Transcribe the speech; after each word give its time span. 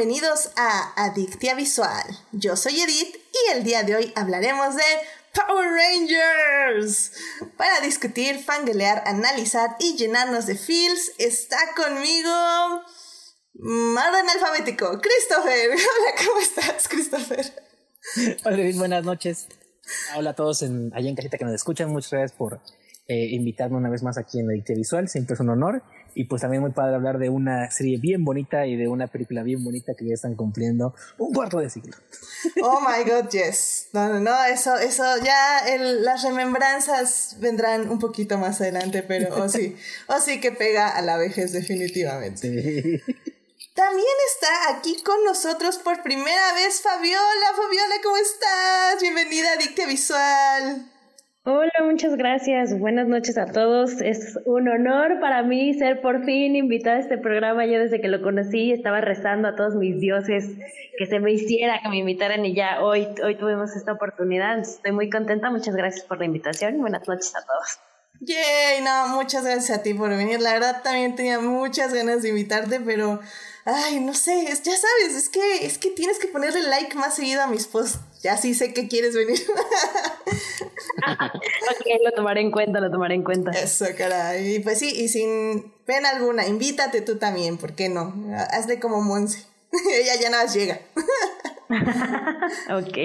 bienvenidos 0.00 0.50
a 0.56 0.94
Adictia 0.96 1.54
Visual. 1.54 2.06
Yo 2.32 2.56
soy 2.56 2.80
Edith 2.80 3.16
y 3.16 3.54
el 3.54 3.64
día 3.64 3.82
de 3.82 3.96
hoy 3.96 4.12
hablaremos 4.16 4.74
de 4.74 4.82
Power 5.34 5.68
Rangers. 5.68 7.12
Para 7.58 7.82
discutir, 7.82 8.38
fangelear, 8.38 9.02
analizar 9.04 9.76
y 9.78 9.98
llenarnos 9.98 10.46
de 10.46 10.54
feels, 10.54 11.12
está 11.18 11.58
conmigo 11.76 12.32
Orden 13.58 14.30
alfabético, 14.34 14.98
Christopher. 15.02 15.70
Hola, 15.72 16.26
¿cómo 16.26 16.40
estás, 16.40 16.88
Christopher? 16.88 17.52
Hola, 18.46 18.78
buenas 18.78 19.04
noches. 19.04 19.48
Hola 20.16 20.30
a 20.30 20.34
todos 20.34 20.62
en, 20.62 20.90
allá 20.94 21.10
en 21.10 21.14
casita 21.14 21.36
que 21.36 21.44
nos 21.44 21.52
escuchan. 21.52 21.90
Muchas 21.90 22.12
gracias 22.12 22.32
por 22.32 22.62
eh, 23.06 23.26
invitarme 23.32 23.76
una 23.76 23.90
vez 23.90 24.02
más 24.02 24.16
aquí 24.16 24.40
en 24.40 24.48
Adictia 24.48 24.76
Visual. 24.76 25.10
Siempre 25.10 25.34
es 25.34 25.40
un 25.40 25.50
honor. 25.50 25.82
Y 26.14 26.24
pues 26.24 26.42
también 26.42 26.62
muy 26.62 26.72
padre 26.72 26.94
hablar 26.94 27.18
de 27.18 27.28
una 27.28 27.70
serie 27.70 27.98
bien 27.98 28.24
bonita 28.24 28.66
y 28.66 28.76
de 28.76 28.88
una 28.88 29.06
película 29.06 29.42
bien 29.42 29.62
bonita 29.62 29.94
que 29.94 30.06
ya 30.06 30.14
están 30.14 30.34
cumpliendo 30.34 30.94
un 31.18 31.32
cuarto 31.32 31.58
de 31.58 31.70
siglo. 31.70 31.96
Oh 32.62 32.80
my 32.80 33.08
god, 33.08 33.28
yes. 33.30 33.88
No, 33.92 34.08
no, 34.08 34.20
no, 34.20 34.44
eso, 34.44 34.76
eso 34.76 35.04
ya 35.22 35.62
las 35.78 36.22
remembranzas 36.22 37.36
vendrán 37.40 37.88
un 37.88 37.98
poquito 37.98 38.38
más 38.38 38.60
adelante, 38.60 39.02
pero 39.02 39.34
oh 39.36 39.48
sí, 39.48 39.76
oh 40.08 40.20
sí 40.20 40.40
que 40.40 40.52
pega 40.52 40.88
a 40.88 41.02
la 41.02 41.16
vejez 41.16 41.52
definitivamente. 41.52 43.02
También 43.74 44.16
está 44.34 44.76
aquí 44.76 45.02
con 45.02 45.24
nosotros 45.24 45.78
por 45.78 46.02
primera 46.02 46.52
vez 46.54 46.82
Fabiola. 46.82 47.54
Fabiola, 47.56 47.94
¿cómo 48.02 48.16
estás? 48.16 49.00
Bienvenida 49.00 49.52
a 49.52 49.56
Dicte 49.56 49.86
Visual. 49.86 50.99
Hola, 51.42 51.72
muchas 51.84 52.16
gracias. 52.16 52.78
Buenas 52.78 53.08
noches 53.08 53.38
a 53.38 53.46
todos. 53.46 54.02
Es 54.02 54.38
un 54.44 54.68
honor 54.68 55.20
para 55.20 55.42
mí 55.42 55.72
ser 55.72 56.02
por 56.02 56.22
fin 56.26 56.54
invitada 56.54 56.96
a 56.96 57.00
este 57.00 57.16
programa. 57.16 57.64
Yo 57.64 57.78
desde 57.78 57.98
que 58.02 58.08
lo 58.08 58.20
conocí 58.20 58.72
estaba 58.72 59.00
rezando 59.00 59.48
a 59.48 59.56
todos 59.56 59.74
mis 59.74 59.98
dioses 60.00 60.50
que 60.98 61.06
se 61.06 61.18
me 61.18 61.32
hiciera, 61.32 61.80
que 61.82 61.88
me 61.88 61.96
invitaran 61.96 62.44
y 62.44 62.54
ya 62.54 62.82
hoy, 62.82 63.08
hoy 63.24 63.38
tuvimos 63.38 63.74
esta 63.74 63.92
oportunidad. 63.92 64.58
Estoy 64.58 64.92
muy 64.92 65.08
contenta. 65.08 65.50
Muchas 65.50 65.74
gracias 65.74 66.04
por 66.04 66.18
la 66.18 66.26
invitación. 66.26 66.78
Buenas 66.78 67.08
noches 67.08 67.34
a 67.34 67.40
todos. 67.40 67.80
Yay, 68.20 68.82
no, 68.84 69.16
muchas 69.16 69.42
gracias 69.42 69.78
a 69.78 69.82
ti 69.82 69.94
por 69.94 70.10
venir. 70.10 70.42
La 70.42 70.52
verdad 70.52 70.82
también 70.82 71.14
tenía 71.14 71.40
muchas 71.40 71.94
ganas 71.94 72.20
de 72.20 72.28
invitarte, 72.28 72.80
pero 72.80 73.18
ay, 73.64 74.00
no 74.00 74.12
sé, 74.12 74.44
ya 74.44 74.76
sabes, 74.76 75.16
es 75.16 75.30
que 75.30 75.64
es 75.64 75.78
que 75.78 75.88
tienes 75.88 76.18
que 76.18 76.28
ponerle 76.28 76.60
like 76.64 76.94
más 76.96 77.16
seguido 77.16 77.40
a 77.40 77.46
mis 77.46 77.66
posts. 77.66 77.98
Ya 78.22 78.36
sí 78.36 78.54
sé 78.54 78.74
que 78.74 78.86
quieres 78.86 79.14
venir. 79.14 79.40
ok, 81.06 81.86
lo 82.04 82.12
tomaré 82.12 82.42
en 82.42 82.50
cuenta, 82.50 82.78
lo 82.80 82.90
tomaré 82.90 83.14
en 83.14 83.24
cuenta. 83.24 83.50
Eso, 83.52 83.86
caray. 83.96 84.56
Y 84.56 84.58
pues 84.60 84.78
sí, 84.78 84.90
y 84.94 85.08
sin 85.08 85.72
pena 85.86 86.10
alguna, 86.10 86.46
invítate 86.46 87.00
tú 87.00 87.16
también, 87.16 87.56
¿por 87.56 87.74
qué 87.74 87.88
no? 87.88 88.14
Hazle 88.50 88.78
como 88.78 89.00
Monse. 89.00 89.46
Ella 89.92 90.16
ya 90.20 90.28
nada 90.28 90.44
más 90.44 90.54
llega. 90.54 90.80
ok. 92.70 92.96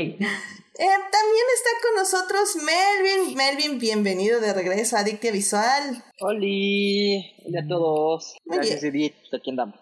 Eh, 0.77 0.87
también 1.09 1.45
está 1.53 1.69
con 1.81 1.95
nosotros 1.95 2.57
Melvin. 2.57 3.35
Melvin, 3.37 3.79
bienvenido 3.79 4.41
de 4.41 4.53
regreso 4.53 4.97
a 4.97 4.99
Adictia 4.99 5.31
Visual. 5.31 6.03
Hola, 6.19 6.45
hola 7.45 7.61
a 7.63 7.67
todos. 7.69 8.35
gracias, 8.43 8.83
Edith. 8.83 9.13
Pues, 9.29 9.39
aquí 9.39 9.51
andamos. 9.51 9.75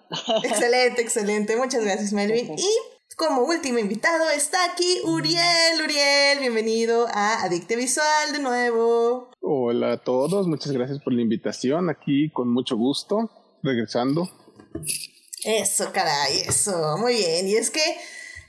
excelente, 0.44 1.02
excelente. 1.02 1.56
Muchas 1.56 1.84
gracias, 1.84 2.14
Melvin. 2.14 2.54
Y 2.60 2.93
como 3.16 3.42
último 3.42 3.80
invitado 3.80 4.30
está 4.30 4.58
aquí 4.72 5.02
Uriel. 5.04 5.82
Uriel, 5.84 6.40
bienvenido 6.40 7.08
a 7.10 7.44
Adictia 7.44 7.78
Visual 7.78 8.32
de 8.32 8.40
nuevo. 8.40 9.32
Hola 9.42 9.94
a 9.94 9.98
todos, 9.98 10.48
muchas 10.48 10.72
gracias 10.72 11.00
por 11.00 11.14
la 11.14 11.22
invitación. 11.22 11.90
Aquí 11.90 12.30
con 12.30 12.52
mucho 12.52 12.76
gusto, 12.76 13.30
regresando. 13.62 14.30
Eso, 15.44 15.92
caray, 15.94 16.40
eso. 16.48 16.98
Muy 16.98 17.16
bien. 17.16 17.48
Y 17.48 17.56
es 17.56 17.70
que 17.70 17.84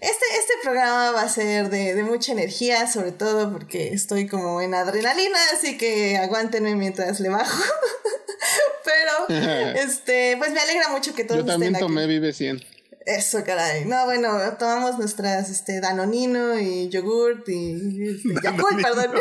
este, 0.00 0.24
este 0.38 0.52
programa 0.62 1.10
va 1.10 1.22
a 1.22 1.28
ser 1.28 1.68
de, 1.70 2.02
mucha 2.02 2.32
energía, 2.32 2.86
sobre 2.86 3.12
todo 3.12 3.52
porque 3.52 3.88
estoy 3.88 4.26
como 4.26 4.60
en 4.60 4.74
adrenalina, 4.74 5.38
así 5.52 5.76
que 5.76 6.16
aguántenme 6.16 6.74
mientras 6.74 7.20
le 7.20 7.28
bajo. 7.28 7.62
Pero, 8.84 9.40
este, 9.76 10.36
pues 10.38 10.52
me 10.52 10.60
alegra 10.60 10.88
mucho 10.90 11.14
que 11.14 11.24
todos 11.24 11.40
Yo 11.40 11.46
también 11.46 11.78
tomé 11.78 12.06
Vive 12.06 12.32
100. 12.32 12.74
Eso, 13.06 13.44
caray. 13.44 13.84
No, 13.84 14.06
bueno, 14.06 14.38
tomamos 14.58 14.98
nuestras, 14.98 15.50
este, 15.50 15.80
Danonino 15.80 16.58
y 16.58 16.88
yogurt 16.88 17.46
y, 17.48 18.16
este, 18.16 18.34
Yakult, 18.42 18.80
perdón. 18.82 19.14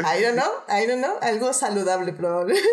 I 0.00 0.22
don't 0.22 0.34
know, 0.34 0.52
I 0.68 0.86
don't 0.86 1.02
know. 1.02 1.16
Algo 1.22 1.52
saludable 1.54 2.12
probablemente. 2.12 2.68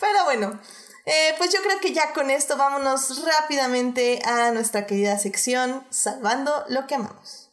Pero 0.00 0.24
bueno, 0.24 0.60
eh, 1.06 1.34
pues 1.38 1.52
yo 1.52 1.60
creo 1.62 1.80
que 1.80 1.92
ya 1.92 2.12
con 2.12 2.30
esto 2.30 2.56
vámonos 2.56 3.24
rápidamente 3.24 4.20
a 4.24 4.50
nuestra 4.52 4.86
querida 4.86 5.18
sección 5.18 5.84
Salvando 5.90 6.64
lo 6.68 6.86
que 6.86 6.94
amamos. 6.94 7.50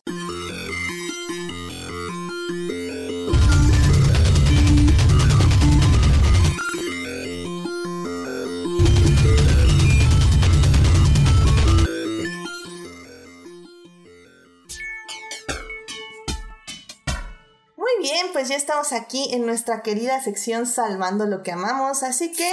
Pues 18.34 18.50
ya 18.50 18.56
estamos 18.56 18.92
aquí 18.92 19.30
en 19.32 19.46
nuestra 19.46 19.84
querida 19.84 20.20
sección 20.22 20.66
Salvando 20.66 21.28
lo 21.28 21.44
que 21.44 21.52
amamos, 21.52 22.02
así 22.02 22.32
que 22.32 22.50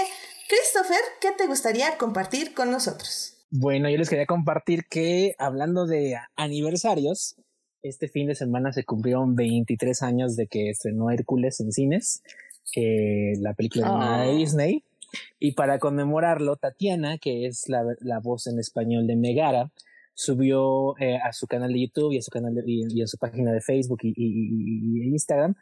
Christopher, 0.48 1.00
¿qué 1.20 1.30
te 1.36 1.46
gustaría 1.46 1.96
compartir 1.96 2.54
con 2.54 2.70
nosotros? 2.70 3.38
Bueno, 3.50 3.88
yo 3.88 3.96
les 3.96 4.10
quería 4.10 4.26
compartir 4.26 4.84
que 4.88 5.34
hablando 5.38 5.86
de 5.86 6.16
aniversarios, 6.36 7.36
este 7.82 8.08
fin 8.08 8.28
de 8.28 8.34
semana 8.34 8.72
se 8.72 8.84
cumplieron 8.84 9.34
23 9.34 10.02
años 10.02 10.36
de 10.36 10.46
que 10.46 10.68
estrenó 10.68 11.10
Hércules 11.10 11.60
en 11.60 11.72
cines, 11.72 12.22
eh, 12.76 13.32
la 13.40 13.54
película 13.54 13.86
de 13.86 13.94
ah. 13.94 14.32
Disney. 14.36 14.84
Y 15.40 15.52
para 15.52 15.78
conmemorarlo, 15.78 16.56
Tatiana, 16.56 17.18
que 17.18 17.46
es 17.46 17.64
la, 17.68 18.20
voz 18.20 18.46
en 18.46 18.60
español 18.60 19.06
de 19.06 19.16
Megara, 19.16 19.72
subió 20.14 20.96
eh, 20.98 21.16
a 21.16 21.32
su 21.32 21.46
canal 21.46 21.72
de 21.72 21.80
YouTube 21.86 22.12
y 22.12 22.18
a 22.18 22.22
su 22.22 22.30
canal 22.30 22.52
y, 22.66 23.02
a 23.02 23.06
su 23.06 23.16
página 23.16 23.52
de 23.52 23.60
Facebook 23.60 24.00
y, 24.02 24.12
y, 24.14 25.08
Instagram 25.08 25.56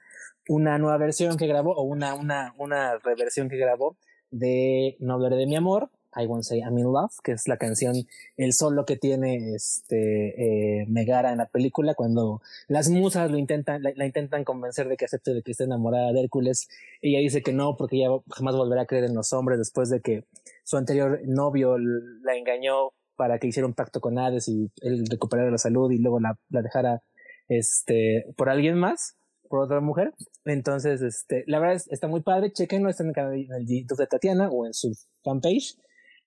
una 0.48 0.78
nueva 0.78 0.96
versión 0.96 1.36
que 1.36 1.46
grabó 1.46 1.74
o 1.74 1.82
una, 1.82 2.14
una, 2.14 2.54
una 2.58 2.98
reversión 2.98 3.48
que 3.48 3.56
grabó 3.56 3.96
de 4.30 4.96
No 4.98 5.14
hablaré 5.14 5.36
de 5.36 5.46
mi 5.46 5.56
amor, 5.56 5.90
I 6.16 6.26
Won't 6.26 6.44
Say 6.44 6.60
I'm 6.60 6.78
in 6.78 6.84
Love, 6.84 7.12
que 7.22 7.32
es 7.32 7.46
la 7.48 7.58
canción, 7.58 7.94
el 8.36 8.52
solo 8.52 8.84
que 8.84 8.96
tiene 8.96 9.54
este 9.54 10.80
eh, 10.80 10.86
Megara 10.88 11.32
en 11.32 11.38
la 11.38 11.48
película 11.48 11.94
cuando 11.94 12.40
las 12.66 12.88
musas 12.88 13.30
lo 13.30 13.38
intentan, 13.38 13.82
la, 13.82 14.04
intentan 14.04 14.44
convencer 14.44 14.88
de 14.88 14.96
que 14.96 15.04
acepte 15.04 15.34
de 15.34 15.42
que 15.42 15.52
esté 15.52 15.64
enamorada 15.64 16.12
de 16.12 16.20
Hércules. 16.20 16.68
Ella 17.02 17.18
dice 17.20 17.42
que 17.42 17.52
no, 17.52 17.76
porque 17.76 17.96
ella 17.96 18.08
jamás 18.30 18.56
volverá 18.56 18.82
a 18.82 18.86
creer 18.86 19.04
en 19.04 19.14
los 19.14 19.32
hombres 19.32 19.58
después 19.58 19.90
de 19.90 20.00
que 20.00 20.24
su 20.64 20.76
anterior 20.76 21.20
novio 21.26 21.76
la 21.78 22.36
engañó 22.36 22.92
para 23.16 23.38
que 23.38 23.48
hiciera 23.48 23.66
un 23.66 23.74
pacto 23.74 24.00
con 24.00 24.18
Hades 24.18 24.48
y 24.48 24.70
él 24.80 25.04
recuperara 25.10 25.50
la 25.50 25.58
salud 25.58 25.90
y 25.90 25.98
luego 25.98 26.20
la, 26.20 26.38
la 26.50 26.62
dejara 26.62 27.02
este, 27.48 28.26
por 28.36 28.48
alguien 28.48 28.76
más 28.76 29.17
por 29.48 29.60
otra 29.60 29.80
mujer. 29.80 30.14
Entonces, 30.44 31.02
este, 31.02 31.44
la 31.46 31.58
verdad 31.58 31.76
es, 31.76 31.88
está 31.90 32.08
muy 32.08 32.22
padre. 32.22 32.52
Chequenlo, 32.52 32.88
está 32.88 33.02
en 33.02 33.08
el 33.10 33.14
canal 33.14 33.34
en 33.34 33.66
YouTube 33.66 33.98
de 33.98 34.06
Tatiana 34.06 34.48
o 34.50 34.66
en 34.66 34.74
su 34.74 34.96
fanpage. 35.24 35.76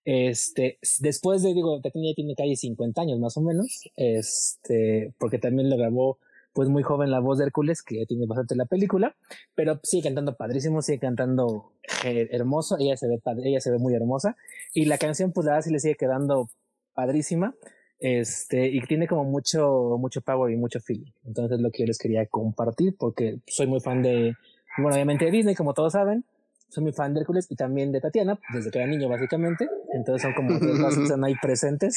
Este, 0.04 0.80
después 1.00 1.44
de, 1.44 1.54
digo, 1.54 1.80
Tatiana 1.82 2.10
ya 2.10 2.16
tiene 2.16 2.36
calle 2.36 2.56
50 2.56 3.02
años 3.02 3.20
más 3.20 3.38
o 3.38 3.42
menos, 3.42 3.84
este, 3.96 5.14
porque 5.20 5.38
también 5.38 5.70
lo 5.70 5.78
grabó 5.78 6.18
pues 6.54 6.68
muy 6.68 6.84
joven 6.84 7.12
la 7.12 7.20
voz 7.20 7.38
de 7.38 7.46
Hércules, 7.46 7.82
que 7.82 8.00
ya 8.00 8.06
tiene 8.06 8.26
bastante 8.26 8.56
la 8.56 8.66
película, 8.66 9.16
pero 9.56 9.80
sigue 9.84 10.04
cantando 10.04 10.36
padrísimo, 10.36 10.82
sigue 10.82 11.00
cantando 11.00 11.74
hermoso, 12.04 12.78
ella 12.78 12.98
se 12.98 13.08
ve 13.08 13.22
ella 13.44 13.62
se 13.62 13.72
ve 13.72 13.78
muy 13.78 13.94
hermosa, 13.94 14.36
y 14.74 14.86
la 14.86 14.98
canción 14.98 15.32
pues 15.32 15.46
la 15.46 15.54
verdad 15.54 15.66
sí 15.66 15.72
le 15.72 15.80
sigue 15.80 15.96
quedando 15.96 16.50
padrísima. 16.94 17.56
Este, 18.02 18.68
y 18.68 18.82
tiene 18.82 19.08
como 19.08 19.24
mucho, 19.24 19.96
mucho 20.00 20.22
power 20.22 20.52
y 20.52 20.58
mucho 20.58 20.80
feeling. 20.80 21.12
Entonces 21.24 21.62
lo 21.62 21.70
que 21.70 21.84
yo 21.84 21.86
les 21.86 22.00
quería 22.00 22.26
compartir 22.26 22.96
porque 22.98 23.38
soy 23.46 23.68
muy 23.68 23.80
fan 23.80 24.02
de, 24.02 24.36
bueno, 24.78 24.96
obviamente 24.96 25.26
de 25.26 25.32
Disney, 25.32 25.56
como 25.56 25.74
todos 25.74 25.94
saben. 25.94 26.26
Soy 26.70 26.84
muy 26.84 26.94
fan 26.94 27.14
de 27.14 27.20
Hércules 27.20 27.46
y 27.50 27.56
también 27.56 27.92
de 27.92 28.02
Tatiana, 28.02 28.40
desde 28.54 28.72
que 28.72 28.80
era 28.80 28.88
niño 28.88 29.08
básicamente. 29.08 29.70
Entonces 29.94 30.24
son 30.24 30.34
como 30.34 30.60
cosas 30.60 30.96
que 30.98 31.04
están 31.04 31.24
ahí 31.24 31.36
presentes 31.42 31.96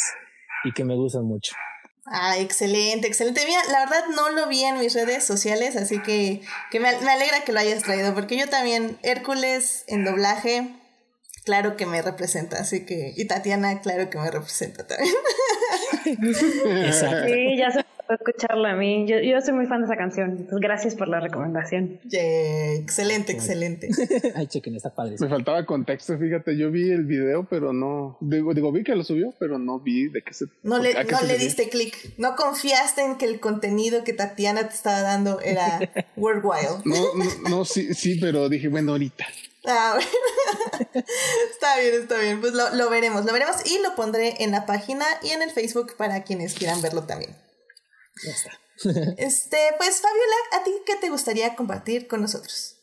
y 0.65 0.73
que 0.73 0.85
me 0.85 0.95
gustan 0.95 1.25
mucho. 1.25 1.55
Ah, 2.07 2.39
excelente, 2.39 3.07
excelente. 3.07 3.41
Mira, 3.47 3.63
la 3.71 3.81
verdad 3.81 4.05
no 4.15 4.29
lo 4.29 4.47
vi 4.47 4.63
en 4.63 4.79
mis 4.79 4.93
redes 4.93 5.25
sociales, 5.25 5.75
así 5.77 6.03
que, 6.03 6.43
que 6.71 6.81
me, 6.81 7.01
me 7.01 7.11
alegra 7.11 7.45
que 7.45 7.53
lo 7.53 7.61
hayas 7.61 7.83
traído, 7.83 8.13
porque 8.15 8.37
yo 8.37 8.47
también, 8.47 8.99
Hércules 9.03 9.85
en 9.87 10.05
doblaje, 10.05 10.69
claro 11.45 11.77
que 11.77 11.87
me 11.87 12.03
representa, 12.03 12.59
así 12.59 12.85
que, 12.85 13.15
y 13.17 13.25
Tatiana, 13.27 13.81
claro 13.81 14.11
que 14.11 14.19
me 14.19 14.31
representa 14.31 14.87
también. 14.87 15.15
Exacto. 16.05 17.27
Sí, 17.27 17.57
ya 17.57 17.71
se 17.71 17.85
puede 18.07 18.19
escucharla 18.19 18.73
a 18.73 18.77
mí. 18.77 19.07
Yo, 19.09 19.19
yo 19.21 19.41
soy 19.41 19.55
muy 19.55 19.67
fan 19.67 19.81
de 19.81 19.87
esa 19.87 19.97
canción. 19.97 20.31
Entonces, 20.31 20.61
gracias 20.61 20.95
por 20.95 21.09
la 21.09 21.21
recomendación. 21.21 22.01
excelente, 22.11 23.33
excelente. 23.33 23.89
Ay, 24.35 24.47
chequen, 24.47 24.77
está 24.77 24.91
padre. 24.91 25.17
Me 25.19 25.29
faltaba 25.29 25.65
contexto, 25.65 26.19
fíjate. 26.19 26.57
Yo 26.57 26.71
vi 26.71 26.91
el 26.91 27.05
video, 27.05 27.45
pero 27.49 27.73
no. 27.73 28.19
Digo, 28.21 28.55
digo 28.55 28.73
vi 28.73 28.85
que 28.85 28.95
lo 28.95 29.05
subió, 29.05 29.35
pero 29.39 29.59
no 29.59 29.81
vi 29.81 30.09
de 30.09 30.23
qué 30.23 30.35
se. 30.35 30.47
No 30.63 30.79
le, 30.79 30.93
no 31.05 31.21
le 31.23 31.39
diste 31.39 31.69
clic. 31.69 32.19
No 32.19 32.37
confiaste 32.37 33.03
en 33.03 33.17
que 33.17 33.27
el 33.27 33.41
contenido 33.41 34.05
que 34.05 34.13
Tatiana 34.13 34.69
te 34.69 34.75
estaba 34.75 35.01
dando 35.03 35.41
era 35.41 35.79
worthwhile. 36.17 36.83
No, 36.85 37.15
no, 37.15 37.49
no 37.49 37.65
sí, 37.65 37.95
sí, 37.95 38.19
pero 38.21 38.49
dije, 38.49 38.69
bueno, 38.69 38.93
ahorita. 38.93 39.25
Ah, 39.67 39.99
está 41.51 41.79
bien, 41.79 41.95
está 41.95 42.19
bien. 42.19 42.41
Pues 42.41 42.53
lo, 42.53 42.75
lo, 42.75 42.91
veremos, 42.91 43.25
lo 43.25 43.33
veremos 43.33 43.57
y 43.65 43.79
lo 43.83 43.95
pondré 43.95 44.43
en 44.43 44.51
la 44.51 44.67
página 44.67 45.07
y 45.23 45.31
en 45.31 45.43
el 45.43 45.51
Facebook 45.51 45.97
para 45.97 46.23
quienes 46.23 46.55
quieran 46.55 46.83
verlo 46.83 47.05
también. 47.05 47.35
Ya 48.25 48.31
está. 48.33 48.51
este, 49.19 49.59
pues 49.79 50.01
Fabiola, 50.01 50.37
¿a 50.53 50.65
ti 50.65 50.71
qué 50.87 50.97
te 51.01 51.09
gustaría 51.09 51.55
compartir 51.55 52.07
con 52.07 52.21
nosotros? 52.21 52.75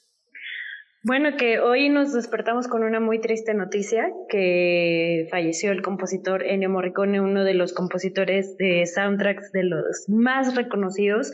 Bueno, 1.04 1.36
que 1.36 1.60
hoy 1.60 1.90
nos 1.90 2.14
despertamos 2.14 2.68
con 2.68 2.84
una 2.84 3.00
muy 3.00 3.20
triste 3.20 3.56
noticia, 3.56 4.12
que 4.30 5.28
falleció 5.32 5.72
el 5.72 5.82
compositor 5.82 6.44
Ennio 6.44 6.70
Morricone, 6.70 7.20
uno 7.20 7.44
de 7.44 7.56
los 7.56 7.74
compositores 7.74 8.56
de 8.58 8.86
soundtracks 8.86 9.52
de 9.52 9.64
los 9.64 10.08
más 10.08 10.56
reconocidos 10.56 11.32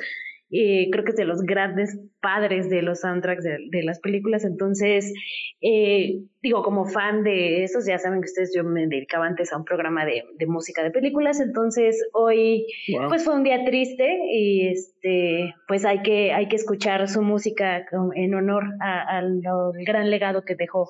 eh, 0.49 0.89
creo 0.91 1.03
que 1.03 1.11
es 1.11 1.17
de 1.17 1.25
los 1.25 1.41
grandes 1.41 1.99
padres 2.21 2.69
de 2.69 2.81
los 2.81 3.01
soundtracks 3.01 3.43
de, 3.43 3.83
las 3.83 3.99
películas, 3.99 4.45
entonces, 4.45 5.13
eh, 5.61 6.21
digo, 6.41 6.63
como 6.63 6.85
fan 6.85 7.23
de 7.23 7.63
esos, 7.63 7.85
ya 7.85 7.97
saben 7.99 8.21
que 8.21 8.27
ustedes, 8.27 8.53
yo 8.55 8.63
me 8.63 8.87
dedicaba 8.87 9.25
antes 9.25 9.51
a 9.51 9.57
un 9.57 9.65
programa 9.65 10.05
de, 10.05 10.23
música 10.47 10.83
de 10.83 10.91
películas, 10.91 11.39
entonces 11.39 12.01
hoy, 12.13 12.65
pues 13.09 13.23
fue 13.23 13.35
un 13.35 13.43
día 13.43 13.65
triste 13.65 14.19
y 14.31 14.67
este, 14.67 15.53
pues 15.67 15.85
hay 15.85 16.01
que, 16.01 16.33
hay 16.33 16.47
que 16.47 16.55
escuchar 16.55 17.07
su 17.07 17.21
música 17.21 17.85
en 18.15 18.33
honor 18.33 18.63
al 18.79 19.41
gran 19.85 20.09
legado 20.09 20.43
que 20.43 20.55
dejó 20.55 20.89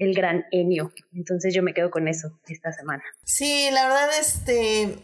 el 0.00 0.14
gran 0.14 0.46
Enio. 0.50 0.92
Entonces 1.12 1.54
yo 1.54 1.62
me 1.62 1.74
quedo 1.74 1.90
con 1.90 2.08
eso 2.08 2.40
esta 2.48 2.72
semana. 2.72 3.04
Sí, 3.24 3.68
la 3.70 3.84
verdad, 3.84 4.08
este, 4.18 4.96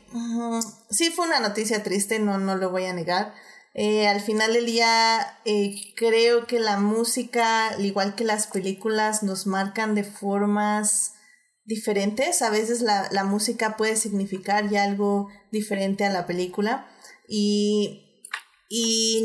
sí 0.90 1.10
fue 1.10 1.26
una 1.26 1.38
noticia 1.38 1.82
triste, 1.82 2.18
no, 2.18 2.38
no 2.38 2.56
lo 2.56 2.70
voy 2.70 2.86
a 2.86 2.94
negar. 2.94 3.32
Eh, 3.78 4.08
al 4.08 4.22
final 4.22 4.54
del 4.54 4.64
día, 4.64 5.38
eh, 5.44 5.92
creo 5.96 6.46
que 6.46 6.58
la 6.58 6.78
música, 6.78 7.68
al 7.68 7.84
igual 7.84 8.14
que 8.14 8.24
las 8.24 8.46
películas, 8.46 9.22
nos 9.22 9.46
marcan 9.46 9.94
de 9.94 10.02
formas 10.02 11.12
diferentes. 11.66 12.40
A 12.40 12.48
veces 12.48 12.80
la, 12.80 13.06
la 13.12 13.24
música 13.24 13.76
puede 13.76 13.96
significar 13.96 14.70
ya 14.70 14.84
algo 14.84 15.28
diferente 15.52 16.06
a 16.06 16.10
la 16.10 16.24
película. 16.24 16.88
Y, 17.28 18.24
y, 18.70 19.22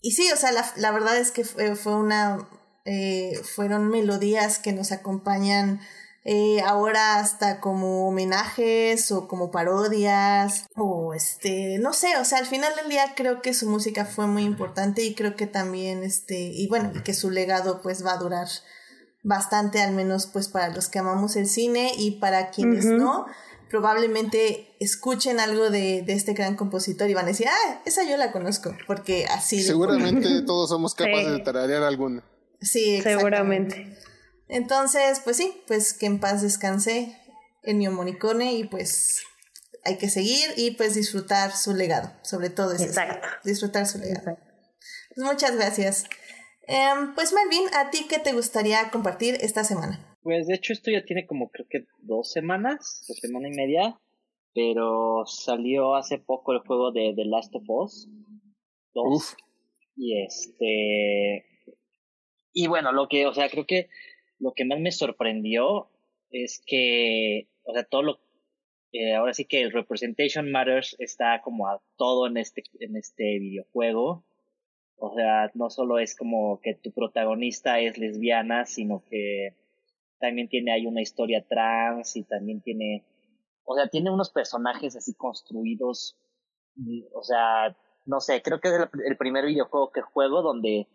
y 0.00 0.12
sí, 0.12 0.30
o 0.32 0.36
sea, 0.36 0.52
la, 0.52 0.72
la 0.76 0.92
verdad 0.92 1.18
es 1.18 1.32
que 1.32 1.42
fue, 1.42 1.94
una, 1.96 2.48
eh, 2.84 3.32
fueron 3.42 3.88
melodías 3.88 4.60
que 4.60 4.72
nos 4.72 4.92
acompañan 4.92 5.80
eh, 6.28 6.60
ahora 6.60 7.20
hasta 7.20 7.60
como 7.60 8.08
homenajes 8.08 9.12
o 9.12 9.28
como 9.28 9.52
parodias 9.52 10.66
o 10.74 11.14
este, 11.14 11.78
no 11.78 11.92
sé, 11.92 12.16
o 12.20 12.24
sea, 12.24 12.38
al 12.38 12.46
final 12.46 12.74
del 12.74 12.88
día 12.88 13.14
creo 13.14 13.40
que 13.40 13.54
su 13.54 13.70
música 13.70 14.04
fue 14.04 14.26
muy 14.26 14.42
importante 14.42 15.04
y 15.04 15.14
creo 15.14 15.36
que 15.36 15.46
también 15.46 16.02
este, 16.02 16.36
y 16.36 16.66
bueno, 16.66 16.90
que 17.04 17.14
su 17.14 17.30
legado 17.30 17.80
pues 17.80 18.04
va 18.04 18.14
a 18.14 18.18
durar 18.18 18.48
bastante, 19.22 19.80
al 19.80 19.94
menos 19.94 20.26
pues 20.26 20.48
para 20.48 20.74
los 20.74 20.88
que 20.88 20.98
amamos 20.98 21.36
el 21.36 21.46
cine 21.46 21.92
y 21.96 22.18
para 22.18 22.50
quienes 22.50 22.86
no, 22.86 23.26
probablemente 23.70 24.74
escuchen 24.80 25.38
algo 25.38 25.70
de, 25.70 26.02
de, 26.02 26.12
este 26.12 26.32
gran 26.32 26.56
compositor 26.56 27.08
y 27.08 27.14
van 27.14 27.26
a 27.26 27.28
decir, 27.28 27.46
ah, 27.46 27.82
esa 27.84 28.02
yo 28.02 28.16
la 28.16 28.32
conozco, 28.32 28.76
porque 28.88 29.26
así... 29.26 29.62
Seguramente 29.62 30.42
todos 30.46 30.70
somos 30.70 30.96
capaces 30.96 31.30
de 31.30 31.38
tararear 31.38 31.84
alguna. 31.84 32.24
Sí, 32.60 33.00
seguramente. 33.00 33.96
Entonces, 34.48 35.20
pues 35.24 35.36
sí, 35.36 35.62
pues 35.66 35.92
que 35.92 36.06
en 36.06 36.20
paz 36.20 36.42
descanse 36.42 37.16
Ennio 37.62 37.90
Morricone 37.90 38.54
y 38.54 38.64
pues 38.64 39.24
hay 39.84 39.98
que 39.98 40.08
seguir 40.08 40.50
y 40.56 40.72
pues 40.72 40.94
disfrutar 40.94 41.52
su 41.52 41.74
legado, 41.74 42.12
sobre 42.22 42.50
todo 42.50 42.72
eso. 42.72 42.84
Exacto. 42.84 43.26
Disfrutar 43.44 43.86
su 43.86 43.98
legado. 43.98 44.36
Pues 45.14 45.26
muchas 45.26 45.56
gracias. 45.56 46.04
Em, 46.68 47.14
pues 47.14 47.32
Melvin, 47.32 47.68
¿a 47.74 47.90
ti 47.90 48.06
qué 48.08 48.18
te 48.18 48.32
gustaría 48.32 48.90
compartir 48.90 49.36
esta 49.40 49.64
semana? 49.64 50.16
Pues 50.22 50.46
de 50.48 50.54
hecho 50.54 50.72
esto 50.72 50.90
ya 50.90 51.04
tiene 51.04 51.26
como 51.26 51.48
creo 51.50 51.66
que 51.70 51.86
dos 52.00 52.32
semanas, 52.32 53.04
dos 53.06 53.18
semana 53.18 53.48
y 53.48 53.52
media, 53.52 54.00
pero 54.54 55.24
salió 55.26 55.94
hace 55.94 56.18
poco 56.18 56.52
el 56.52 56.60
juego 56.60 56.90
de 56.90 57.12
The 57.14 57.24
Last 57.24 57.54
of 57.54 57.64
Us 57.68 58.08
2. 58.94 59.36
Y 59.96 60.22
este... 60.22 61.46
Y 62.52 62.66
bueno, 62.66 62.90
lo 62.92 63.06
que, 63.08 63.26
o 63.26 63.34
sea, 63.34 63.50
creo 63.50 63.66
que 63.66 63.88
lo 64.38 64.52
que 64.52 64.64
más 64.64 64.80
me 64.80 64.92
sorprendió 64.92 65.88
es 66.30 66.62
que, 66.66 67.48
o 67.64 67.72
sea, 67.72 67.84
todo 67.84 68.02
lo, 68.02 68.20
eh, 68.92 69.14
ahora 69.14 69.34
sí 69.34 69.44
que 69.44 69.62
el 69.62 69.72
Representation 69.72 70.50
Matters 70.50 70.96
está 70.98 71.40
como 71.42 71.68
a 71.68 71.82
todo 71.96 72.26
en 72.26 72.36
este, 72.36 72.62
en 72.80 72.96
este 72.96 73.38
videojuego. 73.38 74.24
O 74.98 75.14
sea, 75.14 75.50
no 75.54 75.68
solo 75.68 75.98
es 75.98 76.16
como 76.16 76.60
que 76.60 76.74
tu 76.74 76.92
protagonista 76.92 77.78
es 77.80 77.98
lesbiana, 77.98 78.64
sino 78.64 79.04
que 79.04 79.54
también 80.18 80.48
tiene 80.48 80.72
ahí 80.72 80.86
una 80.86 81.02
historia 81.02 81.44
trans 81.46 82.16
y 82.16 82.24
también 82.24 82.62
tiene, 82.62 83.04
o 83.64 83.76
sea, 83.76 83.88
tiene 83.88 84.10
unos 84.10 84.30
personajes 84.30 84.96
así 84.96 85.14
construidos, 85.14 86.16
o 87.12 87.22
sea, 87.22 87.76
no 88.06 88.20
sé, 88.20 88.40
creo 88.40 88.60
que 88.60 88.68
es 88.68 88.74
el 89.04 89.16
primer 89.18 89.44
videojuego 89.44 89.90
que 89.92 90.00
juego 90.00 90.40
donde 90.40 90.88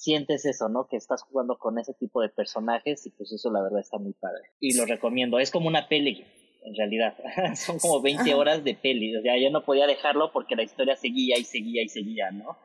sientes 0.00 0.46
eso, 0.46 0.68
¿no? 0.70 0.86
Que 0.88 0.96
estás 0.96 1.22
jugando 1.22 1.58
con 1.58 1.78
ese 1.78 1.92
tipo 1.92 2.22
de 2.22 2.30
personajes 2.30 3.06
y 3.06 3.10
pues 3.10 3.32
eso 3.32 3.52
la 3.52 3.62
verdad 3.62 3.80
está 3.80 3.98
muy 3.98 4.14
padre. 4.14 4.40
Y 4.58 4.74
lo 4.74 4.86
recomiendo, 4.86 5.38
es 5.38 5.50
como 5.50 5.68
una 5.68 5.88
peli, 5.88 6.24
en 6.64 6.74
realidad. 6.74 7.14
Son 7.54 7.78
como 7.78 8.00
20 8.00 8.34
horas 8.34 8.64
de 8.64 8.74
peli, 8.74 9.14
o 9.14 9.20
sea, 9.20 9.34
yo 9.38 9.50
no 9.50 9.62
podía 9.62 9.86
dejarlo 9.86 10.32
porque 10.32 10.56
la 10.56 10.62
historia 10.62 10.96
seguía 10.96 11.38
y 11.38 11.44
seguía 11.44 11.82
y 11.82 11.88
seguía, 11.90 12.30
¿no? 12.30 12.56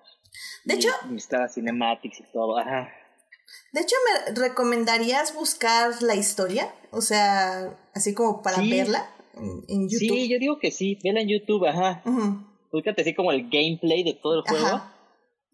De 0.63 0.75
hecho... 0.75 0.87
Y 1.11 1.17
estaba 1.17 1.49
cinematics 1.49 2.21
y 2.21 2.23
todo, 2.31 2.57
ajá. 2.57 2.89
De 3.73 3.81
hecho, 3.81 3.95
¿me 4.05 4.47
recomendarías 4.47 5.35
buscar 5.35 6.01
la 6.01 6.15
historia? 6.15 6.73
O 6.91 7.01
sea, 7.01 7.77
así 7.93 8.13
como 8.13 8.41
para 8.41 8.61
verla 8.61 9.13
en, 9.67 9.89
YouTube. 9.89 10.15
Sí, 10.15 10.29
yo 10.29 10.39
digo 10.39 10.57
que 10.57 10.71
sí, 10.71 10.97
vela 11.03 11.19
en 11.19 11.27
YouTube, 11.27 11.65
ajá. 11.67 12.01
Uh 12.05 12.55
así 12.97 13.13
como 13.13 13.31
el 13.31 13.49
gameplay 13.49 14.03
de 14.03 14.13
todo 14.13 14.35
el 14.35 14.41
juego. 14.41 14.81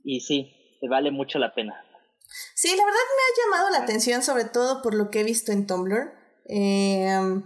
Y 0.03 0.21
sí, 0.21 0.60
vale 0.87 1.11
mucho 1.11 1.39
la 1.39 1.53
pena. 1.53 1.85
Sí, 2.53 2.69
la 2.69 2.85
verdad 2.85 2.99
me 3.15 3.23
ha 3.23 3.45
llamado 3.45 3.69
la 3.71 3.83
atención, 3.83 4.23
sobre 4.23 4.45
todo 4.45 4.81
por 4.81 4.93
lo 4.93 5.09
que 5.09 5.21
he 5.21 5.23
visto 5.23 5.51
en 5.51 5.67
Tumblr. 5.67 6.13
Em, 6.45 7.43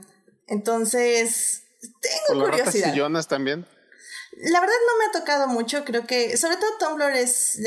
entonces, 0.47 1.63
tengo 2.01 2.45
curiosidad. 2.45 2.91
sillonas 2.91 3.27
también? 3.27 3.65
La 4.37 4.59
verdad 4.59 4.75
no 4.87 4.97
me 4.99 5.05
ha 5.05 5.21
tocado 5.21 5.47
mucho, 5.47 5.85
creo 5.85 6.05
que, 6.05 6.35
sobre 6.35 6.57
todo 6.57 6.69
Tumblr 6.77 7.15
es, 7.15 7.57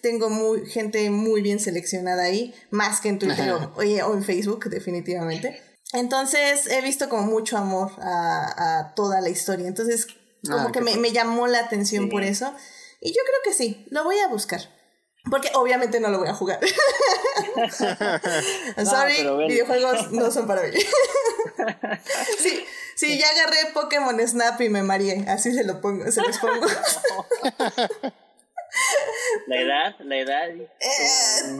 tengo 0.00 0.30
muy, 0.30 0.66
gente 0.66 1.10
muy 1.10 1.42
bien 1.42 1.60
seleccionada 1.60 2.24
ahí, 2.24 2.54
más 2.70 3.00
que 3.00 3.10
en 3.10 3.18
Twitter 3.18 3.52
o, 3.52 3.82
en 3.82 4.24
Facebook, 4.24 4.64
definitivamente. 4.70 5.62
Entonces 5.92 6.66
he 6.66 6.80
visto 6.80 7.08
como 7.10 7.24
mucho 7.24 7.58
amor 7.58 7.92
a, 7.98 8.94
toda 8.96 9.20
la 9.20 9.28
historia, 9.28 9.68
entonces 9.68 10.06
como 10.46 10.68
ah, 10.68 10.72
que 10.72 10.80
me, 10.80 11.12
llamó 11.12 11.46
la 11.46 11.60
atención 11.60 12.08
por 12.08 12.22
eso. 12.22 12.54
Y 13.00 13.10
yo 13.10 13.20
creo 13.22 13.40
que 13.44 13.52
sí, 13.52 13.86
lo 13.90 14.02
voy 14.02 14.18
a 14.18 14.28
buscar. 14.28 14.62
Porque 15.30 15.50
obviamente 15.54 16.00
no 16.00 16.10
lo 16.10 16.18
voy 16.18 16.28
a 16.28 16.34
jugar. 16.34 16.60
sorry, 18.84 19.26
videojuegos 19.48 20.12
no 20.12 20.30
son 20.30 20.46
para 20.46 20.62
mí. 20.62 20.68
sí, 22.38 22.64
sí, 22.94 23.18
ya 23.18 23.30
agarré 23.30 23.72
Pokémon 23.72 24.20
Snap 24.26 24.60
y 24.60 24.68
me 24.68 24.82
mareé. 24.82 25.24
Así 25.28 25.54
se 25.54 25.64
lo 25.64 25.80
pongo, 25.80 26.10
se 26.10 26.20
los 26.20 26.36
pongo. 26.38 26.66
la 29.46 29.60
edad, 29.60 29.94
la 30.00 30.16
edad. 30.16 30.48
Eh, 30.50 30.66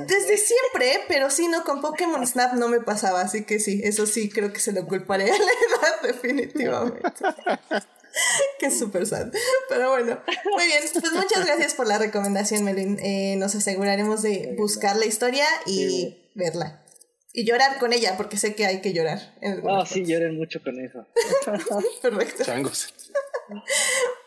desde 0.07 0.37
siempre, 0.37 1.05
pero 1.09 1.31
sí, 1.31 1.49
no, 1.49 1.65
con 1.65 1.81
Pokémon 1.81 2.27
Snap 2.27 2.53
no 2.55 2.69
me 2.69 2.81
pasaba, 2.81 3.23
así 3.23 3.45
que 3.45 3.61
sí, 3.61 3.81
eso 3.85 4.07
sí 4.07 4.29
creo 4.29 4.53
que 4.53 4.61
se 4.61 4.73
lo 4.73 4.87
culparé 4.87 5.31
a 5.31 5.39
la 5.39 5.47
edad, 5.53 6.03
definitivamente. 6.03 7.01
Qué 8.59 8.71
súper 8.71 9.07
sad. 9.07 9.33
Pero 9.69 9.91
bueno, 9.91 10.21
muy 10.53 10.67
bien. 10.67 10.83
Pues 10.93 11.13
muchas 11.13 11.45
gracias 11.45 11.75
por 11.75 11.87
la 11.87 11.99
recomendación, 11.99 12.65
Melin. 12.65 12.99
Eh, 13.01 13.37
nos 13.37 13.55
aseguraremos 13.55 14.23
de 14.23 14.55
buscar 14.57 14.97
la 14.97 15.07
historia 15.07 15.47
y 15.67 16.31
verla. 16.35 16.83
Y 17.33 17.45
llorar 17.45 17.79
con 17.79 17.93
ella, 17.93 18.17
porque 18.17 18.37
sé 18.37 18.55
que 18.55 18.65
hay 18.65 18.81
que 18.81 18.93
llorar. 18.93 19.19
Ah, 19.69 19.85
sí, 19.87 20.05
lloren 20.05 20.37
mucho 20.37 20.63
con 20.63 20.79
eso. 20.79 21.05
Perfecto. 22.03 22.45
Changos. 22.45 22.95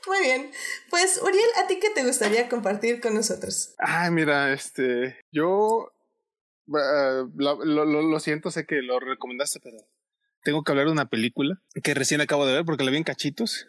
Muy 0.07 0.19
bien. 0.21 0.51
Pues, 0.89 1.21
Uriel, 1.21 1.49
¿a 1.55 1.67
ti 1.67 1.79
qué 1.79 1.89
te 1.89 2.03
gustaría 2.03 2.49
compartir 2.49 2.99
con 2.99 3.13
nosotros? 3.13 3.75
Ay, 3.77 4.11
mira, 4.11 4.53
este. 4.53 5.17
Yo. 5.31 5.93
Lo, 6.65 7.63
lo, 7.63 7.85
lo 7.85 8.19
siento, 8.19 8.51
sé 8.51 8.65
que 8.65 8.81
lo 8.81 8.99
recomendaste, 8.99 9.61
pero 9.61 9.77
tengo 10.43 10.63
que 10.63 10.71
hablar 10.73 10.87
de 10.87 10.91
una 10.91 11.09
película 11.09 11.61
que 11.81 11.93
recién 11.93 12.19
acabo 12.19 12.45
de 12.45 12.51
ver 12.51 12.65
porque 12.65 12.83
la 12.83 12.91
vi 12.91 12.97
en 12.97 13.05
cachitos 13.05 13.67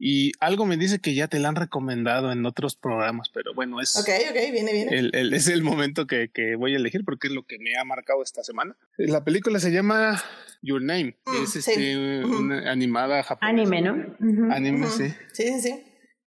Y 0.00 0.32
algo 0.38 0.64
me 0.64 0.76
dice 0.76 1.00
que 1.00 1.14
ya 1.14 1.26
te 1.26 1.40
la 1.40 1.48
han 1.48 1.56
recomendado 1.56 2.30
en 2.30 2.46
otros 2.46 2.76
programas, 2.76 3.30
pero 3.34 3.52
bueno, 3.52 3.80
es. 3.80 3.96
Ok, 3.96 4.08
ok, 4.30 4.52
viene, 4.52 4.72
viene. 4.72 4.96
El, 4.96 5.34
es 5.34 5.48
el 5.48 5.64
momento 5.64 6.06
que, 6.06 6.30
que, 6.32 6.54
voy 6.54 6.74
a 6.74 6.76
elegir 6.76 7.04
porque 7.04 7.26
es 7.26 7.32
lo 7.32 7.44
que 7.44 7.58
me 7.58 7.76
ha 7.76 7.84
marcado 7.84 8.22
esta 8.22 8.44
semana. 8.44 8.76
La 8.96 9.24
película 9.24 9.58
se 9.58 9.72
llama 9.72 10.22
Your 10.62 10.82
Name. 10.82 11.16
Mm, 11.26 11.42
es 11.42 11.56
este, 11.56 12.24
una 12.24 12.70
animada 12.70 13.24
japonesa. 13.24 13.60
Anime, 13.60 13.82
¿no? 13.82 14.54
Anime, 14.54 14.86
sí. 14.86 15.08
Sí, 15.32 15.42
sí, 15.54 15.60
sí. 15.60 15.82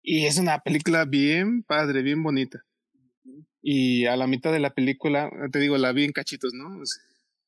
Y 0.01 0.25
es 0.25 0.37
una 0.37 0.59
película 0.59 1.03
bien 1.03 1.63
padre, 1.63 2.01
bien 2.01 2.23
bonita. 2.23 2.63
Y 3.61 4.05
a 4.05 4.15
la 4.15 4.27
mitad 4.27 4.53
de 4.53 4.59
la 4.59 4.69
película, 4.69 5.29
te 5.51 5.59
digo, 5.59 5.77
la 5.77 5.91
vi 5.91 6.05
en 6.05 6.13
cachitos, 6.13 6.53
¿no? 6.53 6.81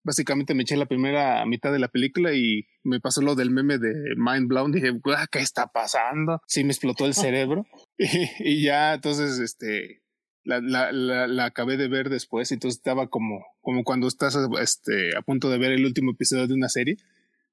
Básicamente 0.09 0.55
me 0.55 0.63
eché 0.63 0.75
la 0.75 0.87
primera 0.87 1.45
mitad 1.45 1.71
de 1.71 1.77
la 1.77 1.87
película 1.87 2.33
y 2.33 2.65
me 2.83 2.99
pasó 2.99 3.21
lo 3.21 3.35
del 3.35 3.51
meme 3.51 3.77
de 3.77 3.93
Mind 4.17 4.47
Blown. 4.47 4.71
Dije, 4.71 4.91
¿qué 5.31 5.37
está 5.37 5.67
pasando? 5.67 6.41
Sí, 6.47 6.63
me 6.63 6.71
explotó 6.71 7.05
el 7.05 7.13
cerebro. 7.29 7.67
y, 7.97 8.63
ya, 8.63 8.95
entonces, 8.95 9.37
este, 9.37 10.01
la, 10.43 10.61
la, 10.61 10.91
la, 11.27 11.45
acabé 11.45 11.77
de 11.77 11.87
ver 11.87 12.09
después. 12.09 12.51
Entonces 12.51 12.79
estaba 12.79 13.07
como, 13.07 13.45
como 13.61 13.83
cuando 13.83 14.07
estás 14.07 14.35
este, 14.59 15.15
a 15.15 15.21
punto 15.21 15.51
de 15.51 15.59
ver 15.59 15.73
el 15.73 15.85
último 15.85 16.13
episodio 16.13 16.47
de 16.47 16.55
una 16.55 16.69
serie. 16.69 16.97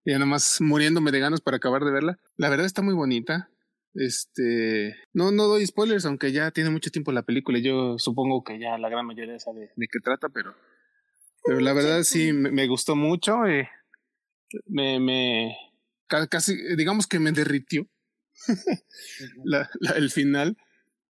Y 0.06 0.12
ya 0.12 0.18
nomás 0.18 0.58
muriéndome 0.62 1.10
de 1.10 1.20
ganas 1.20 1.42
para 1.42 1.58
acabar 1.58 1.84
de 1.84 1.92
verla. 1.92 2.18
La 2.38 2.48
verdad 2.48 2.64
está 2.64 2.80
muy 2.80 2.94
bonita. 2.94 3.50
Este, 3.92 4.96
no, 5.12 5.30
no 5.30 5.44
doy 5.44 5.66
spoilers, 5.66 6.06
aunque 6.06 6.32
ya 6.32 6.52
tiene 6.52 6.70
mucho 6.70 6.90
tiempo 6.90 7.12
la 7.12 7.22
película. 7.22 7.58
Yo 7.58 7.98
supongo 7.98 8.42
que 8.44 8.58
ya 8.58 8.78
la 8.78 8.88
gran 8.88 9.04
mayoría 9.04 9.38
sabe 9.38 9.72
de 9.76 9.88
qué 9.88 9.98
trata, 10.02 10.30
pero 10.30 10.54
pero 11.46 11.60
la 11.60 11.72
verdad 11.72 12.02
sí, 12.02 12.32
me, 12.32 12.66
gustó 12.66 12.96
mucho. 12.96 13.46
Eh, 13.46 13.68
me, 14.66 14.98
me, 15.00 15.56
casi, 16.06 16.56
digamos 16.76 17.06
que 17.06 17.18
me 17.18 17.32
derritió 17.32 17.88
la, 19.44 19.68
el 19.94 20.10
final. 20.10 20.56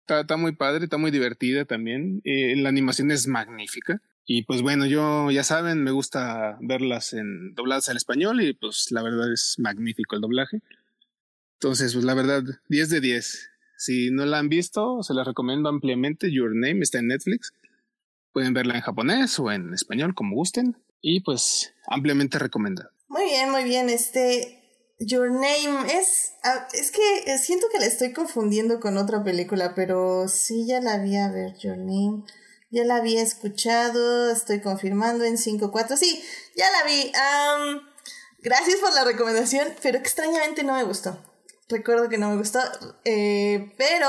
Está, 0.01 0.21
está, 0.21 0.37
muy 0.37 0.53
padre, 0.53 0.85
está 0.85 0.99
muy 0.99 1.11
divertida 1.11 1.65
también. 1.65 2.21
Eh, 2.25 2.55
la 2.57 2.69
animación 2.69 3.11
es 3.11 3.27
magnífica. 3.27 4.03
Y 4.27 4.43
pues 4.45 4.63
bueno, 4.63 4.87
yo 4.87 5.31
ya 5.31 5.45
saben, 5.45 5.83
me 5.85 5.91
gusta 5.91 6.57
verlas 6.61 7.13
en 7.13 7.55
dobladas 7.55 7.89
al 7.89 7.97
español 7.97 8.41
y 8.41 8.55
pues 8.55 8.91
la 8.91 9.03
verdad 9.03 9.33
es 9.33 9.57
magnífico 9.59 10.17
el 10.17 10.23
doblaje. 10.23 10.63
Entonces, 11.55 11.93
pues 11.93 12.05
la 12.05 12.15
verdad, 12.15 12.43
10 12.69 12.91
de 12.91 13.01
10. 13.01 13.51
Si 13.77 14.11
no 14.11 14.25
la 14.25 14.39
han 14.39 14.49
visto, 14.49 15.03
se 15.03 15.15
la 15.15 15.25
recomiendo 15.25 15.69
ampliamente. 15.69 16.33
Your 16.33 16.55
Name 16.55 16.81
está 16.81 16.99
en 16.99 17.09
Netflix. 17.09 17.53
Pueden 18.35 18.53
verla 18.53 18.75
en 18.75 18.83
japonés 18.83 19.39
o 19.39 19.51
en 19.51 19.73
español, 19.73 20.15
como 20.15 20.35
gusten. 20.35 20.77
Y 21.01 21.21
pues 21.21 21.73
ampliamente 21.87 22.39
recomendado. 22.39 22.91
Muy 23.09 23.25
bien, 23.25 23.51
muy 23.51 23.65
bien. 23.65 23.89
Este, 23.89 24.61
Your 24.99 25.31
Name 25.31 25.87
es. 25.93 26.33
Ah, 26.43 26.67
es 26.73 26.91
que 26.91 27.39
siento 27.39 27.69
que 27.71 27.79
la 27.79 27.87
estoy 27.87 28.13
confundiendo 28.13 28.81
con 28.81 28.97
otra 28.97 29.23
película, 29.23 29.75
pero 29.75 30.29
sí 30.29 30.67
ya 30.67 30.81
la 30.81 30.99
vi 30.99 31.17
a 31.17 31.31
ver, 31.31 31.57
Your 31.59 31.79
Name. 31.79 32.25
Ya 32.71 32.85
la 32.85 32.97
había 32.97 33.23
escuchado, 33.23 34.33
estoy 34.33 34.61
confirmando 34.61 35.25
en 35.25 35.37
5.4. 35.37 35.97
Sí, 35.97 36.25
ya 36.57 36.67
la 36.73 36.85
vi. 36.85 37.13
gracias 38.41 38.81
por 38.81 38.93
la 38.93 39.05
recomendación, 39.05 39.69
pero 39.81 39.97
extrañamente 39.97 40.65
no 40.65 40.75
me 40.75 40.83
gustó. 40.83 41.17
Recuerdo 41.69 42.09
que 42.09 42.19
no 42.19 42.31
me 42.31 42.37
gustó, 42.37 42.59
eh, 43.05 43.73
pero 43.79 44.09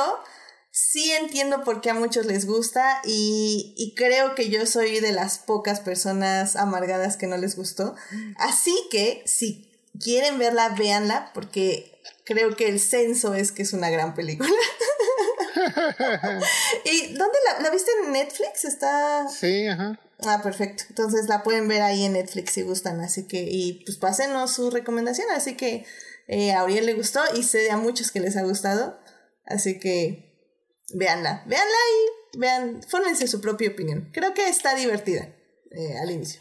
sí 0.76 1.10
entiendo 1.14 1.64
por 1.64 1.80
qué 1.80 1.92
a 1.92 1.94
muchos 1.94 2.26
les 2.26 2.46
gusta 2.46 3.02
y, 3.06 3.94
creo 3.96 4.36
que 4.36 4.50
yo 4.50 4.66
soy 4.66 5.00
de 5.00 5.14
las 5.14 5.40
pocas 5.40 5.80
personas 5.80 6.58
amargadas 6.58 7.16
que 7.16 7.28
no 7.28 7.38
les 7.38 7.56
gustó. 7.56 7.96
Así 8.38 8.76
que 8.92 9.24
si 9.26 9.72
quieren 10.02 10.38
verla, 10.38 10.76
véanla 10.78 11.32
porque 11.34 11.98
creo 12.26 12.58
que 12.58 12.68
el 12.68 12.82
censo 12.82 13.36
es 13.36 13.54
que 13.54 13.64
es 13.64 13.72
una 13.72 13.90
gran 13.90 14.16
película. 14.16 14.50
¿Y 16.84 17.14
dónde 17.14 17.38
la, 17.46 17.64
la, 17.64 17.70
viste 17.70 17.92
en 18.04 18.12
Netflix? 18.12 18.66
Está... 18.66 19.30
Sí, 19.30 19.68
ajá. 19.68 19.98
Ah, 20.26 20.42
perfecto. 20.44 20.84
Entonces 20.90 21.30
la 21.30 21.42
pueden 21.44 21.70
ver 21.70 21.84
ahí 21.84 22.04
en 22.04 22.14
Netflix 22.14 22.52
si 22.52 22.64
gustan. 22.64 23.00
Así 23.00 23.28
que, 23.28 23.48
y 23.50 23.82
pues 23.86 23.96
pásenos 23.96 24.52
su 24.52 24.70
recomendación. 24.72 25.30
Así 25.32 25.56
que 25.56 25.86
eh, 26.28 26.52
a 26.52 26.60
Auriel 26.60 26.86
le 26.86 26.96
gustó 26.96 27.22
y 27.34 27.44
sé 27.44 27.72
a 27.72 27.78
muchos 27.78 28.12
que 28.12 28.20
les 28.20 28.36
ha 28.36 28.44
gustado. 28.44 29.00
Así 29.46 29.80
que 29.80 30.25
Veanla, 30.98 31.44
veanla 31.46 31.78
y 31.92 32.38
vean, 32.40 32.82
fórmense 32.84 33.28
su 33.28 33.42
propia 33.42 33.70
opinión. 33.70 34.10
Creo 34.14 34.34
que 34.34 34.48
está 34.48 34.76
divertida 34.76 35.36
eh, 35.72 35.98
al 36.02 36.10
inicio. 36.10 36.40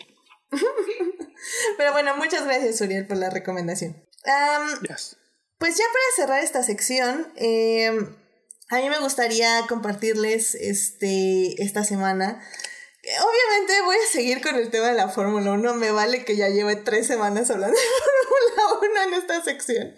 Pero 1.77 1.91
bueno, 1.91 2.17
muchas 2.17 2.45
gracias, 2.45 2.81
Uriel, 2.81 3.05
por 3.05 3.17
la 3.17 3.31
recomendación. 3.31 4.07
Pues 5.59 5.77
ya 5.77 5.85
para 5.87 6.05
cerrar 6.17 6.45
esta 6.45 6.63
sección, 6.63 7.33
em, 7.35 8.15
a 8.71 8.77
mí 8.77 8.89
me 8.89 9.01
gustaría 9.01 9.67
compartirles 9.69 10.55
este, 10.55 11.61
esta 11.61 11.83
semana 11.83 12.41
Obviamente 13.05 13.83
voy 13.85 13.97
a 13.97 14.13
seguir 14.13 14.41
con 14.41 14.57
el 14.57 14.71
tema 14.71 14.87
de 14.87 14.95
la 14.95 15.09
Fórmula 15.09 15.53
1. 15.53 15.75
Me 15.75 15.91
vale 15.91 16.25
que 16.25 16.37
ya 16.37 16.49
lleve 16.49 16.75
tres 16.77 17.07
semanas 17.07 17.51
hablando 17.51 17.77
de 17.77 17.83
Fórmula 18.63 19.03
1 19.05 19.09
en 19.09 19.21
esta 19.21 19.43
sección. 19.43 19.95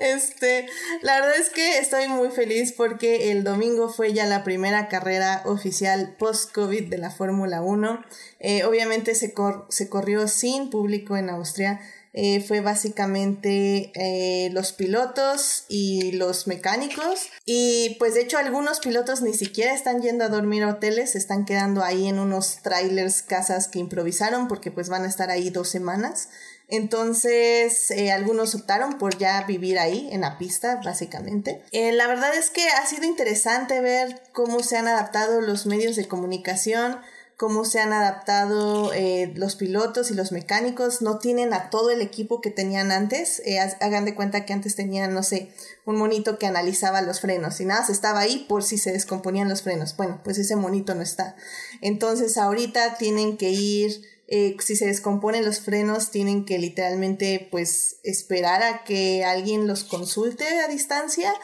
Este, 0.00 0.66
la 1.02 1.20
verdad 1.20 1.36
es 1.38 1.50
que 1.50 1.78
estoy 1.78 2.08
muy 2.08 2.30
feliz 2.30 2.72
porque 2.72 3.30
el 3.30 3.44
domingo 3.44 3.90
fue 3.90 4.14
ya 4.14 4.24
la 4.24 4.42
primera 4.42 4.88
carrera 4.88 5.42
oficial 5.44 6.16
post-COVID 6.18 6.88
de 6.88 6.96
la 6.96 7.10
Fórmula 7.10 7.60
1. 7.60 8.02
Eh, 8.40 8.64
obviamente 8.64 9.14
se, 9.14 9.34
se 9.68 9.88
corrió 9.90 10.26
sin 10.26 10.70
público 10.70 11.18
en 11.18 11.28
Austria. 11.28 11.80
Eh, 12.18 12.40
fue 12.40 12.62
básicamente 12.62 13.92
eh, 13.94 14.48
los 14.52 14.72
pilotos 14.72 15.66
y 15.68 16.12
los 16.12 16.46
mecánicos. 16.46 17.28
Y 17.44 17.96
pues 17.98 18.14
de 18.14 18.22
hecho 18.22 18.38
algunos 18.38 18.80
pilotos 18.80 19.20
ni 19.20 19.34
siquiera 19.34 19.74
están 19.74 20.00
yendo 20.00 20.24
a 20.24 20.30
dormir 20.30 20.62
a 20.62 20.70
hoteles, 20.70 21.12
se 21.12 21.18
están 21.18 21.44
quedando 21.44 21.84
ahí 21.84 22.08
en 22.08 22.18
unos 22.18 22.62
trailers, 22.62 23.20
casas 23.20 23.68
que 23.68 23.80
improvisaron 23.80 24.48
porque 24.48 24.70
pues 24.70 24.88
van 24.88 25.04
a 25.04 25.08
estar 25.08 25.28
ahí 25.28 25.50
dos 25.50 25.68
semanas. 25.68 26.30
Entonces, 26.68 27.90
eh, 27.90 28.10
algunos 28.10 28.54
optaron 28.54 28.96
por 28.98 29.18
ya 29.18 29.44
vivir 29.44 29.78
ahí, 29.78 30.08
en 30.10 30.22
la 30.22 30.36
pista, 30.38 30.80
básicamente. 30.82 31.62
la 31.70 32.08
verdad 32.08 32.34
es 32.34 32.48
que 32.50 32.66
ha 32.66 32.86
sido 32.86 33.04
interesante 33.04 33.80
ver 33.80 34.22
cómo 34.32 34.62
se 34.62 34.76
han 34.76 34.88
adaptado 34.88 35.42
los 35.42 35.66
medios 35.66 35.94
de 35.96 36.08
comunicación, 36.08 36.98
cómo 37.36 37.66
se 37.66 37.80
han 37.80 37.92
adaptado 37.92 38.92
eh, 38.94 39.32
los 39.34 39.56
pilotos 39.56 40.10
y 40.10 40.14
los 40.14 40.32
mecánicos. 40.32 41.02
No 41.02 41.18
tienen 41.18 41.52
a 41.52 41.68
todo 41.68 41.90
el 41.90 42.00
equipo 42.00 42.40
que 42.40 42.50
tenían 42.50 42.90
antes. 42.90 43.42
Eh, 43.44 43.58
hagan 43.60 44.06
de 44.06 44.14
cuenta 44.14 44.46
que 44.46 44.54
antes 44.54 44.74
tenían, 44.74 45.12
no 45.12 45.22
sé, 45.22 45.50
un 45.84 45.96
monito 45.96 46.38
que 46.38 46.46
analizaba 46.46 47.02
los 47.02 47.20
frenos 47.20 47.60
y 47.60 47.66
nada, 47.66 47.84
se 47.84 47.92
estaba 47.92 48.20
ahí 48.20 48.46
por 48.48 48.62
si 48.62 48.78
se 48.78 48.92
descomponían 48.92 49.48
los 49.48 49.62
frenos. 49.62 49.96
Bueno, 49.96 50.20
pues 50.24 50.38
ese 50.38 50.56
monito 50.56 50.94
no 50.94 51.02
está. 51.02 51.36
Entonces 51.82 52.38
ahorita 52.38 52.96
tienen 52.96 53.36
que 53.36 53.50
ir, 53.50 54.02
eh, 54.28 54.56
si 54.60 54.74
se 54.74 54.86
descomponen 54.86 55.44
los 55.44 55.60
frenos, 55.60 56.10
tienen 56.10 56.46
que 56.46 56.58
literalmente 56.58 57.48
pues 57.50 57.98
esperar 58.02 58.62
a 58.62 58.82
que 58.84 59.24
alguien 59.24 59.66
los 59.66 59.84
consulte 59.84 60.48
a 60.60 60.68
distancia 60.68 61.34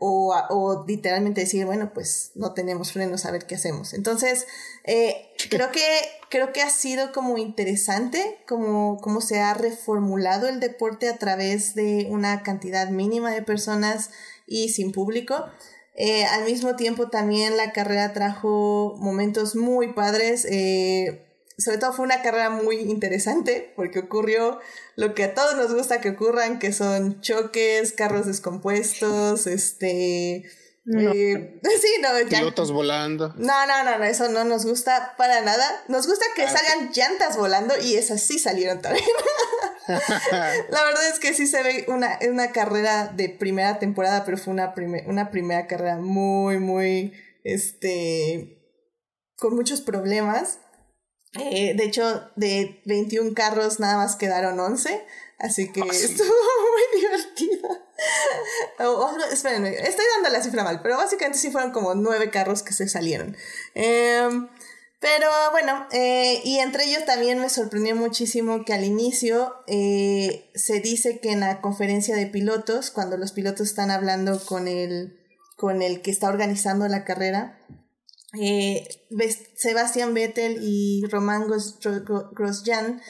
o, 0.00 0.34
o, 0.48 0.84
literalmente 0.86 1.42
decir, 1.42 1.66
bueno, 1.66 1.92
pues 1.92 2.32
no 2.34 2.54
tenemos 2.54 2.92
frenos, 2.92 3.26
a 3.26 3.30
ver 3.30 3.46
qué 3.46 3.54
hacemos. 3.54 3.92
Entonces, 3.92 4.46
eh, 4.84 5.28
creo, 5.50 5.70
que, 5.70 5.84
creo 6.30 6.52
que 6.52 6.62
ha 6.62 6.70
sido 6.70 7.12
como 7.12 7.36
interesante 7.36 8.38
como, 8.48 8.98
cómo 9.02 9.20
se 9.20 9.40
ha 9.40 9.52
reformulado 9.52 10.48
el 10.48 10.58
deporte 10.58 11.08
a 11.08 11.18
través 11.18 11.74
de 11.74 12.06
una 12.08 12.42
cantidad 12.42 12.88
mínima 12.88 13.30
de 13.30 13.42
personas 13.42 14.10
y 14.46 14.70
sin 14.70 14.90
público. 14.90 15.44
Eh, 15.96 16.24
al 16.24 16.44
mismo 16.44 16.76
tiempo 16.76 17.08
también 17.10 17.58
la 17.58 17.72
carrera 17.72 18.14
trajo 18.14 18.96
momentos 18.98 19.54
muy 19.54 19.92
padres. 19.92 20.46
Eh, 20.46 21.29
sobre 21.60 21.78
todo 21.78 21.92
fue 21.92 22.04
una 22.04 22.22
carrera 22.22 22.50
muy 22.50 22.76
interesante 22.76 23.72
porque 23.76 24.00
ocurrió 24.00 24.58
lo 24.96 25.14
que 25.14 25.24
a 25.24 25.34
todos 25.34 25.56
nos 25.56 25.74
gusta 25.74 26.00
que 26.00 26.10
ocurran, 26.10 26.58
que 26.58 26.72
son 26.72 27.20
choques, 27.20 27.92
carros 27.92 28.26
descompuestos, 28.26 29.46
este... 29.46 30.44
Eh, 30.98 31.60
sí, 31.80 31.88
no, 32.02 32.08
Pilotos 32.28 32.72
volando. 32.72 33.34
No, 33.36 33.66
no, 33.66 33.84
no, 33.84 33.98
no, 33.98 34.04
eso 34.04 34.28
no 34.28 34.44
nos 34.44 34.64
gusta 34.64 35.14
para 35.16 35.40
nada. 35.42 35.84
Nos 35.88 36.06
gusta 36.06 36.24
que 36.34 36.42
ah, 36.42 36.50
salgan 36.50 36.90
llantas 36.92 37.36
volando 37.36 37.74
y 37.80 37.94
esas 37.94 38.22
sí 38.22 38.38
salieron 38.38 38.80
también. 38.80 39.04
La 40.70 40.84
verdad 40.84 41.08
es 41.08 41.18
que 41.18 41.34
sí 41.34 41.46
se 41.46 41.62
ve 41.62 41.84
una, 41.88 42.18
una 42.28 42.52
carrera 42.52 43.08
de 43.08 43.28
primera 43.28 43.78
temporada, 43.78 44.24
pero 44.24 44.36
fue 44.36 44.52
una, 44.52 44.74
una 45.06 45.30
primera 45.30 45.66
carrera 45.66 45.96
muy, 45.96 46.58
muy, 46.58 47.12
este, 47.44 48.58
con 49.36 49.54
muchos 49.54 49.80
problemas. 49.80 50.58
Eh, 51.34 51.74
de 51.76 51.84
hecho, 51.84 52.30
de 52.36 52.80
21 52.86 53.34
carros 53.34 53.78
nada 53.78 53.96
más 53.96 54.16
quedaron 54.16 54.58
11, 54.58 55.04
así 55.38 55.70
que 55.70 55.80
ah, 55.82 55.86
estuvo 55.92 56.26
muy 56.92 57.00
divertido. 57.00 57.68
Espérenme, 59.30 59.70
estoy 59.78 60.04
dando 60.16 60.30
la 60.30 60.42
cifra 60.42 60.64
mal, 60.64 60.80
pero 60.82 60.96
básicamente 60.96 61.38
sí 61.38 61.50
fueron 61.50 61.70
como 61.70 61.94
9 61.94 62.30
carros 62.30 62.62
que 62.62 62.72
se 62.72 62.88
salieron. 62.88 63.36
Em, 63.74 64.48
Pero 65.00 65.28
bueno, 65.52 65.86
eh, 65.92 66.42
y 66.44 66.58
entre 66.58 66.84
ellos 66.84 67.06
también 67.06 67.40
me 67.40 67.48
sorprendió 67.48 67.96
muchísimo 67.96 68.64
que 68.66 68.74
al 68.74 68.84
inicio 68.84 69.54
eh, 69.66 70.50
se 70.54 70.80
dice 70.80 71.20
que 71.20 71.32
en 71.32 71.40
la 71.40 71.62
conferencia 71.62 72.14
de 72.16 72.26
pilotos, 72.26 72.90
cuando 72.90 73.16
los 73.16 73.32
pilotos 73.32 73.68
están 73.68 73.90
hablando 73.90 74.44
con 74.44 74.68
el, 74.68 75.18
con 75.56 75.80
el 75.80 76.02
que 76.02 76.10
está 76.10 76.28
organizando 76.28 76.86
la 76.88 77.04
carrera, 77.04 77.58
eh, 78.38 78.88
Sebastián 79.56 80.14
Vettel 80.14 80.58
y 80.62 81.04
Román 81.10 81.46
Grosjean 82.32 83.00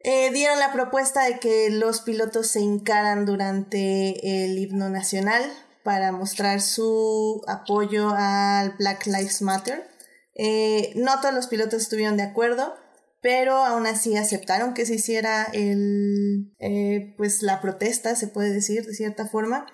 eh, 0.00 0.30
dieron 0.32 0.58
la 0.60 0.72
propuesta 0.72 1.24
de 1.24 1.38
que 1.40 1.70
los 1.70 2.00
pilotos 2.02 2.46
se 2.48 2.60
hincaran 2.60 3.26
durante 3.26 4.44
el 4.44 4.56
himno 4.58 4.88
nacional 4.88 5.42
para 5.82 6.12
mostrar 6.12 6.60
su 6.60 7.42
apoyo 7.48 8.10
al 8.14 8.76
Black 8.78 9.06
Lives 9.06 9.42
Matter. 9.42 9.88
Eh, 10.34 10.92
no 10.94 11.20
todos 11.20 11.34
los 11.34 11.48
pilotos 11.48 11.82
estuvieron 11.82 12.16
de 12.16 12.22
acuerdo, 12.22 12.74
pero 13.20 13.56
aún 13.56 13.86
así 13.86 14.16
aceptaron 14.16 14.72
que 14.74 14.86
se 14.86 14.94
hiciera 14.94 15.44
el, 15.52 16.54
eh, 16.60 17.14
pues 17.16 17.42
la 17.42 17.60
protesta, 17.60 18.14
se 18.14 18.28
puede 18.28 18.52
decir 18.52 18.86
de 18.86 18.94
cierta 18.94 19.26
forma. 19.26 19.66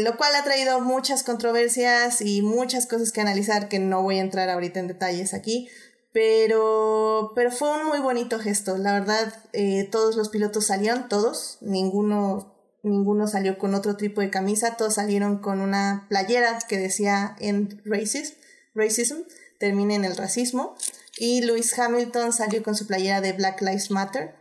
Lo 0.00 0.16
cual 0.16 0.34
ha 0.34 0.42
traído 0.42 0.80
muchas 0.80 1.22
controversias 1.22 2.20
y 2.20 2.42
muchas 2.42 2.86
cosas 2.86 3.12
que 3.12 3.20
analizar 3.20 3.68
que 3.68 3.78
no 3.78 4.02
voy 4.02 4.18
a 4.18 4.22
entrar 4.22 4.50
ahorita 4.50 4.80
en 4.80 4.88
detalles 4.88 5.34
aquí, 5.34 5.68
pero, 6.12 7.32
pero 7.34 7.50
fue 7.50 7.70
un 7.70 7.86
muy 7.86 7.98
bonito 7.98 8.38
gesto. 8.38 8.76
La 8.76 8.92
verdad, 8.92 9.34
eh, 9.52 9.88
todos 9.90 10.16
los 10.16 10.28
pilotos 10.28 10.66
salieron, 10.66 11.08
todos, 11.08 11.58
ninguno, 11.60 12.54
ninguno 12.82 13.26
salió 13.28 13.56
con 13.58 13.74
otro 13.74 13.96
tipo 13.96 14.20
de 14.20 14.30
camisa, 14.30 14.76
todos 14.76 14.94
salieron 14.94 15.38
con 15.38 15.60
una 15.60 16.06
playera 16.08 16.58
que 16.68 16.76
decía 16.76 17.36
End 17.38 17.80
Racism, 17.84 18.34
racism 18.74 19.20
termine 19.58 19.94
en 19.94 20.04
el 20.04 20.16
racismo. 20.16 20.74
Y 21.18 21.42
Lewis 21.42 21.78
Hamilton 21.78 22.32
salió 22.32 22.62
con 22.62 22.74
su 22.74 22.86
playera 22.86 23.20
de 23.20 23.32
Black 23.32 23.60
Lives 23.60 23.90
Matter. 23.90 24.34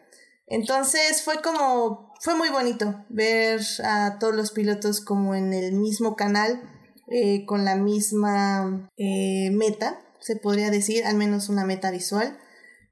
Entonces 0.48 1.22
fue 1.22 1.42
como, 1.42 2.11
fue 2.22 2.36
muy 2.36 2.50
bonito 2.50 3.04
ver 3.10 3.62
a 3.84 4.18
todos 4.20 4.36
los 4.36 4.52
pilotos 4.52 5.02
como 5.02 5.36
en 5.36 5.54
el 5.54 5.74
mismo 5.74 6.16
canal, 6.16 6.62
eh, 7.08 7.46
con 7.46 7.66
la 7.66 7.76
misma 7.76 8.90
eh, 8.98 9.50
meta 9.52 10.00
se 10.22 10.36
podría 10.36 10.70
decir, 10.70 11.04
al 11.06 11.16
menos 11.16 11.50
una 11.50 11.66
meta 11.66 11.92
visual. 11.92 12.38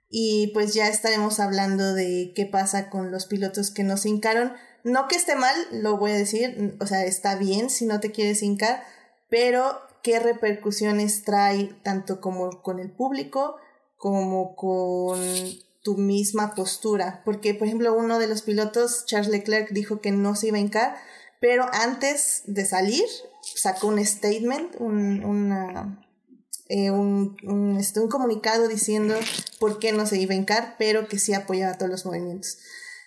Y 0.09 0.47
pues 0.53 0.73
ya 0.73 0.87
estaremos 0.87 1.39
hablando 1.39 1.93
de 1.93 2.33
qué 2.35 2.47
pasa 2.47 2.89
con 2.89 3.11
los 3.11 3.27
pilotos 3.27 3.71
que 3.71 3.83
nos 3.83 4.05
hincaron. 4.05 4.53
No 4.83 5.07
que 5.07 5.15
esté 5.15 5.35
mal, 5.35 5.55
lo 5.71 5.97
voy 5.97 6.11
a 6.11 6.15
decir, 6.15 6.75
o 6.81 6.87
sea, 6.87 7.05
está 7.05 7.35
bien 7.35 7.69
si 7.69 7.85
no 7.85 7.99
te 7.99 8.11
quieres 8.11 8.41
hincar, 8.41 8.83
pero 9.29 9.79
qué 10.01 10.19
repercusiones 10.19 11.23
trae 11.23 11.65
tanto 11.83 12.19
como 12.19 12.61
con 12.63 12.79
el 12.79 12.91
público 12.91 13.57
como 13.97 14.55
con 14.55 15.19
tu 15.89 15.97
misma 15.97 16.53
postura. 16.53 17.23
Porque, 17.25 17.55
por 17.55 17.65
ejemplo, 17.65 17.95
uno 17.95 18.19
de 18.19 18.27
los 18.27 18.43
pilotos, 18.43 19.05
Charles 19.07 19.31
Leclerc, 19.31 19.71
dijo 19.71 20.01
que 20.01 20.11
no 20.11 20.35
se 20.35 20.49
iba 20.49 20.57
a 20.57 20.61
hincar, 20.61 20.95
pero 21.41 21.65
antes 21.73 22.43
de 22.45 22.63
salir 22.63 23.05
sacó 23.55 23.87
un 23.87 24.05
statement, 24.05 24.75
un, 24.77 25.23
una, 25.23 26.05
eh, 26.67 26.91
un, 26.91 27.35
un, 27.43 27.77
este, 27.77 28.01
un, 28.01 28.07
comunicado 28.07 28.67
diciendo 28.67 29.15
por 29.59 29.79
qué 29.79 29.91
no 29.91 30.05
se 30.05 30.19
iba 30.19 30.33
a 30.33 30.37
hincar, 30.37 30.75
pero 30.77 31.07
que 31.07 31.17
sí 31.17 31.33
apoyaba 31.33 31.79
todos 31.79 31.89
los 31.89 32.05
movimientos. 32.05 32.59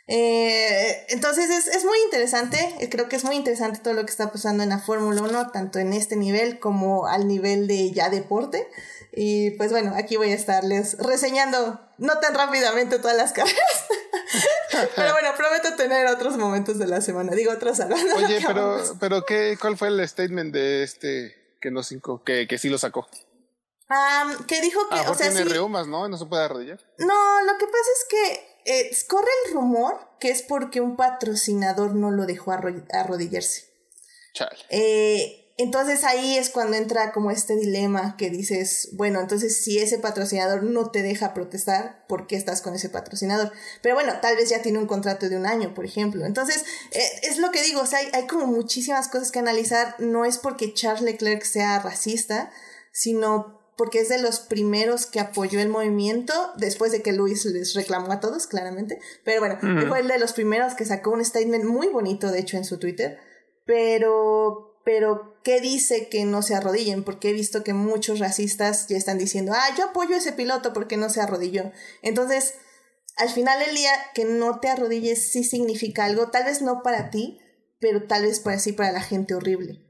Eh, 0.08 1.06
entonces 1.10 1.48
es, 1.50 1.68
es, 1.68 1.84
muy 1.84 1.98
interesante, 2.04 2.58
eh, 2.80 2.88
creo 2.88 3.08
que 3.08 3.14
es 3.14 3.22
muy 3.22 3.36
interesante 3.36 3.78
todo 3.78 3.94
lo 3.94 4.04
que 4.04 4.10
está 4.10 4.32
pasando 4.32 4.64
en 4.64 4.70
la 4.70 4.80
Fórmula 4.80 5.22
1, 5.22 5.52
tanto 5.52 5.78
en 5.78 5.92
este 5.92 6.16
nivel 6.16 6.58
como 6.58 7.06
al 7.06 7.28
nivel 7.28 7.68
de 7.68 7.92
ya 7.92 8.10
deporte. 8.10 8.66
Y 9.14 9.50
pues 9.52 9.70
bueno, 9.70 9.92
aquí 9.94 10.16
voy 10.16 10.32
a 10.32 10.34
estarles 10.34 10.96
reseñando, 10.98 11.80
no 11.98 12.18
tan 12.18 12.34
rápidamente 12.34 12.98
todas 12.98 13.16
las 13.16 13.32
carreras, 13.32 13.86
pero 14.96 15.12
bueno, 15.12 15.28
prometo 15.36 15.76
tener 15.76 16.06
otros 16.06 16.38
momentos 16.38 16.78
de 16.78 16.86
la 16.86 17.02
semana, 17.02 17.32
digo 17.34 17.52
otros 17.52 17.78
hablando. 17.80 18.16
Oye, 18.16 18.42
pero, 18.46 18.78
pero 18.98 19.24
¿qué, 19.26 19.58
¿cuál 19.60 19.76
fue 19.76 19.88
el 19.88 20.08
statement 20.08 20.54
de 20.54 20.82
este 20.82 21.56
que 21.60 21.70
nos 21.70 21.94
que, 22.24 22.48
que 22.48 22.58
sí 22.58 22.70
lo 22.70 22.78
sacó? 22.78 23.06
que 24.48 24.60
dijo 24.60 24.80
que. 24.88 25.00
o 25.08 25.14
sea, 25.14 25.30
tiene 25.30 25.44
reumas, 25.44 25.86
¿no? 25.86 26.08
No 26.08 26.16
se 26.16 26.26
puede 26.26 26.44
arrodillar. 26.44 26.80
No, 26.98 27.42
lo 27.42 27.58
que 27.58 27.66
pasa 27.66 27.90
es 27.98 28.06
que 28.08 28.52
eh, 28.64 28.96
corre 29.08 29.28
el 29.46 29.54
rumor 29.54 29.98
que 30.18 30.30
es 30.30 30.42
porque 30.42 30.80
un 30.80 30.96
patrocinador 30.96 31.94
no 31.94 32.10
lo 32.10 32.26
dejó 32.26 32.52
arrodillarse. 32.52 33.70
Chale. 34.32 34.56
Eh, 34.70 35.41
entonces 35.62 36.04
ahí 36.04 36.36
es 36.36 36.50
cuando 36.50 36.76
entra 36.76 37.12
como 37.12 37.30
este 37.30 37.56
dilema 37.56 38.16
que 38.16 38.30
dices, 38.30 38.90
bueno, 38.92 39.20
entonces 39.20 39.62
si 39.62 39.78
ese 39.78 39.98
patrocinador 39.98 40.62
no 40.62 40.90
te 40.90 41.02
deja 41.02 41.34
protestar, 41.34 42.04
¿por 42.06 42.26
qué 42.26 42.36
estás 42.36 42.60
con 42.60 42.74
ese 42.74 42.88
patrocinador? 42.88 43.52
Pero 43.80 43.94
bueno, 43.94 44.12
tal 44.20 44.36
vez 44.36 44.50
ya 44.50 44.62
tiene 44.62 44.78
un 44.78 44.86
contrato 44.86 45.28
de 45.28 45.36
un 45.36 45.46
año, 45.46 45.74
por 45.74 45.84
ejemplo. 45.84 46.26
Entonces, 46.26 46.64
eh, 46.90 47.00
es 47.22 47.38
lo 47.38 47.50
que 47.50 47.62
digo, 47.62 47.80
o 47.80 47.86
sea, 47.86 48.00
hay, 48.00 48.08
hay 48.12 48.26
como 48.26 48.46
muchísimas 48.46 49.08
cosas 49.08 49.30
que 49.30 49.38
analizar. 49.38 49.96
No 49.98 50.24
es 50.24 50.38
porque 50.38 50.74
Charles 50.74 51.02
Leclerc 51.02 51.42
sea 51.44 51.78
racista, 51.78 52.50
sino 52.92 53.62
porque 53.76 54.00
es 54.00 54.08
de 54.08 54.20
los 54.20 54.40
primeros 54.40 55.06
que 55.06 55.20
apoyó 55.20 55.60
el 55.60 55.68
movimiento, 55.68 56.32
después 56.56 56.92
de 56.92 57.02
que 57.02 57.12
Luis 57.12 57.44
les 57.46 57.74
reclamó 57.74 58.12
a 58.12 58.20
todos, 58.20 58.46
claramente. 58.46 59.00
Pero 59.24 59.40
bueno, 59.40 59.58
fue 59.88 60.00
el 60.00 60.08
de 60.08 60.18
los 60.18 60.34
primeros 60.34 60.74
que 60.74 60.84
sacó 60.84 61.10
un 61.10 61.24
statement 61.24 61.64
muy 61.64 61.88
bonito, 61.88 62.30
de 62.30 62.40
hecho, 62.40 62.56
en 62.56 62.64
su 62.64 62.78
Twitter. 62.78 63.18
Pero, 63.64 64.71
pero, 64.84 65.36
¿qué 65.44 65.60
dice 65.60 66.08
que 66.08 66.24
no 66.24 66.42
se 66.42 66.54
arrodillen? 66.54 67.04
Porque 67.04 67.30
he 67.30 67.32
visto 67.32 67.62
que 67.62 67.72
muchos 67.72 68.18
racistas 68.18 68.88
ya 68.88 68.96
están 68.96 69.18
diciendo, 69.18 69.52
ah, 69.54 69.74
yo 69.76 69.86
apoyo 69.86 70.14
a 70.14 70.18
ese 70.18 70.32
piloto 70.32 70.72
porque 70.72 70.96
no 70.96 71.08
se 71.08 71.20
arrodilló. 71.20 71.70
Entonces, 72.02 72.54
al 73.16 73.28
final 73.28 73.60
del 73.60 73.74
día, 73.76 73.92
que 74.14 74.24
no 74.24 74.58
te 74.58 74.68
arrodilles 74.68 75.30
sí 75.30 75.44
significa 75.44 76.04
algo, 76.04 76.30
tal 76.30 76.44
vez 76.44 76.62
no 76.62 76.82
para 76.82 77.10
ti, 77.10 77.38
pero 77.78 78.06
tal 78.06 78.22
vez 78.22 78.40
para 78.40 78.58
sí, 78.58 78.72
para 78.72 78.92
la 78.92 79.02
gente 79.02 79.34
horrible. 79.34 79.82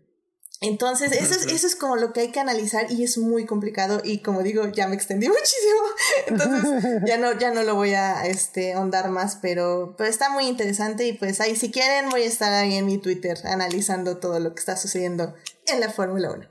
Entonces, 0.63 1.11
eso 1.11 1.35
es, 1.35 1.47
eso 1.47 1.67
es 1.67 1.75
como 1.75 1.97
lo 1.97 2.13
que 2.13 2.21
hay 2.21 2.31
que 2.31 2.39
analizar 2.39 2.91
y 2.91 3.03
es 3.03 3.19
muy 3.19 3.47
complicado 3.47 4.01
y 4.05 4.19
como 4.19 4.45
digo, 4.45 4.69
ya 4.69 4.87
me 4.87 4.95
extendí 4.95 5.29
muchísimo, 5.29 5.83
entonces 6.29 7.03
ya 7.07 7.19
no, 7.19 7.37
ya 7.37 7.51
no 7.51 7.65
lo 7.65 7.75
voy 7.75 7.95
a 7.95 8.25
este, 8.27 8.75
ahondar 8.75 9.11
más, 9.11 9.37
pero, 9.43 9.97
pero 9.99 10.09
está 10.09 10.31
muy 10.31 10.47
interesante 10.47 11.05
y 11.05 11.15
pues 11.15 11.41
ahí 11.41 11.57
si 11.57 11.73
quieren 11.73 12.11
voy 12.11 12.23
a 12.23 12.27
estar 12.27 12.53
ahí 12.53 12.77
en 12.77 12.87
mi 12.87 12.99
Twitter 12.99 13.39
analizando 13.45 14.19
todo 14.19 14.39
lo 14.39 14.55
que 14.55 14.61
está 14.61 14.77
sucediendo 14.77 15.35
en 15.67 15.81
la 15.81 15.91
Fórmula 15.91 16.31
1. 16.31 16.49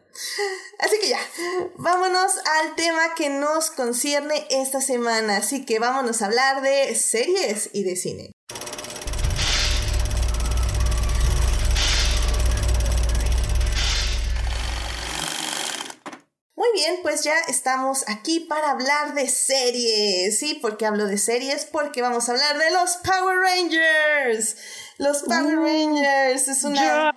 Así 0.79 0.99
que 0.99 1.07
ya, 1.07 1.19
vámonos 1.77 2.31
al 2.59 2.75
tema 2.75 3.15
que 3.15 3.29
nos 3.29 3.71
concierne 3.71 4.45
esta 4.49 4.81
semana, 4.81 5.37
así 5.37 5.65
que 5.65 5.79
vámonos 5.79 6.21
a 6.21 6.25
hablar 6.25 6.61
de 6.61 6.93
series 6.95 7.69
y 7.71 7.83
de 7.83 7.95
cine. 7.95 8.31
Muy 16.61 16.69
bien, 16.75 16.99
pues 17.01 17.23
ya 17.23 17.33
estamos 17.47 18.03
aquí 18.07 18.41
para 18.41 18.69
hablar 18.69 19.15
de 19.15 19.27
series. 19.27 20.37
¿Sí? 20.37 20.59
¿Por 20.61 20.77
qué 20.77 20.85
hablo 20.85 21.07
de 21.07 21.17
series? 21.17 21.65
Porque 21.65 22.03
vamos 22.03 22.29
a 22.29 22.33
hablar 22.33 22.59
de 22.59 22.69
los 22.69 22.97
Power 22.97 23.39
Rangers. 23.39 24.57
Los 24.99 25.23
Power 25.23 25.57
uh, 25.57 25.63
Rangers 25.63 26.47
es 26.47 26.63
una. 26.63 27.15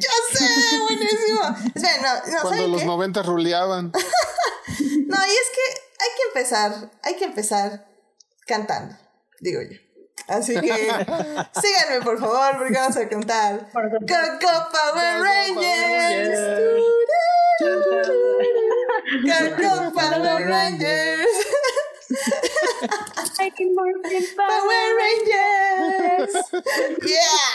¡Ya 0.00 0.10
sé! 0.36 0.78
¡Buenísimo! 0.80 1.42
Espera, 1.72 2.24
no, 2.26 2.32
no, 2.32 2.42
Cuando 2.42 2.66
los 2.66 2.84
90 2.84 3.22
ruleaban. 3.22 3.92
no, 3.92 5.16
y 5.16 5.30
es 5.30 5.50
que 5.54 5.80
hay 6.00 6.10
que 6.16 6.28
empezar, 6.40 6.90
hay 7.04 7.14
que 7.14 7.24
empezar 7.26 7.86
cantando, 8.48 8.96
digo 9.38 9.60
yo. 9.62 9.78
Así 10.26 10.54
que 10.54 10.72
síganme 11.62 12.02
por 12.02 12.18
favor 12.18 12.58
porque 12.58 12.74
vamos 12.74 12.96
a 12.96 13.08
cantar. 13.08 13.70
Go, 13.72 14.16
go 14.40 14.68
Power 14.72 15.22
Rangers. 15.22 16.40
Go, 17.60 17.68
Power 17.90 18.38
Rangers. 18.40 18.61
Power 24.36 24.96
Rangers. 24.98 26.34
Yeah. 27.06 27.50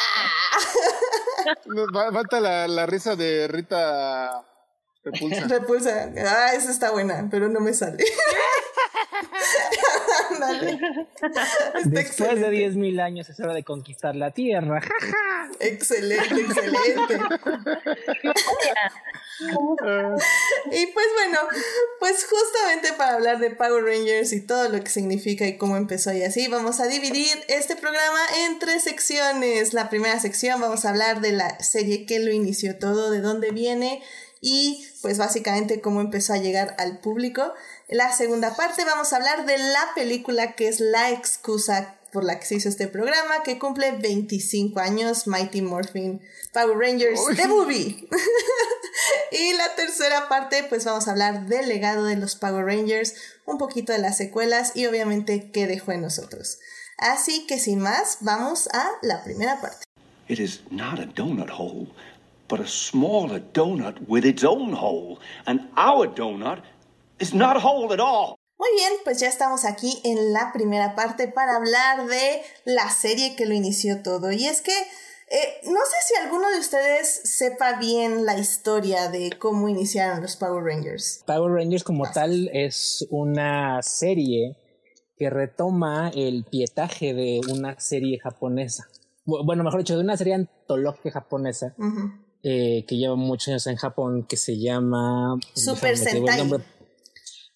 Falta 2.12 2.39
la, 2.39 2.67
la 2.67 2.86
risa 2.86 3.15
de 3.15 3.47
Rita 3.47 4.45
Repulsa. 5.03 5.47
Repulsa. 5.47 6.12
Ah, 6.17 6.53
esa 6.53 6.71
está 6.71 6.91
buena, 6.91 7.27
pero 7.31 7.47
no 7.49 7.60
me 7.60 7.73
sale. 7.73 8.03
Después 11.86 12.39
de 12.39 12.50
10.000 12.50 13.02
años 13.02 13.30
es 13.30 13.39
hora 13.39 13.54
de 13.54 13.63
conquistar 13.63 14.15
la 14.15 14.32
Tierra. 14.32 14.82
excelente, 15.60 16.41
excelente. 16.41 17.19
y 20.71 20.88
pues 20.88 21.08
bueno, 21.15 21.39
pues 22.00 22.26
justamente 22.26 22.93
para 22.93 23.15
hablar 23.15 23.39
de 23.39 23.52
Power 23.52 23.84
Rangers 23.84 24.34
y 24.34 24.45
todo 24.45 24.69
lo 24.69 24.80
que 24.84 24.89
significa 24.89 25.45
y 25.45 25.58
cómo 25.58 25.78
empezó 25.78 26.12
y 26.13 26.23
así, 26.23 26.47
vamos 26.47 26.80
a 26.80 26.88
dividir 26.88 27.38
este 27.47 27.76
programa 27.76 28.19
en 28.45 28.60
tres 28.60 28.84
secciones. 28.84 29.73
La 29.73 29.89
primera 29.89 30.19
sección 30.19 30.60
vamos 30.60 30.86
a 30.86 30.89
hablar 30.89 31.21
de 31.21 31.32
la 31.34 31.60
serie 31.60 32.06
que 32.06 32.19
lo 32.19 32.32
inició 32.32 32.78
todo, 32.78 33.12
de 33.12 33.21
dónde 33.21 33.52
viene 33.52 34.02
y 34.41 34.86
pues 35.02 35.17
básicamente 35.17 35.82
cómo 35.82 36.02
empezó 36.02 36.34
a 36.34 36.38
llegar 36.38 36.76
al 36.78 37.00
público. 37.00 37.54
La 37.89 38.12
segunda 38.12 38.54
parte 38.54 38.84
vamos 38.84 39.13
a 39.13 39.15
hablar 39.15 39.45
de 39.45 39.58
la 39.58 39.88
película 39.95 40.56
que 40.56 40.67
es 40.67 40.82
la 40.82 41.12
excusa 41.12 41.95
por 42.12 42.26
la 42.26 42.38
que 42.38 42.45
se 42.45 42.56
hizo 42.56 42.67
este 42.67 42.89
programa, 42.89 43.43
que 43.45 43.58
cumple 43.58 43.93
25 43.93 44.78
años, 44.82 45.26
Mighty 45.26 45.62
Morphin 45.62 46.21
Power 46.52 46.78
Rangers, 46.78 47.21
The 47.38 47.47
Movie. 47.47 48.10
y 49.32 49.54
la 49.54 49.73
tercera 49.76 50.28
parte, 50.28 50.65
pues 50.67 50.84
vamos 50.84 51.08
a 51.08 51.12
hablar 51.12 51.45
del 51.47 51.69
legado 51.69 52.04
de 52.04 52.17
los 52.17 52.36
Power 52.36 52.65
Rangers, 52.65 53.15
un 53.45 53.58
poquito 53.58 53.93
de 53.93 54.00
las 54.00 54.17
secuelas 54.17 54.76
y 54.76 54.86
obviamente 54.86 55.50
qué 55.52 55.65
dejó 55.65 55.93
en 55.93 56.02
nosotros. 56.02 56.60
Así 56.97 57.47
que 57.47 57.58
sin 57.58 57.80
más, 57.80 58.17
vamos 58.19 58.67
a 58.73 58.89
la 59.02 59.23
primera 59.23 59.62
parte. 59.62 59.86
It 60.28 60.39
is 60.39 60.62
not 60.69 61.00
a 61.00 61.06
donut 61.06 61.52
hole, 61.52 61.88
but 62.50 62.60
a 62.60 62.67
smaller 62.67 63.41
donut 63.54 63.95
with 64.10 64.26
its 64.26 64.43
own 64.43 64.73
hole. 64.73 65.19
And 65.45 65.69
our 65.78 66.13
donut 66.13 66.63
is 67.19 67.34
not 67.34 67.58
a 67.58 67.60
hole 67.60 67.91
at 67.93 67.99
all. 67.99 68.36
Muy 68.60 68.69
bien, 68.75 68.93
pues 69.03 69.19
ya 69.19 69.27
estamos 69.27 69.65
aquí 69.65 70.01
en 70.03 70.34
la 70.34 70.51
primera 70.51 70.95
parte 70.95 71.27
para 71.27 71.58
hablar 71.58 72.08
de 72.08 72.41
la 72.65 72.89
serie 72.89 73.36
que 73.36 73.45
lo 73.45 73.53
inició 73.53 74.01
todo. 74.01 74.32
Y 74.32 74.45
es 74.47 74.62
que 74.62 74.71
eh, 75.30 75.60
no 75.65 75.80
sé 75.86 75.97
si 76.08 76.15
alguno 76.23 76.49
de 76.49 76.60
ustedes 76.60 77.21
sepa 77.25 77.77
bien 77.77 78.25
la 78.25 78.39
historia 78.39 79.10
de 79.10 79.32
cómo 79.38 79.69
iniciaron 79.69 80.21
los 80.21 80.38
Power 80.38 80.63
Rangers. 80.63 81.23
Power 81.27 81.51
Rangers 81.51 81.84
como 81.84 82.10
tal 82.10 82.49
es 82.51 83.06
una 83.12 83.84
serie 83.84 84.58
que 85.17 85.30
retoma 85.30 86.12
el 86.15 86.45
pietaje 86.45 87.13
de 87.13 87.41
una 87.49 87.80
serie 87.80 88.19
japonesa. 88.19 88.88
Bueno, 89.25 89.63
mejor 89.63 89.82
dicho, 89.82 89.95
de 89.95 90.03
una 90.03 90.15
serie 90.15 90.36
antológica 90.36 91.12
japonesa 91.12 91.75
eh, 92.41 92.86
que 92.88 92.95
lleva 92.95 93.15
muchos 93.15 93.49
años 93.49 93.67
en 93.67 93.75
Japón 93.75 94.25
que 94.27 94.38
se 94.38 94.58
llama 94.58 95.38
Super 95.53 95.97
Sentai. 95.97 96.49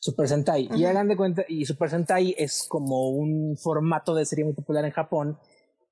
Super 0.02 0.28
Sentai. 0.28 0.68
Y 0.76 0.86
hagan 0.86 1.08
de 1.08 1.16
cuenta, 1.16 1.46
y 1.48 1.64
Super 1.66 1.92
Sentai 1.92 2.34
es 2.36 2.66
como 2.68 3.10
un 3.12 3.56
formato 3.56 4.16
de 4.16 4.26
serie 4.26 4.44
muy 4.44 4.56
popular 4.56 4.84
en 4.84 4.90
Japón, 4.90 5.38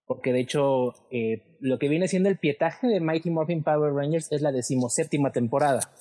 porque 0.08 0.34
de 0.34 0.40
hecho 0.40 0.96
eh, 1.12 1.58
lo 1.60 1.78
que 1.78 1.90
viene 1.90 2.08
siendo 2.08 2.28
el 2.28 2.40
pietaje 2.40 2.88
de 2.88 3.02
Mighty 3.02 3.30
Morphin 3.30 3.64
Power 3.64 3.94
Rangers 3.94 4.32
es 4.32 4.42
la 4.42 4.52
decimoséptima 4.52 5.32
temporada 5.32 5.92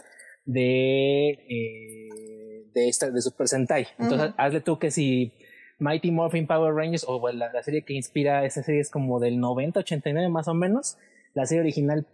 de, 0.46 1.32
eh, 1.32 2.64
de, 2.72 2.88
esta, 2.88 3.10
de 3.10 3.20
Super 3.20 3.46
Sentai. 3.46 3.88
Entonces, 3.98 4.32
hazle 4.38 4.62
tú 4.62 4.78
que 4.78 4.90
si 4.90 5.34
Mighty 5.78 6.10
Morphin 6.10 6.46
Power 6.46 6.72
Rangers, 6.74 7.04
o 7.06 7.20
la, 7.30 7.62
serie 7.62 7.84
que 7.84 7.92
inspira 7.92 8.46
esa 8.46 8.62
serie 8.62 8.80
es 8.80 8.88
como 8.88 9.20
del 9.20 9.38
90, 9.38 9.80
89 9.80 10.30
más 10.30 10.48
o 10.48 10.54
menos, 10.54 10.96
la 11.34 11.44
serie 11.44 11.60
original 11.60 12.06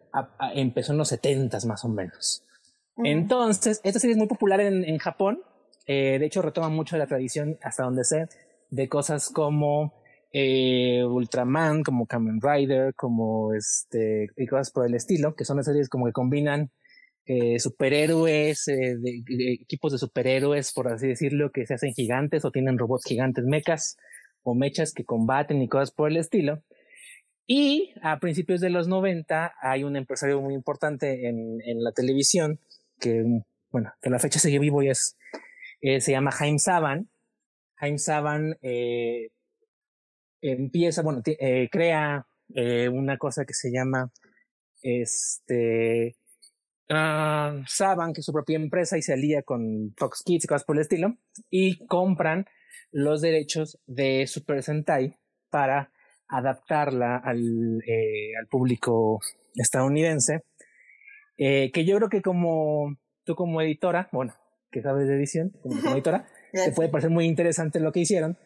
empezó 0.57 0.91
en 0.91 0.99
los 0.99 1.07
70 1.07 1.57
más 1.69 1.85
o 1.85 1.89
menos. 1.89 2.43
Entonces, 2.97 3.81
esta 3.85 4.01
serie 4.01 4.15
es 4.15 4.19
muy 4.19 4.27
popular 4.27 4.61
en, 4.61 4.83
en 4.83 4.99
Japón 4.99 5.39
eh, 5.87 6.19
de 6.19 6.27
hecho, 6.27 6.43
retoma 6.43 6.69
mucho 6.69 6.97
la 6.97 7.07
tradición, 7.07 7.59
hasta 7.63 7.85
donde 7.85 8.05
sé, 8.05 8.27
de 8.71 8.89
cosas 8.89 9.29
como 9.29 9.95
eh, 10.33 11.05
Ultraman, 11.05 11.83
como 11.83 12.07
Kamen 12.07 12.41
Rider, 12.41 12.95
como 12.95 13.55
este, 13.55 14.29
y 14.37 14.47
cosas 14.47 14.71
por 14.71 14.87
el 14.87 14.95
estilo, 14.95 15.35
que 15.35 15.45
son 15.45 15.59
las 15.59 15.67
series 15.67 15.89
como 15.89 16.07
que 16.07 16.13
combinan 16.13 16.71
eh, 17.27 17.59
superhéroes, 17.59 18.67
equipos 18.69 19.93
de 19.93 19.99
superhéroes, 19.99 20.73
por 20.73 20.93
así 20.93 21.09
decirlo, 21.09 21.51
que 21.53 21.67
se 21.67 21.75
hacen 21.75 21.95
gigantes 21.95 22.45
o 22.45 22.51
tienen 22.51 22.79
robots 22.79 23.05
gigantes, 23.07 23.45
mechas 23.45 23.97
o 24.43 24.55
mechas 24.55 24.93
que 24.93 25.05
combaten 25.05 25.63
y 25.63 25.69
cosas 25.69 25.91
por 25.91 26.11
el 26.11 26.17
estilo. 26.17 26.63
Y 27.47 27.95
a 28.03 28.19
principios 28.21 28.61
de 28.61 28.71
los 28.71 28.89
90 28.89 29.55
hay 29.61 29.85
un 29.85 29.97
empresario 29.97 30.41
muy 30.41 30.55
importante 30.55 31.29
en, 31.29 31.59
en 31.67 31.83
la 31.83 31.93
televisión 31.93 32.59
que, 32.99 33.23
bueno, 33.71 33.93
que 34.01 34.11
la 34.11 34.19
fecha 34.19 34.39
sigue 34.39 34.59
vivo 34.59 34.83
y 34.83 34.89
es 34.89 35.17
eh, 35.85 36.01
se 36.01 36.13
llama 36.13 36.33
Jaime 36.33 36.59
Saban. 36.59 37.11
Jaime 37.75 37.99
Saban 37.99 38.57
eh, 38.63 39.29
empieza, 40.41 41.03
bueno, 41.03 41.21
eh, 41.27 41.69
crea 41.71 42.27
una 42.93 43.19
cosa 43.19 43.45
que 43.45 43.53
se 43.55 43.71
llama 43.71 44.11
este 44.83 46.17
uh, 46.89 47.65
Saban, 47.67 48.13
que 48.13 48.21
es 48.21 48.25
su 48.25 48.33
propia 48.33 48.57
empresa 48.57 48.97
y 48.97 49.03
se 49.03 49.13
alía 49.13 49.43
con 49.43 49.93
Fox 49.97 50.23
Kids 50.25 50.45
y 50.45 50.47
cosas 50.47 50.65
por 50.65 50.77
el 50.77 50.83
estilo, 50.83 51.17
y 51.51 51.85
compran 51.87 52.47
los 52.93 53.21
derechos 53.21 53.79
de 53.87 54.27
Super 54.27 54.63
Sentai 54.63 55.19
para 55.51 55.91
adaptarla 56.29 57.17
al 57.17 57.83
público 58.51 59.21
estadounidense, 59.55 60.45
que 61.37 61.85
yo 61.85 61.97
creo 61.97 62.09
que 62.09 62.23
como 62.23 62.97
tú 63.25 63.35
como 63.35 63.61
editora, 63.63 64.09
bueno, 64.13 64.35
que 64.75 64.83
sabes 64.83 65.07
de 65.07 65.15
edición, 65.15 65.53
como 65.63 65.77
editora, 65.93 66.27
te 66.53 66.73
puede 66.73 66.89
parecer 66.89 67.11
muy 67.11 67.27
interesante 67.27 67.79
lo 67.79 67.93
que 67.93 68.01
hicieron, 68.01 68.37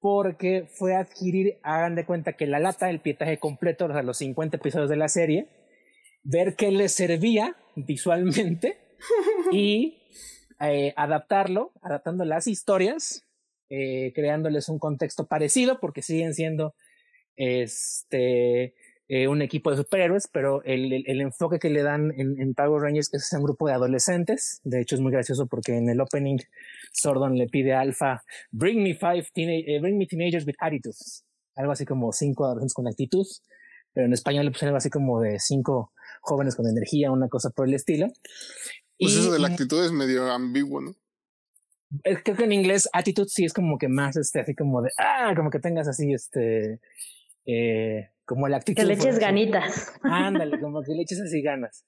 porque 0.00 0.66
fue 0.66 0.94
adquirir, 0.94 1.58
hagan 1.62 1.94
de 1.94 2.06
cuenta 2.06 2.32
que 2.32 2.46
la 2.46 2.58
lata, 2.58 2.88
el 2.88 3.00
pietaje 3.00 3.38
completo, 3.38 3.84
o 3.84 3.92
sea, 3.92 4.02
los 4.02 4.16
50 4.16 4.56
episodios 4.56 4.88
de 4.88 4.96
la 4.96 5.08
serie, 5.08 5.48
ver 6.22 6.56
qué 6.56 6.70
les 6.70 6.92
servía 6.92 7.54
visualmente 7.76 8.78
y 9.52 9.98
eh, 10.58 10.94
adaptarlo, 10.96 11.72
adaptando 11.82 12.24
las 12.24 12.46
historias, 12.46 13.26
eh, 13.68 14.12
creándoles 14.14 14.70
un 14.70 14.78
contexto 14.78 15.26
parecido, 15.26 15.80
porque 15.80 16.00
siguen 16.00 16.32
siendo 16.32 16.74
este 17.36 18.74
eh, 19.06 19.28
un 19.28 19.42
equipo 19.42 19.70
de 19.70 19.76
superhéroes, 19.76 20.28
pero 20.32 20.62
el, 20.64 21.04
el, 21.06 21.20
enfoque 21.20 21.58
que 21.58 21.68
le 21.68 21.82
dan 21.82 22.10
en, 22.16 22.40
en, 22.40 22.54
Power 22.54 22.82
Rangers 22.82 23.12
es 23.12 23.30
un 23.34 23.42
grupo 23.42 23.66
de 23.66 23.74
adolescentes. 23.74 24.60
De 24.64 24.80
hecho, 24.80 24.94
es 24.94 25.02
muy 25.02 25.12
gracioso 25.12 25.46
porque 25.46 25.76
en 25.76 25.90
el 25.90 26.00
opening 26.00 26.38
Sordon 26.92 27.36
le 27.36 27.46
pide 27.46 27.74
a 27.74 27.80
Alpha, 27.80 28.22
bring 28.50 28.82
me 28.82 28.94
five 28.94 29.26
eh, 29.36 29.78
bring 29.80 29.98
me 29.98 30.06
teenagers 30.06 30.46
with 30.46 30.54
attitudes. 30.58 31.22
Algo 31.54 31.72
así 31.72 31.84
como 31.84 32.12
cinco 32.12 32.46
adolescentes 32.46 32.72
con 32.72 32.88
actitud, 32.88 33.26
pero 33.92 34.06
en 34.06 34.14
español 34.14 34.46
le 34.46 34.52
pusieron 34.52 34.70
algo 34.70 34.78
así 34.78 34.88
como 34.88 35.20
de 35.20 35.38
cinco 35.38 35.92
jóvenes 36.22 36.56
con 36.56 36.66
energía, 36.66 37.12
una 37.12 37.28
cosa 37.28 37.50
por 37.50 37.68
el 37.68 37.74
estilo. 37.74 38.08
Pues 38.98 39.14
eso 39.16 39.32
de 39.32 39.38
la 39.38 39.48
actitud 39.48 39.84
es 39.84 39.92
medio 39.92 40.30
ambiguo, 40.30 40.80
¿no? 40.80 40.94
Creo 42.02 42.36
que 42.36 42.44
en 42.44 42.52
inglés 42.52 42.88
attitude 42.92 43.28
sí 43.28 43.44
es 43.44 43.52
como 43.52 43.76
que 43.76 43.88
más, 43.88 44.16
este, 44.16 44.40
así 44.40 44.54
como 44.54 44.80
de, 44.80 44.90
ah, 44.98 45.34
como 45.36 45.50
que 45.50 45.60
tengas 45.60 45.86
así, 45.86 46.12
este, 46.12 46.80
eh, 47.46 48.08
como 48.24 48.48
la 48.48 48.58
actitud. 48.58 48.80
Que 48.80 48.86
le 48.86 48.94
eches 48.94 49.18
ganitas. 49.18 49.92
Ándale, 50.02 50.60
como 50.60 50.82
que 50.82 50.92
le 50.92 51.02
eches 51.02 51.20
así 51.20 51.42
ganas. 51.42 51.84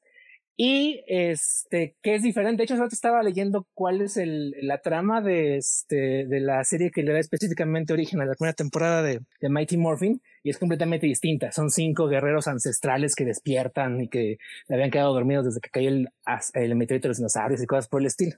Y 0.58 1.04
este, 1.06 1.96
que 2.02 2.14
es 2.14 2.22
diferente. 2.22 2.60
De 2.60 2.64
hecho, 2.64 2.76
yo 2.76 2.84
estaba 2.84 3.22
leyendo 3.22 3.66
cuál 3.74 4.00
es 4.00 4.16
el, 4.16 4.54
la 4.62 4.78
trama 4.78 5.20
de, 5.20 5.58
este, 5.58 6.26
de 6.26 6.40
la 6.40 6.64
serie 6.64 6.90
que 6.90 7.02
le 7.02 7.12
da 7.12 7.18
específicamente 7.18 7.92
origen 7.92 8.22
a 8.22 8.24
la 8.24 8.34
primera 8.34 8.54
temporada 8.54 9.02
de, 9.02 9.20
de 9.40 9.48
Mighty 9.50 9.76
Morphin 9.76 10.22
y 10.42 10.48
es 10.48 10.56
completamente 10.56 11.06
distinta. 11.06 11.52
Son 11.52 11.70
cinco 11.70 12.08
guerreros 12.08 12.48
ancestrales 12.48 13.14
que 13.14 13.26
despiertan 13.26 14.00
y 14.00 14.08
que 14.08 14.38
habían 14.70 14.90
quedado 14.90 15.12
dormidos 15.12 15.44
desde 15.44 15.60
que 15.60 15.68
cayó 15.68 15.90
el, 15.90 16.08
el 16.54 16.74
meteorito 16.74 17.08
de 17.08 17.10
los 17.10 17.18
dinosaurios 17.18 17.62
y 17.62 17.66
cosas 17.66 17.88
por 17.88 18.00
el 18.00 18.06
estilo. 18.06 18.36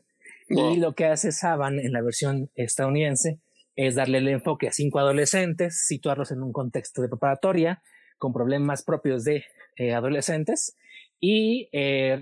Y 0.48 0.78
lo 0.78 0.94
que 0.94 1.04
hace 1.04 1.30
Saban 1.30 1.78
en 1.78 1.92
la 1.92 2.02
versión 2.02 2.50
estadounidense 2.54 3.38
es 3.78 3.94
darle 3.94 4.18
el 4.18 4.26
enfoque 4.26 4.66
a 4.66 4.72
cinco 4.72 4.98
adolescentes, 4.98 5.86
situarlos 5.86 6.32
en 6.32 6.42
un 6.42 6.52
contexto 6.52 7.00
de 7.00 7.08
preparatoria 7.08 7.80
con 8.18 8.32
problemas 8.32 8.82
propios 8.82 9.22
de 9.22 9.44
eh, 9.76 9.94
adolescentes 9.94 10.76
y 11.20 11.68
eh, 11.70 12.20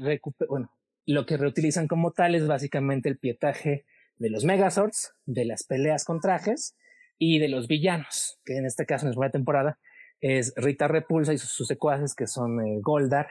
bueno, 0.51 0.71
lo 1.07 1.25
que 1.25 1.39
reutilizan 1.39 1.89
como 1.89 2.13
tal 2.13 2.35
es 2.35 2.47
básicamente 2.47 3.09
el 3.09 3.17
pietaje 3.17 3.87
de 4.19 4.29
los 4.29 4.45
Megazords, 4.45 5.15
de 5.25 5.47
las 5.47 5.65
peleas 5.65 6.05
con 6.05 6.21
trajes 6.21 6.77
y 7.19 7.39
de 7.39 7.49
los 7.49 7.69
villanos, 7.69 8.39
que 8.45 8.59
en 8.59 8.67
este 8.67 8.85
caso 8.85 9.07
en 9.07 9.13
la 9.13 9.15
primera 9.15 9.33
temporada 9.33 9.79
es 10.21 10.53
Rita 10.57 10.89
Repulsa 10.89 11.33
y 11.33 11.39
sus, 11.39 11.67
secuaces 11.67 12.15
que 12.15 12.27
son 12.27 12.61
eh, 12.67 12.81
Goldar, 12.83 13.29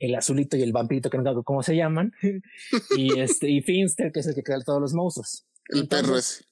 el 0.00 0.16
azulito 0.16 0.56
y 0.56 0.62
el 0.62 0.72
vampirito 0.72 1.10
que 1.10 1.18
no 1.18 1.32
sé 1.32 1.40
cómo 1.44 1.62
se 1.62 1.76
llaman, 1.76 2.12
y 2.96 3.20
este 3.20 3.48
y 3.48 3.62
Finster 3.62 4.10
que 4.10 4.18
es 4.18 4.26
el 4.26 4.34
que 4.34 4.42
crea 4.42 4.58
todos 4.66 4.80
los 4.80 4.94
monstruos. 4.94 5.46
El 5.68 5.86
perro 5.86 6.18
es. 6.18 6.44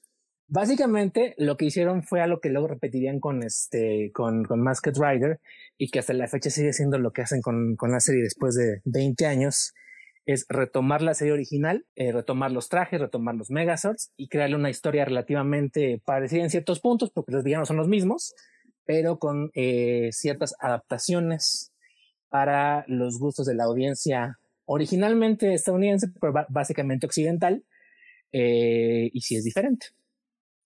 Básicamente 0.52 1.36
lo 1.38 1.56
que 1.56 1.66
hicieron 1.66 2.02
fue 2.02 2.20
algo 2.20 2.40
que 2.40 2.50
luego 2.50 2.66
repetirían 2.66 3.20
con 3.20 3.44
este 3.44 4.10
con, 4.12 4.44
con 4.44 4.60
Masked 4.60 4.94
Rider 4.96 5.40
y 5.78 5.90
que 5.90 6.00
hasta 6.00 6.12
la 6.12 6.26
fecha 6.26 6.50
sigue 6.50 6.72
siendo 6.72 6.98
lo 6.98 7.12
que 7.12 7.22
hacen 7.22 7.40
con, 7.40 7.76
con 7.76 7.92
la 7.92 8.00
serie 8.00 8.24
después 8.24 8.56
de 8.56 8.80
20 8.84 9.26
años 9.26 9.72
es 10.26 10.46
retomar 10.48 11.02
la 11.02 11.14
serie 11.14 11.34
original, 11.34 11.86
eh, 11.94 12.10
retomar 12.10 12.50
los 12.50 12.68
trajes, 12.68 13.00
retomar 13.00 13.36
los 13.36 13.50
Megazords 13.50 14.12
y 14.16 14.26
crearle 14.26 14.56
una 14.56 14.70
historia 14.70 15.04
relativamente 15.04 16.02
parecida 16.04 16.42
en 16.42 16.50
ciertos 16.50 16.80
puntos 16.80 17.12
porque 17.12 17.30
los 17.30 17.44
villanos 17.44 17.68
son 17.68 17.76
los 17.76 17.86
mismos, 17.86 18.34
pero 18.84 19.20
con 19.20 19.52
eh, 19.54 20.08
ciertas 20.10 20.56
adaptaciones 20.58 21.72
para 22.28 22.84
los 22.88 23.20
gustos 23.20 23.46
de 23.46 23.54
la 23.54 23.64
audiencia 23.64 24.40
originalmente 24.64 25.54
estadounidense, 25.54 26.08
pero 26.20 26.34
básicamente 26.48 27.06
occidental, 27.06 27.64
eh, 28.32 29.10
y 29.12 29.20
si 29.20 29.36
es 29.36 29.44
diferente. 29.44 29.86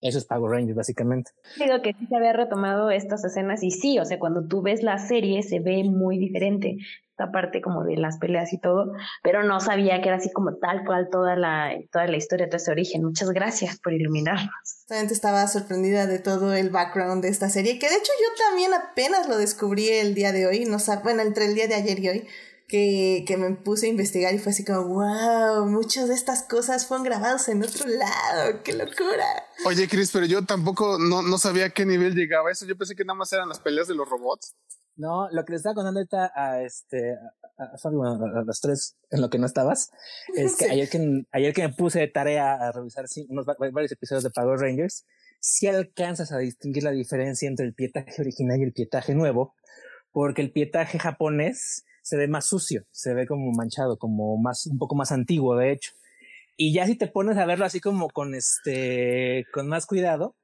Eso 0.01 0.17
es 0.17 0.25
Power 0.25 0.51
Rangers, 0.51 0.75
básicamente. 0.75 1.31
Digo 1.57 1.81
que 1.81 1.93
sí 1.93 2.05
se 2.07 2.15
había 2.15 2.33
retomado 2.33 2.91
estas 2.91 3.23
escenas 3.23 3.63
y 3.63 3.71
sí, 3.71 3.97
o 3.99 4.05
sea, 4.05 4.19
cuando 4.19 4.47
tú 4.47 4.61
ves 4.61 4.83
la 4.83 4.97
serie 4.97 5.41
se 5.43 5.59
ve 5.59 5.83
muy 5.83 6.17
diferente 6.17 6.77
esta 7.15 7.31
parte 7.31 7.61
como 7.61 7.85
de 7.85 7.95
las 7.95 8.17
peleas 8.17 8.51
y 8.51 8.59
todo, 8.59 8.91
pero 9.23 9.41
no 9.43 9.61
sabía 9.61 10.01
que 10.01 10.09
era 10.09 10.17
así 10.17 10.29
como 10.33 10.57
tal 10.57 10.83
cual 10.85 11.07
toda 11.09 11.37
la, 11.37 11.71
toda 11.89 12.07
la 12.07 12.17
historia, 12.17 12.49
todo 12.49 12.57
ese 12.57 12.71
origen. 12.71 13.05
Muchas 13.05 13.31
gracias 13.31 13.79
por 13.79 13.93
iluminarnos. 13.93 14.51
Realmente 14.89 15.13
estaba 15.13 15.47
sorprendida 15.47 16.07
de 16.07 16.19
todo 16.19 16.53
el 16.53 16.71
background 16.71 17.23
de 17.23 17.29
esta 17.29 17.47
serie, 17.47 17.79
que 17.79 17.87
de 17.87 17.95
hecho 17.95 18.11
yo 18.19 18.45
también 18.49 18.73
apenas 18.73 19.29
lo 19.29 19.37
descubrí 19.37 19.87
el 19.87 20.13
día 20.13 20.33
de 20.33 20.45
hoy, 20.45 20.65
no 20.65 20.77
bueno, 21.03 21.21
entre 21.21 21.45
el 21.45 21.55
día 21.55 21.69
de 21.69 21.75
ayer 21.75 21.99
y 21.99 22.09
hoy, 22.09 22.27
que, 22.67 23.23
que, 23.27 23.37
me 23.37 23.55
puse 23.55 23.87
a 23.87 23.89
investigar 23.89 24.33
y 24.33 24.39
fue 24.39 24.51
así 24.51 24.65
como, 24.65 24.87
wow, 24.87 25.65
muchas 25.67 26.07
de 26.07 26.15
estas 26.15 26.43
cosas 26.43 26.87
fueron 26.87 27.03
grabadas 27.03 27.47
en 27.49 27.63
otro 27.63 27.87
lado, 27.87 28.63
qué 28.63 28.73
locura. 28.73 29.25
Oye, 29.65 29.87
Chris, 29.87 30.11
pero 30.11 30.25
yo 30.25 30.45
tampoco 30.45 30.97
no, 30.99 31.21
no 31.21 31.37
sabía 31.37 31.65
a 31.65 31.69
qué 31.69 31.85
nivel 31.85 32.15
llegaba 32.15 32.51
eso, 32.51 32.65
yo 32.65 32.77
pensé 32.77 32.95
que 32.95 33.05
nada 33.05 33.17
más 33.17 33.31
eran 33.33 33.49
las 33.49 33.59
peleas 33.59 33.87
de 33.87 33.95
los 33.95 34.09
robots. 34.09 34.55
No, 34.97 35.29
lo 35.31 35.43
que 35.43 35.51
le 35.51 35.57
estaba 35.57 35.75
contando 35.75 35.99
ahorita 35.99 36.31
a 36.33 36.61
este 36.61 37.15
a, 37.57 37.65
a, 37.65 38.43
los 38.45 38.61
tres 38.61 38.95
en 39.09 39.21
lo 39.21 39.29
que 39.29 39.37
no 39.37 39.45
estabas, 39.45 39.91
es 40.35 40.55
que 40.55 40.69
ayer 40.69 40.89
que 40.89 41.25
ayer 41.31 41.53
que 41.53 41.67
me 41.67 41.73
puse 41.73 41.99
de 41.99 42.07
tarea 42.07 42.53
a 42.53 42.71
revisar 42.71 43.05
unos 43.27 43.45
varios 43.45 43.91
episodios 43.91 44.23
de 44.23 44.29
Power 44.29 44.57
Rangers, 44.57 45.05
si 45.39 45.67
alcanzas 45.67 46.31
a 46.31 46.37
distinguir 46.37 46.83
la 46.83 46.91
diferencia 46.91 47.47
entre 47.47 47.65
el 47.65 47.73
pietaje 47.73 48.21
original 48.21 48.59
y 48.59 48.63
el 48.63 48.73
pietaje 48.73 49.13
nuevo, 49.13 49.53
porque 50.11 50.41
el 50.41 50.51
pietaje 50.51 50.97
japonés 50.97 51.83
se 52.05 52.17
ve 52.17 52.27
más 52.27 52.45
sucio, 52.45 52.85
se 52.91 53.15
ve 53.15 53.25
como 53.25 53.51
manchado, 53.51 53.97
como 53.97 54.37
más, 54.37 54.67
un 54.67 54.77
poco 54.77 54.93
más 54.93 55.11
antiguo, 55.11 55.55
de 55.55 55.71
hecho. 55.71 55.91
Y 56.55 56.71
ya 56.71 56.85
si 56.85 56.95
te 56.95 57.07
pones 57.07 57.35
a 57.37 57.47
verlo 57.47 57.65
así 57.65 57.79
como 57.79 58.09
con 58.11 58.35
este, 58.35 59.47
con 59.51 59.67
más 59.67 59.87
cuidado, 59.87 60.35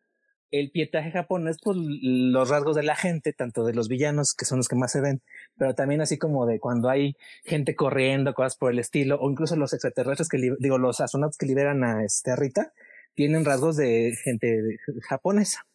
el 0.49 0.71
pietaje 0.71 1.11
japonés, 1.11 1.57
pues 1.63 1.77
los 1.77 2.49
rasgos 2.49 2.75
de 2.75 2.81
la 2.81 2.95
gente, 2.95 3.31
tanto 3.31 3.63
de 3.63 3.75
los 3.75 3.89
villanos, 3.89 4.33
que 4.33 4.45
son 4.45 4.57
los 4.57 4.67
que 4.67 4.75
más 4.75 4.91
se 4.91 5.01
ven, 5.01 5.21
pero 5.55 5.75
también 5.75 6.01
así 6.01 6.17
como 6.17 6.47
de 6.47 6.59
cuando 6.59 6.89
hay 6.89 7.15
gente 7.45 7.75
corriendo, 7.75 8.33
cosas 8.33 8.57
por 8.57 8.71
el 8.71 8.79
estilo, 8.79 9.19
o 9.21 9.29
incluso 9.29 9.55
los 9.55 9.71
extraterrestres 9.73 10.29
que, 10.29 10.55
digo, 10.57 10.79
los 10.79 10.99
astronautas 10.99 11.37
que 11.37 11.45
liberan 11.45 11.83
a 11.83 12.03
este 12.03 12.35
Rita, 12.35 12.73
tienen 13.13 13.45
rasgos 13.45 13.77
de 13.77 14.17
gente 14.23 14.79
japonesa. 15.07 15.67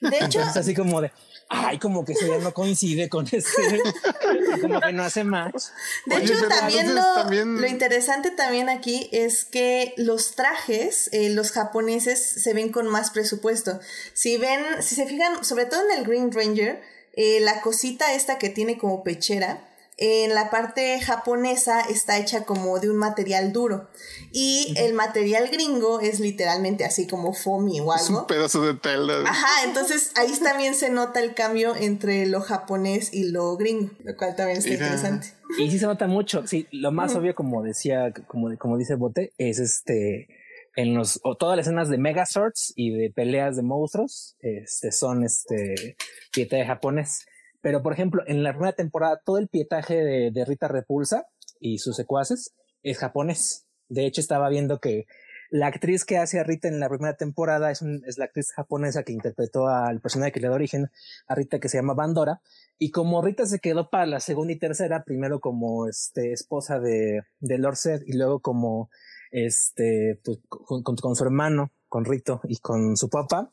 De 0.00 0.16
hecho, 0.16 0.38
Entonces, 0.38 0.56
así 0.56 0.74
como 0.74 1.00
de, 1.00 1.10
ay, 1.48 1.78
como 1.78 2.04
que 2.04 2.12
eso 2.12 2.26
ya 2.26 2.38
no 2.38 2.54
coincide 2.54 3.08
con 3.08 3.26
este, 3.30 3.82
como 4.60 4.80
que 4.80 4.92
no 4.92 5.02
hace 5.02 5.24
más. 5.24 5.72
De 6.06 6.18
hecho, 6.18 6.34
también 6.48 6.94
lo, 6.94 7.24
lo, 7.24 7.66
interesante 7.66 8.30
también 8.30 8.68
aquí 8.68 9.08
es 9.12 9.44
que 9.44 9.94
los 9.96 10.36
trajes, 10.36 11.10
eh, 11.12 11.30
los 11.30 11.50
japoneses 11.50 12.20
se 12.20 12.54
ven 12.54 12.70
con 12.70 12.86
más 12.86 13.10
presupuesto. 13.10 13.80
Si 14.12 14.36
ven, 14.36 14.60
si 14.80 14.94
se 14.94 15.06
fijan, 15.06 15.44
sobre 15.44 15.66
todo 15.66 15.82
en 15.90 15.98
el 15.98 16.04
Green 16.04 16.30
Ranger, 16.30 16.80
eh, 17.14 17.40
la 17.40 17.60
cosita 17.62 18.14
esta 18.14 18.38
que 18.38 18.50
tiene 18.50 18.78
como 18.78 19.02
pechera, 19.02 19.64
en 20.00 20.32
la 20.32 20.48
parte 20.48 21.00
japonesa 21.00 21.80
está 21.80 22.18
hecha 22.18 22.44
como 22.44 22.78
de 22.78 22.88
un 22.88 22.96
material 22.96 23.52
duro 23.52 23.88
y 24.30 24.72
el 24.76 24.94
material 24.94 25.48
gringo 25.50 25.98
es 25.98 26.20
literalmente 26.20 26.84
así 26.84 27.08
como 27.08 27.32
foamy 27.32 27.80
o 27.80 27.92
algo. 27.92 28.04
Es 28.04 28.10
un 28.10 28.26
pedazo 28.28 28.62
de 28.62 28.74
tela. 28.74 29.24
Ajá, 29.26 29.64
entonces 29.64 30.12
ahí 30.16 30.32
también 30.42 30.76
se 30.76 30.90
nota 30.90 31.20
el 31.20 31.34
cambio 31.34 31.74
entre 31.74 32.26
lo 32.26 32.40
japonés 32.40 33.12
y 33.12 33.30
lo 33.30 33.56
gringo, 33.56 33.90
lo 34.04 34.16
cual 34.16 34.36
también 34.36 34.58
está 34.58 34.70
interesante. 34.70 35.34
Y 35.58 35.68
sí 35.68 35.80
se 35.80 35.86
nota 35.86 36.06
mucho, 36.06 36.46
sí, 36.46 36.68
lo 36.70 36.92
más 36.92 37.16
obvio 37.16 37.34
como 37.34 37.62
decía, 37.64 38.12
como, 38.28 38.56
como 38.56 38.78
dice 38.78 38.94
Bote, 38.94 39.32
es 39.36 39.58
este 39.58 40.28
en 40.76 40.94
los 40.94 41.18
o 41.24 41.36
todas 41.36 41.56
las 41.56 41.66
escenas 41.66 41.88
de 41.88 41.98
Megazords 41.98 42.72
y 42.76 42.90
de 42.90 43.10
peleas 43.10 43.56
de 43.56 43.62
monstruos, 43.62 44.36
este 44.40 44.92
son 44.92 45.24
este 45.24 45.96
pieta 46.30 46.54
de 46.54 46.66
japonés. 46.66 47.26
Pero, 47.60 47.82
por 47.82 47.92
ejemplo, 47.92 48.22
en 48.26 48.42
la 48.42 48.52
primera 48.52 48.72
temporada, 48.72 49.20
todo 49.24 49.38
el 49.38 49.48
pietaje 49.48 49.94
de, 50.30 50.44
Rita 50.44 50.68
Repulsa 50.68 51.26
y 51.60 51.78
sus 51.78 51.96
secuaces 51.96 52.54
es 52.82 52.98
japonés. 52.98 53.66
De 53.88 54.06
hecho, 54.06 54.20
estaba 54.20 54.48
viendo 54.48 54.78
que 54.80 55.06
la 55.50 55.66
actriz 55.66 56.04
que 56.04 56.18
hace 56.18 56.38
a 56.38 56.44
Rita 56.44 56.68
en 56.68 56.78
la 56.78 56.88
primera 56.88 57.16
temporada 57.16 57.70
es, 57.70 57.82
es 58.06 58.18
la 58.18 58.26
actriz 58.26 58.52
japonesa 58.52 59.02
que 59.02 59.12
interpretó 59.12 59.66
al 59.66 60.00
personaje 60.00 60.32
que 60.32 60.40
le 60.40 60.48
da 60.48 60.54
origen 60.54 60.90
a 61.26 61.34
Rita, 61.34 61.58
que 61.58 61.68
se 61.68 61.78
llama 61.78 61.94
Bandora. 61.94 62.42
Y 62.78 62.90
como 62.90 63.22
Rita 63.22 63.46
se 63.46 63.58
quedó 63.58 63.90
para 63.90 64.06
la 64.06 64.20
segunda 64.20 64.52
y 64.52 64.58
tercera, 64.58 65.02
primero 65.04 65.40
como 65.40 65.88
este, 65.88 66.32
esposa 66.32 66.78
de, 66.78 67.22
de 67.40 67.58
Lord 67.58 67.76
Seth 67.76 68.02
y 68.06 68.12
luego 68.12 68.40
como 68.40 68.90
este, 69.30 70.20
pues, 70.24 70.38
con, 70.48 70.82
con, 70.82 71.16
su 71.16 71.24
hermano, 71.24 71.72
con 71.88 72.04
Rito 72.04 72.40
y 72.44 72.58
con 72.58 72.96
su 72.96 73.08
papá, 73.08 73.50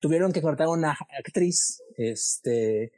tuvieron 0.00 0.32
que 0.32 0.42
cortar 0.42 0.68
una 0.68 0.96
actriz, 1.18 1.82
este, 1.96 2.92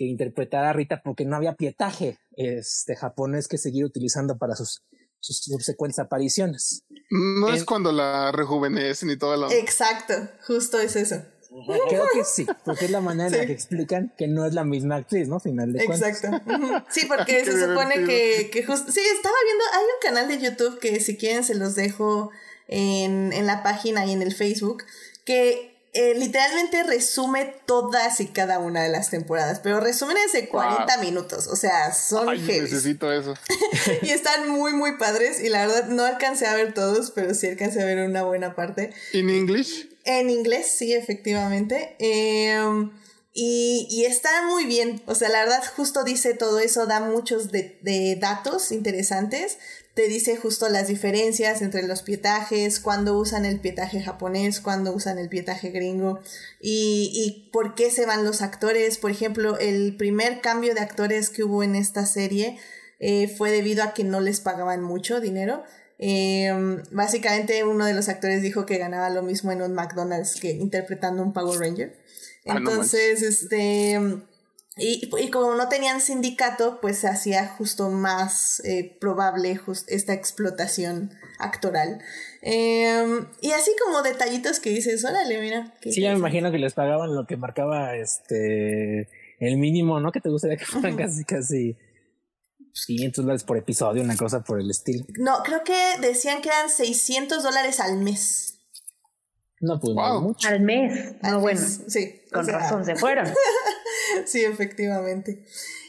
que 0.00 0.06
interpretara 0.06 0.70
a 0.70 0.72
Rita 0.72 1.02
porque 1.04 1.26
no 1.26 1.36
había 1.36 1.56
pietaje 1.56 2.18
este, 2.34 2.96
japonés 2.96 3.48
que 3.48 3.58
seguir 3.58 3.84
utilizando 3.84 4.38
para 4.38 4.56
sus, 4.56 4.82
sus 5.18 5.42
subsecuentes 5.42 5.98
apariciones. 5.98 6.86
No 7.10 7.52
es 7.52 7.64
cuando 7.64 7.92
la 7.92 8.32
rejuvenecen 8.32 9.10
y 9.10 9.18
todo 9.18 9.36
lo... 9.36 9.50
Exacto, 9.50 10.14
justo 10.46 10.80
es 10.80 10.96
eso. 10.96 11.16
Creo 11.90 12.06
que 12.14 12.24
sí, 12.24 12.46
porque 12.64 12.86
es 12.86 12.90
la 12.90 13.02
manera 13.02 13.36
en 13.36 13.46
que 13.46 13.52
explican 13.52 14.14
que 14.16 14.26
no 14.26 14.46
es 14.46 14.54
la 14.54 14.64
misma 14.64 14.96
actriz, 14.96 15.28
¿no? 15.28 15.38
Final 15.38 15.74
de 15.74 15.84
Exacto. 15.84 16.28
Sí, 16.88 17.04
porque 17.06 17.44
se 17.44 17.60
supone 17.60 17.96
que, 18.06 18.48
que 18.50 18.64
justo... 18.64 18.90
Sí, 18.90 19.00
estaba 19.00 19.36
viendo, 19.44 19.64
hay 19.74 19.84
un 19.84 20.00
canal 20.00 20.28
de 20.28 20.42
YouTube 20.42 20.78
que 20.78 20.98
si 21.00 21.18
quieren 21.18 21.44
se 21.44 21.56
los 21.56 21.74
dejo 21.74 22.30
en, 22.68 23.34
en 23.34 23.46
la 23.46 23.62
página 23.62 24.06
y 24.06 24.12
en 24.12 24.22
el 24.22 24.34
Facebook, 24.34 24.82
que 25.26 25.69
eh, 25.92 26.14
literalmente 26.14 26.84
resume 26.84 27.52
todas 27.66 28.20
y 28.20 28.28
cada 28.28 28.60
una 28.60 28.82
de 28.82 28.90
las 28.90 29.10
temporadas, 29.10 29.58
pero 29.58 29.80
resúmenes 29.80 30.32
de 30.32 30.48
40 30.48 30.98
minutos, 30.98 31.48
o 31.48 31.56
sea, 31.56 31.92
son 31.92 32.28
Ay, 32.28 32.40
necesito 32.40 33.12
eso. 33.12 33.34
y 34.02 34.10
están 34.10 34.48
muy, 34.48 34.72
muy 34.72 34.98
padres, 34.98 35.40
y 35.40 35.48
la 35.48 35.66
verdad 35.66 35.88
no 35.88 36.04
alcancé 36.04 36.46
a 36.46 36.54
ver 36.54 36.74
todos, 36.74 37.10
pero 37.10 37.34
sí 37.34 37.48
alcancé 37.48 37.82
a 37.82 37.86
ver 37.86 38.08
una 38.08 38.22
buena 38.22 38.54
parte. 38.54 38.92
¿En 39.12 39.30
inglés? 39.30 39.88
En 40.04 40.30
inglés, 40.30 40.68
sí, 40.68 40.92
efectivamente. 40.92 41.96
Em, 41.98 42.92
y, 43.32 43.88
y, 43.90 44.04
está 44.04 44.46
muy 44.46 44.66
bien, 44.66 45.02
o 45.06 45.16
sea, 45.16 45.28
la 45.28 45.40
verdad 45.40 45.62
justo 45.76 46.04
dice 46.04 46.34
todo 46.34 46.60
eso, 46.60 46.86
da 46.86 47.00
muchos 47.00 47.50
de, 47.50 47.80
de 47.82 48.16
datos 48.20 48.70
interesantes, 48.70 49.58
te 49.94 50.08
dice 50.08 50.36
justo 50.36 50.68
las 50.68 50.86
diferencias 50.88 51.62
entre 51.62 51.86
los 51.86 52.02
pietajes, 52.02 52.80
cuándo 52.80 53.18
usan 53.18 53.44
el 53.44 53.60
pietaje 53.60 54.00
japonés, 54.00 54.60
cuándo 54.60 54.92
usan 54.92 55.18
el 55.18 55.28
pietaje 55.28 55.70
gringo 55.70 56.20
y, 56.60 57.10
y, 57.12 57.50
por 57.50 57.74
qué 57.74 57.90
se 57.90 58.06
van 58.06 58.24
los 58.24 58.40
actores. 58.40 58.98
Por 58.98 59.10
ejemplo, 59.10 59.58
el 59.58 59.96
primer 59.96 60.40
cambio 60.40 60.74
de 60.74 60.80
actores 60.80 61.30
que 61.30 61.42
hubo 61.42 61.62
en 61.62 61.74
esta 61.74 62.06
serie 62.06 62.58
eh, 63.00 63.28
fue 63.28 63.50
debido 63.50 63.82
a 63.82 63.92
que 63.92 64.04
no 64.04 64.20
les 64.20 64.40
pagaban 64.40 64.82
mucho 64.82 65.20
dinero. 65.20 65.64
Em, 65.98 66.82
básicamente 66.92 67.62
uno 67.64 67.84
de 67.84 67.92
los 67.92 68.08
actores 68.08 68.42
dijo 68.42 68.64
que 68.64 68.78
ganaba 68.78 69.10
lo 69.10 69.22
mismo 69.22 69.52
en 69.52 69.60
un 69.60 69.74
McDonald's 69.74 70.40
que 70.40 70.52
interpretando 70.52 71.22
un 71.22 71.32
Power 71.32 71.58
Ranger. 71.58 71.96
Ah, 72.46 72.54
Entonces, 72.56 73.22
este 73.22 73.98
y, 74.80 75.10
y, 75.18 75.30
como 75.30 75.54
no 75.54 75.68
tenían 75.68 76.00
sindicato, 76.00 76.80
pues 76.80 76.98
se 76.98 77.08
hacía 77.08 77.46
justo 77.46 77.90
más 77.90 78.60
eh, 78.64 78.96
probable 79.00 79.60
esta 79.88 80.14
explotación 80.14 81.12
actoral. 81.38 82.00
Em, 82.42 83.26
y 83.40 83.50
así 83.50 83.72
como 83.84 84.02
detallitos 84.02 84.60
que 84.60 84.70
dices, 84.70 85.04
órale, 85.04 85.40
mira. 85.40 85.74
Sí, 85.82 86.00
ya 86.00 86.12
me 86.12 86.18
imagino 86.18 86.50
que 86.50 86.58
les 86.58 86.74
pagaban 86.74 87.14
lo 87.14 87.26
que 87.26 87.36
marcaba 87.36 87.94
este 87.96 89.08
el 89.40 89.56
mínimo, 89.56 90.00
¿no? 90.00 90.12
Que 90.12 90.20
te 90.20 90.28
gustaría 90.28 90.56
que 90.56 90.64
fueran 90.64 90.96
casi, 90.96 91.24
casi 91.24 91.76
500 92.86 93.24
dólares 93.24 93.44
por 93.44 93.56
episodio, 93.56 94.02
una 94.02 94.16
cosa 94.16 94.42
por 94.42 94.60
el 94.60 94.70
estilo. 94.70 95.04
No, 95.18 95.42
creo 95.44 95.62
que 95.64 96.00
decían 96.00 96.42
que 96.42 96.48
eran 96.48 96.68
600 96.68 97.42
dólares 97.42 97.80
al 97.80 97.98
mes. 97.98 98.58
No, 99.60 99.78
pues 99.78 99.94
mucho. 99.94 100.48
Al 100.48 100.60
mes. 100.60 101.14
Ah, 101.22 101.36
bueno. 101.36 101.60
Sí. 101.60 102.22
Con 102.32 102.46
razón 102.46 102.84
se 102.84 102.96
fueron. 102.96 103.26
sí, 104.26 104.44
efectivamente. 104.44 105.44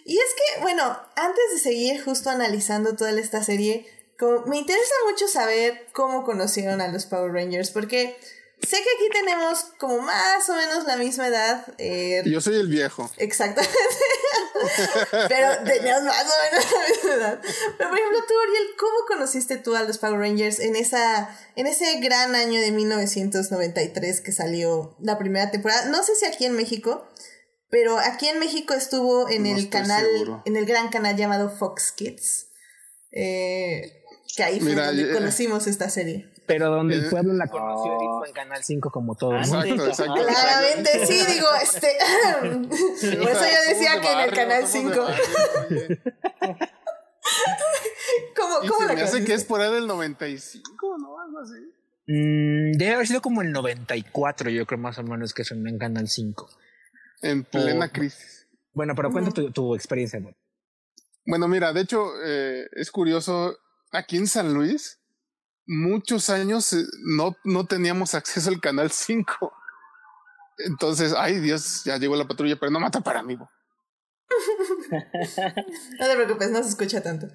Y 0.06 0.18
es 0.18 0.34
que, 0.36 0.62
bueno, 0.62 0.98
antes 1.16 1.44
de 1.54 1.60
seguir 1.60 2.04
justo 2.04 2.30
analizando 2.30 2.96
toda 2.96 3.12
esta 3.20 3.44
serie, 3.44 3.88
me 4.46 4.58
interesa 4.58 4.94
mucho 5.10 5.28
saber 5.28 5.88
cómo 5.94 6.24
conocieron 6.24 6.82
a 6.82 6.88
los 6.88 7.06
Power 7.06 7.32
Rangers, 7.32 7.72
porque 7.72 8.18
sé 8.62 8.78
que 8.78 8.90
aquí 8.96 9.10
tenemos 9.12 9.66
como 9.80 10.00
más 10.00 10.48
o 10.50 10.56
menos 10.56 10.86
la 10.86 10.98
misma 10.98 11.28
edad. 11.28 11.66
Eh, 11.78 12.22
Yo 12.26 12.42
soy 12.42 12.56
el 12.56 12.68
viejo. 12.68 13.10
Exactamente. 13.18 13.78
Pero 15.28 15.64
tenemos 15.64 16.04
más 16.04 16.26
o 16.26 16.44
menos 16.52 16.72
la 16.72 16.88
misma 16.90 17.14
edad. 17.14 17.42
Pero 17.78 17.90
por 17.90 18.00
ejemplo, 18.00 18.20
tú, 18.28 18.34
Ariel, 18.48 18.76
¿cómo 18.78 18.96
conociste 19.08 19.58
tú 19.58 19.76
a 19.76 19.84
los 19.84 19.98
Power 19.98 20.20
Rangers 20.20 20.60
en, 20.60 20.76
esa, 20.76 21.36
en 21.56 21.68
ese 21.68 22.00
gran 22.00 22.36
año 22.36 22.60
de 22.60 22.72
1993 22.72 24.22
que 24.22 24.32
salió 24.32 24.96
la 25.00 25.18
primera 25.18 25.50
temporada? 25.50 25.86
No 25.86 26.04
sé 26.04 26.16
si 26.16 26.26
aquí 26.26 26.46
en 26.46 26.54
México, 26.54 27.08
pero 27.72 27.98
aquí 27.98 28.28
en 28.28 28.40
México 28.40 28.74
estuvo 28.74 29.30
en 29.30 29.46
el 29.48 29.70
canal, 29.70 30.06
en 30.46 30.58
el 30.58 30.66
gran 30.66 30.90
canal 30.90 31.16
llamado 31.16 31.50
Fox 31.50 31.94
Kids. 31.94 32.50
Eh, 33.14 34.04
que 34.36 34.44
ahí 34.44 34.60
fue 34.60 34.76
donde 34.76 35.14
conocimos 35.14 35.68
esta 35.68 35.90
serie. 35.90 36.30
Pero 36.48 36.70
donde 36.70 36.96
el 36.96 37.10
pueblo 37.10 37.34
la 37.34 37.48
conoció 37.48 37.98
fue 38.20 38.28
en 38.28 38.34
Canal 38.34 38.62
5 38.64 38.92
como 38.92 39.16
todo. 39.16 39.38
Exacto, 39.38 39.88
exacto. 39.88 40.14
Claramente, 40.14 41.06
sí, 41.06 41.24
digo, 41.34 41.48
este. 41.62 41.98
Por 43.18 43.30
eso 43.30 43.46
yo 43.46 43.74
decía 43.74 44.02
que 44.02 44.12
en 44.12 44.20
el 44.20 44.32
Canal 44.32 44.68
5. 44.68 44.90
¿Cómo, 48.36 48.64
Y 48.64 48.68
cómo 48.68 48.80
se 48.82 48.88
la 48.88 48.94
me 48.96 49.02
hace 49.02 49.24
que 49.24 49.34
es 49.34 49.46
por 49.46 49.62
ahí 49.62 49.72
del 49.72 49.88
95, 49.88 50.98
¿no? 50.98 51.22
Algo 51.22 51.40
así. 51.40 51.54
Mm, 52.08 52.74
debe 52.74 52.96
haber 52.96 53.08
sido 53.08 53.22
como 53.22 53.42
el 53.42 53.52
94, 53.52 54.50
yo 54.50 54.66
creo 54.66 54.80
más 54.80 54.98
o 54.98 55.04
menos 55.04 55.34
que 55.34 55.46
sonó 55.46 55.70
en 55.70 55.78
Canal 55.78 56.10
5. 56.10 56.50
En 57.22 57.44
plena 57.44 57.90
crisis. 57.90 58.48
Bueno, 58.74 58.96
pero 58.96 59.12
cuenta 59.12 59.32
tu, 59.32 59.52
tu 59.52 59.76
experiencia. 59.76 60.20
amor. 60.20 60.36
Bueno, 61.26 61.48
mira, 61.48 61.72
de 61.74 61.82
hecho, 61.82 62.12
eh, 62.26 62.68
es 62.74 62.92
curioso, 62.92 63.58
aquí 63.92 64.18
en 64.18 64.28
San 64.28 64.54
Luis, 64.54 65.00
muchos 65.68 66.30
años 66.30 66.74
eh, 66.74 66.86
no, 67.04 67.36
no 67.44 67.66
teníamos 67.66 68.14
acceso 68.16 68.50
al 68.50 68.60
Canal 68.60 68.92
5. 68.92 69.54
Entonces, 70.66 71.14
ay 71.18 71.40
Dios, 71.40 71.84
ya 71.86 71.98
llegó 71.98 72.16
la 72.16 72.28
patrulla, 72.28 72.58
pero 72.60 72.72
no 72.72 72.80
mata 72.80 73.02
para 73.02 73.24
mí. 73.24 73.36
bo. 73.36 73.50
No 76.00 76.08
te 76.08 76.16
preocupes, 76.16 76.52
no 76.52 76.64
se 76.64 76.70
escucha 76.70 77.02
tanto. 77.02 77.28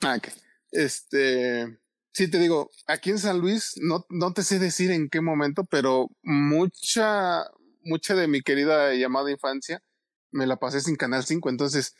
Ah, 0.00 0.16
ok. 0.16 0.28
Este, 0.70 1.78
sí 2.12 2.30
te 2.30 2.38
digo, 2.38 2.70
aquí 2.86 3.10
en 3.10 3.18
San 3.18 3.40
Luis, 3.40 3.74
no, 3.80 4.06
no 4.10 4.32
te 4.32 4.42
sé 4.42 4.58
decir 4.58 4.90
en 4.90 5.08
qué 5.08 5.20
momento, 5.20 5.64
pero 5.64 6.08
mucha, 6.22 7.44
mucha 7.88 8.14
de 8.14 8.28
mi 8.28 8.42
querida 8.42 8.94
llamada 8.94 9.30
infancia 9.30 9.82
me 10.30 10.46
la 10.46 10.56
pasé 10.56 10.80
sin 10.80 10.96
Canal 10.96 11.24
5. 11.24 11.48
Entonces, 11.48 11.94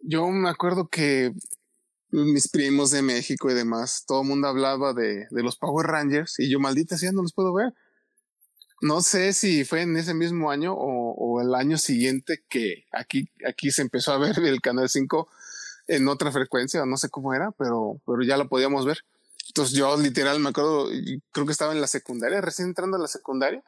yo 0.00 0.26
me 0.28 0.48
acuerdo 0.48 0.88
que 0.88 1.32
mis 2.10 2.48
primos 2.48 2.90
de 2.90 3.02
México 3.02 3.50
y 3.50 3.54
demás, 3.54 4.04
todo 4.06 4.22
el 4.22 4.28
mundo 4.28 4.48
hablaba 4.48 4.92
de, 4.92 5.26
los 5.30 5.56
Power 5.56 5.86
Rangers 5.86 6.38
y 6.38 6.50
yo 6.50 6.58
maldita 6.58 6.98
sea 6.98 7.12
no 7.12 7.22
los 7.22 7.32
puedo 7.32 7.52
ver. 7.52 7.72
No 8.82 9.02
sé 9.02 9.34
si 9.34 9.64
fue 9.64 9.82
en 9.82 9.96
ese 9.96 10.14
mismo 10.14 10.50
año 10.50 10.74
o, 10.74 11.40
el 11.40 11.54
año 11.54 11.78
siguiente 11.78 12.44
que 12.48 12.86
aquí, 12.92 13.30
aquí 13.46 13.70
se 13.70 13.82
empezó 13.82 14.12
a 14.12 14.18
ver 14.18 14.38
el 14.38 14.60
Canal 14.60 14.88
5 14.88 15.28
en 15.86 16.08
otra 16.08 16.32
frecuencia, 16.32 16.84
no 16.86 16.96
sé 16.96 17.08
cómo 17.08 17.34
era, 17.34 17.50
pero, 17.52 18.00
pero 18.06 18.22
ya 18.22 18.36
lo 18.36 18.48
podíamos 18.48 18.86
ver. 18.86 18.98
Entonces 19.48 19.76
yo 19.76 19.96
literal 19.96 20.40
me 20.40 20.50
acuerdo, 20.50 20.88
creo 21.32 21.46
que 21.46 21.52
estaba 21.52 21.72
en 21.72 21.80
la 21.80 21.86
secundaria, 21.86 22.40
recién 22.40 22.68
entrando 22.68 22.96
a 22.96 23.00
la 23.00 23.08
secundaria, 23.08 23.62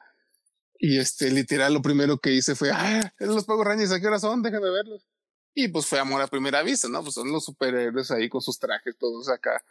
y 0.84 0.98
este 0.98 1.30
literal 1.30 1.72
lo 1.72 1.80
primero 1.80 2.18
que 2.18 2.32
hice 2.32 2.56
fue, 2.56 2.72
ah, 2.72 3.14
los 3.20 3.44
Power 3.44 3.68
Rangers, 3.68 3.92
¿a 3.92 4.00
qué 4.00 4.08
hora 4.08 4.18
son? 4.18 4.42
Déjame 4.42 4.68
verlos. 4.68 5.06
Y 5.54 5.68
pues 5.68 5.86
fue 5.86 6.00
amor 6.00 6.20
a 6.20 6.26
primera 6.26 6.60
vista, 6.64 6.88
¿no? 6.88 7.02
Pues 7.02 7.14
son 7.14 7.30
los 7.30 7.44
superhéroes 7.44 8.10
ahí 8.10 8.28
con 8.28 8.40
sus 8.40 8.58
trajes 8.58 8.98
todos 8.98 9.28
acá, 9.28 9.62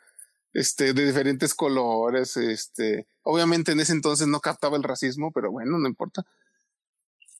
este, 0.53 0.93
de 0.93 1.05
diferentes 1.05 1.53
colores, 1.53 2.37
este, 2.37 3.07
obviamente 3.23 3.73
en 3.73 3.81
ese 3.81 3.91
entonces 3.91 4.25
no 4.29 4.39
captaba 4.39 4.77
el 4.77 4.83
racismo, 4.83 5.33
pero 5.33 5.51
bueno, 5.51 5.77
no 5.77 5.89
importa. 5.89 6.25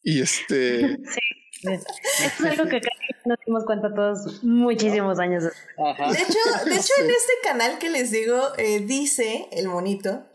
Y 0.04 0.20
este, 0.20 1.00
Es 1.64 2.42
algo 2.42 2.64
que 2.66 2.82
creo 2.82 2.82
que 2.82 3.30
nos 3.30 3.38
dimos 3.46 3.64
cuenta 3.64 3.94
todos 3.94 4.44
muchísimos 4.44 5.18
años. 5.20 5.46
Ajá. 5.78 6.12
De 6.12 6.20
hecho, 6.20 6.66
de 6.66 6.72
hecho 6.76 6.94
en 7.00 7.10
este 7.10 7.34
canal 7.42 7.80
que 7.80 7.90
les 7.90 8.12
digo, 8.12 8.50
eh, 8.58 8.82
dice 8.82 9.48
el 9.54 9.70
monito 9.70 10.26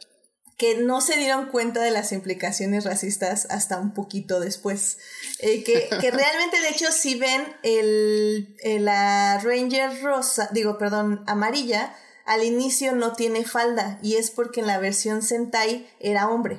que 0.59 0.77
no 0.79 1.01
se 1.03 1.17
dieron 1.17 1.47
cuenta 1.51 1.81
de 1.83 1.91
las 1.91 2.13
implicaciones 2.13 2.85
racistas 2.85 3.47
hasta 3.51 3.79
un 3.79 3.93
poquito 3.93 4.41
después. 4.41 4.99
Eh, 5.41 5.63
que, 5.65 5.89
que 6.01 6.11
realmente, 6.11 6.61
de 6.61 6.69
hecho, 6.71 6.91
si 6.93 7.15
ven 7.17 7.43
el, 7.63 8.57
el- 8.63 8.85
la 8.87 9.39
Ranger 9.43 10.03
rosa, 10.03 10.49
digo, 10.53 10.79
perdón, 10.79 11.23
amarilla, 11.27 11.95
al 12.25 12.43
inicio 12.43 12.93
no 12.93 13.13
tiene 13.13 13.45
falda 13.45 13.99
y 14.03 14.17
es 14.17 14.31
porque 14.31 14.61
en 14.61 14.67
la 14.67 14.79
versión 14.79 15.23
Sentai 15.23 15.89
era 16.01 16.29
hombre. 16.29 16.59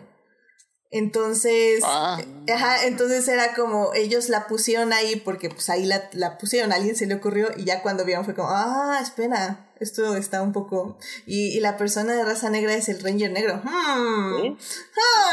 Entonces, 0.90 1.82
Ah. 1.84 2.18
ajá, 2.54 2.86
entonces 2.86 3.28
era 3.28 3.54
como 3.54 3.94
ellos 3.94 4.30
la 4.30 4.48
pusieron 4.48 4.94
ahí 4.94 5.18
porque 5.18 5.50
pues 5.50 5.70
ahí 5.70 5.86
la, 5.86 6.10
la 6.14 6.38
pusieron, 6.38 6.72
a 6.72 6.76
alguien 6.76 6.96
se 6.96 7.08
le 7.08 7.16
ocurrió 7.16 7.50
y 7.58 7.66
ya 7.66 7.82
cuando 7.82 8.06
vieron 8.06 8.24
fue 8.24 8.36
como, 8.36 8.50
ah, 8.52 9.00
espera, 9.02 9.67
esto 9.80 10.16
está 10.16 10.42
un 10.42 10.54
poco... 10.54 10.98
Y, 11.26 11.58
y 11.58 11.60
la 11.60 11.78
persona 11.78 12.14
de 12.14 12.24
raza 12.24 12.50
negra 12.50 12.74
es 12.74 12.90
el 12.90 13.02
Ranger 13.02 13.32
negro. 13.32 13.62
Hmm. 13.64 14.42
¿Sí? 14.42 14.58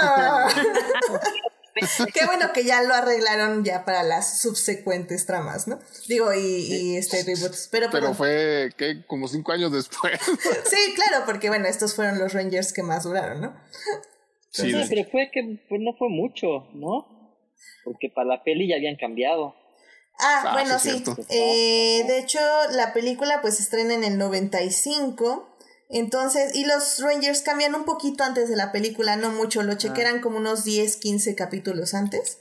Ah. 0.02 0.48
Qué 2.14 2.26
bueno 2.26 2.52
que 2.52 2.64
ya 2.64 2.83
lo 2.83 2.94
arreglaron 2.94 3.64
ya 3.64 3.85
para 3.85 4.02
las 4.02 4.40
subsecuentes 4.40 5.26
tramas, 5.26 5.66
¿no? 5.66 5.80
Digo, 6.09 6.33
y, 6.33 6.38
y 6.40 6.96
este 6.96 7.24
reboots. 7.24 7.68
Pero, 7.70 7.88
pero 7.90 8.14
fue 8.14 8.70
que 8.76 9.04
como 9.07 9.26
cinco 9.26 9.52
años 9.52 9.72
después. 9.72 10.20
sí, 10.66 10.94
claro, 10.94 11.24
porque 11.26 11.48
bueno, 11.48 11.66
estos 11.66 11.94
fueron 11.94 12.18
los 12.18 12.33
Rangers 12.33 12.72
que 12.72 12.83
más 12.83 13.04
duraron, 13.04 13.40
¿no? 13.40 13.57
Sí, 14.50 14.72
pero 14.88 15.04
fue 15.11 15.30
que 15.33 15.59
pues, 15.68 15.80
no 15.80 15.94
fue 15.98 16.09
mucho, 16.11 16.68
¿no? 16.74 17.09
Porque 17.85 18.09
para 18.09 18.28
la 18.28 18.44
peli 18.44 18.68
ya 18.68 18.76
habían 18.76 18.96
cambiado. 18.96 19.57
Ah, 20.18 20.44
Ah, 20.46 20.53
bueno, 20.53 20.79
sí. 20.79 21.03
Eh, 21.29 22.05
de 22.07 22.18
hecho, 22.18 22.38
la 22.70 22.92
película 22.92 23.40
pues 23.40 23.57
se 23.57 23.62
estrena 23.62 23.94
en 23.94 24.05
el 24.05 24.18
95. 24.18 25.50
Entonces, 25.90 26.55
y 26.55 26.64
los 26.64 26.98
Rangers 27.00 27.42
cambian 27.42 27.74
un 27.74 27.85
poquito 27.85 28.24
antes 28.24 28.48
de 28.48 28.57
la 28.57 28.72
película, 28.72 29.16
no 29.16 29.31
mucho, 29.31 29.62
lo 29.62 29.74
chequean 29.74 30.20
como 30.20 30.38
unos 30.38 30.64
10, 30.64 30.96
15 30.96 31.35
capítulos 31.35 31.94
antes. 31.94 32.38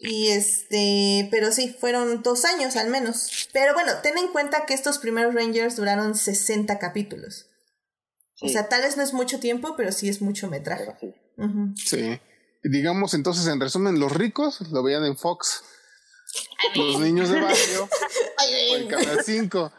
Y 0.00 0.28
este, 0.28 1.28
pero 1.30 1.52
sí, 1.52 1.74
fueron 1.78 2.22
dos 2.22 2.44
años 2.44 2.76
al 2.76 2.88
menos. 2.88 3.48
Pero 3.52 3.74
bueno, 3.74 3.92
ten 4.02 4.18
en 4.18 4.28
cuenta 4.28 4.66
que 4.66 4.74
estos 4.74 4.98
primeros 4.98 5.34
Rangers 5.34 5.76
duraron 5.76 6.14
60 6.14 6.78
capítulos. 6.78 7.46
O 8.42 8.48
sea, 8.48 8.68
tal 8.68 8.82
vez 8.82 8.98
no 8.98 9.02
es 9.02 9.14
mucho 9.14 9.40
tiempo, 9.40 9.74
pero 9.76 9.92
sí 9.92 10.08
es 10.08 10.20
mucho 10.20 10.48
metraje. 10.48 10.94
Sí. 11.00 11.14
Sí. 11.76 12.20
Digamos 12.62 13.14
entonces, 13.14 13.46
en 13.46 13.60
resumen, 13.60 13.98
los 13.98 14.12
ricos 14.12 14.60
lo 14.70 14.82
veían 14.82 15.04
en 15.04 15.16
Fox. 15.16 15.62
Los 16.74 17.00
niños 17.00 17.28
de 17.30 17.40
barrio 17.40 17.84
o 18.72 18.76
en 18.76 18.88
Canal 18.88 19.18
5. 19.24 19.72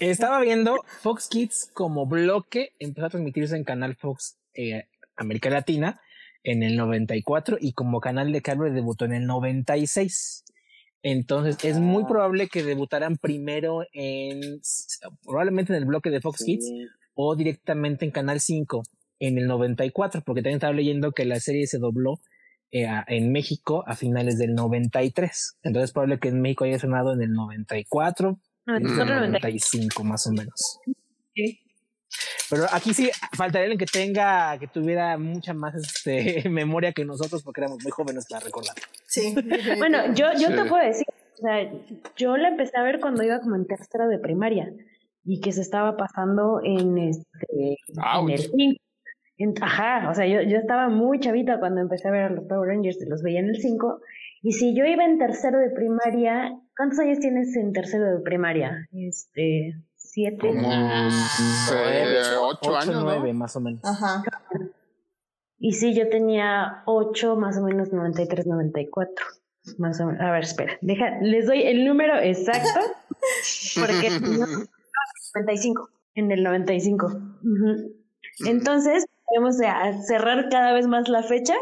Estaba 0.00 0.40
viendo 0.40 0.76
Fox 1.02 1.28
Kids 1.28 1.70
como 1.74 2.06
bloque, 2.06 2.72
empezó 2.78 3.06
a 3.06 3.10
transmitirse 3.10 3.56
en 3.56 3.64
Canal 3.64 3.96
Fox 3.96 4.36
eh, 4.54 4.84
América 5.16 5.50
Latina 5.50 6.00
en 6.42 6.62
el 6.62 6.76
94 6.76 7.58
y 7.60 7.72
como 7.72 8.00
canal 8.00 8.32
de 8.32 8.42
cable 8.42 8.70
debutó 8.70 9.04
en 9.04 9.12
el 9.14 9.26
96. 9.26 10.44
Entonces 11.02 11.62
es 11.64 11.78
muy 11.78 12.04
Ah. 12.04 12.08
probable 12.08 12.48
que 12.48 12.62
debutaran 12.62 13.16
primero 13.18 13.84
en, 13.92 14.60
probablemente 15.24 15.72
en 15.72 15.78
el 15.80 15.84
bloque 15.84 16.10
de 16.10 16.20
Fox 16.20 16.44
Kids 16.44 16.66
o 17.14 17.36
directamente 17.36 18.04
en 18.06 18.10
Canal 18.10 18.40
5 18.40 18.82
en 19.20 19.38
el 19.38 19.46
94, 19.46 20.22
porque 20.24 20.40
también 20.40 20.56
estaba 20.56 20.72
leyendo 20.72 21.12
que 21.12 21.24
la 21.26 21.40
serie 21.40 21.66
se 21.66 21.78
dobló 21.78 22.20
en 22.74 23.32
México 23.32 23.84
a 23.86 23.94
finales 23.94 24.38
del 24.38 24.54
93. 24.54 25.58
Entonces 25.62 25.90
es 25.90 25.92
probable 25.92 26.18
que 26.18 26.28
en 26.28 26.40
México 26.40 26.64
haya 26.64 26.78
sonado 26.78 27.12
en 27.12 27.22
el 27.22 27.32
94, 27.32 28.38
No, 28.66 28.76
en 28.76 28.82
el 28.82 28.82
nosotros 28.82 29.08
90. 29.08 29.38
95 29.38 30.04
más 30.04 30.26
o 30.26 30.32
menos. 30.32 30.80
Sí. 31.34 31.60
Pero 32.50 32.64
aquí 32.72 32.92
sí 32.94 33.10
faltaría 33.32 33.64
alguien 33.64 33.78
que 33.78 33.86
tenga, 33.86 34.58
que 34.58 34.68
tuviera 34.68 35.16
mucha 35.18 35.54
más 35.54 35.74
este, 35.74 36.48
memoria 36.50 36.92
que 36.92 37.04
nosotros 37.04 37.42
porque 37.42 37.62
éramos 37.62 37.82
muy 37.82 37.90
jóvenes 37.90 38.26
para 38.28 38.44
recordar. 38.44 38.74
Sí. 39.06 39.34
Bueno, 39.78 40.12
yo, 40.14 40.26
yo 40.38 40.48
te 40.48 40.68
puedo 40.68 40.84
decir, 40.84 41.06
o 41.08 41.42
sea, 41.42 41.72
yo 42.16 42.36
la 42.36 42.48
empecé 42.48 42.76
a 42.76 42.82
ver 42.82 43.00
cuando 43.00 43.22
iba 43.22 43.40
como 43.40 43.56
en 43.56 43.66
tercero 43.66 44.08
de 44.08 44.18
primaria 44.18 44.72
y 45.24 45.40
que 45.40 45.52
se 45.52 45.62
estaba 45.62 45.96
pasando 45.96 46.60
en 46.62 46.98
este 46.98 47.76
en 47.88 48.30
el. 48.30 48.80
En- 49.36 49.54
ajá, 49.60 50.10
o 50.10 50.14
sea, 50.14 50.26
yo, 50.26 50.42
yo 50.42 50.58
estaba 50.58 50.88
muy 50.88 51.18
chavita 51.20 51.58
cuando 51.58 51.80
empecé 51.80 52.08
a 52.08 52.12
ver 52.12 52.22
a 52.22 52.30
los 52.30 52.44
Power 52.44 52.68
Rangers 52.68 53.00
y 53.00 53.08
los 53.08 53.22
veía 53.22 53.40
en 53.40 53.48
el 53.48 53.56
5. 53.56 54.00
Y 54.42 54.52
si 54.52 54.76
yo 54.76 54.84
iba 54.84 55.04
en 55.04 55.18
tercero 55.18 55.58
de 55.58 55.70
primaria, 55.70 56.52
¿cuántos 56.76 56.98
años 56.98 57.18
tienes 57.18 57.56
en 57.56 57.72
tercero 57.72 58.04
de 58.16 58.20
primaria? 58.22 58.86
Este, 58.92 59.74
siete. 59.96 60.36
Como 60.38 60.60
Nueve, 60.60 62.20
eh, 62.20 62.36
ocho 62.40 62.76
años, 62.76 63.00
nueve 63.02 63.32
¿no? 63.32 63.38
más 63.38 63.56
o 63.56 63.60
menos. 63.60 63.80
Ajá. 63.84 64.22
Y 65.58 65.72
sí, 65.72 65.94
yo 65.94 66.08
tenía 66.10 66.82
8, 66.84 67.36
más 67.36 67.56
o 67.56 67.62
menos 67.62 67.90
93, 67.92 68.46
94. 68.46 69.24
Más 69.78 69.98
o 70.00 70.06
menos. 70.06 70.20
A 70.20 70.30
ver, 70.30 70.42
espera. 70.42 70.76
Deja, 70.82 71.18
les 71.22 71.46
doy 71.46 71.62
el 71.62 71.86
número 71.86 72.18
exacto. 72.18 72.80
Porque 73.80 74.10
no, 74.20 74.46
95. 75.34 75.88
En 76.16 76.30
el 76.30 76.42
95. 76.42 77.06
Ujú. 77.06 77.94
Entonces, 78.46 79.06
vamos 79.36 79.60
a 79.60 79.92
cerrar 80.02 80.48
cada 80.48 80.72
vez 80.72 80.86
más 80.86 81.08
la 81.08 81.22
fecha. 81.22 81.54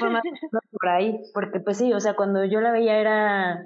Por 0.00 0.88
ahí. 0.88 1.20
Porque, 1.34 1.60
pues 1.60 1.78
sí, 1.78 1.92
o 1.92 2.00
sea, 2.00 2.14
cuando 2.14 2.44
yo 2.44 2.60
la 2.60 2.72
veía 2.72 2.98
era. 2.98 3.64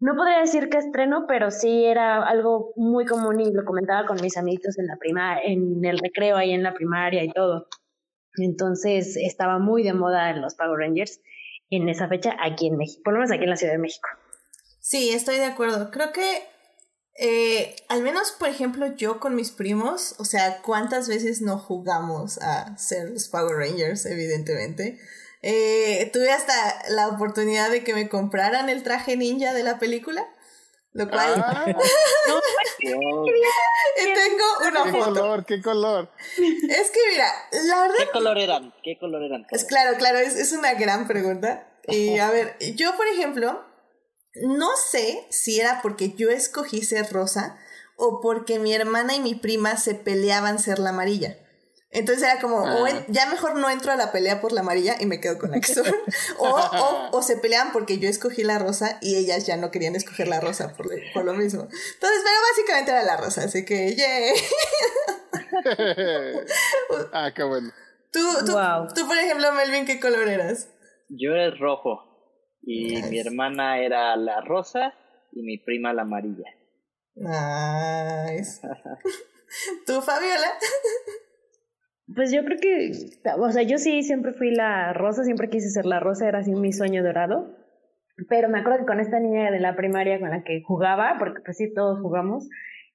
No 0.00 0.16
podría 0.16 0.40
decir 0.40 0.68
que 0.68 0.78
estreno, 0.78 1.26
pero 1.28 1.52
sí 1.52 1.84
era 1.84 2.24
algo 2.24 2.72
muy 2.74 3.06
común 3.06 3.38
y 3.38 3.52
lo 3.52 3.64
comentaba 3.64 4.04
con 4.04 4.20
mis 4.20 4.36
amiguitos 4.36 4.76
en 4.78 4.88
la 4.88 4.96
prima, 4.96 5.38
en 5.40 5.84
el 5.84 5.98
recreo 5.98 6.36
ahí 6.36 6.50
en 6.50 6.64
la 6.64 6.74
primaria 6.74 7.22
y 7.22 7.30
todo. 7.30 7.68
Entonces 8.36 9.16
estaba 9.16 9.58
muy 9.60 9.84
de 9.84 9.92
moda 9.92 10.30
en 10.30 10.40
los 10.40 10.56
Power 10.56 10.78
Rangers 10.78 11.20
en 11.70 11.88
esa 11.88 12.08
fecha 12.08 12.36
aquí 12.40 12.66
en 12.66 12.78
México, 12.78 13.02
por 13.04 13.14
lo 13.14 13.20
menos 13.20 13.32
aquí 13.32 13.44
en 13.44 13.50
la 13.50 13.56
Ciudad 13.56 13.74
de 13.74 13.78
México. 13.78 14.08
Sí, 14.80 15.10
estoy 15.10 15.36
de 15.36 15.44
acuerdo. 15.44 15.90
Creo 15.92 16.12
que 16.12 16.42
Eh, 17.18 17.76
al 17.88 18.02
menos, 18.02 18.32
por 18.32 18.48
ejemplo, 18.48 18.94
yo 18.96 19.20
con 19.20 19.34
mis 19.34 19.50
primos, 19.50 20.14
o 20.18 20.24
sea, 20.24 20.62
¿cuántas 20.62 21.08
veces 21.08 21.42
no 21.42 21.58
jugamos 21.58 22.38
a 22.38 22.76
ser 22.78 23.10
los 23.10 23.28
Power 23.28 23.56
Rangers, 23.56 24.06
evidentemente? 24.06 24.98
Eh, 25.42 26.08
tuve 26.12 26.30
hasta 26.30 26.54
la 26.88 27.08
oportunidad 27.08 27.70
de 27.70 27.84
que 27.84 27.94
me 27.94 28.08
compraran 28.08 28.68
el 28.68 28.82
traje 28.82 29.16
ninja 29.16 29.52
de 29.52 29.62
la 29.62 29.78
película. 29.78 30.26
Lo 30.94 31.08
cual. 31.08 31.42
Ah. 31.44 31.64
y 32.78 32.84
tengo 32.84 34.44
una 34.68 34.84
¿Qué 34.84 34.90
foto. 34.90 35.04
color? 35.04 35.46
¿Qué 35.46 35.62
color? 35.62 36.10
Es 36.36 36.90
que 36.90 37.00
mira, 37.10 37.32
la 37.64 37.80
verdad. 37.80 37.96
¿Qué 37.98 38.10
color 38.10 38.38
eran? 38.38 38.74
¿Qué 38.82 38.98
color 38.98 39.22
eran? 39.22 39.46
Es 39.50 39.64
claro, 39.64 39.96
claro, 39.96 40.18
es, 40.18 40.36
es 40.36 40.52
una 40.52 40.74
gran 40.74 41.08
pregunta. 41.08 41.66
Y 41.88 42.18
a 42.18 42.30
ver, 42.30 42.56
yo, 42.76 42.94
por 42.96 43.06
ejemplo, 43.06 43.64
no 44.36 44.68
sé 44.76 45.26
si 45.30 45.60
era 45.60 45.80
porque 45.82 46.12
yo 46.12 46.30
escogí 46.30 46.82
ser 46.82 47.12
rosa 47.12 47.58
o 47.96 48.20
porque 48.20 48.58
mi 48.58 48.72
hermana 48.74 49.14
y 49.14 49.20
mi 49.20 49.34
prima 49.34 49.76
se 49.76 49.94
peleaban 49.94 50.58
ser 50.58 50.78
la 50.78 50.90
amarilla. 50.90 51.38
Entonces 51.94 52.24
era 52.24 52.40
como, 52.40 52.56
o 52.62 52.86
en- 52.86 53.04
ya 53.08 53.26
mejor 53.26 53.54
no 53.56 53.68
entro 53.68 53.92
a 53.92 53.96
la 53.96 54.12
pelea 54.12 54.40
por 54.40 54.52
la 54.52 54.62
amarilla 54.62 54.96
y 54.98 55.04
me 55.04 55.20
quedo 55.20 55.38
con 55.38 55.50
la 55.50 55.58
o, 56.38 56.48
o, 56.48 57.10
o 57.18 57.22
se 57.22 57.36
peleaban 57.36 57.70
porque 57.72 57.98
yo 57.98 58.08
escogí 58.08 58.44
la 58.44 58.58
rosa 58.58 58.96
y 59.02 59.16
ellas 59.16 59.44
ya 59.44 59.58
no 59.58 59.70
querían 59.70 59.94
escoger 59.94 60.26
la 60.26 60.40
rosa 60.40 60.74
por, 60.74 60.86
lo- 60.86 60.96
por 61.12 61.24
lo 61.26 61.34
mismo. 61.34 61.60
Entonces, 61.64 62.20
pero 62.24 62.36
básicamente 62.50 62.90
era 62.92 63.02
la 63.02 63.18
rosa, 63.18 63.44
así 63.44 63.66
que, 63.66 63.94
yay. 63.94 64.32
ah, 67.12 67.30
qué 67.34 67.42
bueno. 67.42 67.70
Tú, 68.10 68.20
tú, 68.46 68.52
Wow. 68.52 68.88
tú, 68.94 69.06
por 69.06 69.16
ejemplo, 69.18 69.52
Melvin, 69.52 69.84
¿qué 69.86 70.00
color 70.00 70.28
eras? 70.28 70.68
Yo 71.08 71.32
era 71.34 71.54
rojo 71.56 72.11
y 72.62 72.94
Nice. 72.96 73.10
mi 73.10 73.18
hermana 73.18 73.78
era 73.78 74.16
la 74.16 74.40
rosa 74.40 74.94
y 75.32 75.42
mi 75.42 75.58
prima 75.58 75.92
la 75.92 76.02
amarilla. 76.02 76.50
Nice. 77.14 78.60
¿Tú, 79.86 80.00
Fabiola? 80.00 80.48
Pues 82.14 82.32
yo 82.32 82.44
creo 82.44 82.58
que, 82.60 82.92
o 83.38 83.50
sea, 83.50 83.62
yo 83.62 83.78
sí 83.78 84.02
siempre 84.02 84.32
fui 84.32 84.50
la 84.50 84.92
rosa, 84.92 85.24
siempre 85.24 85.48
quise 85.48 85.70
ser 85.70 85.86
la 85.86 86.00
rosa, 86.00 86.28
era 86.28 86.40
así 86.40 86.52
mi 86.54 86.72
sueño 86.72 87.02
dorado. 87.02 87.54
Pero 88.28 88.48
me 88.48 88.58
acuerdo 88.60 88.80
que 88.80 88.86
con 88.86 89.00
esta 89.00 89.18
niña 89.18 89.50
de 89.50 89.60
la 89.60 89.74
primaria 89.74 90.20
con 90.20 90.30
la 90.30 90.44
que 90.44 90.62
jugaba, 90.62 91.16
porque 91.18 91.40
pues 91.44 91.56
sí, 91.56 91.72
todos 91.72 92.00
jugamos, 92.00 92.48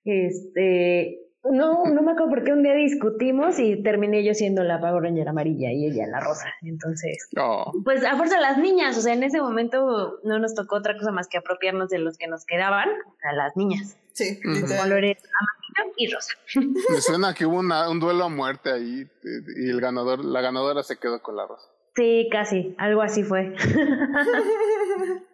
este, 0.03 1.26
no, 1.51 1.85
no 1.85 2.01
me 2.01 2.11
acuerdo 2.11 2.29
por 2.29 2.43
qué 2.43 2.53
un 2.53 2.63
día 2.63 2.73
discutimos 2.73 3.59
y 3.59 3.81
terminé 3.83 4.23
yo 4.23 4.33
siendo 4.33 4.63
la 4.63 4.79
Power 4.79 5.03
Ranger 5.03 5.27
amarilla 5.29 5.71
y 5.71 5.85
ella 5.85 6.07
la 6.07 6.19
rosa. 6.19 6.45
Entonces, 6.61 7.27
Oh, 7.37 7.71
pues 7.83 8.03
a 8.05 8.15
fuerza 8.17 8.39
las 8.39 8.57
niñas, 8.57 8.97
o 8.97 9.01
sea, 9.01 9.13
en 9.13 9.23
ese 9.23 9.41
momento 9.41 10.19
no 10.23 10.39
nos 10.39 10.55
tocó 10.55 10.77
otra 10.77 10.97
cosa 10.97 11.11
más 11.11 11.27
que 11.27 11.37
apropiarnos 11.37 11.89
de 11.89 11.99
los 11.99 12.17
que 12.17 12.27
nos 12.27 12.45
quedaban, 12.45 12.89
a 13.23 13.33
las 13.33 13.55
niñas, 13.57 13.97
Sí, 14.13 14.39
literal. 14.43 14.79
colores 14.83 15.17
amarillo 15.17 15.93
y 15.97 16.07
rosa. 16.11 16.33
me 16.93 17.01
suena 17.01 17.33
que 17.33 17.45
hubo 17.45 17.59
una- 17.59 17.89
un 17.89 17.99
duelo 17.99 18.25
a 18.25 18.29
muerte 18.29 18.71
ahí 18.71 19.01
eh, 19.01 19.63
y 19.65 19.69
el 19.69 19.81
ganador, 19.81 20.23
la 20.25 20.41
ganadora 20.41 20.81
se 20.83 20.97
quedó 20.97 21.21
con 21.21 21.35
la 21.35 21.45
rosa. 21.45 21.67
Sí, 21.95 22.27
casi, 22.31 22.75
algo 22.77 23.01
así 23.01 23.23
fue. 23.23 23.53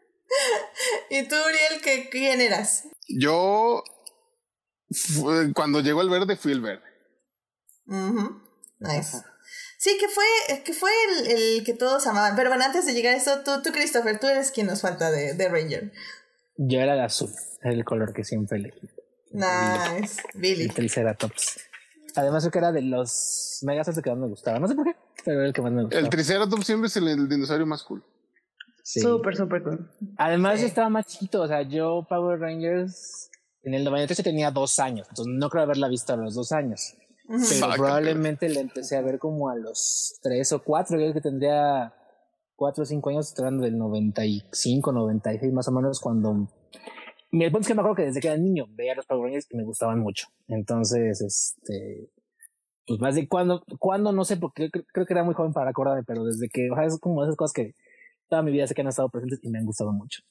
¿Y 1.10 1.28
tú, 1.28 1.36
Uriel, 1.36 1.82
qué, 1.84 2.10
quién 2.10 2.42
eras? 2.42 2.88
Yo, 3.08 3.84
cuando 5.54 5.80
llegó 5.82 6.02
el 6.02 6.10
verde, 6.10 6.36
fui 6.36 6.52
el 6.52 6.62
verde. 6.62 6.84
Ujú, 7.88 8.42
Nice. 8.80 9.18
Sí, 9.78 9.98
que 10.00 10.08
fue, 10.08 10.24
que 10.64 10.74
fue 10.74 10.90
el, 11.10 11.28
el 11.28 11.64
que 11.66 11.74
todos 11.74 12.08
amaban. 12.08 12.36
Pero 12.38 12.50
bueno, 12.50 12.64
antes 12.64 12.86
de 12.86 12.94
llegar 12.94 13.14
a 13.14 13.18
eso, 13.18 13.40
tú, 13.44 13.62
tú, 13.62 13.72
Christopher, 13.74 14.18
tú 14.20 14.28
eres 14.28 14.52
quien 14.52 14.68
nos 14.68 14.82
falta 14.82 15.12
de, 15.12 15.34
de 15.34 15.50
Ranger. 15.50 15.92
Yo 16.58 16.80
era 16.80 16.94
el 16.94 17.02
azul, 17.02 17.30
era 17.62 17.74
el 17.74 17.84
color 17.84 18.14
que 18.14 18.24
siempre 18.24 18.60
elegí. 18.60 18.90
Nice. 19.32 20.22
Billy. 20.36 20.64
El 20.64 20.74
Triceratops. 20.74 21.60
Además, 22.16 22.44
creo 22.44 22.52
que 22.52 22.58
era 22.60 22.72
de 22.72 22.82
los 22.84 23.60
Megazords 23.64 24.02
que 24.02 24.10
más 24.12 24.20
me 24.20 24.28
gustaba. 24.28 24.60
No 24.60 24.68
sé 24.68 24.76
por 24.76 24.86
qué, 24.86 24.96
pero 25.26 25.40
era 25.40 25.48
el 25.48 25.54
que 25.54 25.62
más 25.62 25.72
me 25.74 25.82
gustaba. 25.84 26.02
El 26.02 26.10
Triceratops 26.10 26.66
siempre 26.66 26.88
es 26.88 26.96
el, 26.96 27.08
el 27.10 27.28
dinosaurio 27.28 27.66
más 27.66 27.84
cool. 27.84 28.04
Sí. 28.84 29.02
Súper, 29.02 29.36
súper 29.36 29.64
cool. 29.64 29.92
Además, 30.18 30.56
Sí. 30.56 30.62
yo 30.62 30.68
estaba 30.68 30.90
más 30.90 31.08
chiquito. 31.08 31.42
O 31.42 31.48
sea, 31.48 31.64
yo 31.64 32.06
Power 32.08 32.40
Rangers 32.40 33.30
en 33.64 33.74
el 33.74 33.84
93 33.84 34.18
yo 34.18 34.24
tenía 34.24 34.52
dos 34.52 34.80
años. 34.80 35.08
Entonces, 35.10 35.34
no 35.34 35.50
creo 35.50 35.64
haberla 35.64 35.88
visto 35.88 36.14
a 36.14 36.18
los 36.18 36.36
dos 36.36 36.52
años. 36.52 36.96
Pero 37.28 37.70
probablemente 37.76 38.50
la 38.50 38.60
empecé 38.60 38.98
a 38.98 39.02
ver 39.02 39.18
como 39.18 39.50
a 39.50 39.56
los 39.56 40.20
tres 40.22 40.52
o 40.52 40.62
cuatro. 40.62 40.98
Yo 40.98 41.04
creo 41.04 41.14
que 41.14 41.22
tendría 41.22 41.94
cuatro 42.56 42.84
o 42.84 42.86
cinco 42.86 43.10
años, 43.10 43.34
hablando 43.38 43.64
del 43.64 43.78
95, 43.78 44.92
96 44.92 45.54
más 45.54 45.68
o 45.68 45.72
menos, 45.72 46.00
cuando... 46.00 46.48
Mi 47.32 47.46
punto 47.46 47.62
es 47.62 47.68
que 47.68 47.74
me 47.74 47.82
acuerdo 47.82 47.96
que 47.96 48.04
desde 48.04 48.20
que 48.20 48.28
era 48.28 48.38
niño 48.38 48.66
veía 48.70 48.94
los 48.94 49.08
Power 49.08 49.24
Rangers 49.24 49.48
y 49.50 49.58
me 49.58 49.64
gustaban 49.64 50.00
mucho. 50.00 50.28
Entonces, 50.48 51.22
este... 51.22 52.10
Pues 52.86 53.00
más 53.00 53.16
de 53.16 53.30
cuando, 53.30 53.64
cuando 53.80 54.12
no 54.12 54.26
sé, 54.26 54.36
porque 54.36 54.70
creo, 54.70 54.84
creo 54.92 55.06
que 55.06 55.14
era 55.14 55.24
muy 55.24 55.34
joven 55.34 55.54
para 55.54 55.70
acordarme, 55.70 56.04
pero 56.06 56.26
desde 56.26 56.50
que, 56.50 56.70
o 56.70 56.76
sea, 56.76 56.84
es 56.84 57.00
como 57.00 57.24
esas 57.24 57.38
cosas 57.38 57.54
que 57.54 57.76
toda 58.30 58.42
mi 58.42 58.52
vida 58.52 58.68
sé 58.68 58.74
que 58.74 58.82
han 58.82 58.88
estado 58.88 59.10
presentes 59.10 59.40
y 59.44 59.50
me 59.50 59.60
han 59.60 59.66
gustado 59.66 59.92
mucho. 59.92 60.22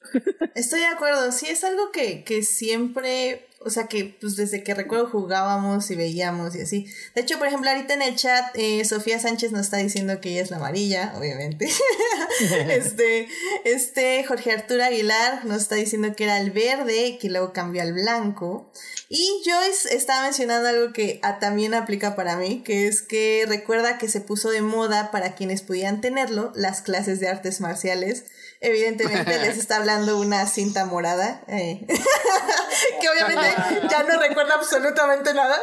Estoy 0.55 0.81
de 0.81 0.87
acuerdo, 0.87 1.31
sí, 1.31 1.47
es 1.47 1.63
algo 1.63 1.91
que, 1.91 2.23
que 2.23 2.43
siempre, 2.43 3.47
o 3.65 3.69
sea, 3.69 3.87
que 3.87 4.17
pues 4.19 4.35
desde 4.35 4.63
que 4.63 4.73
recuerdo 4.73 5.07
jugábamos 5.07 5.89
y 5.91 5.95
veíamos 5.95 6.55
y 6.55 6.61
así. 6.61 6.87
De 7.15 7.21
hecho, 7.21 7.37
por 7.37 7.47
ejemplo, 7.47 7.69
ahorita 7.69 7.93
en 7.93 8.01
el 8.01 8.15
chat, 8.15 8.45
eh, 8.55 8.83
Sofía 8.85 9.19
Sánchez 9.19 9.51
nos 9.51 9.61
está 9.61 9.77
diciendo 9.77 10.19
que 10.19 10.31
ella 10.31 10.41
es 10.41 10.51
la 10.51 10.57
amarilla, 10.57 11.13
obviamente. 11.17 11.69
este, 12.69 13.27
este, 13.65 14.23
Jorge 14.25 14.51
Arturo 14.51 14.83
Aguilar 14.83 15.45
nos 15.45 15.63
está 15.63 15.75
diciendo 15.75 16.15
que 16.15 16.25
era 16.25 16.39
el 16.39 16.51
verde, 16.51 17.17
que 17.19 17.29
luego 17.29 17.53
cambió 17.53 17.81
al 17.81 17.93
blanco. 17.93 18.71
Y 19.09 19.27
Joyce 19.45 19.95
estaba 19.95 20.23
mencionando 20.23 20.67
algo 20.67 20.93
que 20.93 21.19
ah, 21.23 21.39
también 21.39 21.73
aplica 21.73 22.15
para 22.15 22.35
mí, 22.35 22.63
que 22.63 22.87
es 22.87 23.01
que 23.01 23.45
recuerda 23.47 23.97
que 23.97 24.07
se 24.07 24.21
puso 24.21 24.49
de 24.49 24.61
moda 24.61 25.11
para 25.11 25.35
quienes 25.35 25.61
podían 25.61 26.01
tenerlo 26.01 26.51
las 26.55 26.81
clases 26.81 27.19
de 27.19 27.27
artes 27.27 27.61
marciales. 27.61 28.25
Evidentemente 28.63 29.39
les 29.39 29.57
está 29.57 29.75
hablando 29.75 30.17
una 30.19 30.47
cinta 30.47 30.85
morada, 30.85 31.43
eh, 31.47 31.85
que 33.01 33.09
obviamente 33.09 33.45
ya 33.89 34.03
no 34.03 34.17
recuerda 34.19 34.55
absolutamente 34.55 35.33
nada. 35.33 35.57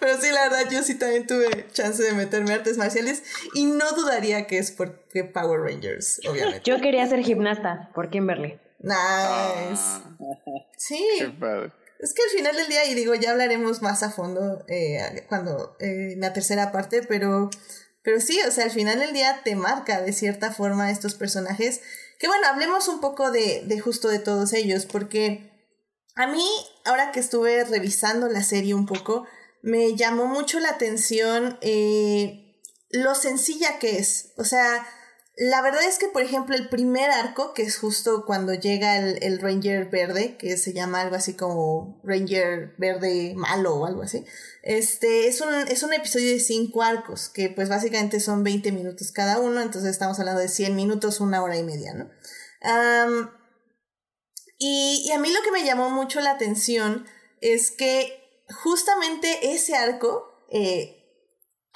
Pero 0.00 0.20
sí, 0.20 0.30
la 0.32 0.48
verdad, 0.48 0.70
yo 0.70 0.82
sí 0.82 0.96
también 0.96 1.26
tuve 1.26 1.68
chance 1.72 2.02
de 2.02 2.12
meterme 2.12 2.52
a 2.52 2.56
artes 2.56 2.76
marciales 2.76 3.22
y 3.54 3.66
no 3.66 3.92
dudaría 3.92 4.46
que 4.46 4.58
es 4.58 4.72
porque 4.72 5.24
Power 5.24 5.60
Rangers, 5.60 6.20
obviamente. 6.28 6.62
Yo 6.64 6.80
quería 6.80 7.06
ser 7.06 7.22
gimnasta 7.22 7.90
por 7.94 8.10
Kimberly. 8.10 8.58
Nice. 8.80 10.02
Sí, 10.76 11.02
Qué 11.18 11.28
padre. 11.28 11.72
es 12.00 12.12
que 12.14 12.22
al 12.22 12.30
final 12.30 12.56
del 12.56 12.68
día, 12.68 12.84
y 12.84 12.94
digo, 12.94 13.14
ya 13.14 13.30
hablaremos 13.30 13.80
más 13.80 14.02
a 14.02 14.10
fondo 14.10 14.64
eh, 14.68 15.24
cuando 15.28 15.76
eh, 15.78 16.14
en 16.14 16.20
la 16.20 16.32
tercera 16.32 16.72
parte, 16.72 17.02
pero, 17.02 17.48
pero 18.06 18.20
sí, 18.20 18.38
o 18.46 18.52
sea, 18.52 18.66
al 18.66 18.70
final 18.70 19.00
del 19.00 19.12
día 19.12 19.40
te 19.42 19.56
marca 19.56 20.00
de 20.00 20.12
cierta 20.12 20.52
forma 20.52 20.92
estos 20.92 21.16
personajes. 21.16 21.80
Que 22.20 22.28
bueno, 22.28 22.46
hablemos 22.46 22.86
un 22.86 23.00
poco 23.00 23.32
de, 23.32 23.64
de 23.66 23.80
justo 23.80 24.06
de 24.06 24.20
todos 24.20 24.52
ellos, 24.52 24.86
porque 24.86 25.50
a 26.14 26.28
mí, 26.28 26.46
ahora 26.84 27.10
que 27.10 27.18
estuve 27.18 27.64
revisando 27.64 28.28
la 28.28 28.44
serie 28.44 28.74
un 28.74 28.86
poco, 28.86 29.26
me 29.60 29.96
llamó 29.96 30.26
mucho 30.26 30.60
la 30.60 30.68
atención 30.70 31.58
eh, 31.62 32.62
lo 32.90 33.16
sencilla 33.16 33.80
que 33.80 33.98
es. 33.98 34.34
O 34.36 34.44
sea, 34.44 34.86
la 35.38 35.60
verdad 35.60 35.84
es 35.84 35.98
que, 35.98 36.08
por 36.08 36.22
ejemplo, 36.22 36.56
el 36.56 36.70
primer 36.70 37.10
arco, 37.10 37.52
que 37.52 37.62
es 37.62 37.76
justo 37.76 38.24
cuando 38.24 38.54
llega 38.54 38.96
el, 38.96 39.22
el 39.22 39.38
Ranger 39.38 39.90
verde, 39.90 40.38
que 40.38 40.56
se 40.56 40.72
llama 40.72 41.02
algo 41.02 41.14
así 41.14 41.34
como 41.34 42.00
Ranger 42.04 42.74
verde 42.78 43.34
malo 43.36 43.74
o 43.76 43.84
algo 43.84 44.02
así, 44.02 44.24
este, 44.62 45.28
es 45.28 45.42
un, 45.42 45.52
es 45.68 45.82
un 45.82 45.92
episodio 45.92 46.32
de 46.32 46.40
cinco 46.40 46.82
arcos, 46.82 47.28
que 47.28 47.50
pues 47.50 47.68
básicamente 47.68 48.18
son 48.18 48.44
20 48.44 48.72
minutos 48.72 49.12
cada 49.12 49.38
uno, 49.38 49.60
entonces 49.60 49.90
estamos 49.90 50.18
hablando 50.18 50.40
de 50.40 50.48
100 50.48 50.74
minutos, 50.74 51.20
una 51.20 51.42
hora 51.42 51.58
y 51.58 51.62
media, 51.62 51.92
¿no? 51.92 52.10
Y 54.58 55.10
a 55.12 55.18
mí 55.18 55.30
lo 55.30 55.42
que 55.42 55.52
me 55.52 55.64
llamó 55.64 55.90
mucho 55.90 56.20
la 56.20 56.30
atención 56.30 57.06
es 57.42 57.70
que 57.70 58.42
justamente 58.62 59.52
ese 59.52 59.76
arco, 59.76 60.46
eh, 60.50 60.95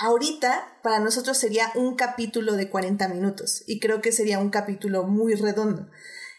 ahorita 0.00 0.78
para 0.82 0.98
nosotros 0.98 1.36
sería 1.36 1.70
un 1.74 1.94
capítulo 1.94 2.54
de 2.54 2.70
40 2.70 3.06
minutos 3.08 3.62
y 3.66 3.80
creo 3.80 4.00
que 4.00 4.12
sería 4.12 4.38
un 4.38 4.50
capítulo 4.50 5.04
muy 5.04 5.34
redondo. 5.34 5.88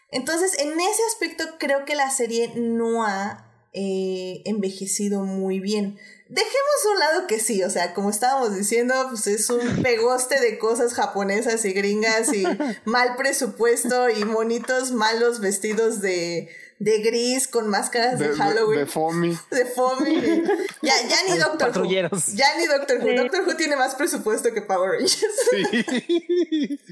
Entonces, 0.09 0.59
en 0.59 0.72
ese 0.80 1.01
aspecto 1.14 1.43
creo 1.59 1.86
que 1.86 1.95
la 1.95 2.09
serie 2.09 2.51
no 2.55 3.05
ha 3.05 3.47
eh, 3.74 4.41
envejecido 4.45 5.24
muy 5.24 5.59
bien. 5.59 5.97
Dejemos 6.28 6.86
a 6.86 6.89
un 6.91 6.99
lado 6.99 7.28
que 7.28 7.39
sí, 7.39 7.64
o 7.64 7.70
sea, 7.70 7.93
como 7.93 8.09
estábamos 8.09 8.55
diciendo, 8.55 8.95
pues 9.09 9.28
es 9.28 9.49
un 9.49 9.62
pegoste 9.84 10.39
de 10.39 10.57
cosas 10.57 10.93
japonesas 10.93 11.64
y 11.64 11.72
gringas 11.72 12.34
y 12.34 12.43
mal 12.86 13.16
presupuesto 13.16 14.09
y 14.09 14.26
monitos 14.26 14.91
malos 14.91 15.39
vestidos 15.39 16.01
de, 16.01 16.49
de 16.82 16.97
gris 16.97 17.47
con 17.47 17.69
máscaras 17.69 18.17
de, 18.17 18.29
Halloween 18.29 18.79
de 18.79 18.86
Fomi. 18.88 19.38
de 19.51 19.65
Fomi. 19.65 20.43
Ya, 20.82 20.93
ya 21.07 21.17
ni 21.29 21.38
Doctor 21.38 21.51
Who. 21.51 21.73
patrulleros. 21.73 22.34
Ya 22.34 22.57
ni 22.57 22.65
Doctor 22.65 22.97
Who. 22.97 23.07
Sí. 23.07 23.15
Doctor 23.17 23.41
Who 23.47 23.55
tiene 23.55 23.75
más 23.75 23.93
presupuesto 23.93 24.51
que 24.51 24.63
Power 24.63 24.93
Rangers. 24.93 25.17
Sí. 25.51 26.79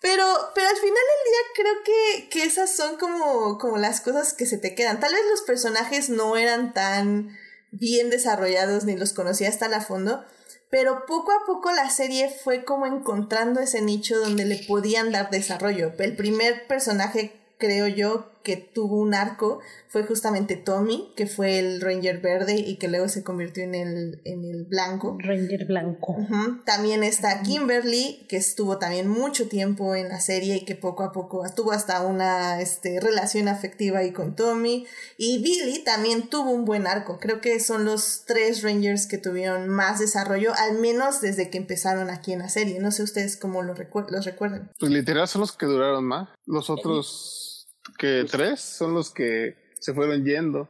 Pero, 0.00 0.26
pero 0.54 0.68
al 0.68 0.76
final 0.76 0.92
del 0.92 1.30
día 1.30 1.40
creo 1.54 1.72
que, 1.82 2.28
que 2.28 2.44
esas 2.44 2.76
son 2.76 2.98
como, 2.98 3.56
como 3.56 3.78
las 3.78 4.02
cosas 4.02 4.34
que 4.34 4.44
se 4.44 4.58
te 4.58 4.74
quedan. 4.74 5.00
Tal 5.00 5.14
vez 5.14 5.22
los 5.30 5.40
personajes 5.40 6.10
no 6.10 6.36
eran 6.36 6.74
tan 6.74 7.34
bien 7.70 8.10
desarrollados 8.10 8.84
ni 8.84 8.96
los 8.98 9.14
conocía 9.14 9.48
hasta 9.48 9.66
la 9.66 9.80
fondo, 9.80 10.22
pero 10.68 11.06
poco 11.06 11.32
a 11.32 11.46
poco 11.46 11.72
la 11.72 11.88
serie 11.88 12.28
fue 12.28 12.66
como 12.66 12.84
encontrando 12.84 13.60
ese 13.60 13.80
nicho 13.80 14.18
donde 14.18 14.44
le 14.44 14.62
podían 14.68 15.10
dar 15.10 15.30
desarrollo. 15.30 15.94
El 15.98 16.16
primer 16.16 16.66
personaje, 16.66 17.40
creo 17.56 17.86
yo, 17.86 18.33
que 18.44 18.56
tuvo 18.56 18.98
un 18.98 19.14
arco 19.14 19.60
fue 19.88 20.04
justamente 20.04 20.56
Tommy, 20.56 21.12
que 21.16 21.26
fue 21.26 21.58
el 21.58 21.80
Ranger 21.80 22.20
verde 22.20 22.56
y 22.56 22.76
que 22.76 22.88
luego 22.88 23.08
se 23.08 23.24
convirtió 23.24 23.64
en 23.64 23.74
el, 23.74 24.20
en 24.24 24.44
el 24.44 24.64
blanco. 24.64 25.16
Ranger 25.18 25.66
blanco. 25.66 26.16
También 26.64 27.02
está 27.02 27.42
Kimberly, 27.42 28.26
que 28.28 28.36
estuvo 28.36 28.78
también 28.78 29.08
mucho 29.08 29.48
tiempo 29.48 29.94
en 29.94 30.08
la 30.08 30.20
serie 30.20 30.56
y 30.56 30.64
que 30.64 30.74
poco 30.74 31.02
a 31.02 31.12
poco 31.12 31.42
tuvo 31.54 31.72
hasta 31.72 32.02
una 32.02 32.60
este, 32.60 33.00
relación 33.00 33.48
afectiva 33.48 34.00
ahí 34.00 34.12
con 34.12 34.36
Tommy. 34.36 34.86
Y 35.16 35.42
Billy 35.42 35.82
también 35.82 36.28
tuvo 36.28 36.50
un 36.50 36.64
buen 36.64 36.86
arco. 36.86 37.18
Creo 37.18 37.40
que 37.40 37.58
son 37.60 37.84
los 37.84 38.24
tres 38.26 38.62
Rangers 38.62 39.06
que 39.06 39.18
tuvieron 39.18 39.68
más 39.68 40.00
desarrollo, 40.00 40.52
al 40.54 40.78
menos 40.78 41.20
desde 41.20 41.50
que 41.50 41.58
empezaron 41.58 42.10
aquí 42.10 42.32
en 42.32 42.40
la 42.40 42.48
serie. 42.48 42.78
No 42.78 42.90
sé 42.90 43.02
ustedes 43.02 43.36
cómo 43.36 43.62
lo 43.62 43.74
los 44.10 44.24
recuerdan. 44.24 44.70
Pues 44.78 44.92
literal 44.92 45.28
son 45.28 45.40
los 45.40 45.52
que 45.52 45.66
duraron 45.66 46.04
más. 46.04 46.28
Los 46.46 46.68
otros 46.68 47.53
que 47.98 48.24
tres 48.30 48.60
son 48.60 48.94
los 48.94 49.12
que 49.12 49.56
se 49.78 49.92
fueron 49.94 50.24
yendo. 50.24 50.68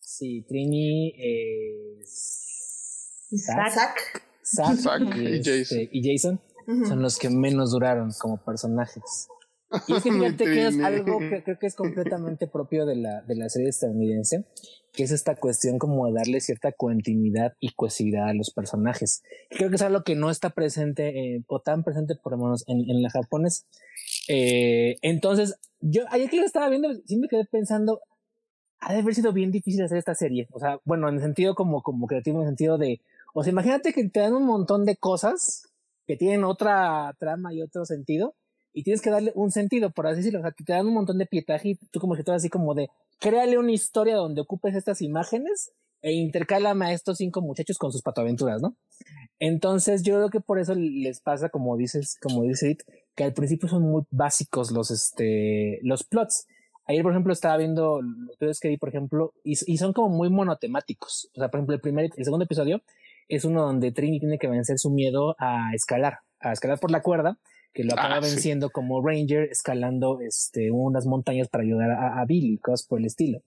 Sí, 0.00 0.44
Trini, 0.46 1.14
eh, 1.18 2.02
Zack, 3.36 4.22
Zack, 4.42 5.16
y, 5.16 5.38
este, 5.38 5.90
Jason, 5.92 6.40
son 6.86 7.02
los 7.02 7.18
que 7.18 7.30
menos 7.30 7.72
duraron 7.72 8.10
como 8.18 8.42
personajes. 8.44 9.28
Y 9.88 9.94
es 9.94 10.02
que 10.02 10.12
fíjate 10.12 10.44
que 10.44 10.66
es 10.66 10.78
algo 10.80 11.18
que 11.18 11.42
creo 11.42 11.58
que 11.58 11.66
es 11.66 11.74
completamente 11.74 12.46
propio 12.46 12.84
de 12.84 12.96
la, 12.96 13.22
de 13.22 13.36
la 13.36 13.48
serie 13.48 13.70
estadounidense, 13.70 14.44
que 14.92 15.02
es 15.02 15.12
esta 15.12 15.34
cuestión 15.34 15.78
como 15.78 16.06
de 16.06 16.12
darle 16.12 16.42
cierta 16.42 16.72
continuidad 16.72 17.54
y 17.58 17.72
cohesividad 17.72 18.28
a 18.28 18.34
los 18.34 18.50
personajes. 18.50 19.22
Creo 19.48 19.70
que 19.70 19.76
es 19.76 19.82
algo 19.82 20.04
que 20.04 20.14
no 20.14 20.28
está 20.28 20.50
presente 20.50 21.42
o 21.46 21.60
tan 21.60 21.84
presente 21.84 22.16
por 22.22 22.32
lo 22.32 22.44
menos 22.44 22.64
en, 22.66 22.80
en 22.80 23.02
la 23.02 23.08
japonés. 23.08 23.66
Eh, 24.28 24.96
entonces, 25.02 25.56
yo 25.80 26.04
ayer 26.10 26.30
que 26.30 26.38
lo 26.38 26.46
estaba 26.46 26.68
viendo, 26.68 26.94
siempre 27.06 27.28
quedé 27.28 27.44
pensando, 27.44 28.00
ha 28.80 28.92
de 28.92 29.00
haber 29.00 29.14
sido 29.14 29.32
bien 29.32 29.50
difícil 29.50 29.82
hacer 29.82 29.98
esta 29.98 30.14
serie. 30.14 30.48
O 30.52 30.58
sea, 30.58 30.78
bueno, 30.84 31.08
en 31.08 31.16
el 31.16 31.20
sentido 31.20 31.54
como, 31.54 31.82
como 31.82 32.06
creativo, 32.06 32.38
en 32.38 32.44
el 32.44 32.50
sentido 32.50 32.78
de, 32.78 33.00
o 33.34 33.42
sea, 33.42 33.52
imagínate 33.52 33.92
que 33.92 34.08
te 34.08 34.20
dan 34.20 34.34
un 34.34 34.46
montón 34.46 34.84
de 34.84 34.96
cosas 34.96 35.68
que 36.06 36.16
tienen 36.16 36.44
otra 36.44 37.14
trama 37.18 37.54
y 37.54 37.62
otro 37.62 37.84
sentido, 37.84 38.34
y 38.72 38.84
tienes 38.84 39.02
que 39.02 39.10
darle 39.10 39.32
un 39.34 39.50
sentido, 39.50 39.90
por 39.90 40.06
así 40.06 40.18
decirlo. 40.18 40.40
O 40.40 40.42
sea, 40.42 40.52
que 40.52 40.64
te 40.64 40.72
dan 40.72 40.86
un 40.86 40.94
montón 40.94 41.18
de 41.18 41.26
pietaje 41.26 41.70
y 41.70 41.74
tú 41.90 42.00
como 42.00 42.14
escritor 42.14 42.34
así 42.34 42.48
como 42.48 42.74
de, 42.74 42.88
créale 43.18 43.58
una 43.58 43.72
historia 43.72 44.16
donde 44.16 44.40
ocupes 44.40 44.74
estas 44.74 45.02
imágenes 45.02 45.72
e 46.00 46.12
intercálame 46.12 46.86
a 46.86 46.92
estos 46.92 47.18
cinco 47.18 47.40
muchachos 47.42 47.78
con 47.78 47.92
sus 47.92 48.02
patoaventuras, 48.02 48.60
¿no? 48.60 48.76
Entonces 49.38 50.02
yo 50.02 50.14
creo 50.16 50.30
que 50.30 50.40
por 50.40 50.58
eso 50.58 50.74
les 50.74 51.20
pasa, 51.20 51.48
como 51.48 51.76
dices, 51.76 52.16
como 52.20 52.42
dice 52.42 52.76
que 53.14 53.24
al 53.24 53.32
principio 53.32 53.68
son 53.68 53.82
muy 53.82 54.02
básicos 54.10 54.70
los, 54.70 54.90
este, 54.90 55.78
los 55.82 56.04
plots. 56.04 56.46
Ayer, 56.86 57.02
por 57.02 57.12
ejemplo, 57.12 57.32
estaba 57.32 57.56
viendo 57.56 58.00
los 58.40 58.60
que 58.60 58.68
vi, 58.68 58.76
por 58.76 58.88
ejemplo, 58.88 59.34
y, 59.44 59.52
y, 59.52 59.78
son 59.78 59.92
como 59.92 60.08
muy 60.08 60.30
monotemáticos. 60.30 61.30
O 61.34 61.40
sea, 61.40 61.48
por 61.48 61.58
ejemplo, 61.58 61.74
el 61.74 61.80
primer, 61.80 62.10
el 62.16 62.24
segundo 62.24 62.44
episodio 62.44 62.82
es 63.28 63.44
uno 63.44 63.62
donde 63.62 63.92
Trini 63.92 64.18
tiene 64.18 64.38
que 64.38 64.48
vencer 64.48 64.78
su 64.78 64.90
miedo 64.90 65.36
a 65.38 65.70
escalar, 65.74 66.18
a 66.40 66.52
escalar 66.52 66.80
por 66.80 66.90
la 66.90 67.02
cuerda, 67.02 67.38
que 67.72 67.84
lo 67.84 67.94
acaba 67.94 68.16
ah, 68.16 68.20
venciendo 68.20 68.70
como 68.70 69.06
Ranger, 69.06 69.48
escalando 69.50 70.20
este, 70.20 70.70
unas 70.70 71.06
montañas 71.06 71.48
para 71.48 71.64
ayudar 71.64 71.90
a, 71.92 72.20
a 72.20 72.24
Billy, 72.26 72.58
cosas 72.58 72.86
por 72.86 72.98
el 72.98 73.06
estilo. 73.06 73.42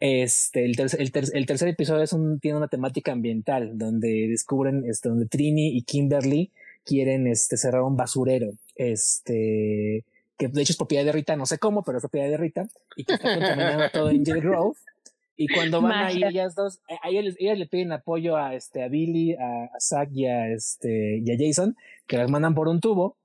Este, 0.00 0.64
el, 0.64 0.74
el, 0.80 1.12
el, 1.32 1.46
tercer 1.46 1.68
episodio 1.68 2.02
es 2.02 2.12
un, 2.12 2.40
tiene 2.40 2.56
una 2.56 2.68
temática 2.68 3.12
ambiental, 3.12 3.78
donde 3.78 4.26
descubren, 4.28 4.84
este, 4.84 5.08
donde 5.08 5.26
Trini 5.26 5.76
y 5.76 5.82
Kimberly 5.82 6.50
quieren 6.84 7.26
este, 7.28 7.56
cerrar 7.56 7.82
un 7.82 7.96
basurero, 7.96 8.52
este, 8.74 10.04
que 10.38 10.48
de 10.48 10.62
hecho 10.62 10.72
es 10.72 10.76
propiedad 10.76 11.04
de 11.04 11.12
Rita, 11.12 11.36
no 11.36 11.46
sé 11.46 11.58
cómo, 11.58 11.82
pero 11.82 11.98
es 11.98 12.02
propiedad 12.02 12.28
de 12.28 12.36
Rita, 12.36 12.68
y 12.96 13.04
que 13.04 13.14
está 13.14 13.34
contaminando 13.34 13.90
todo 13.92 14.10
en 14.10 14.24
Grove. 14.24 14.76
Y 15.36 15.48
cuando 15.48 15.80
van 15.80 15.92
ahí 15.92 16.22
ellas 16.22 16.54
dos, 16.54 16.80
eh, 16.88 16.96
a 17.02 17.08
ellas, 17.08 17.58
le 17.58 17.66
piden 17.66 17.92
apoyo 17.92 18.36
a, 18.36 18.54
este, 18.54 18.82
a 18.82 18.88
Billy, 18.88 19.34
a, 19.34 19.64
a 19.74 19.80
Zack 19.80 20.10
y 20.12 20.26
a, 20.26 20.48
este, 20.48 21.20
y 21.24 21.30
a 21.32 21.36
Jason, 21.38 21.76
que 22.06 22.18
las 22.18 22.30
mandan 22.30 22.54
por 22.54 22.68
un 22.68 22.80
tubo, 22.80 23.16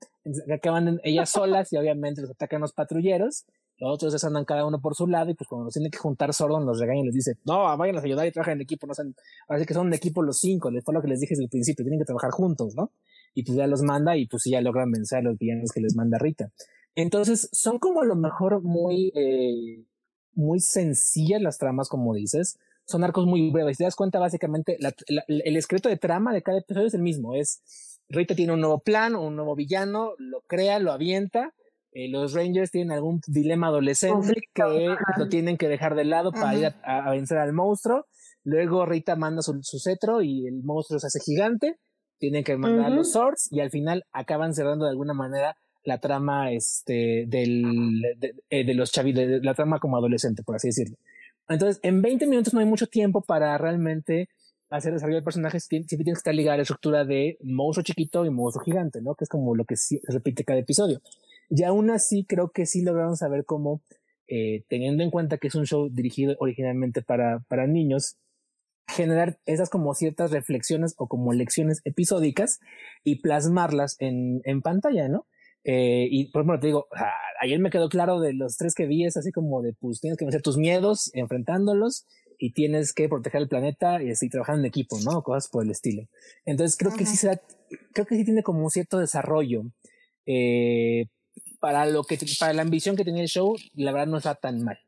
acaban 0.52 1.00
ellas 1.04 1.30
solas 1.30 1.72
y 1.72 1.76
obviamente 1.76 2.22
los 2.22 2.30
atacan 2.30 2.60
los 2.60 2.72
patrulleros, 2.72 3.44
los 3.78 3.94
otros 3.94 4.24
andan 4.24 4.44
cada 4.44 4.66
uno 4.66 4.80
por 4.80 4.94
su 4.94 5.06
lado 5.06 5.30
y 5.30 5.34
pues 5.34 5.46
cuando 5.48 5.66
los 5.66 5.74
tienen 5.74 5.90
que 5.90 5.98
juntar 5.98 6.34
Sordon 6.34 6.66
los 6.66 6.80
regañan 6.80 7.04
y 7.04 7.06
les 7.06 7.14
dice, 7.14 7.36
no, 7.44 7.76
vayan 7.76 7.96
a 7.96 8.00
ayudar 8.00 8.26
y 8.26 8.32
trabajen 8.32 8.54
en 8.54 8.62
equipo, 8.62 8.86
no 8.86 8.94
sean, 8.94 9.14
ahora 9.46 9.60
sí 9.60 9.66
que 9.66 9.74
son 9.74 9.86
un 9.86 9.94
equipo 9.94 10.22
los 10.22 10.40
cinco, 10.40 10.70
les 10.70 10.84
fue 10.84 10.94
lo 10.94 11.00
que 11.00 11.08
les 11.08 11.20
dije 11.20 11.32
desde 11.32 11.44
el 11.44 11.50
principio, 11.50 11.84
tienen 11.84 12.00
que 12.00 12.04
trabajar 12.04 12.30
juntos, 12.30 12.74
¿no? 12.74 12.90
Y 13.34 13.44
pues 13.44 13.56
ya 13.56 13.66
los 13.66 13.82
manda 13.82 14.16
y 14.16 14.26
pues 14.26 14.44
ya 14.44 14.60
logran 14.60 14.90
vencer 14.90 15.18
a 15.18 15.22
los 15.22 15.38
villanos 15.38 15.70
que 15.72 15.80
les 15.80 15.94
manda 15.94 16.18
Rita. 16.18 16.50
Entonces 16.94 17.48
son 17.52 17.78
como 17.78 18.02
a 18.02 18.04
lo 18.04 18.16
mejor 18.16 18.62
muy, 18.62 19.12
eh, 19.14 19.84
muy 20.32 20.60
sencillas 20.60 21.40
las 21.40 21.58
tramas, 21.58 21.88
como 21.88 22.14
dices, 22.14 22.58
son 22.84 23.04
arcos 23.04 23.26
muy 23.26 23.50
breves. 23.50 23.76
Si 23.76 23.82
te 23.82 23.84
das 23.84 23.96
cuenta, 23.96 24.18
básicamente, 24.18 24.78
el 24.78 25.56
escrito 25.56 25.88
de 25.88 25.98
trama 25.98 26.32
de 26.32 26.42
cada 26.42 26.58
episodio 26.58 26.86
es 26.86 26.94
el 26.94 27.02
mismo, 27.02 27.34
es 27.34 27.62
Rita 28.08 28.34
tiene 28.34 28.54
un 28.54 28.60
nuevo 28.60 28.80
plan, 28.80 29.14
un 29.14 29.36
nuevo 29.36 29.54
villano, 29.54 30.12
lo 30.18 30.40
crea, 30.46 30.78
lo 30.78 30.92
avienta, 30.92 31.54
eh, 31.92 32.08
los 32.08 32.32
Rangers 32.32 32.70
tienen 32.70 32.92
algún 32.92 33.20
dilema 33.26 33.68
adolescente 33.68 34.34
que 34.54 34.96
lo 35.18 35.28
tienen 35.28 35.56
que 35.56 35.68
dejar 35.68 35.94
de 35.94 36.04
lado 36.04 36.32
para 36.32 36.54
ir 36.54 36.74
a, 36.82 37.10
vencer 37.10 37.38
al 37.38 37.52
monstruo. 37.52 38.06
Luego 38.44 38.86
Rita 38.86 39.16
manda 39.16 39.42
su, 39.42 39.60
cetro 39.78 40.22
y 40.22 40.46
el 40.46 40.62
monstruo 40.62 40.98
se 40.98 41.08
hace 41.08 41.20
gigante. 41.20 41.78
Tienen 42.18 42.44
que 42.44 42.56
mandar 42.56 42.90
los 42.92 43.12
swords 43.12 43.48
y 43.52 43.60
al 43.60 43.70
final 43.70 44.04
acaban 44.12 44.54
cerrando 44.54 44.84
de 44.84 44.90
alguna 44.90 45.14
manera 45.14 45.56
la 45.84 45.98
trama 45.98 46.52
este, 46.52 47.24
del, 47.26 48.02
de, 48.18 48.34
eh, 48.50 48.74
los 48.74 48.92
chavitos, 48.92 49.26
de, 49.26 49.40
la 49.40 49.54
trama 49.54 49.78
como 49.78 49.96
adolescente, 49.96 50.42
por 50.42 50.56
así 50.56 50.68
decirlo. 50.68 50.96
Entonces, 51.48 51.80
en 51.82 52.02
20 52.02 52.26
minutos 52.26 52.52
no 52.52 52.60
hay 52.60 52.66
mucho 52.66 52.86
tiempo 52.86 53.22
para 53.22 53.56
realmente 53.56 54.28
hacer 54.70 54.92
desarrollo 54.92 55.16
de 55.16 55.22
personajes. 55.22 55.64
Siempre 55.64 55.86
tienes 55.88 56.18
que 56.18 56.20
estar 56.20 56.34
ligada 56.34 56.54
a 56.54 56.56
la 56.58 56.62
estructura 56.62 57.04
de 57.04 57.38
monstruo 57.42 57.82
chiquito 57.82 58.24
y 58.24 58.30
monstruo 58.30 58.64
gigante, 58.64 59.00
¿no? 59.00 59.14
Que 59.14 59.24
es 59.24 59.28
como 59.30 59.54
lo 59.54 59.64
que 59.64 59.76
se 59.76 60.00
repite 60.08 60.44
cada 60.44 60.58
episodio. 60.58 61.00
Y 61.48 61.62
aún 61.62 61.90
así 61.90 62.24
creo 62.24 62.50
que 62.50 62.66
sí 62.66 62.82
lograron 62.82 63.16
saber 63.16 63.44
cómo, 63.44 63.80
eh, 64.26 64.64
teniendo 64.68 65.02
en 65.02 65.10
cuenta 65.10 65.38
que 65.38 65.48
es 65.48 65.54
un 65.54 65.64
show 65.64 65.88
dirigido 65.90 66.36
originalmente 66.38 67.00
para, 67.00 67.40
para 67.48 67.66
niños, 67.66 68.16
generar 68.88 69.38
esas 69.46 69.70
como 69.70 69.94
ciertas 69.94 70.30
reflexiones 70.30 70.94
o 70.96 71.08
como 71.08 71.32
lecciones 71.32 71.80
episódicas 71.84 72.58
y 73.04 73.20
plasmarlas 73.20 73.96
en, 73.98 74.40
en 74.44 74.62
pantalla, 74.62 75.08
¿no? 75.08 75.26
Eh, 75.64 76.08
y 76.10 76.30
por 76.30 76.40
ejemplo, 76.40 76.60
te 76.60 76.68
digo, 76.68 76.86
ayer 77.40 77.58
me 77.58 77.70
quedó 77.70 77.88
claro 77.88 78.20
de 78.20 78.32
los 78.32 78.56
tres 78.56 78.74
que 78.74 78.86
vi, 78.86 79.04
es 79.04 79.16
así 79.16 79.32
como 79.32 79.60
de, 79.60 79.74
pues 79.74 80.00
tienes 80.00 80.18
que 80.18 80.24
vencer 80.24 80.40
tus 80.40 80.56
miedos 80.56 81.10
enfrentándolos 81.12 82.06
y 82.38 82.52
tienes 82.52 82.94
que 82.94 83.08
proteger 83.08 83.42
el 83.42 83.48
planeta 83.48 84.02
y 84.02 84.10
así 84.10 84.30
trabajando 84.30 84.60
en 84.60 84.66
equipo, 84.66 84.96
¿no? 85.04 85.22
Cosas 85.22 85.48
por 85.50 85.64
el 85.64 85.70
estilo. 85.70 86.04
Entonces 86.46 86.76
creo 86.78 86.92
que 86.96 87.04
sí 87.04 87.16
será, 87.16 87.40
creo 87.92 88.06
que 88.06 88.16
sí 88.16 88.24
tiene 88.24 88.42
como 88.42 88.62
un 88.62 88.70
cierto 88.70 88.98
desarrollo 88.98 89.64
eh, 90.24 91.06
para 91.60 91.84
lo 91.86 92.04
que 92.04 92.18
para 92.38 92.52
la 92.52 92.62
ambición 92.62 92.96
que 92.96 93.04
tenía 93.04 93.22
el 93.22 93.28
show, 93.28 93.56
la 93.74 93.92
verdad 93.92 94.06
no 94.06 94.18
está 94.18 94.36
tan 94.36 94.62
mal. 94.62 94.78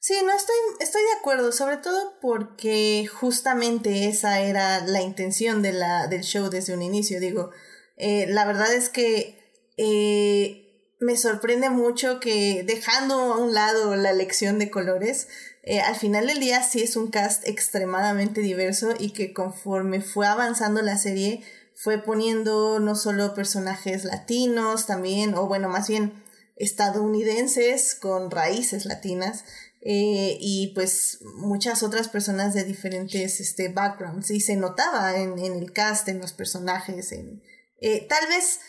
Sí, 0.00 0.14
no 0.24 0.34
estoy, 0.34 0.56
estoy 0.80 1.02
de 1.02 1.20
acuerdo, 1.20 1.52
sobre 1.52 1.76
todo 1.76 2.18
porque 2.20 3.06
justamente 3.06 4.08
esa 4.08 4.40
era 4.40 4.84
la 4.84 5.00
intención 5.00 5.62
de 5.62 5.72
la, 5.72 6.08
del 6.08 6.22
show 6.22 6.50
desde 6.50 6.74
un 6.74 6.82
inicio. 6.82 7.20
Digo, 7.20 7.50
eh, 7.96 8.26
la 8.28 8.44
verdad 8.44 8.72
es 8.74 8.88
que 8.88 9.38
eh, 9.76 10.96
me 10.98 11.16
sorprende 11.16 11.70
mucho 11.70 12.18
que 12.18 12.64
dejando 12.64 13.14
a 13.14 13.38
un 13.38 13.54
lado 13.54 13.94
la 13.94 14.10
elección 14.10 14.58
de 14.58 14.70
colores, 14.70 15.28
eh, 15.62 15.80
al 15.80 15.94
final 15.94 16.26
del 16.26 16.40
día 16.40 16.62
sí 16.64 16.82
es 16.82 16.96
un 16.96 17.10
cast 17.10 17.46
extremadamente 17.46 18.40
diverso 18.40 18.94
y 18.98 19.12
que 19.12 19.32
conforme 19.32 20.00
fue 20.00 20.26
avanzando 20.26 20.82
la 20.82 20.98
serie, 20.98 21.44
fue 21.74 21.98
poniendo 21.98 22.80
no 22.80 22.96
solo 22.96 23.34
personajes 23.34 24.04
latinos 24.04 24.86
también, 24.86 25.34
o 25.34 25.46
bueno, 25.46 25.68
más 25.68 25.88
bien 25.88 26.21
estadounidenses 26.62 27.96
con 27.96 28.30
raíces 28.30 28.86
latinas, 28.86 29.44
eh, 29.80 30.36
y 30.40 30.68
pues 30.74 31.18
muchas 31.34 31.82
otras 31.82 32.06
personas 32.06 32.54
de 32.54 32.62
diferentes 32.62 33.40
este, 33.40 33.68
backgrounds, 33.68 34.30
y 34.30 34.40
se 34.40 34.56
notaba 34.56 35.16
en, 35.16 35.38
en 35.40 35.54
el 35.54 35.72
cast, 35.72 36.08
en 36.08 36.20
los 36.20 36.32
personajes, 36.32 37.10
en, 37.10 37.42
eh, 37.80 38.06
tal 38.08 38.28
vez 38.28 38.60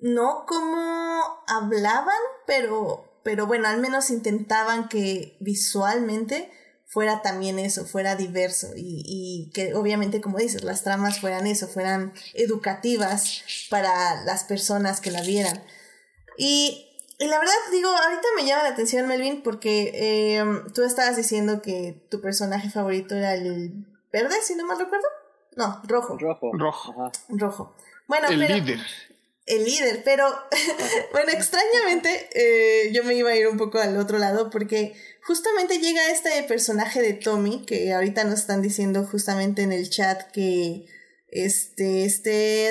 no 0.00 0.46
como 0.48 1.44
hablaban, 1.46 2.16
pero, 2.46 3.20
pero 3.22 3.46
bueno, 3.46 3.68
al 3.68 3.80
menos 3.80 4.08
intentaban 4.08 4.88
que 4.88 5.36
visualmente 5.40 6.50
fuera 6.86 7.20
también 7.20 7.58
eso, 7.58 7.84
fuera 7.84 8.16
diverso 8.16 8.68
y, 8.74 9.02
y, 9.06 9.50
que 9.52 9.74
obviamente, 9.74 10.22
como 10.22 10.38
dices, 10.38 10.64
las 10.64 10.84
tramas 10.84 11.20
fueran 11.20 11.46
eso, 11.46 11.68
fueran 11.68 12.14
educativas 12.32 13.42
para 13.68 14.24
las 14.24 14.44
personas 14.44 15.02
que 15.02 15.10
la 15.10 15.20
vieran. 15.20 15.62
Y 16.38 16.91
Y 17.22 17.28
la 17.28 17.38
verdad, 17.38 17.54
digo, 17.70 17.88
ahorita 17.88 18.28
me 18.34 18.44
llama 18.44 18.64
la 18.64 18.70
atención, 18.70 19.06
Melvin, 19.06 19.42
porque 19.44 19.92
eh, 19.94 20.44
tú 20.74 20.82
estabas 20.82 21.16
diciendo 21.16 21.62
que 21.62 21.94
tu 22.08 22.20
personaje 22.20 22.68
favorito 22.68 23.14
era 23.14 23.34
el 23.34 23.86
verde, 24.12 24.34
si 24.42 24.56
no 24.56 24.66
mal 24.66 24.76
recuerdo. 24.76 25.06
No, 25.54 25.80
rojo. 25.84 26.18
Rojo. 26.18 26.50
Rojo. 26.52 27.12
Rojo. 27.28 27.76
Bueno, 28.08 28.26
el 28.26 28.40
pero, 28.40 28.54
líder. 28.56 28.80
El 29.46 29.64
líder, 29.64 30.02
pero 30.04 30.26
bueno, 31.12 31.30
extrañamente 31.30 32.28
eh, 32.34 32.90
yo 32.92 33.04
me 33.04 33.14
iba 33.14 33.30
a 33.30 33.36
ir 33.36 33.46
un 33.46 33.56
poco 33.56 33.78
al 33.78 33.96
otro 33.98 34.18
lado 34.18 34.50
porque 34.50 34.96
justamente 35.22 35.78
llega 35.78 36.10
este 36.10 36.42
personaje 36.42 37.00
de 37.02 37.12
Tommy, 37.12 37.64
que 37.64 37.92
ahorita 37.92 38.24
nos 38.24 38.40
están 38.40 38.62
diciendo 38.62 39.06
justamente 39.08 39.62
en 39.62 39.70
el 39.70 39.88
chat 39.90 40.28
que 40.32 40.86
este, 41.32 42.04
este, 42.04 42.68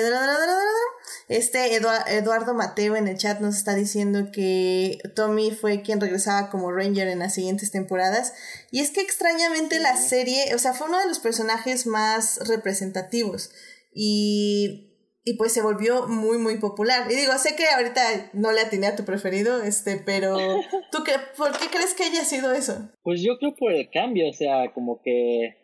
este 1.28 1.74
Eduardo 1.74 2.54
Mateo 2.54 2.94
en 2.94 3.08
el 3.08 3.18
chat 3.18 3.40
nos 3.40 3.56
está 3.56 3.74
diciendo 3.74 4.30
que 4.32 4.98
Tommy 5.16 5.50
fue 5.50 5.82
quien 5.82 6.00
regresaba 6.00 6.48
como 6.48 6.70
Ranger 6.70 7.08
en 7.08 7.18
las 7.18 7.34
siguientes 7.34 7.72
temporadas. 7.72 8.32
Y 8.70 8.78
es 8.78 8.90
que 8.90 9.00
extrañamente 9.00 9.80
la 9.80 9.96
serie, 9.96 10.54
o 10.54 10.58
sea, 10.58 10.74
fue 10.74 10.86
uno 10.86 11.00
de 11.00 11.08
los 11.08 11.18
personajes 11.18 11.88
más 11.88 12.38
representativos. 12.48 13.50
Y, 13.92 14.92
y 15.24 15.36
pues 15.36 15.52
se 15.52 15.60
volvió 15.60 16.06
muy, 16.06 16.38
muy 16.38 16.58
popular. 16.58 17.10
Y 17.10 17.16
digo, 17.16 17.32
sé 17.38 17.56
que 17.56 17.66
ahorita 17.66 18.30
no 18.32 18.52
le 18.52 18.60
atiné 18.60 18.86
a 18.86 18.96
tu 18.96 19.04
preferido, 19.04 19.60
este, 19.64 19.96
pero 19.96 20.36
¿tú 20.92 21.02
qué, 21.04 21.14
por 21.36 21.50
qué 21.58 21.66
crees 21.66 21.94
que 21.94 22.04
haya 22.04 22.24
sido 22.24 22.52
eso? 22.52 22.90
Pues 23.02 23.22
yo 23.22 23.38
creo 23.38 23.56
por 23.56 23.72
el 23.72 23.90
cambio, 23.90 24.28
o 24.28 24.32
sea, 24.32 24.72
como 24.72 25.00
que 25.02 25.56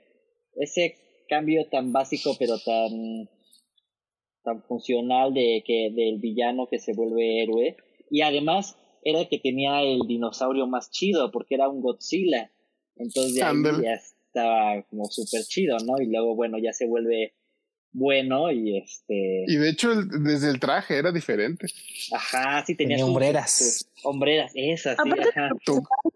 ese 0.57 0.97
cambio 1.29 1.67
tan 1.69 1.93
básico 1.93 2.35
pero 2.39 2.59
tan 2.59 3.29
tan 4.43 4.63
funcional 4.63 5.35
de 5.35 5.63
que 5.67 5.91
del 5.95 6.19
villano 6.19 6.69
que 6.69 6.79
se 6.79 6.95
vuelve 6.95 7.43
héroe. 7.43 7.77
Y 8.11 8.23
además 8.23 8.77
era 9.05 9.21
el 9.21 9.29
que 9.29 9.39
tenía 9.39 9.83
el 9.83 10.01
dinosaurio 10.07 10.67
más 10.67 10.91
chido 10.91 11.31
porque 11.31 11.55
era 11.55 11.69
un 11.69 11.81
Godzilla. 11.83 12.51
Entonces 12.97 13.35
ya, 13.35 13.53
ya 13.83 13.93
estaba 13.93 14.83
como 14.91 15.05
súper 15.07 15.43
chido 15.43 15.77
no 15.87 16.03
y 16.03 16.07
luego 16.07 16.35
bueno 16.35 16.59
ya 16.59 16.73
se 16.73 16.87
vuelve 16.87 17.35
bueno 17.93 18.51
y 18.51 18.79
este 18.79 19.45
y 19.47 19.57
de 19.57 19.71
hecho 19.71 19.95
desde 20.03 20.51
el 20.51 20.61
traje 20.61 20.99
era 20.99 21.11
diferente 21.11 21.67
ajá 22.13 22.65
sí 22.67 22.75
tenía, 22.75 23.05
hombreras 23.05 23.89
hombreras 24.05 24.53
esas 24.55 24.97
sí, 25.03 25.11
ajá. 25.11 25.51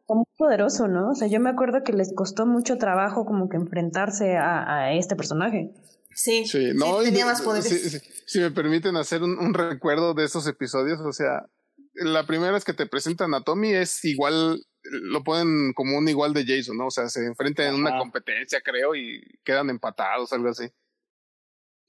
muy 0.08 0.24
poderoso 0.36 0.86
no 0.88 1.10
o 1.10 1.14
sea 1.14 1.28
yo 1.28 1.40
me 1.40 1.50
acuerdo 1.50 1.82
que 1.82 1.92
les 1.92 2.14
costó 2.14 2.46
mucho 2.46 2.76
trabajo 2.78 3.24
como 3.24 3.48
que 3.48 3.56
enfrentarse 3.56 4.36
a, 4.36 4.84
a 4.84 4.92
este 4.94 5.16
personaje 5.16 5.70
Sí, 6.14 6.44
sí, 6.44 6.72
no, 6.74 7.02
tenía 7.02 7.24
más 7.24 7.40
poderes. 7.40 8.02
Si, 8.26 8.38
me 8.38 8.50
permiten 8.50 8.96
hacer 8.96 9.22
un, 9.22 9.38
un, 9.38 9.54
recuerdo 9.54 10.12
de 10.12 10.24
esos 10.24 10.46
episodios, 10.46 11.00
o 11.00 11.10
sea, 11.12 11.46
la 11.94 12.26
primera 12.26 12.52
vez 12.52 12.64
que 12.64 12.74
te 12.74 12.86
presentan 12.86 13.34
a 13.34 13.42
Tommy 13.42 13.72
es 13.72 14.04
igual, 14.04 14.62
lo 14.82 15.24
ponen 15.24 15.72
como 15.74 15.98
un 15.98 16.08
igual 16.08 16.32
de 16.34 16.44
Jason, 16.46 16.76
¿no? 16.76 16.86
O 16.86 16.90
sea, 16.90 17.08
se 17.08 17.24
enfrentan 17.24 17.68
en 17.68 17.74
una 17.76 17.98
competencia, 17.98 18.60
creo, 18.62 18.94
y 18.94 19.22
quedan 19.44 19.70
empatados, 19.70 20.32
algo 20.32 20.48
así. 20.48 20.64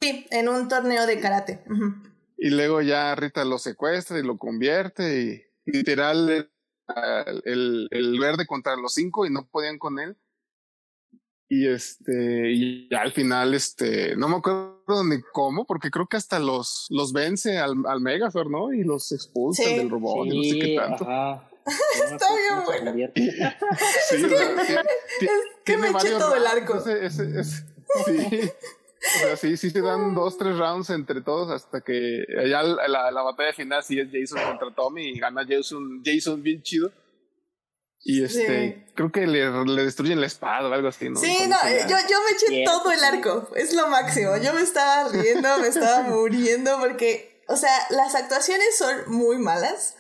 Sí, 0.04 0.26
en 0.32 0.50
un 0.50 0.68
torneo 0.68 1.06
de 1.06 1.20
karate. 1.22 1.64
Y 2.38 2.50
luego 2.50 2.82
ya 2.82 3.16
Rita 3.16 3.46
lo 3.46 3.58
secuestra 3.58 4.20
y 4.20 4.24
lo 4.24 4.38
convierte 4.38 5.22
y 5.66 5.72
literal 5.72 6.50
el, 7.46 7.88
el 7.90 8.20
verde 8.20 8.46
contra 8.46 8.76
los 8.76 8.94
cinco 8.94 9.26
y 9.26 9.30
no 9.30 9.48
podían 9.48 9.80
con 9.80 10.00
él. 10.00 10.18
Y 11.48 11.68
este, 11.68 12.52
y 12.52 12.90
al 12.96 13.12
final, 13.12 13.54
este, 13.54 14.16
no 14.16 14.28
me 14.28 14.38
acuerdo 14.38 15.04
ni 15.08 15.22
cómo, 15.32 15.66
porque 15.66 15.92
creo 15.92 16.08
que 16.08 16.18
hasta 16.18 16.40
los, 16.40 16.88
los 16.90 17.14
vence 17.14 17.60
al, 17.60 17.76
al 17.88 18.02
Megazord, 18.02 18.50
¿no? 18.50 18.74
Y 18.74 18.84
los 18.84 19.12
expulsa 19.12 19.64
del 19.70 19.90
robot, 19.90 20.26
y 20.26 20.30
no 20.30 20.44
sé 20.44 20.60
qué 20.60 20.76
tanto. 20.76 21.06
Está 22.12 22.26
bien 22.36 22.66
bueno. 22.66 22.92
sí, 23.16 24.16
es 24.16 25.32
que, 25.64 25.78
me 25.78 25.90
eché 25.90 26.10
todo 26.12 26.36
el 26.36 26.48
arco. 26.48 26.78
Ese, 26.78 27.06
ese, 27.06 27.40
ese, 27.40 27.66
sí. 28.06 28.52
O 29.04 29.20
sea, 29.20 29.36
sí, 29.36 29.58
sí 29.58 29.70
se 29.70 29.82
dan 29.82 30.16
dos, 30.16 30.38
tres 30.38 30.58
rounds 30.58 30.90
entre 30.90 31.22
todos 31.22 31.52
hasta 31.52 31.82
que 31.82 32.24
ya 32.48 32.64
la, 32.64 33.12
la, 33.12 33.22
batalla 33.22 33.54
final 33.54 33.84
sí 33.84 34.00
es 34.00 34.08
Jason 34.12 34.42
contra 34.48 34.74
Tommy 34.74 35.10
y 35.10 35.20
gana 35.20 35.46
Jason, 35.48 36.02
Jason 36.04 36.42
bien 36.42 36.62
chido. 36.62 36.92
Y 38.06 38.24
este, 38.24 38.86
creo 38.96 39.12
que 39.12 39.26
le, 39.28 39.50
le, 39.66 39.84
destruyen 39.84 40.20
la 40.20 40.28
espada 40.28 40.68
o 40.68 40.74
algo 40.74 40.90
así, 40.90 41.10
¿no? 41.10 41.20
Sí, 41.20 41.38
no, 41.48 41.58
yo, 41.88 41.96
yo 42.10 42.18
me 42.24 42.32
eché 42.36 42.66
todo 42.66 42.92
el 42.92 43.02
arco, 43.02 43.50
es 43.56 43.74
lo 43.74 43.88
máximo. 43.88 44.36
Yo 44.38 44.54
me 44.54 44.62
estaba 44.62 45.10
riendo, 45.10 45.58
me 45.60 45.68
estaba 45.68 46.02
muriendo 46.02 46.78
porque, 46.80 47.44
o 47.48 47.56
sea, 47.56 47.72
las 47.92 48.14
actuaciones 48.16 48.78
son 48.78 49.04
muy 49.08 49.38
malas. 49.38 49.96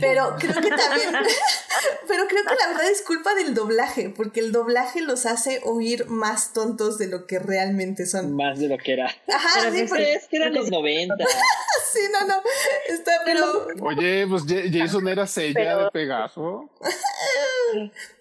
Pero 0.00 0.36
creo 0.38 0.54
que 0.54 0.70
también, 0.70 1.12
pero 2.08 2.26
creo 2.26 2.44
que 2.44 2.54
la 2.54 2.68
verdad 2.68 2.90
es 2.90 3.02
culpa 3.02 3.34
del 3.34 3.54
doblaje, 3.54 4.10
porque 4.10 4.40
el 4.40 4.52
doblaje 4.52 5.02
los 5.02 5.26
hace 5.26 5.60
oír 5.64 6.06
más 6.06 6.52
tontos 6.52 6.98
de 6.98 7.08
lo 7.08 7.26
que 7.26 7.38
realmente 7.38 8.06
son. 8.06 8.34
Más 8.34 8.58
de 8.58 8.68
lo 8.68 8.78
que 8.78 8.92
era. 8.94 9.06
Ajá, 9.06 9.60
pero 9.60 9.72
sí, 9.74 9.84
pues, 9.88 10.08
es 10.08 10.28
que 10.28 10.36
eran 10.36 10.54
los 10.54 10.70
90. 10.70 11.14
sí, 11.92 12.00
no, 12.12 12.26
no. 12.26 12.42
Está, 12.88 13.12
pero. 13.24 13.66
Oye, 13.82 14.26
pues 14.26 14.44
Jason 14.46 15.08
era 15.08 15.26
sella 15.26 15.76
de 15.76 15.90
Pegaso. 15.90 16.70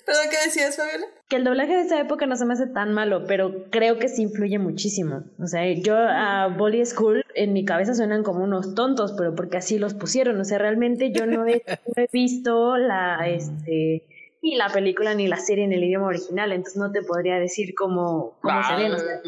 ¿Perdón 0.08 0.28
qué 0.32 0.38
decías, 0.46 0.78
Fabiola? 0.78 1.06
Que 1.28 1.36
el 1.36 1.44
doblaje 1.44 1.76
de 1.76 1.82
esa 1.82 2.00
época 2.00 2.26
no 2.28 2.38
se 2.38 2.46
me 2.46 2.54
hace 2.54 2.68
tan 2.68 2.94
malo, 2.94 3.26
pero 3.28 3.70
creo 3.70 4.00
que 4.00 4.08
sí 4.08 4.22
influye 4.22 4.58
muchísimo. 4.58 5.26
O 5.38 5.48
sea, 5.48 5.70
yo 5.74 5.98
a 5.98 6.48
Bolly 6.48 6.86
School 6.86 7.26
en 7.36 7.52
mi 7.52 7.66
cabeza 7.66 7.94
suenan 7.94 8.24
como 8.24 8.42
unos 8.42 8.74
tontos, 8.74 9.14
pero 9.18 9.36
porque 9.36 9.58
así 9.58 9.78
los 9.78 9.96
pusieron. 9.96 10.40
O 10.40 10.46
sea, 10.46 10.60
realmente 10.60 11.12
yo 11.12 11.26
no 11.26 11.46
he, 11.46 11.62
no 11.96 12.04
he 12.04 12.08
visto 12.10 12.78
la, 12.78 13.28
este, 13.28 14.06
ni 14.42 14.56
la 14.56 14.70
película 14.70 15.14
ni 15.14 15.28
la 15.28 15.38
serie 15.38 15.66
en 15.66 15.74
el 15.74 15.84
idioma 15.84 16.08
original, 16.08 16.54
entonces 16.54 16.80
no 16.80 16.90
te 16.94 17.02
podría 17.02 17.36
decir 17.36 17.76
cómo, 17.76 18.38
cómo 18.42 18.64
se 18.64 18.76
ven. 18.78 18.94
O 18.94 18.98
sea, 18.98 19.22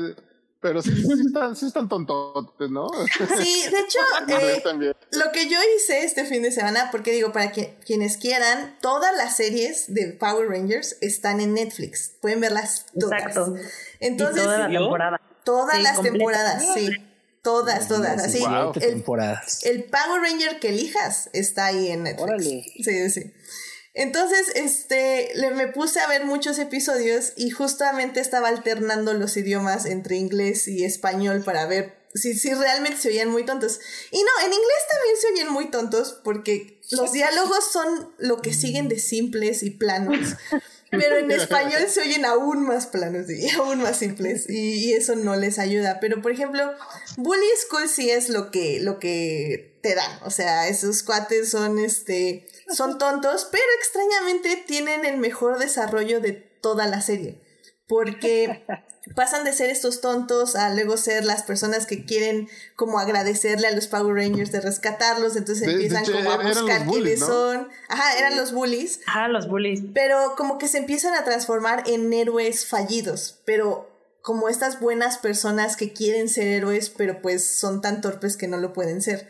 pero 0.62 0.82
sí, 0.82 0.92
sí, 0.94 1.14
están, 1.28 1.56
sí 1.56 1.68
están 1.68 1.88
tontotes, 1.88 2.70
¿no? 2.70 2.90
Sí, 3.42 3.64
de 3.70 3.80
hecho, 3.80 4.00
eh, 4.28 4.94
lo 5.12 5.32
que 5.32 5.48
yo 5.50 5.58
hice 5.78 6.04
este 6.04 6.26
fin 6.26 6.44
de 6.44 6.52
semana, 6.52 6.90
porque 6.92 7.12
digo, 7.12 7.32
para 7.32 7.52
que, 7.52 7.78
quienes 7.86 8.18
quieran, 8.18 8.78
todas 8.82 9.16
las 9.16 9.36
series 9.38 9.94
de 9.94 10.14
Power 10.14 10.48
Rangers 10.50 10.98
están 11.02 11.40
en 11.40 11.54
Netflix. 11.54 12.12
Pueden 12.22 12.42
verlas 12.42 12.86
todas. 13.00 13.22
Exacto. 13.22 13.56
Entonces, 14.00 14.42
y 14.44 14.46
toda 14.46 14.58
la 14.58 14.68
temporada. 14.80 15.22
Todas 15.46 15.78
Sí, 15.78 15.82
las 15.84 15.96
completa. 15.96 16.18
temporadas, 16.18 16.74
sí. 16.74 16.90
Todas, 17.42 17.88
todas. 17.88 18.22
Así, 18.24 18.40
Wow, 18.40 18.74
el, 18.76 18.80
temporadas. 18.82 19.64
el 19.64 19.86
Power 19.86 20.22
Ranger 20.22 20.60
que 20.60 20.70
elijas 20.70 21.30
está 21.32 21.68
ahí 21.68 21.88
en 21.90 22.04
Netflix. 22.04 22.22
Órale. 22.24 22.66
Sí, 22.84 23.10
sí. 23.10 23.34
Entonces, 24.00 24.48
este, 24.56 25.30
le, 25.36 25.52
me 25.52 25.68
puse 25.68 26.00
a 26.00 26.08
ver 26.08 26.24
muchos 26.24 26.58
episodios 26.58 27.34
y 27.36 27.50
justamente 27.50 28.22
estaba 28.22 28.48
alternando 28.48 29.14
los 29.14 29.36
idiomas 29.36 29.86
entre 29.86 30.16
inglés 30.16 30.70
y 30.70 30.86
español 30.86 31.44
para 31.44 31.66
ver 31.66 32.00
si, 32.14 32.34
si 32.34 32.54
realmente 32.54 32.98
se 32.98 33.10
oían 33.10 33.30
muy 33.30 33.44
tontos. 33.44 33.82
Y 34.12 34.24
no, 34.24 34.30
en 34.46 34.54
inglés 34.54 34.78
también 34.90 35.16
se 35.20 35.28
oyen 35.34 35.52
muy 35.52 35.70
tontos 35.70 36.18
porque 36.24 36.80
los 36.92 37.12
diálogos 37.12 37.74
son 37.74 38.14
lo 38.20 38.42
que 38.42 38.54
siguen 38.54 38.88
de 38.88 39.00
simples 39.00 39.64
y 39.64 39.72
planos. 39.72 40.18
Pero 40.92 41.18
en 41.18 41.30
español 41.30 41.86
se 41.90 42.00
oyen 42.00 42.24
aún 42.24 42.64
más 42.64 42.88
planos 42.88 43.30
y 43.30 43.50
aún 43.58 43.82
más 43.82 43.98
simples 43.98 44.50
y, 44.50 44.76
y 44.76 44.94
eso 44.94 45.18
no 45.18 45.36
les 45.36 45.60
ayuda. 45.60 46.00
Pero 46.00 46.22
por 46.22 46.32
ejemplo, 46.32 46.74
Bully 47.18 47.46
School 47.68 47.90
sí 47.90 48.10
es 48.10 48.30
lo 48.30 48.50
que, 48.50 48.80
lo 48.80 48.98
que 48.98 49.78
te 49.82 49.94
dan. 49.94 50.20
O 50.24 50.32
sea, 50.32 50.68
esos 50.70 51.04
cuates 51.04 51.50
son 51.50 51.80
este 51.80 52.48
son 52.76 52.98
tontos, 52.98 53.48
pero 53.52 53.64
extrañamente 53.80 54.64
tienen 54.68 55.06
el 55.06 55.18
mejor 55.18 55.58
desarrollo 55.60 56.20
de 56.22 56.32
toda 56.34 56.86
la 56.88 57.02
serie. 57.02 57.42
Porque 57.88 58.66
pasan 59.16 59.44
de 59.44 59.54
ser 59.54 59.72
estos 59.72 60.02
tontos 60.02 60.56
a 60.56 60.70
luego 60.74 60.96
ser 60.98 61.26
las 61.26 61.42
personas 61.42 61.88
que 61.88 62.06
quieren 62.06 62.48
como 62.76 63.00
agradecerle 63.00 63.68
a 63.68 63.72
los 63.72 63.88
Power 63.88 64.16
Rangers 64.16 64.52
de 64.52 64.62
rescatarlos, 64.62 65.36
entonces 65.36 65.66
De- 65.66 65.76
de 65.78 65.84
empiezan 65.86 66.04
hecho, 66.04 66.12
como 66.14 66.32
a 66.32 66.38
buscar 66.38 66.86
bullies, 66.86 67.04
quiénes 67.04 67.20
¿no? 67.22 67.26
son. 67.28 67.70
Ajá, 67.88 68.18
eran 68.20 68.36
los 68.38 68.52
bullies. 68.52 69.00
Ajá, 69.08 69.28
los 69.28 69.48
bullies. 69.48 69.82
Pero 69.96 70.36
como 70.38 70.60
que 70.60 70.68
se 70.68 70.78
empiezan 70.78 71.16
a 71.16 71.24
transformar 71.24 71.84
en 71.88 72.14
héroes 72.14 72.68
fallidos, 72.68 73.40
pero 73.46 73.90
como 74.22 74.50
estas 74.50 74.80
buenas 74.80 75.18
personas 75.18 75.76
que 75.76 75.92
quieren 75.94 76.30
ser 76.30 76.46
héroes, 76.48 76.92
pero 76.92 77.22
pues 77.24 77.44
son 77.58 77.82
tan 77.82 78.02
torpes 78.02 78.38
que 78.38 78.48
no 78.48 78.58
lo 78.58 78.74
pueden 78.74 79.02
ser. 79.02 79.28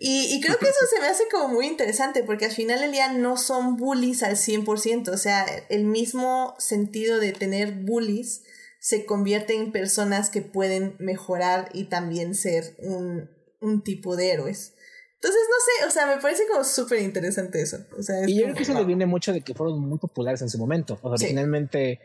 Y, 0.00 0.32
y 0.32 0.40
creo 0.40 0.56
que 0.58 0.66
eso 0.66 0.86
se 0.94 1.00
me 1.00 1.08
hace 1.08 1.24
como 1.28 1.48
muy 1.48 1.66
interesante, 1.66 2.22
porque 2.22 2.44
al 2.44 2.52
final 2.52 2.80
del 2.80 2.92
día 2.92 3.12
no 3.12 3.36
son 3.36 3.76
bullies 3.76 4.22
al 4.22 4.36
100%, 4.36 5.08
o 5.12 5.16
sea, 5.16 5.44
el 5.70 5.84
mismo 5.84 6.54
sentido 6.58 7.18
de 7.18 7.32
tener 7.32 7.72
bullies 7.72 8.44
se 8.80 9.04
convierte 9.04 9.54
en 9.56 9.72
personas 9.72 10.30
que 10.30 10.40
pueden 10.40 10.94
mejorar 11.00 11.68
y 11.74 11.84
también 11.88 12.36
ser 12.36 12.76
un, 12.78 13.28
un 13.60 13.82
tipo 13.82 14.14
de 14.14 14.30
héroes. 14.30 14.74
Entonces, 15.16 15.40
no 15.50 15.56
sé, 15.64 15.88
o 15.88 15.90
sea, 15.90 16.14
me 16.14 16.22
parece 16.22 16.44
como 16.48 16.62
súper 16.62 17.00
interesante 17.00 17.60
eso. 17.60 17.78
O 17.98 18.02
sea, 18.04 18.20
es 18.22 18.28
Y 18.28 18.36
yo 18.36 18.44
creo 18.44 18.54
que 18.54 18.62
eso 18.62 18.74
le 18.74 18.84
viene 18.84 19.04
mucho 19.04 19.32
de 19.32 19.40
que 19.40 19.52
fueron 19.52 19.80
muy 19.80 19.98
populares 19.98 20.42
en 20.42 20.48
su 20.48 20.58
momento. 20.58 20.96
O 21.02 21.08
sea, 21.08 21.18
Sí. 21.18 21.24
originalmente 21.24 21.98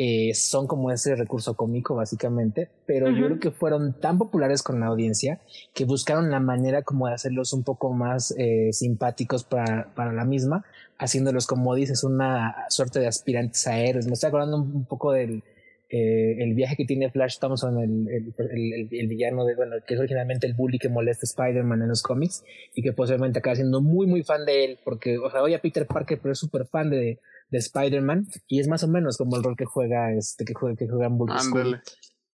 eh, 0.00 0.32
son 0.32 0.68
como 0.68 0.92
ese 0.92 1.16
recurso 1.16 1.54
cómico 1.54 1.96
básicamente, 1.96 2.68
pero 2.86 3.10
yo 3.10 3.26
creo 3.26 3.40
que 3.40 3.50
fueron 3.50 3.98
tan 3.98 4.16
populares 4.16 4.62
con 4.62 4.78
la 4.78 4.86
audiencia 4.86 5.40
que 5.74 5.84
buscaron 5.84 6.30
la 6.30 6.38
manera 6.38 6.82
como 6.82 7.08
de 7.08 7.14
hacerlos 7.14 7.52
un 7.52 7.64
poco 7.64 7.92
más 7.92 8.32
eh, 8.38 8.68
simpáticos 8.72 9.42
para, 9.42 9.92
para 9.96 10.12
la 10.12 10.24
misma, 10.24 10.64
haciéndolos 10.98 11.48
como 11.48 11.74
dices, 11.74 12.04
una 12.04 12.66
suerte 12.68 13.00
de 13.00 13.08
aspirantes 13.08 13.66
a 13.66 13.76
héroes. 13.80 14.06
Me 14.06 14.12
estoy 14.12 14.28
acordando 14.28 14.58
un 14.58 14.84
poco 14.84 15.10
del 15.10 15.42
eh, 15.90 16.36
el 16.44 16.54
viaje 16.54 16.76
que 16.76 16.84
tiene 16.84 17.10
Flash 17.10 17.38
Thompson, 17.40 17.80
el, 17.80 18.34
el, 18.36 18.88
el, 18.92 19.08
villano 19.08 19.44
de, 19.46 19.56
bueno, 19.56 19.76
que 19.84 19.94
es 19.94 20.00
originalmente 20.00 20.46
el 20.46 20.54
bully 20.54 20.78
que 20.78 20.90
molesta 20.90 21.24
a 21.24 21.26
Spider-Man 21.26 21.82
en 21.82 21.88
los 21.88 22.02
cómics 22.02 22.44
y 22.74 22.82
que 22.82 22.92
posiblemente 22.92 23.38
acaba 23.38 23.56
siendo 23.56 23.80
muy, 23.80 24.06
muy 24.06 24.22
fan 24.22 24.44
de 24.44 24.64
él, 24.64 24.78
porque, 24.84 25.18
o 25.18 25.30
sea, 25.30 25.42
oye 25.42 25.56
a 25.56 25.62
Peter 25.62 25.86
Parker, 25.86 26.20
pero 26.22 26.32
es 26.32 26.38
súper 26.38 26.66
fan 26.66 26.90
de, 26.90 27.18
de 27.50 27.58
Spider-Man 27.58 28.26
y 28.46 28.60
es 28.60 28.68
más 28.68 28.82
o 28.84 28.88
menos 28.88 29.16
como 29.16 29.36
el 29.36 29.42
rol 29.42 29.56
que 29.56 29.64
juega, 29.64 30.12
este, 30.12 30.44
que 30.44 30.54
juega, 30.54 30.76
que 30.76 30.88
juega 30.88 31.06
en 31.06 31.18
Bully 31.18 31.34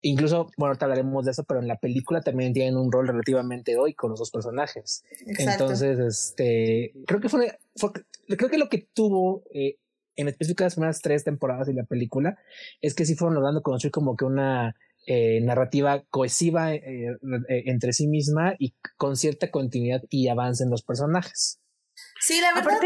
Incluso, 0.06 0.50
bueno, 0.58 0.72
ahorita 0.72 0.86
hablaremos 0.86 1.24
de 1.24 1.32
eso, 1.32 1.46
pero 1.46 1.62
en 1.62 1.68
la 1.70 1.78
película 1.78 2.20
también 2.20 2.52
tienen 2.52 2.76
un 2.76 2.92
rol 2.92 3.08
relativamente 3.08 3.78
hoy 3.78 3.94
con 3.94 4.10
los 4.10 4.20
dos 4.20 4.32
personajes. 4.32 5.06
Entonces, 5.26 5.98
este, 5.98 6.92
creo 7.08 7.22
que 7.22 7.30
fue, 7.30 7.58
fue, 7.78 7.92
creo 8.28 8.50
que 8.50 8.58
lo 8.58 8.68
que 8.68 8.86
tuvo 8.94 9.46
eh, 9.54 9.78
en 10.16 10.28
específico 10.28 10.64
las 10.64 10.76
primeras 10.76 11.02
tres 11.02 11.24
temporadas 11.24 11.68
de 11.68 11.74
la 11.74 11.84
película, 11.84 12.38
es 12.82 12.94
que 12.94 13.06
sí 13.06 13.16
fueron 13.16 13.36
logrando 13.36 13.62
construir 13.62 13.92
como 13.92 14.16
que 14.16 14.26
una 14.26 14.76
eh, 15.06 15.42
narrativa 15.42 16.04
cohesiva 16.10 16.74
eh, 16.74 16.82
eh, 16.82 17.64
entre 17.66 17.94
sí 17.94 18.08
misma 18.08 18.56
y 18.58 18.76
con 18.98 19.16
cierta 19.16 19.52
continuidad 19.52 20.04
y 20.10 20.28
avance 20.28 20.64
en 20.64 20.70
los 20.70 20.84
personajes. 20.84 21.60
Sí, 22.24 22.40
la 22.40 22.54
verdad. 22.54 22.80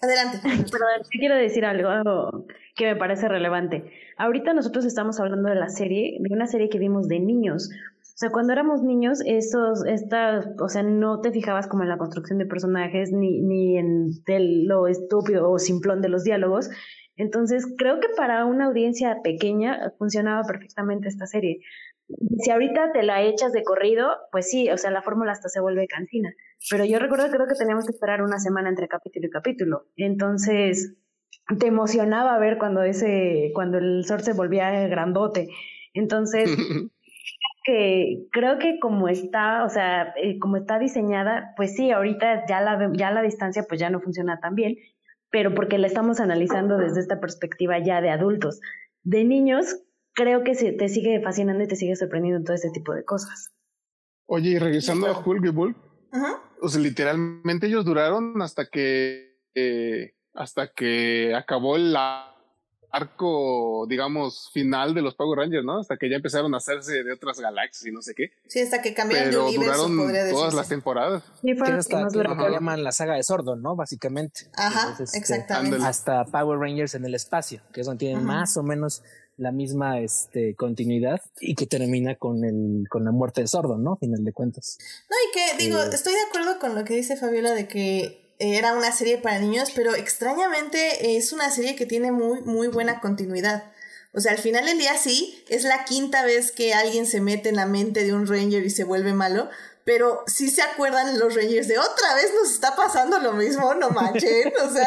Adelante. 0.00 0.38
Perdón, 0.70 1.02
quiero 1.10 1.34
decir 1.34 1.64
algo, 1.64 1.88
algo 1.88 2.46
que 2.76 2.86
me 2.86 2.94
parece 2.94 3.26
relevante. 3.26 3.90
Ahorita 4.16 4.54
nosotros 4.54 4.84
estamos 4.84 5.18
hablando 5.18 5.48
de 5.48 5.56
la 5.56 5.68
serie, 5.68 6.16
de 6.20 6.32
una 6.32 6.46
serie 6.46 6.68
que 6.68 6.78
vimos 6.78 7.08
de 7.08 7.18
niños. 7.18 7.70
O 8.00 8.16
sea, 8.20 8.30
cuando 8.30 8.52
éramos 8.52 8.84
niños, 8.84 9.20
esos, 9.26 9.84
esta, 9.84 10.54
o 10.60 10.68
sea, 10.68 10.84
no 10.84 11.20
te 11.20 11.32
fijabas 11.32 11.66
como 11.66 11.82
en 11.82 11.88
la 11.88 11.98
construcción 11.98 12.38
de 12.38 12.46
personajes 12.46 13.10
ni, 13.10 13.40
ni 13.40 13.78
en 13.78 14.12
lo 14.68 14.86
estúpido 14.86 15.50
o 15.50 15.58
simplón 15.58 16.00
de 16.00 16.10
los 16.10 16.22
diálogos. 16.22 16.70
Entonces, 17.16 17.66
creo 17.76 17.98
que 17.98 18.08
para 18.16 18.44
una 18.44 18.66
audiencia 18.66 19.16
pequeña 19.24 19.92
funcionaba 19.98 20.44
perfectamente 20.44 21.08
esta 21.08 21.26
serie. 21.26 21.62
Si 22.38 22.50
ahorita 22.52 22.92
te 22.92 23.02
la 23.02 23.22
echas 23.22 23.52
de 23.52 23.64
corrido, 23.64 24.08
pues 24.30 24.48
sí, 24.48 24.70
o 24.70 24.78
sea, 24.78 24.92
la 24.92 25.02
fórmula 25.02 25.32
hasta 25.32 25.48
se 25.48 25.60
vuelve 25.60 25.88
cansina. 25.88 26.32
Pero 26.70 26.84
yo 26.84 26.98
recuerdo, 26.98 27.30
creo 27.30 27.46
que 27.46 27.54
teníamos 27.54 27.86
que 27.86 27.92
esperar 27.92 28.22
una 28.22 28.38
semana 28.38 28.68
entre 28.68 28.88
capítulo 28.88 29.26
y 29.26 29.30
capítulo. 29.30 29.86
Entonces, 29.96 30.96
te 31.58 31.66
emocionaba 31.66 32.38
ver 32.38 32.58
cuando 32.58 32.82
ese, 32.82 33.52
cuando 33.54 33.78
el 33.78 34.04
sol 34.04 34.20
se 34.20 34.32
volvía 34.32 34.86
grandote. 34.88 35.48
Entonces, 35.94 36.50
que 37.64 38.26
creo 38.32 38.58
que 38.58 38.78
como 38.80 39.08
está, 39.08 39.64
o 39.64 39.68
sea, 39.68 40.14
eh, 40.22 40.38
como 40.38 40.56
está 40.56 40.78
diseñada, 40.78 41.52
pues 41.56 41.74
sí, 41.74 41.90
ahorita 41.90 42.46
ya 42.46 42.60
la, 42.60 42.90
ya 42.94 43.10
la 43.10 43.22
distancia 43.22 43.64
pues 43.68 43.80
ya 43.80 43.90
no 43.90 44.00
funciona 44.00 44.40
tan 44.40 44.54
bien, 44.54 44.76
pero 45.30 45.54
porque 45.54 45.78
la 45.78 45.86
estamos 45.86 46.20
analizando 46.20 46.76
desde 46.76 47.00
esta 47.00 47.20
perspectiva 47.20 47.78
ya 47.78 48.00
de 48.00 48.10
adultos. 48.10 48.60
De 49.02 49.24
niños, 49.24 49.82
creo 50.14 50.44
que 50.44 50.54
se, 50.54 50.72
te 50.72 50.88
sigue 50.88 51.20
fascinando 51.22 51.62
y 51.64 51.68
te 51.68 51.76
sigue 51.76 51.96
sorprendiendo 51.96 52.42
todo 52.42 52.54
este 52.54 52.70
tipo 52.70 52.94
de 52.94 53.04
cosas. 53.04 53.52
Oye, 54.26 54.50
y 54.50 54.58
regresando 54.58 55.06
a 55.06 55.18
Hulk 55.18 55.44
y 55.44 55.48
Bulk, 55.48 55.76
o 56.60 56.68
sea, 56.68 56.80
literalmente 56.80 57.66
ellos 57.66 57.84
duraron 57.84 58.40
hasta 58.42 58.66
que, 58.66 59.36
eh, 59.54 60.14
hasta 60.34 60.72
que 60.72 61.34
acabó 61.34 61.78
la 61.78 62.34
arco, 62.90 63.86
digamos, 63.88 64.50
final 64.52 64.94
de 64.94 65.02
los 65.02 65.14
Power 65.14 65.38
Rangers, 65.38 65.64
¿no? 65.64 65.80
Hasta 65.80 65.96
que 65.96 66.08
ya 66.08 66.16
empezaron 66.16 66.54
a 66.54 66.56
hacerse 66.56 67.02
de 67.04 67.12
otras 67.12 67.38
galaxias 67.38 67.86
y 67.86 67.92
no 67.92 68.00
sé 68.00 68.14
qué. 68.14 68.30
Sí, 68.46 68.60
hasta 68.60 68.80
que 68.80 68.94
cambiaron 68.94 69.30
de 69.30 69.38
universo, 69.38 69.88
duraron 69.88 70.30
todas 70.30 70.54
las 70.54 70.68
temporadas. 70.68 71.22
Sí, 71.42 71.54
fue 71.54 71.68
hasta 71.68 72.00
lo 72.00 72.36
que 72.36 72.50
llaman 72.50 72.82
la 72.82 72.92
saga 72.92 73.14
de 73.14 73.22
Sordon, 73.22 73.62
¿no? 73.62 73.76
Básicamente. 73.76 74.50
Ajá, 74.54 74.96
este, 74.98 75.18
exactamente. 75.18 75.84
Hasta 75.84 76.24
Power 76.24 76.58
Rangers 76.58 76.94
en 76.94 77.04
el 77.04 77.14
espacio, 77.14 77.62
que 77.72 77.82
es 77.82 77.86
donde 77.86 78.06
tienen 78.06 78.24
más 78.24 78.56
o 78.56 78.62
menos 78.62 79.02
la 79.38 79.52
misma 79.52 80.00
este, 80.00 80.54
continuidad 80.54 81.22
y 81.40 81.54
que 81.54 81.66
termina 81.66 82.16
con 82.16 82.44
el 82.44 82.86
con 82.88 83.04
la 83.04 83.12
muerte 83.12 83.40
de 83.40 83.46
Sordon, 83.46 83.82
¿no? 83.82 83.96
Final 83.96 84.24
de 84.24 84.32
cuentas. 84.32 84.78
No, 85.08 85.16
y 85.16 85.56
que 85.56 85.64
digo, 85.64 85.80
eh, 85.82 85.90
estoy 85.92 86.12
de 86.12 86.22
acuerdo 86.28 86.58
con 86.58 86.74
lo 86.74 86.84
que 86.84 86.94
dice 86.94 87.16
Fabiola 87.16 87.52
de 87.52 87.66
que 87.68 88.34
era 88.38 88.74
una 88.74 88.92
serie 88.92 89.18
para 89.18 89.38
niños, 89.38 89.70
pero 89.74 89.94
extrañamente 89.94 91.16
es 91.16 91.32
una 91.32 91.50
serie 91.50 91.74
que 91.74 91.86
tiene 91.86 92.12
muy, 92.12 92.40
muy 92.42 92.68
buena 92.68 93.00
continuidad. 93.00 93.64
O 94.12 94.20
sea, 94.20 94.32
al 94.32 94.38
final 94.38 94.64
del 94.66 94.78
día 94.78 94.96
sí, 94.96 95.44
es 95.48 95.64
la 95.64 95.84
quinta 95.84 96.24
vez 96.24 96.50
que 96.50 96.72
alguien 96.72 97.06
se 97.06 97.20
mete 97.20 97.50
en 97.50 97.56
la 97.56 97.66
mente 97.66 98.04
de 98.04 98.14
un 98.14 98.26
Ranger 98.26 98.64
y 98.64 98.70
se 98.70 98.84
vuelve 98.84 99.12
malo, 99.12 99.48
pero 99.88 100.22
sí 100.26 100.50
se 100.50 100.60
acuerdan 100.60 101.18
los 101.18 101.34
Rangers 101.34 101.66
de 101.66 101.78
otra 101.78 102.14
vez 102.14 102.30
nos 102.34 102.52
está 102.52 102.76
pasando 102.76 103.18
lo 103.20 103.32
mismo, 103.32 103.72
no 103.72 103.88
manchen, 103.88 104.52
o 104.62 104.70
sea, 104.70 104.86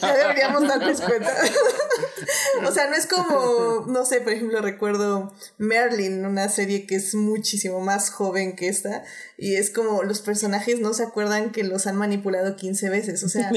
ya 0.00 0.16
deberíamos 0.16 0.66
darnos 0.66 1.02
cuenta. 1.02 1.30
o 2.66 2.72
sea, 2.72 2.86
no 2.88 2.96
es 2.96 3.06
como, 3.06 3.84
no 3.86 4.06
sé, 4.06 4.22
por 4.22 4.32
ejemplo, 4.32 4.62
recuerdo 4.62 5.34
Merlin, 5.58 6.24
una 6.24 6.48
serie 6.48 6.86
que 6.86 6.94
es 6.94 7.14
muchísimo 7.14 7.80
más 7.80 8.08
joven 8.08 8.56
que 8.56 8.68
esta, 8.68 9.04
y 9.36 9.56
es 9.56 9.68
como 9.68 10.02
los 10.02 10.22
personajes 10.22 10.80
no 10.80 10.94
se 10.94 11.02
acuerdan 11.02 11.52
que 11.52 11.62
los 11.62 11.86
han 11.86 11.96
manipulado 11.96 12.56
15 12.56 12.88
veces, 12.88 13.24
o 13.24 13.28
sea, 13.28 13.50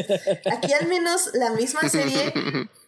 aquí 0.52 0.74
al 0.74 0.90
menos 0.90 1.30
la 1.36 1.52
misma 1.52 1.88
serie 1.88 2.34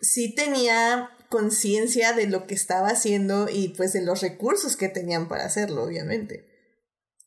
sí 0.02 0.36
tenía 0.36 1.10
conciencia 1.30 2.12
de 2.12 2.28
lo 2.28 2.48
que 2.48 2.54
estaba 2.54 2.90
haciendo 2.90 3.48
y 3.50 3.70
pues 3.70 3.94
de 3.94 4.02
los 4.02 4.20
recursos 4.20 4.76
que 4.76 4.90
tenían 4.90 5.30
para 5.30 5.46
hacerlo, 5.46 5.84
obviamente. 5.84 6.52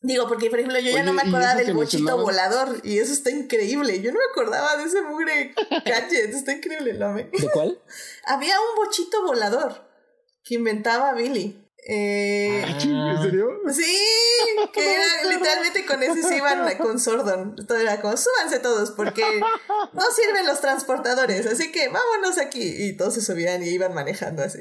Digo, 0.01 0.27
porque 0.27 0.49
por 0.49 0.59
ejemplo 0.59 0.79
yo 0.79 0.91
ya 0.91 1.03
no 1.03 1.13
me 1.13 1.23
acordaba 1.23 1.55
del 1.55 1.73
bochito 1.73 2.17
volador 2.17 2.81
y 2.83 2.99
eso 2.99 3.13
está 3.13 3.31
increíble. 3.31 3.99
Yo 4.01 4.11
no 4.11 4.19
me 4.19 4.25
acordaba 4.31 4.77
de 4.77 4.83
ese 4.83 5.01
mugre 5.01 5.55
gadget, 5.85 6.33
está 6.33 6.53
increíble, 6.53 6.93
¿no? 6.93 7.15
¿De 7.15 7.49
cuál? 7.51 7.81
Había 8.25 8.59
un 8.59 8.85
bochito 8.85 9.23
volador 9.23 9.87
que 10.43 10.55
inventaba 10.55 11.13
Billy. 11.13 11.63
Eh, 11.89 12.63
¿En 12.65 13.21
serio? 13.21 13.61
Sí, 13.71 13.97
que 14.73 14.93
era 14.93 15.23
literalmente 15.29 15.85
con 15.85 16.03
ese 16.03 16.21
se 16.21 16.37
iban 16.37 16.77
con 16.77 16.99
Sordon. 16.99 17.55
Todo 17.65 17.77
era 17.77 18.01
como, 18.01 18.17
súbanse 18.17 18.59
todos 18.59 18.91
porque 18.91 19.23
no 19.93 20.01
sirven 20.11 20.45
los 20.45 20.59
transportadores, 20.59 21.47
así 21.47 21.71
que 21.71 21.87
vámonos 21.87 22.37
aquí. 22.39 22.85
Y 22.85 22.97
todos 22.97 23.13
se 23.13 23.21
subían 23.21 23.63
y 23.63 23.69
iban 23.69 23.93
manejando 23.93 24.43
así. 24.43 24.59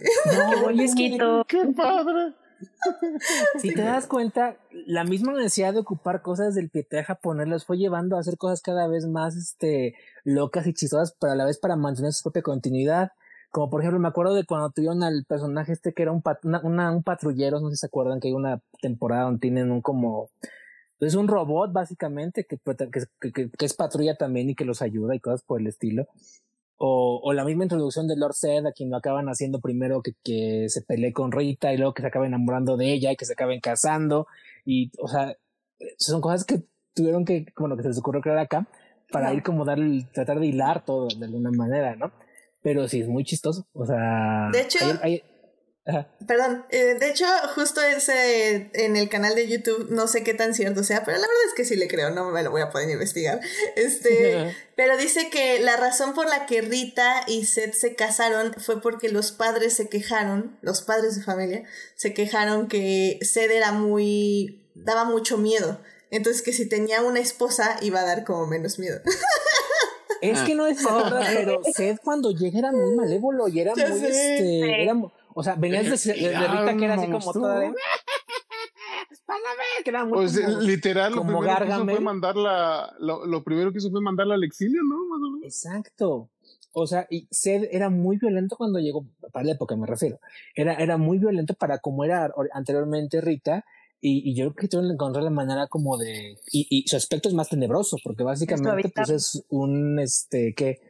No, 1.18 1.44
¡Qué 1.48 1.66
padre! 1.76 2.45
Si 3.58 3.74
te 3.74 3.82
das 3.82 4.06
cuenta, 4.06 4.56
la 4.86 5.04
misma 5.04 5.32
necesidad 5.32 5.72
de 5.72 5.80
ocupar 5.80 6.22
cosas 6.22 6.54
del 6.54 6.70
pietraje 6.70 7.04
japonés 7.04 7.48
los 7.48 7.64
fue 7.64 7.78
llevando 7.78 8.16
a 8.16 8.20
hacer 8.20 8.36
cosas 8.38 8.60
cada 8.62 8.86
vez 8.86 9.06
más 9.06 9.36
este, 9.36 9.94
locas 10.24 10.66
y 10.66 10.74
chistosas, 10.74 11.16
pero 11.20 11.32
a 11.32 11.36
la 11.36 11.44
vez 11.44 11.58
para 11.58 11.76
mantener 11.76 12.12
su 12.12 12.22
propia 12.22 12.42
continuidad. 12.42 13.12
Como 13.50 13.70
por 13.70 13.80
ejemplo, 13.80 14.00
me 14.00 14.08
acuerdo 14.08 14.34
de 14.34 14.44
cuando 14.44 14.70
tuvieron 14.70 15.02
al 15.02 15.24
personaje 15.24 15.72
este 15.72 15.94
que 15.94 16.02
era 16.02 16.12
un, 16.12 16.22
un 16.22 17.02
patrullero, 17.02 17.60
no 17.60 17.70
sé 17.70 17.76
si 17.76 17.80
se 17.80 17.86
acuerdan 17.86 18.20
que 18.20 18.28
hay 18.28 18.34
una 18.34 18.60
temporada 18.80 19.24
donde 19.24 19.40
tienen 19.40 19.70
un 19.70 19.80
como... 19.80 20.30
Es 20.98 21.14
un 21.14 21.28
robot 21.28 21.72
básicamente 21.72 22.46
que, 22.46 22.58
que, 23.20 23.50
que 23.50 23.64
es 23.64 23.74
patrulla 23.74 24.16
también 24.16 24.48
y 24.48 24.54
que 24.54 24.64
los 24.64 24.80
ayuda 24.80 25.14
y 25.14 25.20
cosas 25.20 25.42
por 25.42 25.60
el 25.60 25.66
estilo. 25.66 26.08
O, 26.78 27.20
o, 27.22 27.32
la 27.32 27.44
misma 27.44 27.64
introducción 27.64 28.06
de 28.06 28.16
Lord 28.16 28.34
Zed, 28.34 28.66
a 28.66 28.72
quien 28.72 28.90
lo 28.90 28.98
acaban 28.98 29.28
haciendo 29.28 29.60
primero 29.60 30.02
que, 30.02 30.12
que 30.22 30.66
se 30.68 30.82
pelee 30.82 31.12
con 31.12 31.32
Rita 31.32 31.72
y 31.72 31.78
luego 31.78 31.94
que 31.94 32.02
se 32.02 32.08
acabe 32.08 32.26
enamorando 32.26 32.76
de 32.76 32.92
ella 32.92 33.12
y 33.12 33.16
que 33.16 33.24
se 33.24 33.32
acaben 33.32 33.60
casando. 33.60 34.26
Y, 34.64 34.92
o 34.98 35.08
sea, 35.08 35.36
son 35.98 36.20
cosas 36.20 36.44
que 36.44 36.62
tuvieron 36.94 37.24
que, 37.24 37.46
bueno, 37.56 37.76
que 37.76 37.82
se 37.82 37.88
les 37.88 37.98
ocurrió 37.98 38.20
crear 38.20 38.38
acá 38.38 38.66
para 39.10 39.32
ir 39.32 39.42
como 39.42 39.64
dar, 39.64 39.78
tratar 40.12 40.40
de 40.40 40.46
hilar 40.46 40.84
todo 40.84 41.08
de 41.08 41.24
alguna 41.24 41.50
manera, 41.50 41.96
¿no? 41.96 42.12
Pero 42.62 42.88
sí, 42.88 43.00
es 43.00 43.08
muy 43.08 43.24
chistoso. 43.24 43.66
O 43.72 43.86
sea, 43.86 44.50
de 44.52 44.62
hecho, 44.62 44.78
hay, 45.02 45.22
Perdón, 46.26 46.64
eh, 46.70 46.96
de 46.98 47.10
hecho, 47.10 47.26
justo 47.54 47.80
ese 47.80 48.70
en 48.74 48.96
el 48.96 49.08
canal 49.08 49.36
de 49.36 49.46
YouTube, 49.46 49.86
no 49.90 50.08
sé 50.08 50.24
qué 50.24 50.34
tan 50.34 50.52
cierto 50.52 50.82
sea, 50.82 51.04
pero 51.04 51.16
la 51.16 51.22
verdad 51.22 51.44
es 51.46 51.54
que 51.54 51.64
sí 51.64 51.76
le 51.76 51.86
creo, 51.86 52.10
no 52.10 52.28
me 52.30 52.42
lo 52.42 52.50
voy 52.50 52.62
a 52.62 52.70
poder 52.70 52.90
investigar. 52.90 53.40
Este, 53.76 54.54
pero 54.74 54.96
dice 54.96 55.30
que 55.30 55.60
la 55.60 55.76
razón 55.76 56.14
por 56.14 56.28
la 56.28 56.46
que 56.46 56.62
Rita 56.62 57.22
y 57.28 57.44
Seth 57.44 57.74
se 57.74 57.94
casaron 57.94 58.54
fue 58.54 58.80
porque 58.80 59.08
los 59.08 59.30
padres 59.30 59.74
se 59.74 59.88
quejaron, 59.88 60.58
los 60.60 60.82
padres 60.82 61.16
de 61.16 61.22
familia, 61.22 61.64
se 61.94 62.14
quejaron 62.14 62.68
que 62.68 63.18
Seth 63.22 63.50
era 63.50 63.70
muy, 63.72 64.66
daba 64.74 65.04
mucho 65.04 65.38
miedo. 65.38 65.80
Entonces 66.10 66.42
que 66.42 66.52
si 66.52 66.68
tenía 66.68 67.02
una 67.02 67.20
esposa 67.20 67.76
iba 67.80 68.00
a 68.00 68.04
dar 68.04 68.24
como 68.24 68.46
menos 68.46 68.78
miedo. 68.78 69.00
Es 70.20 70.40
que 70.40 70.54
no 70.54 70.66
es 70.66 70.82
verdad, 70.82 71.22
pero 71.34 71.60
Seth 71.74 72.00
cuando 72.02 72.30
llega 72.30 72.58
era 72.58 72.72
muy 72.72 72.94
malévolo 72.94 73.48
y 73.48 73.60
era 73.60 73.74
muy, 73.76 73.84
este, 73.84 74.82
era, 74.82 74.94
o 75.38 75.42
sea, 75.42 75.54
venías 75.54 76.02
de, 76.02 76.14
de, 76.14 76.48
Rita 76.48 76.76
que 76.78 76.84
era 76.86 76.94
así 76.94 77.10
como 77.10 77.30
toda 77.30 77.60
de. 77.60 77.74
que 79.84 79.90
era 79.90 80.06
muy 80.06 80.14
pues, 80.14 80.34
literal, 80.62 81.12
lo 81.12 81.26
primero 81.26 81.58
que 81.58 81.68
hizo 81.68 81.84
fue 81.84 82.00
mandarla, 82.00 82.96
lo, 82.98 83.26
lo, 83.26 83.44
primero 83.44 83.70
que 83.70 83.78
hizo 83.78 83.90
fue 83.90 84.00
mandarla 84.00 84.36
al 84.36 84.44
exilio, 84.44 84.80
¿no? 84.82 84.96
Exacto. 85.44 86.30
O 86.72 86.86
sea, 86.86 87.06
y 87.10 87.28
Sed 87.30 87.68
era 87.70 87.90
muy 87.90 88.16
violento 88.16 88.56
cuando 88.56 88.78
llegó. 88.78 89.04
para 89.30 89.44
la 89.44 89.52
época 89.52 89.76
me 89.76 89.86
refiero. 89.86 90.20
Era, 90.54 90.72
era 90.74 90.96
muy 90.96 91.18
violento 91.18 91.52
para 91.52 91.80
como 91.80 92.02
era 92.02 92.32
anteriormente 92.54 93.20
Rita. 93.20 93.66
Y, 94.00 94.30
y 94.30 94.34
yo 94.34 94.44
creo 94.44 94.54
que 94.54 94.68
tuvieron 94.68 94.88
que 94.88 94.94
encontrar 94.94 95.22
la 95.22 95.30
manera 95.30 95.66
como 95.66 95.98
de. 95.98 96.38
Y, 96.50 96.66
y 96.70 96.88
su 96.88 96.96
aspecto 96.96 97.28
es 97.28 97.34
más 97.34 97.50
tenebroso, 97.50 97.98
porque 98.02 98.22
básicamente 98.22 98.90
pues 98.94 99.10
es 99.10 99.44
un 99.50 99.98
este 99.98 100.54
que 100.54 100.80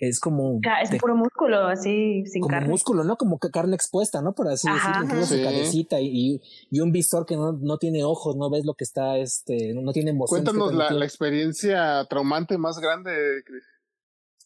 es 0.00 0.18
como 0.18 0.60
es 0.82 0.98
puro 0.98 1.14
músculo 1.14 1.66
así 1.66 2.24
sin 2.26 2.42
como 2.42 2.60
músculo 2.62 3.04
no 3.04 3.16
como 3.16 3.38
que 3.38 3.50
carne 3.50 3.76
expuesta 3.76 4.22
no 4.22 4.34
por 4.34 4.48
así 4.48 4.66
decirlo 4.68 5.24
su 5.26 5.42
cabecita 5.42 6.00
y, 6.00 6.40
y, 6.70 6.80
un 6.80 6.90
visor 6.90 7.26
que 7.26 7.36
no, 7.36 7.52
no, 7.52 7.76
tiene 7.76 8.02
ojos 8.02 8.34
no 8.36 8.50
ves 8.50 8.64
lo 8.64 8.74
que 8.74 8.84
está 8.84 9.18
este 9.18 9.74
no, 9.74 9.92
tiene 9.92 10.10
emociones 10.10 10.44
cuéntanos 10.44 10.74
la, 10.74 10.90
la, 10.90 11.04
experiencia 11.04 12.04
traumante 12.08 12.56
más 12.56 12.78
grande 12.78 13.12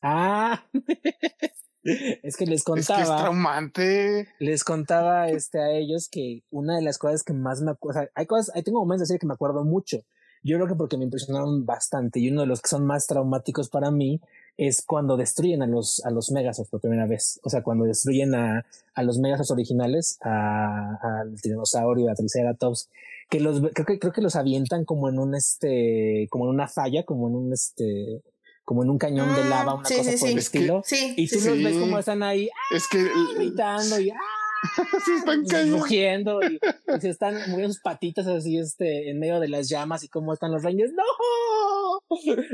ah 0.03 0.65
es 1.85 2.37
que 2.37 2.47
les 2.47 2.65
contaba 2.65 3.01
es, 3.01 3.09
que 3.09 3.15
es 3.15 3.21
traumante. 3.21 4.29
les 4.41 4.65
contaba 4.65 5.29
este 5.29 5.61
a 5.61 5.71
ellos 5.71 6.09
que 6.11 6.43
una 6.51 6.77
de 6.77 6.83
las 6.83 6.99
cosas 6.99 7.23
que 7.23 7.33
más 7.33 7.61
me 7.61 7.71
acuerdo 7.71 8.01
o 8.01 8.03
sea, 8.03 8.11
hay 8.15 8.27
cosas 8.27 8.55
hay 8.57 8.63
tengo 8.63 8.81
momentos 8.81 9.09
así 9.09 9.19
que 9.19 9.27
me 9.27 9.35
acuerdo 9.35 9.65
mucho. 9.65 9.99
Yo 10.47 10.57
creo 10.57 10.69
que 10.69 10.75
porque 10.75 10.99
me 10.99 11.05
impresionaron 11.05 11.65
bastante 11.65 12.21
y 12.21 12.31
uno 12.31 12.43
de 12.43 12.47
los 12.47 12.61
que 12.61 12.69
son 12.69 12.87
más 12.87 13.07
traumáticos 13.07 13.71
para 13.71 13.91
mí 13.91 14.21
es 14.57 14.85
cuando 14.87 15.17
destruyen 15.17 15.63
a 15.63 15.67
los, 15.67 16.05
a 16.05 16.11
los 16.11 16.31
Megazords 16.31 16.71
por 16.71 16.81
primera 16.81 17.07
vez. 17.07 17.41
O 17.43 17.51
sea, 17.51 17.63
cuando 17.63 17.85
destruyen 17.85 18.35
a, 18.35 18.65
a 18.95 19.03
los 19.03 19.19
Megazords 19.19 19.51
originales, 19.51 20.19
al 20.21 21.35
tiranosaurio, 21.41 22.11
a 22.11 22.15
Triceratops, 22.15 22.89
que 23.29 23.41
los, 23.41 23.61
creo 23.73 23.87
que, 23.87 23.99
creo 23.99 24.13
que 24.13 24.23
los 24.23 24.37
avientan 24.37 24.85
como 24.85 25.09
en 25.09 25.19
un, 25.19 25.35
este, 25.35 26.29
como 26.31 26.45
en 26.45 26.51
una 26.51 26.69
falla, 26.69 27.05
como 27.05 27.29
en 27.29 27.35
un, 27.35 27.53
este, 27.53 28.23
como 28.65 28.83
en 28.83 28.91
un 28.91 28.99
cañón 28.99 29.35
de 29.35 29.43
ah, 29.43 29.49
lava, 29.49 29.75
una 29.75 29.83
cosa 29.83 30.13
por 30.19 30.29
el 30.29 30.39
estilo. 30.39 30.83
y 31.17 31.29
tú 31.29 31.37
los 31.37 31.63
ves 31.63 31.77
como 31.77 31.99
están 31.99 32.23
ahí, 32.23 32.49
es 32.75 32.87
que, 32.89 33.05
gritando 33.37 33.99
y, 33.99 34.11
¡ah! 34.11 34.44
se 35.05 35.15
están 35.17 35.45
cayendo. 35.45 35.79
Rugiendo 35.79 36.41
y, 36.43 36.59
se 37.01 37.11
están 37.11 37.35
moviendo 37.51 37.73
sus 37.73 37.83
patitas 37.83 38.27
así 38.27 38.59
este 38.59 39.11
en 39.11 39.19
medio 39.19 39.41
de 39.41 39.49
las 39.49 39.69
llamas 39.69 40.05
y 40.05 40.09
cómo 40.09 40.33
están 40.33 40.53
los 40.53 40.63
reyes. 40.63 40.93
¡No! 40.93 41.05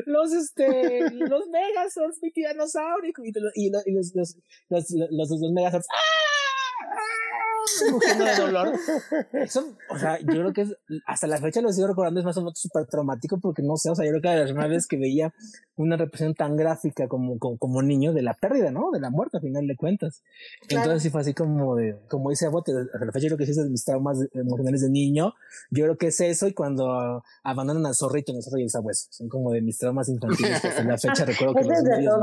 Los 0.06 0.32
este 0.32 1.10
los 1.10 1.48
Megazords, 1.48 2.18
mi 2.22 2.30
tiranosaurio 2.30 3.12
y, 3.22 3.28
y, 3.54 3.70
los, 3.70 3.82
los, 4.14 4.14
los, 4.14 4.90
los, 4.90 5.10
los, 5.10 5.30
los 5.30 5.52
Megazords. 5.52 5.86
¡Ah! 5.92 7.29
De 8.18 8.36
dolor. 8.36 8.72
Eso, 9.32 9.76
o 9.88 9.98
sea, 9.98 10.18
yo 10.18 10.26
creo 10.26 10.52
que 10.52 10.62
es, 10.62 10.76
hasta 11.06 11.26
la 11.26 11.38
fecha 11.38 11.60
lo 11.60 11.72
sigo 11.72 11.88
recordando, 11.88 12.20
es 12.20 12.26
más 12.26 12.36
o 12.36 12.40
menos 12.40 12.58
súper 12.58 12.86
traumático 12.86 13.38
porque 13.40 13.62
no 13.62 13.76
sé, 13.76 13.90
o 13.90 13.94
sea, 13.94 14.04
yo 14.04 14.12
creo 14.12 14.22
que 14.22 14.28
la 14.28 14.44
primera 14.44 14.68
vez 14.68 14.86
que 14.86 14.96
veía 14.96 15.32
una 15.76 15.96
representación 15.96 16.34
tan 16.34 16.56
gráfica 16.56 17.08
como, 17.08 17.38
como, 17.38 17.82
niño 17.82 18.12
de 18.12 18.22
la 18.22 18.34
pérdida, 18.34 18.70
¿no? 18.70 18.90
De 18.90 19.00
la 19.00 19.10
muerte, 19.10 19.38
a 19.38 19.40
final 19.40 19.66
de 19.66 19.76
cuentas. 19.76 20.22
Entonces 20.68 21.02
sí 21.02 21.10
fue 21.10 21.22
así 21.22 21.32
como 21.32 21.74
de, 21.76 21.96
como 22.08 22.30
dice 22.30 22.48
Bote, 22.48 22.72
hasta 22.92 23.04
la 23.04 23.12
fecha 23.12 23.28
yo 23.28 23.36
creo 23.36 23.38
que 23.38 23.46
sí 23.46 23.52
es 23.52 23.56
de 23.56 23.70
mis 23.70 23.84
traumas 23.84 24.18
emocionales 24.34 24.82
de 24.82 24.90
niño. 24.90 25.32
Yo 25.70 25.84
creo 25.84 25.96
que 25.96 26.08
es 26.08 26.20
eso 26.20 26.46
y 26.46 26.52
cuando 26.52 27.22
abandonan 27.42 27.86
al 27.86 27.94
zorrito 27.94 28.32
en 28.32 28.38
el 28.38 28.42
zorro 28.42 28.58
y 28.58 28.64
el 28.64 28.70
sabueso. 28.70 29.06
Son 29.10 29.28
como 29.28 29.52
de 29.52 29.62
mis 29.62 29.78
traumas 29.78 30.08
infantiles 30.08 30.60
que 30.60 30.68
hasta 30.68 30.84
la 30.84 30.98
fecha 30.98 31.24
recuerdo 31.24 31.54
que 31.54 31.64
los 31.64 31.82
medios 31.82 32.16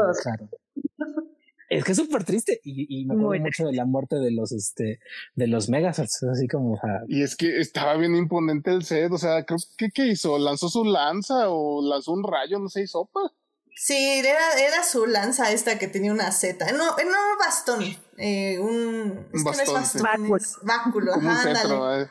es 1.78 1.84
que 1.84 1.91
es 1.91 1.97
súper 1.97 2.23
triste 2.23 2.59
y, 2.63 3.05
me 3.05 3.13
acuerdo 3.13 3.43
mucho 3.43 3.65
de 3.65 3.73
la 3.73 3.86
muerte 3.86 4.17
de 4.17 4.32
los, 4.32 4.51
este, 4.51 4.99
de 5.36 5.47
los 5.47 5.69
Megazords, 5.69 6.23
así 6.23 6.47
como... 6.47 6.80
Y 7.07 7.23
es 7.23 7.36
que 7.36 7.59
estaba 7.59 7.95
bien 7.97 8.15
imponente 8.15 8.71
el 8.71 8.84
set, 8.84 9.11
o 9.11 9.17
sea, 9.17 9.45
creo 9.45 9.59
que 9.78 9.89
¿qué 9.91 10.07
hizo? 10.07 10.38
¿Lanzó 10.38 10.69
su 10.69 10.84
lanza 10.84 11.49
o 11.49 11.82
lanzó 11.88 12.13
un 12.13 12.23
rayo? 12.23 12.59
No 12.59 12.69
sé, 12.69 12.88
sopa. 12.88 13.19
Sí, 13.75 13.95
era, 13.95 14.53
era 14.57 14.84
su 14.84 15.05
lanza 15.05 15.51
esta 15.51 15.78
que 15.78 15.88
tenía 15.88 16.11
una 16.11 16.32
Z, 16.32 16.71
no, 16.71 16.95
no 16.97 17.38
bastón, 17.39 17.84
eh, 18.17 18.57
un, 18.57 19.28
un 19.32 19.43
bastón, 19.43 19.84
báculo, 20.63 21.13
ajá, 21.13 22.01
eh. 22.01 22.09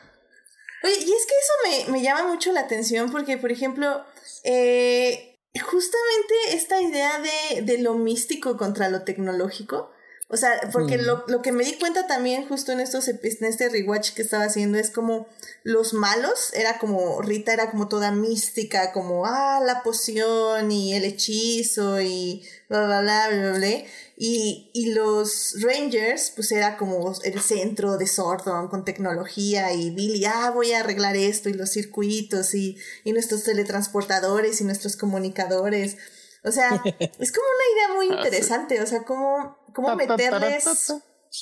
Oye, 0.83 0.93
y 0.93 1.11
es 1.11 1.25
que 1.25 1.33
eso 1.73 1.87
me, 1.91 1.91
me 1.91 2.01
llama 2.01 2.31
mucho 2.31 2.53
la 2.53 2.61
atención 2.61 3.11
porque, 3.11 3.37
por 3.37 3.51
ejemplo, 3.51 4.05
eh, 4.43 5.26
justamente 5.57 6.33
esta 6.49 6.81
idea 6.81 7.19
de, 7.19 7.61
de 7.61 7.77
lo 7.81 7.93
místico 7.93 8.57
contra 8.57 8.89
lo 8.89 9.03
tecnológico. 9.03 9.91
O 10.29 10.35
sea, 10.35 10.59
porque 10.73 10.97
mm. 10.97 11.01
lo, 11.01 11.23
lo, 11.27 11.41
que 11.41 11.53
me 11.53 11.63
di 11.63 11.77
cuenta 11.77 12.05
también 12.05 12.49
justo 12.49 12.73
en 12.73 12.81
estos 12.81 13.07
en 13.07 13.17
este 13.21 13.69
rewatch 13.69 14.11
que 14.11 14.21
estaba 14.21 14.43
haciendo 14.43 14.77
es 14.77 14.91
como 14.91 15.27
los 15.63 15.93
malos, 15.93 16.53
era 16.53 16.79
como 16.79 17.21
Rita 17.21 17.53
era 17.53 17.71
como 17.71 17.87
toda 17.87 18.11
mística, 18.11 18.91
como 18.91 19.25
ah, 19.25 19.61
la 19.65 19.83
poción 19.83 20.69
y 20.69 20.93
el 20.95 21.05
hechizo 21.05 22.01
y 22.01 22.45
bla 22.67 22.85
bla 22.85 23.01
bla 23.01 23.27
bla 23.29 23.39
bla. 23.39 23.57
bla. 23.57 23.83
Y, 24.19 24.71
y 24.73 24.93
los 24.93 25.55
Rangers, 25.61 26.31
pues 26.35 26.51
era 26.51 26.75
como 26.75 27.13
el 27.23 27.39
centro 27.39 27.97
de 27.97 28.07
Sordon 28.07 28.67
con 28.67 28.83
tecnología 28.83 29.71
y 29.73 29.91
Billy, 29.91 30.25
ah, 30.25 30.49
voy 30.49 30.73
a 30.73 30.79
arreglar 30.79 31.15
esto 31.15 31.49
y 31.49 31.53
los 31.53 31.69
circuitos 31.69 32.55
y, 32.55 32.77
y 33.03 33.13
nuestros 33.13 33.43
teletransportadores 33.43 34.59
y 34.59 34.63
nuestros 34.63 34.97
comunicadores. 34.97 35.97
O 36.43 36.51
sea, 36.51 36.69
es 37.19 37.31
como 37.31 37.45
una 37.47 37.73
idea 37.73 37.95
muy 37.95 38.07
ah, 38.09 38.17
interesante, 38.17 38.81
o 38.81 38.87
sea, 38.87 39.03
cómo, 39.03 39.56
cómo 39.77 39.95
meterles... 39.95 40.91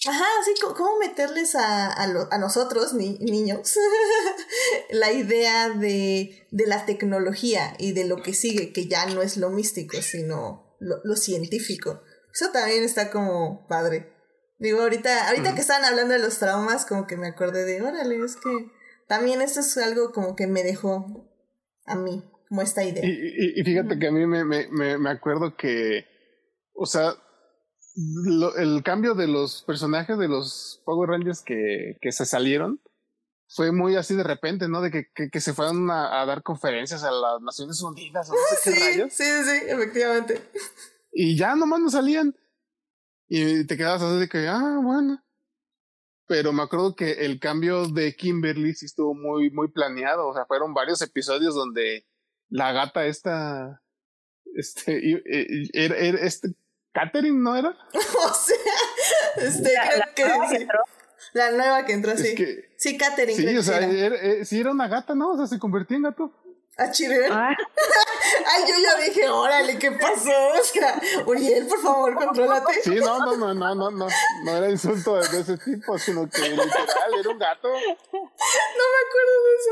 Ajá, 0.07 0.25
sí, 0.43 0.51
cómo 0.75 0.99
meterles 0.99 1.55
a, 1.55 1.87
a, 1.87 2.27
a 2.31 2.37
nosotros, 2.37 2.93
ni, 2.93 3.17
niños, 3.19 3.77
la 4.89 5.13
idea 5.13 5.69
de, 5.69 6.47
de 6.51 6.67
la 6.67 6.85
tecnología 6.85 7.75
y 7.79 7.93
de 7.93 8.03
lo 8.03 8.21
que 8.21 8.33
sigue, 8.33 8.73
que 8.73 8.87
ya 8.87 9.05
no 9.05 9.21
es 9.21 9.37
lo 9.37 9.51
místico, 9.51 10.01
sino 10.01 10.75
lo, 10.79 10.99
lo 11.03 11.15
científico. 11.15 12.01
Eso 12.33 12.51
también 12.51 12.83
está 12.83 13.09
como 13.09 13.67
padre. 13.67 14.11
Digo, 14.57 14.81
ahorita, 14.81 15.29
ahorita 15.29 15.55
que 15.55 15.61
estaban 15.61 15.85
hablando 15.85 16.13
de 16.13 16.19
los 16.19 16.39
traumas, 16.39 16.85
como 16.85 17.07
que 17.07 17.15
me 17.15 17.27
acordé 17.27 17.63
de, 17.63 17.81
órale, 17.81 18.17
es 18.17 18.35
que 18.35 18.71
también 19.07 19.41
esto 19.41 19.61
es 19.61 19.77
algo 19.77 20.11
como 20.11 20.35
que 20.35 20.47
me 20.47 20.63
dejó 20.63 21.29
a 21.85 21.95
mí, 21.95 22.23
como 22.49 22.61
esta 22.61 22.83
idea. 22.83 23.05
Y, 23.05 23.63
fíjate 23.63 23.97
que 23.97 24.07
a 24.07 24.11
mí 24.11 24.25
me, 24.25 24.43
me, 24.43 24.97
me, 24.97 25.09
acuerdo 25.09 25.55
que, 25.55 26.05
o 26.73 26.85
sea, 26.85 27.13
el 27.95 28.83
cambio 28.83 29.15
de 29.15 29.27
los 29.27 29.63
personajes 29.63 30.17
de 30.17 30.27
los 30.27 30.81
Power 30.85 31.09
Rangers 31.09 31.41
que, 31.41 31.97
que 32.01 32.11
se 32.11 32.25
salieron 32.25 32.81
fue 33.47 33.71
muy 33.71 33.95
así 33.95 34.15
de 34.15 34.23
repente, 34.23 34.67
¿no? 34.67 34.81
De 34.81 34.91
que, 34.91 35.29
que, 35.29 35.39
se 35.39 35.53
fueron 35.53 35.89
a, 35.91 36.25
dar 36.25 36.43
conferencias 36.43 37.03
a 37.03 37.11
las 37.11 37.41
Naciones 37.41 37.81
Unidas 37.81 38.29
o 38.29 38.33
no 38.33 38.39
sé 38.59 38.73
qué 38.73 38.79
rayos. 38.79 39.13
Sí, 39.13 39.23
sí, 39.23 39.65
efectivamente. 39.67 40.41
Y 41.11 41.37
ya 41.37 41.55
nomás 41.55 41.79
no 41.79 41.89
salían. 41.89 42.35
Y 43.27 43.65
te 43.65 43.77
quedabas 43.77 44.01
así 44.01 44.19
de 44.19 44.29
que, 44.29 44.47
ah, 44.47 44.79
bueno. 44.83 45.23
Pero 46.27 46.53
me 46.53 46.63
acuerdo 46.63 46.95
que 46.95 47.11
el 47.25 47.39
cambio 47.39 47.87
de 47.87 48.15
Kimberly 48.15 48.73
sí 48.73 48.87
estuvo 48.87 49.13
muy, 49.13 49.51
muy 49.51 49.69
planeado. 49.69 50.27
O 50.27 50.33
sea, 50.33 50.45
fueron 50.45 50.73
varios 50.73 51.01
episodios 51.01 51.53
donde 51.53 52.05
la 52.49 52.71
gata 52.71 53.05
esta, 53.05 53.83
este, 54.55 55.21
era, 55.73 55.95
este, 55.95 56.55
Catherine, 56.95 57.37
¿no 57.37 57.55
era? 57.55 57.69
o 57.93 58.33
sea, 58.33 58.55
este, 59.37 59.73
la, 59.73 60.13
creo 60.15 60.41
la 60.41 60.47
que, 60.47 60.55
entró. 60.55 60.79
La 61.33 61.51
nueva 61.51 61.85
que 61.85 61.93
entró, 61.93 62.17
sí. 62.17 62.35
sí, 62.77 62.97
Catherine. 62.97 63.35
Sí, 63.35 63.57
o 63.57 63.61
sea, 63.61 63.79
era, 63.79 64.15
eh, 64.15 64.45
sí 64.45 64.61
era 64.61 64.71
una 64.71 64.87
gata, 64.87 65.13
¿no? 65.13 65.31
O 65.31 65.37
sea, 65.37 65.47
se 65.47 65.59
convertía 65.59 65.97
en 65.97 66.03
gato. 66.03 66.31
¿A 66.77 66.91
Chirel? 66.91 67.31
Ah. 67.31 67.55
Ay, 68.47 68.63
yo 68.67 68.75
ya 68.81 69.05
dije, 69.05 69.29
órale, 69.29 69.77
¿qué 69.77 69.91
pasó? 69.91 70.31
O 70.59 70.63
sea, 70.63 71.01
Uriel, 71.25 71.67
por 71.67 71.81
favor, 71.81 72.15
contrólate. 72.15 72.81
Sí, 72.83 72.95
no, 72.95 73.19
no, 73.19 73.37
no, 73.37 73.53
no, 73.53 73.75
no, 73.75 73.91
no, 73.91 74.07
no 74.43 74.51
era 74.51 74.69
insulto 74.69 75.15
de 75.15 75.39
ese 75.39 75.57
tipo, 75.57 75.97
sino 75.97 76.29
que 76.29 76.41
literal 76.41 77.13
era 77.19 77.29
un 77.29 77.39
gato. 77.39 77.67
No 77.69 77.77
me 77.77 78.99
acuerdo 79.07 79.43
de 79.43 79.55
eso. 79.59 79.71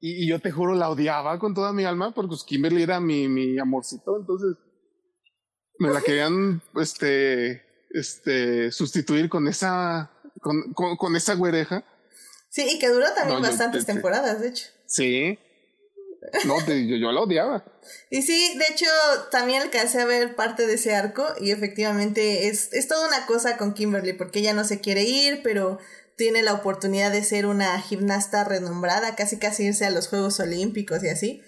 Y, 0.00 0.24
y 0.24 0.28
yo 0.28 0.40
te 0.40 0.50
juro, 0.50 0.74
la 0.74 0.90
odiaba 0.90 1.38
con 1.38 1.54
toda 1.54 1.72
mi 1.72 1.84
alma, 1.84 2.12
porque 2.14 2.28
pues 2.28 2.44
Kimberly 2.44 2.82
era 2.82 3.00
mi, 3.00 3.28
mi 3.28 3.58
amorcito, 3.58 4.16
entonces 4.16 4.56
me 5.78 5.90
la 5.90 6.00
querían, 6.00 6.62
este, 6.80 7.64
este, 7.90 8.72
sustituir 8.72 9.28
con 9.28 9.48
esa, 9.48 10.10
con, 10.40 10.72
con, 10.72 10.96
con 10.96 11.16
esa 11.16 11.34
güereja. 11.34 11.84
Sí, 12.50 12.66
y 12.68 12.78
que 12.78 12.88
duró 12.88 13.06
también 13.14 13.42
bastantes 13.42 13.86
temporadas, 13.86 14.40
de 14.40 14.48
hecho. 14.48 14.66
Sí. 14.86 15.38
No, 16.46 16.58
yo, 16.66 16.96
yo 16.96 17.12
la 17.12 17.20
odiaba. 17.20 17.64
Y 18.10 18.22
sí, 18.22 18.58
de 18.58 18.64
hecho, 18.72 18.86
también 19.30 19.62
alcancé 19.62 20.00
a 20.00 20.04
ver 20.04 20.34
parte 20.34 20.66
de 20.66 20.74
ese 20.74 20.94
arco 20.94 21.26
y 21.40 21.52
efectivamente 21.52 22.48
es, 22.48 22.72
es 22.72 22.88
toda 22.88 23.06
una 23.06 23.26
cosa 23.26 23.56
con 23.56 23.72
Kimberly 23.72 24.14
porque 24.14 24.40
ella 24.40 24.52
no 24.52 24.64
se 24.64 24.80
quiere 24.80 25.04
ir, 25.04 25.40
pero 25.42 25.78
tiene 26.16 26.42
la 26.42 26.54
oportunidad 26.54 27.12
de 27.12 27.22
ser 27.22 27.46
una 27.46 27.80
gimnasta 27.80 28.42
renombrada, 28.44 29.14
casi 29.14 29.38
casi 29.38 29.66
irse 29.66 29.86
a 29.86 29.90
los 29.90 30.08
Juegos 30.08 30.40
Olímpicos 30.40 31.04
y 31.04 31.08
así, 31.08 31.42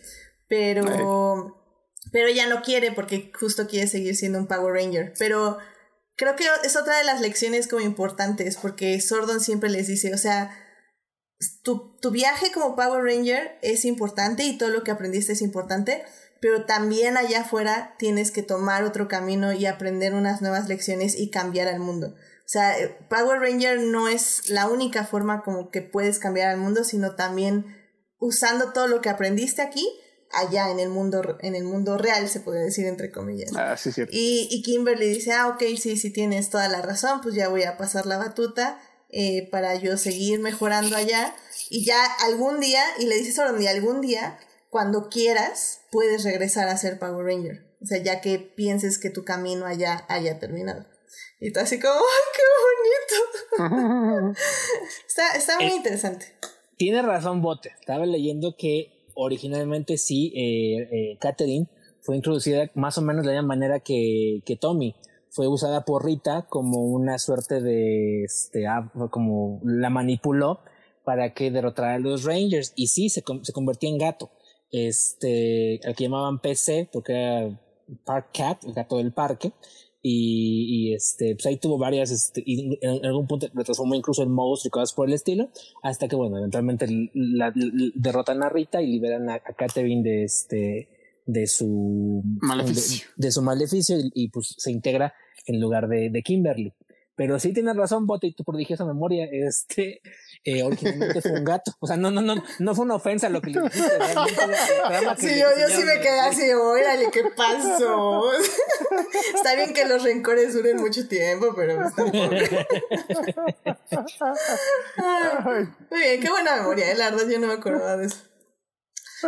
pero, 0.48 1.59
pero 2.12 2.28
ella 2.28 2.48
no 2.48 2.62
quiere 2.62 2.92
porque 2.92 3.32
justo 3.38 3.66
quiere 3.66 3.86
seguir 3.86 4.16
siendo 4.16 4.38
un 4.38 4.46
Power 4.46 4.74
Ranger, 4.74 5.12
pero 5.18 5.58
creo 6.16 6.36
que 6.36 6.44
es 6.64 6.76
otra 6.76 6.98
de 6.98 7.04
las 7.04 7.20
lecciones 7.20 7.68
como 7.68 7.82
importantes 7.82 8.56
porque 8.56 9.00
Sordon 9.00 9.40
siempre 9.40 9.70
les 9.70 9.86
dice, 9.86 10.12
o 10.14 10.18
sea, 10.18 10.50
tu, 11.62 11.96
tu 12.00 12.10
viaje 12.10 12.52
como 12.52 12.76
Power 12.76 13.02
Ranger 13.02 13.58
es 13.62 13.84
importante 13.84 14.44
y 14.44 14.58
todo 14.58 14.68
lo 14.68 14.82
que 14.82 14.90
aprendiste 14.90 15.32
es 15.32 15.42
importante, 15.42 16.04
pero 16.40 16.64
también 16.64 17.16
allá 17.16 17.42
afuera 17.42 17.94
tienes 17.98 18.30
que 18.30 18.42
tomar 18.42 18.84
otro 18.84 19.08
camino 19.08 19.52
y 19.52 19.66
aprender 19.66 20.14
unas 20.14 20.40
nuevas 20.40 20.68
lecciones 20.68 21.18
y 21.18 21.30
cambiar 21.30 21.68
al 21.68 21.80
mundo. 21.80 22.08
O 22.08 22.52
sea, 22.52 22.78
eh, 22.78 22.98
Power 23.08 23.40
Ranger 23.40 23.80
no 23.80 24.08
es 24.08 24.48
la 24.48 24.68
única 24.68 25.04
forma 25.04 25.42
como 25.42 25.70
que 25.70 25.82
puedes 25.82 26.18
cambiar 26.18 26.48
al 26.48 26.56
mundo, 26.56 26.82
sino 26.82 27.14
también 27.14 27.76
usando 28.18 28.72
todo 28.72 28.88
lo 28.88 29.00
que 29.00 29.08
aprendiste 29.08 29.62
aquí 29.62 29.86
allá 30.32 30.70
en 30.70 30.78
el 30.78 30.88
mundo 30.88 31.38
en 31.40 31.54
el 31.54 31.64
mundo 31.64 31.98
real 31.98 32.28
se 32.28 32.40
puede 32.40 32.64
decir 32.64 32.86
entre 32.86 33.10
comillas. 33.10 33.50
Ah, 33.56 33.76
sí, 33.76 33.92
cierto. 33.92 34.12
Y, 34.14 34.48
y 34.50 34.62
Kimberly 34.62 35.08
dice 35.08 35.32
ah 35.32 35.48
ok 35.48 35.62
sí 35.78 35.96
sí 35.96 36.10
tienes 36.10 36.50
toda 36.50 36.68
la 36.68 36.82
razón 36.82 37.20
pues 37.20 37.34
ya 37.34 37.48
voy 37.48 37.64
a 37.64 37.76
pasar 37.76 38.06
la 38.06 38.18
batuta 38.18 38.80
eh, 39.10 39.48
para 39.50 39.74
yo 39.74 39.96
seguir 39.96 40.40
mejorando 40.40 40.96
allá 40.96 41.34
y 41.68 41.84
ya 41.84 42.00
algún 42.24 42.60
día 42.60 42.82
y 42.98 43.06
le 43.06 43.16
dice 43.16 43.32
Soron 43.32 43.60
y 43.60 43.66
algún 43.66 44.00
día 44.00 44.38
cuando 44.68 45.08
quieras 45.08 45.80
puedes 45.90 46.22
regresar 46.22 46.68
a 46.68 46.76
ser 46.76 46.98
Power 46.98 47.26
Ranger 47.26 47.64
o 47.82 47.86
sea 47.86 47.98
ya 47.98 48.20
que 48.20 48.38
pienses 48.38 48.98
que 48.98 49.10
tu 49.10 49.24
camino 49.24 49.66
allá 49.66 50.04
haya 50.08 50.38
terminado. 50.38 50.86
Y 51.40 51.52
tú 51.52 51.60
así 51.60 51.80
como 51.80 51.94
¡ay, 51.94 53.58
qué 53.58 53.66
bonito! 53.66 54.34
está, 55.08 55.30
está 55.32 55.56
muy 55.56 55.72
interesante. 55.72 56.26
tiene 56.76 57.02
razón 57.02 57.40
Bote. 57.40 57.72
Estaba 57.80 58.04
leyendo 58.06 58.54
que 58.56 58.99
originalmente 59.20 59.98
sí, 59.98 60.32
eh, 60.34 60.88
eh, 60.90 61.18
Catherine 61.20 61.66
fue 62.00 62.16
introducida 62.16 62.70
más 62.74 62.96
o 62.98 63.02
menos 63.02 63.24
de 63.24 63.32
la 63.32 63.42
misma 63.42 63.54
manera 63.54 63.80
que, 63.80 64.40
que 64.44 64.56
Tommy. 64.56 64.96
Fue 65.32 65.46
usada 65.46 65.84
por 65.84 66.04
Rita 66.04 66.46
como 66.48 66.82
una 66.86 67.18
suerte 67.18 67.60
de, 67.60 68.24
este, 68.24 68.64
como 69.10 69.60
la 69.62 69.88
manipuló 69.88 70.60
para 71.04 71.34
que 71.34 71.52
derrotara 71.52 71.94
a 71.94 71.98
los 72.00 72.24
Rangers. 72.24 72.72
Y 72.74 72.88
sí, 72.88 73.10
se, 73.10 73.22
se 73.42 73.52
convertía 73.52 73.90
en 73.90 73.98
gato. 73.98 74.30
Este, 74.72 75.80
al 75.84 75.94
que 75.94 76.04
llamaban 76.04 76.40
PC, 76.40 76.88
porque 76.92 77.12
era 77.12 77.60
Park 78.04 78.30
Cat, 78.32 78.64
el 78.64 78.72
gato 78.72 78.96
del 78.96 79.12
parque. 79.12 79.52
Y, 80.02 80.88
y, 80.88 80.94
este, 80.94 81.34
pues 81.34 81.44
ahí 81.44 81.58
tuvo 81.58 81.76
varias, 81.76 82.10
este, 82.10 82.42
y 82.46 82.78
en 82.80 83.04
algún 83.04 83.26
punto 83.26 83.48
lo 83.52 83.64
transformó 83.64 83.94
incluso 83.94 84.22
en 84.22 84.30
monstruo 84.30 84.68
y 84.68 84.70
cosas 84.70 84.94
por 84.94 85.08
el 85.08 85.14
estilo, 85.14 85.50
hasta 85.82 86.08
que 86.08 86.16
bueno, 86.16 86.38
eventualmente 86.38 86.86
la, 87.12 87.52
derrotan 87.94 88.42
a 88.42 88.48
Rita 88.48 88.80
y 88.80 88.86
liberan 88.86 89.28
a, 89.28 89.34
a 89.34 89.52
Catherine 89.52 90.02
de 90.02 90.24
este, 90.24 90.88
de 91.26 91.46
su 91.46 92.22
maleficio, 92.40 93.08
de, 93.16 93.30
su 93.30 93.42
maleficio 93.42 93.98
y, 93.98 94.10
y, 94.14 94.28
pues 94.30 94.54
se 94.56 94.72
integra 94.72 95.12
en 95.46 95.60
lugar 95.60 95.86
de, 95.86 96.08
de 96.08 96.22
Kimberly. 96.22 96.72
Pero 97.14 97.38
sí 97.38 97.52
tienes 97.52 97.76
razón, 97.76 98.06
Bote, 98.06 98.28
y 98.28 98.32
tu 98.32 98.44
prodigiosa 98.44 98.86
memoria, 98.86 99.28
este, 99.30 100.00
eh, 100.42 100.62
originalmente 100.62 101.20
fue 101.20 101.32
un 101.32 101.44
gato. 101.44 101.72
O 101.80 101.86
sea, 101.86 101.96
no, 101.96 102.10
no, 102.10 102.22
no, 102.22 102.42
no 102.58 102.74
fue 102.74 102.84
una 102.86 102.94
ofensa 102.94 103.28
lo 103.28 103.42
que 103.42 103.50
le 103.50 103.60
dijiste. 103.60 103.82
sí, 105.18 105.38
yo, 105.38 105.46
yo 105.58 105.68
sí 105.68 105.84
me 105.84 106.00
quedé 106.00 106.20
así, 106.20 106.50
órale, 106.52 107.10
¿qué 107.10 107.24
pasó? 107.36 108.32
está 109.34 109.54
bien 109.54 109.74
que 109.74 109.84
los 109.84 110.02
rencores 110.02 110.54
duren 110.54 110.78
mucho 110.78 111.06
tiempo, 111.08 111.52
pero 111.54 111.86
está 111.86 112.04
muy 112.06 112.28
bien, 115.90 116.20
qué 116.20 116.30
buena 116.30 116.56
memoria, 116.56 116.90
¿eh? 116.90 116.94
la 116.94 117.10
verdad 117.10 117.28
yo 117.28 117.38
no 117.38 117.46
me 117.46 117.54
acordaba 117.54 117.98
de 117.98 118.06
eso. 118.06 118.24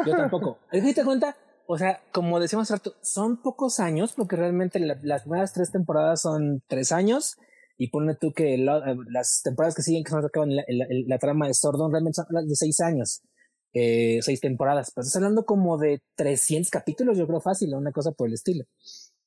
Yo 0.06 0.16
tampoco. 0.16 0.58
¿Te 0.70 1.04
cuenta? 1.04 1.36
O 1.66 1.76
sea, 1.76 2.00
como 2.10 2.40
decíamos 2.40 2.70
rato, 2.70 2.94
son 3.02 3.40
pocos 3.42 3.80
años, 3.80 4.14
porque 4.16 4.36
realmente 4.36 4.78
las 4.80 5.22
primeras 5.22 5.52
tres 5.52 5.70
temporadas 5.70 6.22
son 6.22 6.62
tres 6.66 6.90
años 6.90 7.36
y 7.78 7.88
pone 7.88 8.14
tú 8.14 8.32
que 8.32 8.54
eh, 8.54 8.58
las 9.10 9.40
temporadas 9.42 9.74
que 9.74 9.82
siguen, 9.82 10.04
que 10.04 10.10
son 10.10 10.24
acaban 10.24 10.54
la, 10.54 10.64
la, 10.68 10.86
la, 11.06 11.18
trama 11.18 11.46
de 11.46 11.54
Sordon, 11.54 11.90
realmente 11.90 12.16
son 12.16 12.26
de 12.46 12.54
seis 12.54 12.80
años, 12.80 13.22
eh, 13.72 14.18
seis 14.22 14.40
temporadas. 14.40 14.92
Pero 14.94 15.02
estás 15.02 15.16
hablando 15.16 15.44
como 15.44 15.78
de 15.78 16.02
300 16.16 16.70
capítulos, 16.70 17.18
yo 17.18 17.26
creo 17.26 17.40
fácil, 17.40 17.74
una 17.74 17.92
cosa 17.92 18.12
por 18.12 18.28
el 18.28 18.34
estilo. 18.34 18.64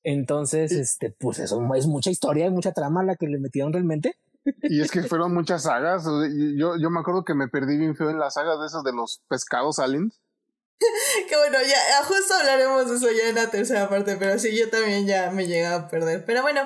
Entonces, 0.03 0.71
este, 0.71 1.15
pues 1.19 1.39
eso 1.39 1.59
es 1.75 1.87
mucha 1.87 2.11
historia, 2.11 2.51
mucha 2.51 2.73
trama 2.73 3.03
la 3.03 3.15
que 3.15 3.27
le 3.27 3.39
metieron 3.39 3.73
realmente. 3.73 4.15
Y 4.61 4.81
es 4.81 4.91
que 4.91 5.01
fueron 5.01 5.33
muchas 5.33 5.63
sagas. 5.63 6.05
Yo, 6.05 6.77
yo 6.79 6.89
me 6.91 6.99
acuerdo 6.99 7.23
que 7.23 7.33
me 7.33 7.47
perdí 7.47 7.77
bien 7.77 7.95
feo 7.95 8.11
en 8.11 8.19
las 8.19 8.35
sagas 8.35 8.59
de 8.59 8.67
esas 8.67 8.83
de 8.83 8.93
los 8.93 9.23
pescados 9.27 9.79
aliens. 9.79 10.21
que 11.29 11.35
bueno, 11.35 11.57
ya 11.61 12.05
justo 12.05 12.33
hablaremos 12.35 12.89
de 12.89 12.95
eso 12.97 13.07
ya 13.11 13.29
en 13.29 13.35
la 13.35 13.49
tercera 13.49 13.89
parte, 13.89 14.17
pero 14.17 14.37
sí, 14.37 14.55
yo 14.55 14.69
también 14.69 15.07
ya 15.07 15.31
me 15.31 15.47
llegué 15.47 15.65
a 15.65 15.87
perder. 15.87 16.25
Pero 16.25 16.41
bueno, 16.41 16.61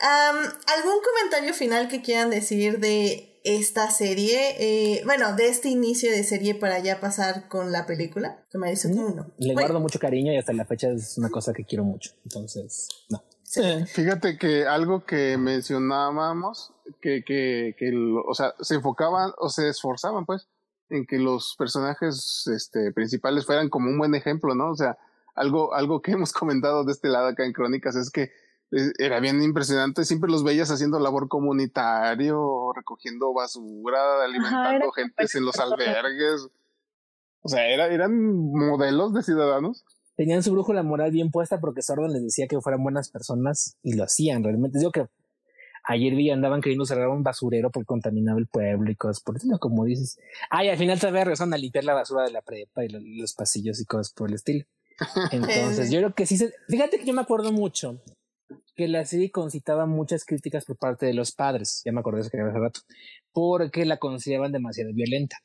¿Algún 0.00 1.00
comentario 1.02 1.54
final 1.54 1.88
que 1.88 2.02
quieran 2.02 2.30
decir 2.30 2.78
de 2.78 3.40
esta 3.44 3.90
serie? 3.90 4.54
Eh, 4.58 5.02
bueno, 5.04 5.34
de 5.34 5.48
este 5.48 5.68
inicio 5.68 6.10
de 6.10 6.22
serie 6.22 6.54
para 6.54 6.78
ya 6.78 7.00
pasar 7.00 7.48
con 7.48 7.72
la 7.72 7.86
película. 7.86 8.44
Que 8.50 8.58
me 8.58 8.70
dice 8.70 8.88
uno. 8.88 9.32
Le 9.38 9.54
guardo 9.54 9.80
mucho 9.80 9.98
cariño 9.98 10.32
y 10.32 10.36
hasta 10.36 10.52
la 10.52 10.64
fecha 10.64 10.88
es 10.88 11.18
una 11.18 11.30
cosa 11.30 11.52
que 11.52 11.64
quiero 11.64 11.84
mucho. 11.84 12.12
Entonces, 12.24 12.88
no. 13.08 13.22
Fíjate 13.86 14.36
que 14.36 14.66
algo 14.66 15.04
que 15.06 15.38
mencionábamos, 15.38 16.72
que, 17.00 17.24
que, 17.24 17.74
que 17.78 17.92
o 18.26 18.34
sea, 18.34 18.54
se 18.60 18.74
enfocaban 18.74 19.32
o 19.38 19.48
se 19.48 19.70
esforzaban, 19.70 20.26
pues, 20.26 20.48
en 20.90 21.06
que 21.06 21.18
los 21.18 21.54
personajes 21.58 22.44
este, 22.54 22.92
principales 22.92 23.46
fueran 23.46 23.70
como 23.70 23.88
un 23.88 23.98
buen 23.98 24.14
ejemplo, 24.14 24.54
¿no? 24.54 24.70
O 24.70 24.76
sea, 24.76 24.98
algo, 25.34 25.74
algo 25.74 26.02
que 26.02 26.12
hemos 26.12 26.32
comentado 26.34 26.84
de 26.84 26.92
este 26.92 27.08
lado 27.08 27.28
acá 27.28 27.44
en 27.44 27.52
Crónicas 27.52 27.96
es 27.96 28.10
que 28.10 28.30
era 28.70 29.20
bien 29.20 29.42
impresionante. 29.42 30.04
Siempre 30.04 30.30
los 30.30 30.44
veías 30.44 30.70
haciendo 30.70 30.98
labor 30.98 31.28
comunitario, 31.28 32.72
recogiendo 32.74 33.32
basura, 33.32 34.24
alimentando 34.24 34.90
gente 34.92 35.26
en 35.32 35.44
los 35.44 35.58
albergues. 35.58 36.48
O 37.40 37.48
sea, 37.48 37.66
era, 37.68 37.86
eran 37.86 38.12
modelos 38.50 39.14
de 39.14 39.22
ciudadanos. 39.22 39.84
Tenían 40.16 40.42
su 40.42 40.52
brújula 40.52 40.82
moral 40.82 41.12
bien 41.12 41.30
puesta 41.30 41.60
porque 41.60 41.82
Sordon 41.82 42.12
les 42.12 42.22
decía 42.22 42.48
que 42.48 42.60
fueran 42.60 42.82
buenas 42.82 43.08
personas 43.10 43.76
y 43.82 43.94
lo 43.94 44.04
hacían 44.04 44.42
realmente. 44.42 44.78
Digo 44.78 44.90
que 44.90 45.06
ayer 45.84 46.14
vi 46.14 46.30
andaban 46.30 46.60
queriendo 46.60 46.84
cerrar 46.84 47.08
un 47.08 47.22
basurero 47.22 47.70
porque 47.70 47.86
contaminaba 47.86 48.38
el 48.38 48.48
pueblo 48.48 48.90
y 48.90 48.96
cosas 48.96 49.22
por 49.22 49.36
eso, 49.36 49.46
como 49.60 49.84
dices. 49.84 50.18
Ay, 50.50 50.68
al 50.68 50.76
final 50.76 50.98
todavía 50.98 51.24
regresaron 51.24 51.54
a 51.54 51.58
limpiar 51.58 51.84
la 51.84 51.94
basura 51.94 52.24
de 52.24 52.32
la 52.32 52.42
prepa 52.42 52.84
y 52.84 52.88
los 52.88 53.34
pasillos 53.34 53.80
y 53.80 53.86
cosas 53.86 54.12
por 54.12 54.28
el 54.28 54.34
estilo. 54.34 54.64
Entonces, 55.30 55.90
yo 55.90 56.00
creo 56.00 56.14
que 56.14 56.26
sí 56.26 56.36
se... 56.36 56.52
Fíjate 56.68 56.98
que 56.98 57.06
yo 57.06 57.14
me 57.14 57.22
acuerdo 57.22 57.52
mucho 57.52 58.00
que 58.74 58.88
la 58.88 59.04
serie 59.04 59.30
concitaba 59.30 59.86
muchas 59.86 60.24
críticas 60.24 60.64
por 60.64 60.76
parte 60.76 61.06
de 61.06 61.14
los 61.14 61.32
padres, 61.32 61.82
ya 61.84 61.92
me 61.92 62.00
acordé 62.00 62.18
de 62.18 62.22
eso 62.22 62.30
que 62.30 62.40
hace 62.40 62.58
rato, 62.58 62.80
porque 63.32 63.84
la 63.84 63.98
consideraban 63.98 64.52
demasiado 64.52 64.92
violenta. 64.92 65.36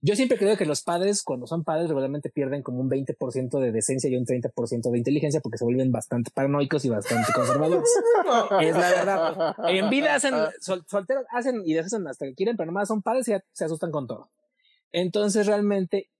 Yo 0.00 0.14
siempre 0.14 0.38
creo 0.38 0.56
que 0.56 0.64
los 0.64 0.82
padres, 0.82 1.24
cuando 1.24 1.48
son 1.48 1.64
padres, 1.64 1.88
regularmente 1.88 2.30
pierden 2.30 2.62
como 2.62 2.78
un 2.78 2.88
20% 2.88 3.58
de 3.58 3.72
decencia 3.72 4.08
y 4.08 4.16
un 4.16 4.24
30% 4.24 4.90
de 4.92 4.98
inteligencia 4.98 5.40
porque 5.40 5.58
se 5.58 5.64
vuelven 5.64 5.90
bastante 5.90 6.30
paranoicos 6.32 6.84
y 6.84 6.88
bastante 6.88 7.32
conservadores. 7.32 7.90
es 8.60 8.76
la 8.76 8.90
verdad. 8.90 9.54
En 9.66 9.90
vida 9.90 10.14
hacen, 10.14 10.34
solteros 10.60 11.24
hacen 11.32 11.62
y 11.64 11.74
deshacen 11.74 12.06
hasta 12.06 12.26
que 12.26 12.34
quieren, 12.34 12.56
pero 12.56 12.66
nomás 12.66 12.86
son 12.86 13.02
padres 13.02 13.26
y 13.26 13.32
se 13.52 13.64
asustan 13.64 13.90
con 13.90 14.06
todo. 14.06 14.30
Entonces 14.92 15.46
realmente 15.46 16.10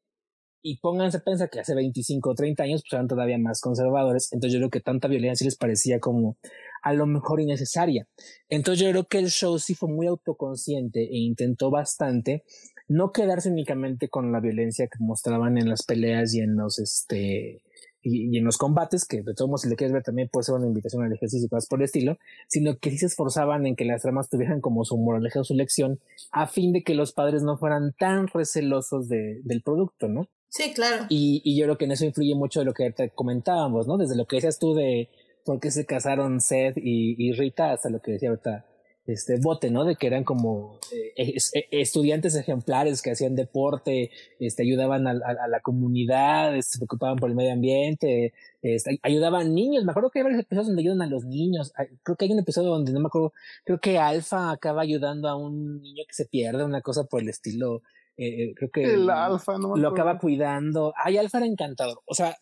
y 0.63 0.79
pónganse 0.79 1.19
a 1.19 1.21
pensar 1.21 1.51
que 1.51 1.61
hace 1.61 1.75
25 1.75 2.31
o 2.31 2.35
30 2.35 2.63
años 2.63 2.83
pues 2.83 2.93
eran 2.93 3.09
todavía 3.09 3.39
más 3.39 3.61
conservadores, 3.61 4.33
entonces 4.33 4.55
yo 4.55 4.61
creo 4.61 4.71
que 4.71 4.81
tanta 4.81 5.09
violencia 5.09 5.45
les 5.45 5.57
parecía 5.57 6.01
como 6.01 6.37
a 6.83 6.93
lo 6.93 7.07
mejor 7.07 7.41
innecesaria. 7.41 8.07
Entonces 8.49 8.85
yo 8.85 8.91
creo 8.91 9.07
que 9.07 9.19
el 9.19 9.31
show 9.31 9.59
sí 9.59 9.75
fue 9.75 9.89
muy 9.89 10.07
autoconsciente 10.07 11.03
e 11.03 11.19
intentó 11.19 11.71
bastante 11.71 12.45
no 12.89 13.13
quedarse 13.13 13.51
únicamente 13.51 14.09
con 14.09 14.33
la 14.33 14.41
violencia 14.41 14.89
que 14.89 14.99
mostraban 14.99 15.59
en 15.59 15.69
las 15.69 15.85
peleas 15.85 16.35
y 16.35 16.41
en 16.41 16.57
los 16.57 16.79
este 16.79 17.63
y, 18.01 18.39
en 18.39 18.45
los 18.45 18.57
combates, 18.57 19.05
que 19.05 19.23
de 19.23 19.35
todos 19.35 19.49
modos 19.49 19.63
si 19.63 19.69
le 19.69 19.77
quieres 19.77 19.93
ver 19.93 20.03
también 20.03 20.29
puede 20.29 20.45
ser 20.45 20.55
una 20.55 20.67
invitación 20.67 21.03
al 21.03 21.13
ejercicio 21.13 21.47
y 21.47 21.49
cosas 21.49 21.69
por 21.69 21.81
el 21.81 21.85
estilo, 21.85 22.17
sino 22.47 22.79
que 22.79 22.91
sí 22.91 22.99
se 22.99 23.07
esforzaban 23.07 23.67
en 23.67 23.77
que 23.77 23.85
las 23.85 24.03
tramas 24.03 24.31
tuvieran 24.31 24.61
como 24.61 24.85
su 24.85 24.97
moraleja 24.97 25.41
o 25.41 25.45
su 25.45 25.55
lección 25.55 25.99
a 26.31 26.47
fin 26.47 26.73
de 26.73 26.83
que 26.83 26.95
los 26.95 27.13
padres 27.13 27.43
no 27.43 27.59
fueran 27.59 27.93
tan 27.99 28.29
recelosos 28.29 29.09
de, 29.09 29.41
del 29.43 29.63
producto, 29.63 30.09
¿no? 30.09 30.29
Sí, 30.49 30.73
claro. 30.73 31.07
Y, 31.09 31.43
y 31.45 31.59
yo 31.59 31.67
creo 31.67 31.79
que 31.79 31.85
en 31.85 31.93
eso 31.93 32.05
influye 32.05 32.35
mucho 32.35 32.61
de 32.61 32.67
lo 32.67 32.75
que 32.75 32.91
te 32.91 33.11
comentábamos, 33.11 33.87
¿no? 33.87 33.97
Desde 33.99 34.17
lo 34.17 34.27
que 34.27 34.37
decías 34.37 34.59
tú 34.59 34.75
de 34.75 35.09
por 35.45 35.61
qué 35.61 35.71
se 35.71 35.87
casaron 35.87 36.41
Seth 36.41 36.77
y, 36.77 37.15
y 37.19 37.33
Rita 37.33 37.73
hasta 37.73 37.91
lo 37.91 38.01
que 38.01 38.13
decía 38.13 38.31
ahorita 38.31 38.67
este 39.13 39.39
bote, 39.41 39.71
¿no? 39.71 39.85
De 39.85 39.97
que 39.97 40.07
eran 40.07 40.23
como 40.23 40.79
eh, 40.93 41.35
estudiantes 41.71 42.35
ejemplares 42.35 43.01
que 43.01 43.11
hacían 43.11 43.35
deporte, 43.35 44.11
este, 44.39 44.63
ayudaban 44.63 45.07
a, 45.07 45.13
a, 45.13 45.49
la 45.49 45.61
comunidad, 45.61 46.55
este, 46.55 46.73
se 46.73 46.79
preocupaban 46.79 47.17
por 47.17 47.31
el 47.31 47.37
medio 47.37 47.53
ambiente, 47.53 48.35
este, 48.61 48.99
ayudaban 49.03 49.55
niños. 49.55 49.85
Me 49.85 49.93
acuerdo 49.93 50.11
que 50.11 50.19
hay 50.19 50.25
varios 50.25 50.43
episodios 50.43 50.67
donde 50.67 50.83
ayudan 50.83 51.03
a 51.03 51.07
los 51.07 51.25
niños. 51.25 51.73
Creo 52.03 52.17
que 52.17 52.27
hay 52.27 52.33
un 52.33 52.41
episodio 52.41 52.69
donde 52.69 52.93
no 52.93 53.01
me 53.01 53.07
acuerdo, 53.07 53.33
creo 53.65 53.81
que 53.81 53.99
Alfa 53.99 54.51
acaba 54.51 54.83
ayudando 54.83 55.29
a 55.29 55.37
un 55.37 55.81
niño 55.81 56.05
que 56.07 56.15
se 56.15 56.27
pierde, 56.27 56.65
una 56.65 56.83
cosa 56.83 57.05
por 57.05 57.23
el 57.23 57.31
estilo. 57.31 57.83
Eh, 58.19 58.53
creo 58.57 58.71
que 58.71 58.83
el 58.83 59.09
alfa, 59.09 59.59
no 59.59 59.77
lo 59.77 59.89
acaba 59.89 60.19
cuidando. 60.19 60.93
Ay, 60.97 61.17
alfa 61.17 61.39
era 61.39 61.47
encantador. 61.47 62.01
O 62.05 62.15
sea, 62.15 62.37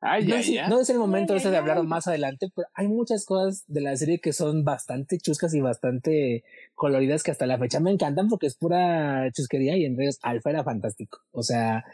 Ay, 0.00 0.26
no, 0.26 0.36
es, 0.36 0.48
no, 0.68 0.80
es, 0.80 0.90
el 0.90 0.98
momento 0.98 1.34
ese 1.34 1.50
de 1.50 1.56
hablar 1.56 1.82
más 1.82 2.06
adelante, 2.06 2.52
pero 2.54 2.68
hay 2.74 2.86
muchas 2.86 3.24
cosas 3.24 3.64
de 3.66 3.80
la 3.80 3.96
serie 3.96 4.20
que 4.20 4.32
son 4.32 4.64
bastante 4.64 5.18
chuscas 5.18 5.52
y 5.54 5.60
bastante 5.60 6.44
coloridas 6.76 7.24
que 7.24 7.32
hasta 7.32 7.46
la 7.46 7.58
fecha 7.58 7.80
me 7.80 7.90
encantan 7.90 8.28
porque 8.28 8.46
es 8.46 8.54
pura 8.54 9.28
chusquería 9.32 9.76
y 9.76 9.84
entonces 9.84 10.20
Alfa 10.22 10.50
era 10.50 10.62
fantástico. 10.62 11.18
O 11.32 11.42
sea, 11.42 11.84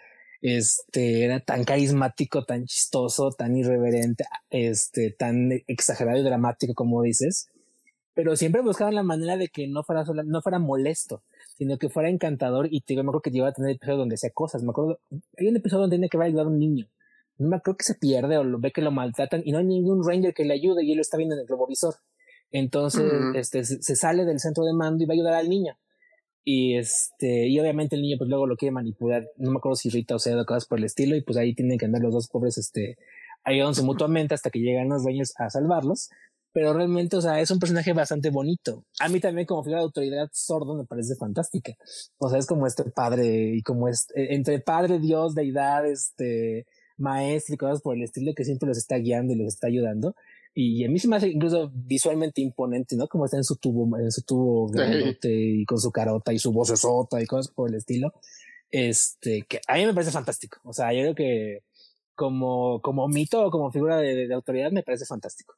este, 0.42 1.24
era 1.24 1.40
tan 1.40 1.64
carismático, 1.64 2.44
tan 2.44 2.66
chistoso, 2.66 3.30
tan 3.30 3.56
irreverente, 3.56 4.24
este, 4.50 5.10
tan 5.10 5.52
exagerado 5.66 6.18
y 6.18 6.22
dramático 6.24 6.74
como 6.74 7.00
dices, 7.00 7.48
pero 8.12 8.36
siempre 8.36 8.60
buscaban 8.60 8.94
la 8.94 9.02
manera 9.02 9.38
de 9.38 9.48
que 9.48 9.66
no 9.66 9.82
fuera, 9.82 10.04
no 10.26 10.42
fuera 10.42 10.58
molesto, 10.58 11.22
sino 11.55 11.78
que 11.78 11.88
fuera 11.88 12.11
encantador 12.11 12.68
y 12.70 12.82
te, 12.82 12.94
me 12.94 13.02
acuerdo 13.02 13.22
que 13.22 13.30
llegaba 13.30 13.50
a 13.50 13.55
tener 13.55 13.72
episodios 13.72 13.98
donde 13.98 14.14
hacía 14.16 14.30
cosas, 14.30 14.62
me 14.62 14.70
acuerdo, 14.70 15.00
hay 15.38 15.48
un 15.48 15.57
episodio 15.57 15.82
donde 15.82 15.96
tiene 15.96 16.09
que 16.09 16.18
va 16.18 16.24
a 16.24 16.26
ayudar 16.26 16.46
a 16.46 16.48
un 16.50 16.59
niño, 16.59 16.88
no 17.38 17.48
me 17.48 17.57
acuerdo 17.57 17.78
que 17.78 17.84
se 17.84 17.94
pierde 17.94 18.38
o 18.38 18.44
lo 18.44 18.59
ve 18.59 18.70
que 18.70 18.82
lo 18.82 18.90
maltratan 18.90 19.42
y 19.44 19.52
no 19.52 19.59
hay 19.59 19.64
ningún 19.64 20.07
ranger 20.07 20.34
que 20.34 20.44
le 20.44 20.55
ayude 20.55 20.84
y 20.84 20.90
él 20.90 20.96
lo 20.96 21.02
está 21.02 21.16
viendo 21.16 21.34
en 21.34 21.40
el 21.40 21.46
globovisor. 21.46 21.94
Entonces, 22.52 23.11
este, 23.34 23.64
se 23.64 23.96
sale 23.96 24.24
del 24.24 24.38
centro 24.38 24.62
de 24.62 24.72
mando 24.72 25.02
y 25.02 25.07
va 25.07 25.12
a 25.12 25.16
ayudar 25.16 25.34
al 25.34 25.48
niño. 25.48 25.76
Y 26.44 26.76
este, 26.76 27.48
y 27.48 27.59
obviamente 27.59 27.96
el 27.96 28.02
niño 28.02 28.18
pues 28.18 28.28
luego 28.28 28.46
lo 28.46 28.57
quiere 28.57 28.70
manipular, 28.70 29.26
no 29.38 29.50
me 29.50 29.57
acuerdo 29.57 29.76
si 29.76 29.88
Rita 29.88 30.14
o 30.14 30.18
sea 30.18 30.44
cosas 30.44 30.66
por 30.66 30.78
el 30.78 30.84
estilo, 30.84 31.16
y 31.16 31.22
pues 31.22 31.38
ahí 31.38 31.55
tienen 31.55 31.78
que 31.78 31.86
andar 31.86 32.02
los 32.02 32.12
dos 32.12 32.28
pobres, 32.28 32.59
este, 32.59 32.98
ayudándose 33.44 33.82
mutuamente 33.82 34.34
hasta 34.34 34.50
que 34.50 34.61
llegan 34.61 34.90
los 34.90 35.05
Rangers 35.05 35.32
a 35.38 35.48
salvarlos. 35.50 36.11
Pero 36.55 36.72
realmente, 36.72 37.16
o 37.16 37.20
sea, 37.20 37.40
es 37.40 37.50
un 37.50 37.59
personaje 37.59 37.92
bastante 37.92 38.30
bonito. 38.30 38.84
A 39.00 39.09
mí 39.09 39.18
también 39.18 39.44
como 39.44 39.64
figura 39.64 39.80
de 39.80 39.86
autoridad 39.86 40.30
sordo 40.32 40.76
me 40.76 40.86
parece 40.86 41.16
fantástica. 41.16 41.74
O 42.18 42.30
sea, 42.30 42.38
es 42.38 42.46
como 42.46 42.66
este 42.68 42.84
padre 42.84 43.57
y 43.57 43.62
como 43.62 43.88
este, 43.88 44.34
entre 44.34 44.61
padre, 44.61 45.00
Dios, 45.00 45.34
deidad, 45.34 45.84
este, 45.84 46.66
maestro 46.96 47.57
y 47.57 47.59
cosas 47.59 47.82
por 47.82 47.96
el 47.96 48.05
estilo 48.05 48.34
que 48.34 48.44
siempre 48.44 48.68
los 48.68 48.78
está 48.78 48.96
guiando 48.96 49.32
y 49.34 49.36
los 49.36 49.48
está 49.48 49.66
ayudando. 49.66 50.14
Y 50.55 50.84
a 50.84 50.88
mí 50.88 51.00
se 51.00 51.09
me 51.09 51.16
hace 51.16 51.28
incluso 51.30 51.72
visualmente 51.74 52.40
imponente, 52.40 52.94
¿no? 52.94 53.09
Como 53.09 53.24
está 53.24 53.36
en 53.36 53.42
su 53.42 53.57
tubo, 53.57 53.98
en 53.98 54.12
su 54.12 54.22
tubo 54.22 54.70
y 55.24 55.64
con 55.64 55.80
su 55.80 55.90
carota 55.90 56.32
y 56.32 56.38
su 56.38 56.52
vocesota 56.52 57.20
y 57.20 57.26
cosas 57.26 57.52
por 57.52 57.68
el 57.68 57.74
estilo. 57.74 58.14
Este, 58.70 59.42
que 59.48 59.61
a 59.66 59.74
mí 59.74 59.86
me 59.86 59.94
parece 59.94 60.12
fantástico. 60.12 60.61
O 60.62 60.72
sea, 60.72 60.92
yo 60.92 61.00
creo 61.00 61.14
que 61.16 61.59
como, 62.14 62.80
como 62.80 63.09
mito 63.09 63.44
o 63.44 63.50
como 63.50 63.72
figura 63.72 63.98
de, 63.98 64.32
autoridad 64.32 64.70
me 64.70 64.84
parece 64.84 65.07
fantástico. 65.07 65.55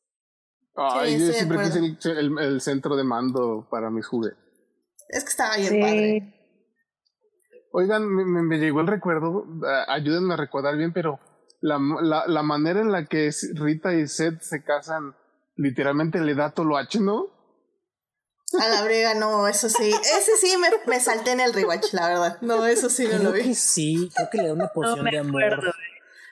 Ay, 0.77 1.19
yo 1.19 1.33
siempre 1.33 1.59
quise 1.65 1.79
el, 2.11 2.39
el, 2.39 2.61
centro 2.61 2.97
de 2.97 3.05
mando 3.05 3.67
para 3.71 3.91
mis 3.91 4.07
juguetes. 4.07 4.39
Es 5.09 5.25
que 5.25 5.31
estaba 5.31 5.57
bien 5.57 5.81
padre. 5.81 6.33
Oigan, 7.73 8.09
me, 8.09 8.43
me, 8.43 8.59
llegó 8.59 8.81
el 8.81 8.87
recuerdo, 8.87 9.45
ayúdenme 9.89 10.35
a 10.35 10.37
recordar 10.37 10.77
bien, 10.77 10.93
pero 10.93 11.19
la, 11.61 11.79
la, 12.03 12.27
la 12.27 12.43
manera 12.43 12.81
en 12.81 12.93
la 12.93 13.05
que 13.07 13.31
Rita 13.55 13.95
y 13.95 14.07
Seth 14.07 14.41
se 14.41 14.63
casan 14.65 15.15
literalmente 15.57 16.21
le 16.21 16.35
da 16.35 16.51
toloache, 16.51 17.01
¿no? 17.01 17.27
A 18.61 18.69
la 18.69 18.85
brega, 18.85 19.15
no, 19.15 19.49
eso 19.49 19.69
sí. 19.69 19.91
Ese 19.91 20.37
sí 20.37 20.57
me, 20.57 20.69
me 20.87 21.01
salté 21.01 21.33
en 21.33 21.41
el 21.41 21.53
rewatch, 21.53 21.93
la 21.93 22.09
verdad. 22.09 22.39
No, 22.43 22.65
eso 22.67 22.89
sí 22.89 23.07
no 23.11 23.19
lo 23.19 23.33
vi. 23.33 23.55
sí, 23.55 24.09
creo 24.15 24.31
que 24.31 24.39
le 24.39 24.47
da 24.49 24.53
una 24.53 24.69
poción 24.69 25.05
de 25.05 25.19
amor. 25.19 25.43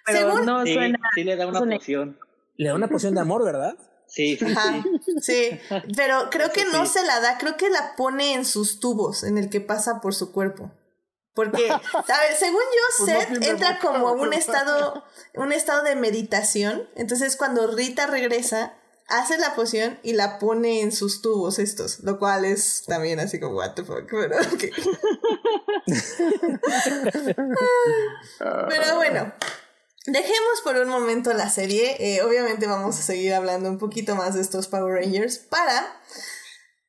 pero 0.07 0.45
no 0.45 0.65
sí, 0.65 0.75
suena. 0.75 0.99
Sí, 1.15 1.25
le 1.25 1.37
da 1.37 1.47
una 1.47 1.61
poción. 1.61 2.19
Le 2.57 2.69
da 2.69 2.75
una 2.75 2.89
poción 2.89 3.15
de 3.15 3.21
amor, 3.21 3.45
¿verdad? 3.45 3.77
Sí, 4.15 4.37
sí, 4.37 4.47
sí. 4.47 5.21
sí. 5.21 5.61
Pero 5.97 6.31
creo 6.31 6.53
que 6.53 6.65
no 6.67 6.87
se 6.87 7.03
la 7.03 7.21
da, 7.21 7.37
creo 7.39 7.57
que 7.57 7.69
la 7.69 7.97
pone 7.97 8.35
en 8.35 8.45
sus 8.45 8.79
tubos, 8.79 9.25
en 9.25 9.39
el 9.39 9.51
que 9.51 9.61
pasa 9.61 10.01
por 10.01 10.15
su 10.15 10.31
cuerpo. 10.31 10.71
Porque, 11.35 11.69
a 11.71 12.21
ver, 12.21 12.37
según 12.39 12.61
yo, 12.61 13.05
pues 13.05 13.11
Seth 13.11 13.43
entra 13.43 13.81
como 13.81 14.09
a 14.09 14.13
un 14.13 14.33
estado, 14.33 15.05
un 15.35 15.53
estado 15.53 15.83
de 15.83 15.97
meditación. 15.97 16.89
Entonces, 16.95 17.37
cuando 17.37 17.67
Rita 17.67 18.07
regresa, 18.07 18.75
hace 19.09 19.37
la 19.39 19.55
poción 19.55 19.99
y 20.03 20.13
la 20.13 20.39
pone 20.39 20.81
en 20.81 20.93
sus 20.93 21.21
tubos 21.21 21.59
estos, 21.59 22.01
lo 22.01 22.19
cual 22.19 22.45
es 22.45 22.85
también 22.87 23.21
así 23.21 23.41
como, 23.41 23.57
what 23.57 23.73
the 23.73 23.85
fuck, 23.85 24.09
pero, 24.09 24.37
pero 28.69 28.97
bueno, 28.97 29.33
dejemos 30.07 30.61
por 30.63 30.77
un 30.77 30.89
momento 30.89 31.33
la 31.33 31.51
serie. 31.51 31.97
Eh, 31.99 32.23
obviamente 32.23 32.67
vamos 32.67 32.99
a 32.99 33.03
seguir 33.03 33.33
hablando 33.35 33.69
un 33.69 33.79
poquito 33.79 34.17
más 34.17 34.35
de 34.35 34.43
estos 34.43 34.69
Power 34.69 34.95
Rangers 34.95 35.39
para 35.39 36.01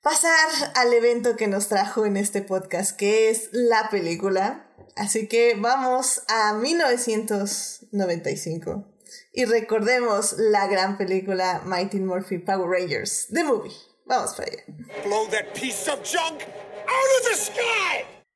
pasar 0.02 0.50
al 0.76 0.94
evento 0.94 1.36
que 1.36 1.48
nos 1.48 1.68
trajo 1.68 2.06
en 2.06 2.16
este 2.18 2.42
podcast, 2.42 2.96
que 2.96 3.30
es 3.30 3.50
la 3.52 3.90
película. 3.90 4.68
Así 4.96 5.28
que 5.28 5.56
vamos 5.56 6.22
a 6.28 6.54
1995 6.54 8.86
y 9.34 9.46
recordemos 9.46 10.34
la 10.38 10.68
gran 10.68 10.98
película 10.98 11.62
Mighty 11.66 12.00
Morphin 12.00 12.46
Power 12.46 12.70
Rangers, 12.70 13.28
The 13.32 13.44
Movie. 13.44 13.74
Vamos 14.06 14.36
para 14.36 14.52
allá. 14.52 14.64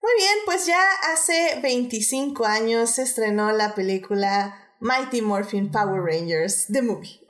Muy 0.01 0.13
bien, 0.17 0.37
pues 0.45 0.65
ya 0.65 0.81
hace 1.13 1.59
25 1.61 2.45
años 2.45 2.91
se 2.91 3.01
estrenó 3.03 3.51
la 3.51 3.75
película 3.75 4.68
Mighty 4.79 5.21
Morphin 5.21 5.71
Power 5.71 6.01
Rangers, 6.01 6.67
The 6.71 6.81
Movie. 6.81 7.19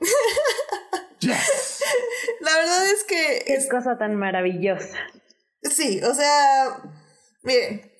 La 2.40 2.56
verdad 2.56 2.86
es 2.86 3.04
que... 3.04 3.44
Qué 3.46 3.68
cosa 3.68 3.98
tan 3.98 4.16
maravillosa. 4.16 4.96
Sí, 5.62 6.00
o 6.02 6.14
sea, 6.14 6.82
miren, 7.42 7.92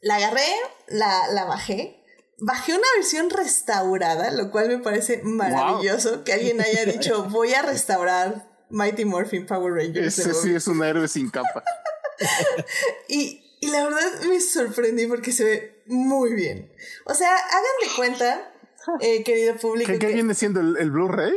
la 0.00 0.16
agarré, 0.16 0.46
la, 0.88 1.28
la 1.32 1.44
bajé, 1.44 2.02
bajé 2.38 2.72
una 2.72 2.86
versión 2.96 3.30
restaurada, 3.30 4.30
lo 4.30 4.50
cual 4.50 4.68
me 4.68 4.78
parece 4.78 5.20
maravilloso 5.22 6.24
que 6.24 6.32
alguien 6.32 6.60
haya 6.60 6.84
dicho, 6.92 7.24
voy 7.24 7.52
a 7.54 7.62
restaurar 7.62 8.48
Mighty 8.70 9.04
Morphin 9.04 9.46
Power 9.46 9.74
Rangers. 9.74 10.18
Ese 10.18 10.34
sí 10.34 10.54
es 10.54 10.66
un 10.66 10.82
héroe 10.82 11.08
sin 11.08 11.30
capa. 11.30 11.62
y, 13.08 13.58
y 13.60 13.68
la 13.68 13.84
verdad 13.84 14.20
me 14.28 14.40
sorprendí 14.40 15.06
porque 15.06 15.32
se 15.32 15.44
ve 15.44 15.82
muy 15.86 16.34
bien. 16.34 16.72
O 17.04 17.14
sea, 17.14 17.34
hagan 17.36 17.62
de 17.82 17.96
cuenta, 17.96 18.52
eh, 19.00 19.22
querido 19.24 19.56
público. 19.56 19.92
¿Qué, 19.98 20.06
viene 20.06 20.34
siendo 20.34 20.60
el, 20.60 20.76
el 20.78 20.90
Blu-ray? 20.90 21.32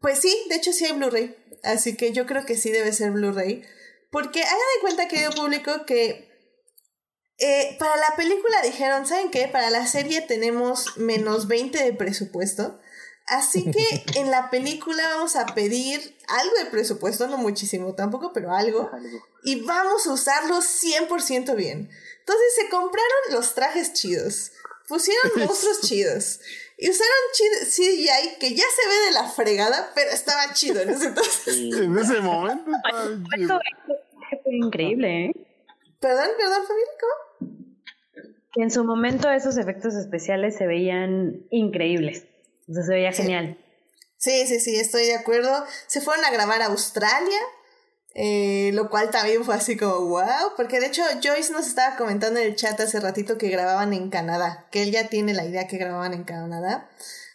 Pues 0.00 0.20
sí, 0.20 0.46
de 0.48 0.56
hecho 0.56 0.72
sí 0.72 0.84
hay 0.84 0.92
Blu-ray. 0.92 1.36
Así 1.62 1.96
que 1.96 2.12
yo 2.12 2.26
creo 2.26 2.44
que 2.44 2.56
sí 2.56 2.70
debe 2.70 2.92
ser 2.92 3.12
Blu-ray. 3.12 3.62
Porque 4.10 4.42
hagan 4.42 4.58
de 4.58 4.80
cuenta, 4.82 5.08
querido 5.08 5.30
público, 5.32 5.86
que 5.86 6.32
eh, 7.38 7.76
para 7.78 7.96
la 7.96 8.14
película 8.14 8.62
dijeron, 8.62 9.06
¿saben 9.06 9.30
qué? 9.30 9.48
Para 9.48 9.70
la 9.70 9.86
serie 9.86 10.20
tenemos 10.20 10.96
menos 10.96 11.48
20 11.48 11.82
de 11.82 11.92
presupuesto. 11.92 12.78
Así 13.26 13.70
que 13.72 14.20
en 14.20 14.30
la 14.30 14.50
película 14.50 15.02
vamos 15.08 15.34
a 15.36 15.46
pedir 15.46 16.16
algo 16.28 16.54
de 16.58 16.66
presupuesto, 16.66 17.26
no 17.26 17.38
muchísimo 17.38 17.94
tampoco, 17.94 18.32
pero 18.32 18.52
algo. 18.52 18.90
Y 19.42 19.62
vamos 19.62 20.06
a 20.06 20.12
usarlo 20.12 20.58
100% 20.58 21.56
bien. 21.56 21.90
Entonces 22.20 22.46
se 22.54 22.68
compraron 22.68 23.22
los 23.30 23.54
trajes 23.54 23.92
chidos, 23.92 24.52
pusieron 24.86 25.32
monstruos 25.36 25.80
chidos, 25.80 26.40
y 26.82 26.90
usaron 26.90 27.14
CGI 27.64 28.38
que 28.40 28.54
ya 28.56 28.64
se 28.64 28.88
ve 28.88 29.06
de 29.06 29.12
la 29.12 29.28
fregada, 29.28 29.92
pero 29.94 30.10
estaba 30.10 30.52
chido 30.52 30.80
en 30.80 30.90
ese 30.90 31.06
entonces. 31.06 31.56
en 31.78 31.96
ese 31.96 32.20
momento 32.20 33.60
Fue 34.42 34.52
increíble, 34.52 35.26
¿eh? 35.26 35.32
Perdón, 36.00 36.30
perdón, 36.36 36.62
Fabio, 36.66 37.54
En 38.56 38.72
su 38.72 38.82
momento 38.82 39.30
esos 39.30 39.58
efectos 39.58 39.94
especiales 39.94 40.56
se 40.56 40.66
veían 40.66 41.46
increíbles. 41.50 42.24
O 42.68 42.72
sea, 42.74 42.82
se 42.82 42.94
veía 42.94 43.12
genial. 43.12 43.56
Sí, 44.16 44.48
sí, 44.48 44.58
sí, 44.58 44.74
estoy 44.74 45.06
de 45.06 45.14
acuerdo. 45.14 45.64
Se 45.86 46.00
fueron 46.00 46.24
a 46.24 46.32
grabar 46.32 46.62
a 46.62 46.66
Australia 46.66 47.38
eh, 48.14 48.70
lo 48.74 48.90
cual 48.90 49.10
también 49.10 49.44
fue 49.44 49.54
así 49.54 49.76
como, 49.76 50.06
wow, 50.06 50.52
porque 50.56 50.80
de 50.80 50.86
hecho 50.86 51.02
Joyce 51.22 51.52
nos 51.52 51.66
estaba 51.66 51.96
comentando 51.96 52.40
en 52.40 52.46
el 52.46 52.56
chat 52.56 52.78
hace 52.80 53.00
ratito 53.00 53.38
que 53.38 53.48
grababan 53.48 53.92
en 53.92 54.10
Canadá, 54.10 54.66
que 54.70 54.82
él 54.82 54.90
ya 54.90 55.08
tiene 55.08 55.32
la 55.32 55.44
idea 55.44 55.66
que 55.66 55.78
grababan 55.78 56.12
en 56.12 56.24
Canadá. 56.24 56.88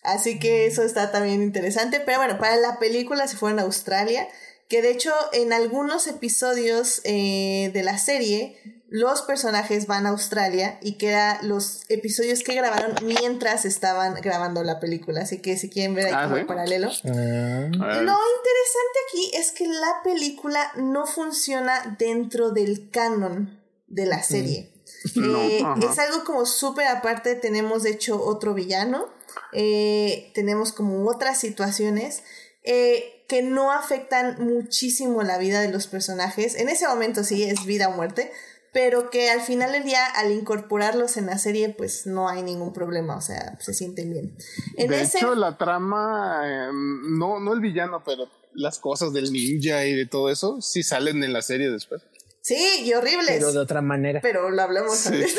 Así 0.04 0.40
que 0.40 0.68
eso 0.68 0.84
está 0.84 1.12
también 1.12 1.42
interesante. 1.42 2.00
Pero 2.00 2.20
bueno, 2.20 2.38
para 2.38 2.56
la 2.56 2.80
película 2.80 3.28
se 3.28 3.36
fueron 3.36 3.60
a 3.60 3.64
Australia, 3.64 4.28
que 4.70 4.82
de 4.82 4.92
hecho 4.92 5.14
en 5.34 5.52
algunos 5.52 6.08
episodios 6.08 7.02
eh, 7.04 7.72
de 7.74 7.84
la 7.84 7.98
serie 7.98 8.58
los 8.90 9.22
personajes 9.22 9.86
van 9.86 10.06
a 10.06 10.10
Australia 10.10 10.80
y 10.82 10.94
que 10.94 11.18
los 11.42 11.82
episodios 11.90 12.42
que 12.44 12.56
grabaron 12.56 12.94
mientras 13.04 13.66
estaban 13.66 14.16
grabando 14.16 14.64
la 14.64 14.80
película. 14.80 15.22
Así 15.22 15.40
que 15.42 15.58
si 15.58 15.70
quieren 15.70 15.94
ver 15.94 16.08
ahí 16.08 16.14
ah, 16.16 16.30
como 16.30 16.48
paralelo. 16.48 16.88
Ah. 16.88 17.70
Lo 17.70 17.74
interesante 17.74 19.00
aquí 19.08 19.32
es 19.34 19.52
que 19.52 19.68
la 19.68 20.02
película 20.04 20.72
no 20.78 21.06
funciona 21.06 21.98
dentro 22.00 22.52
del 22.52 22.90
canon 22.90 23.60
de 23.88 24.06
la 24.06 24.24
serie. 24.24 24.74
Eh, 25.16 25.64
es 25.90 26.00
algo 26.00 26.24
como 26.26 26.46
súper 26.46 26.88
aparte. 26.88 27.36
Tenemos 27.36 27.84
de 27.84 27.92
hecho 27.92 28.22
otro 28.22 28.54
villano. 28.54 29.08
Eh, 29.54 30.32
tenemos 30.34 30.72
como 30.72 31.08
otras 31.08 31.40
situaciones. 31.40 32.24
Eh, 32.64 33.18
que 33.28 33.42
no 33.42 33.72
afectan 33.72 34.38
muchísimo 34.40 35.22
la 35.24 35.38
vida 35.38 35.62
de 35.62 35.70
los 35.70 35.88
personajes. 35.88 36.56
En 36.56 36.70
ese 36.70 36.88
momento 36.88 37.24
sí 37.24 37.44
es 37.44 37.66
vida 37.66 37.90
o 37.90 37.92
muerte, 37.92 38.32
pero 38.78 39.10
que 39.10 39.32
al 39.32 39.42
final 39.42 39.72
del 39.72 39.86
día, 39.86 40.06
al 40.06 40.32
incorporarlos 40.32 41.18
en 41.18 41.26
la 41.26 41.40
serie, 41.40 41.70
pues 41.70 42.06
no 42.06 42.30
hay 42.30 42.44
ningún 42.44 42.74
problema, 42.74 43.18
o 43.18 43.22
sea, 43.22 43.58
se 43.60 43.74
sienten 43.74 44.12
bien. 44.12 44.38
de 44.78 45.02
hecho, 45.02 45.34
la 45.34 45.58
trama, 45.58 46.44
em, 46.46 47.18
no, 47.18 47.40
no 47.40 47.54
el 47.54 47.60
villano, 47.60 48.04
pero 48.06 48.30
las 48.54 48.78
cosas 48.78 49.14
del 49.14 49.34
ninja 49.34 49.84
y 49.88 49.94
de 49.94 50.06
todo 50.06 50.30
eso, 50.30 50.62
sí 50.62 50.84
salen 50.84 51.24
en 51.24 51.34
la 51.34 51.42
serie 51.42 51.72
después. 51.72 52.04
Sí, 52.48 52.84
y 52.86 52.94
horribles. 52.94 53.28
Pero 53.40 53.52
de 53.52 53.60
otra 53.60 53.82
manera. 53.82 54.22
Pero 54.22 54.50
lo 54.50 54.62
hablamos 54.62 55.06
antes. 55.06 55.36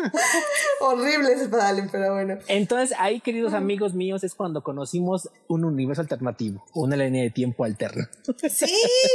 horribles, 0.80 1.46
Padalen, 1.48 1.90
pero 1.92 2.14
bueno. 2.14 2.38
Entonces, 2.48 2.96
ahí, 2.98 3.20
queridos 3.20 3.52
amigos 3.52 3.92
míos, 3.92 4.24
es 4.24 4.34
cuando 4.34 4.62
conocimos 4.62 5.28
un 5.48 5.66
universo 5.66 6.00
alternativo, 6.00 6.64
una 6.72 6.96
línea 6.96 7.24
de 7.24 7.28
tiempo 7.28 7.64
alterna. 7.64 8.08
Sí. 8.48 8.74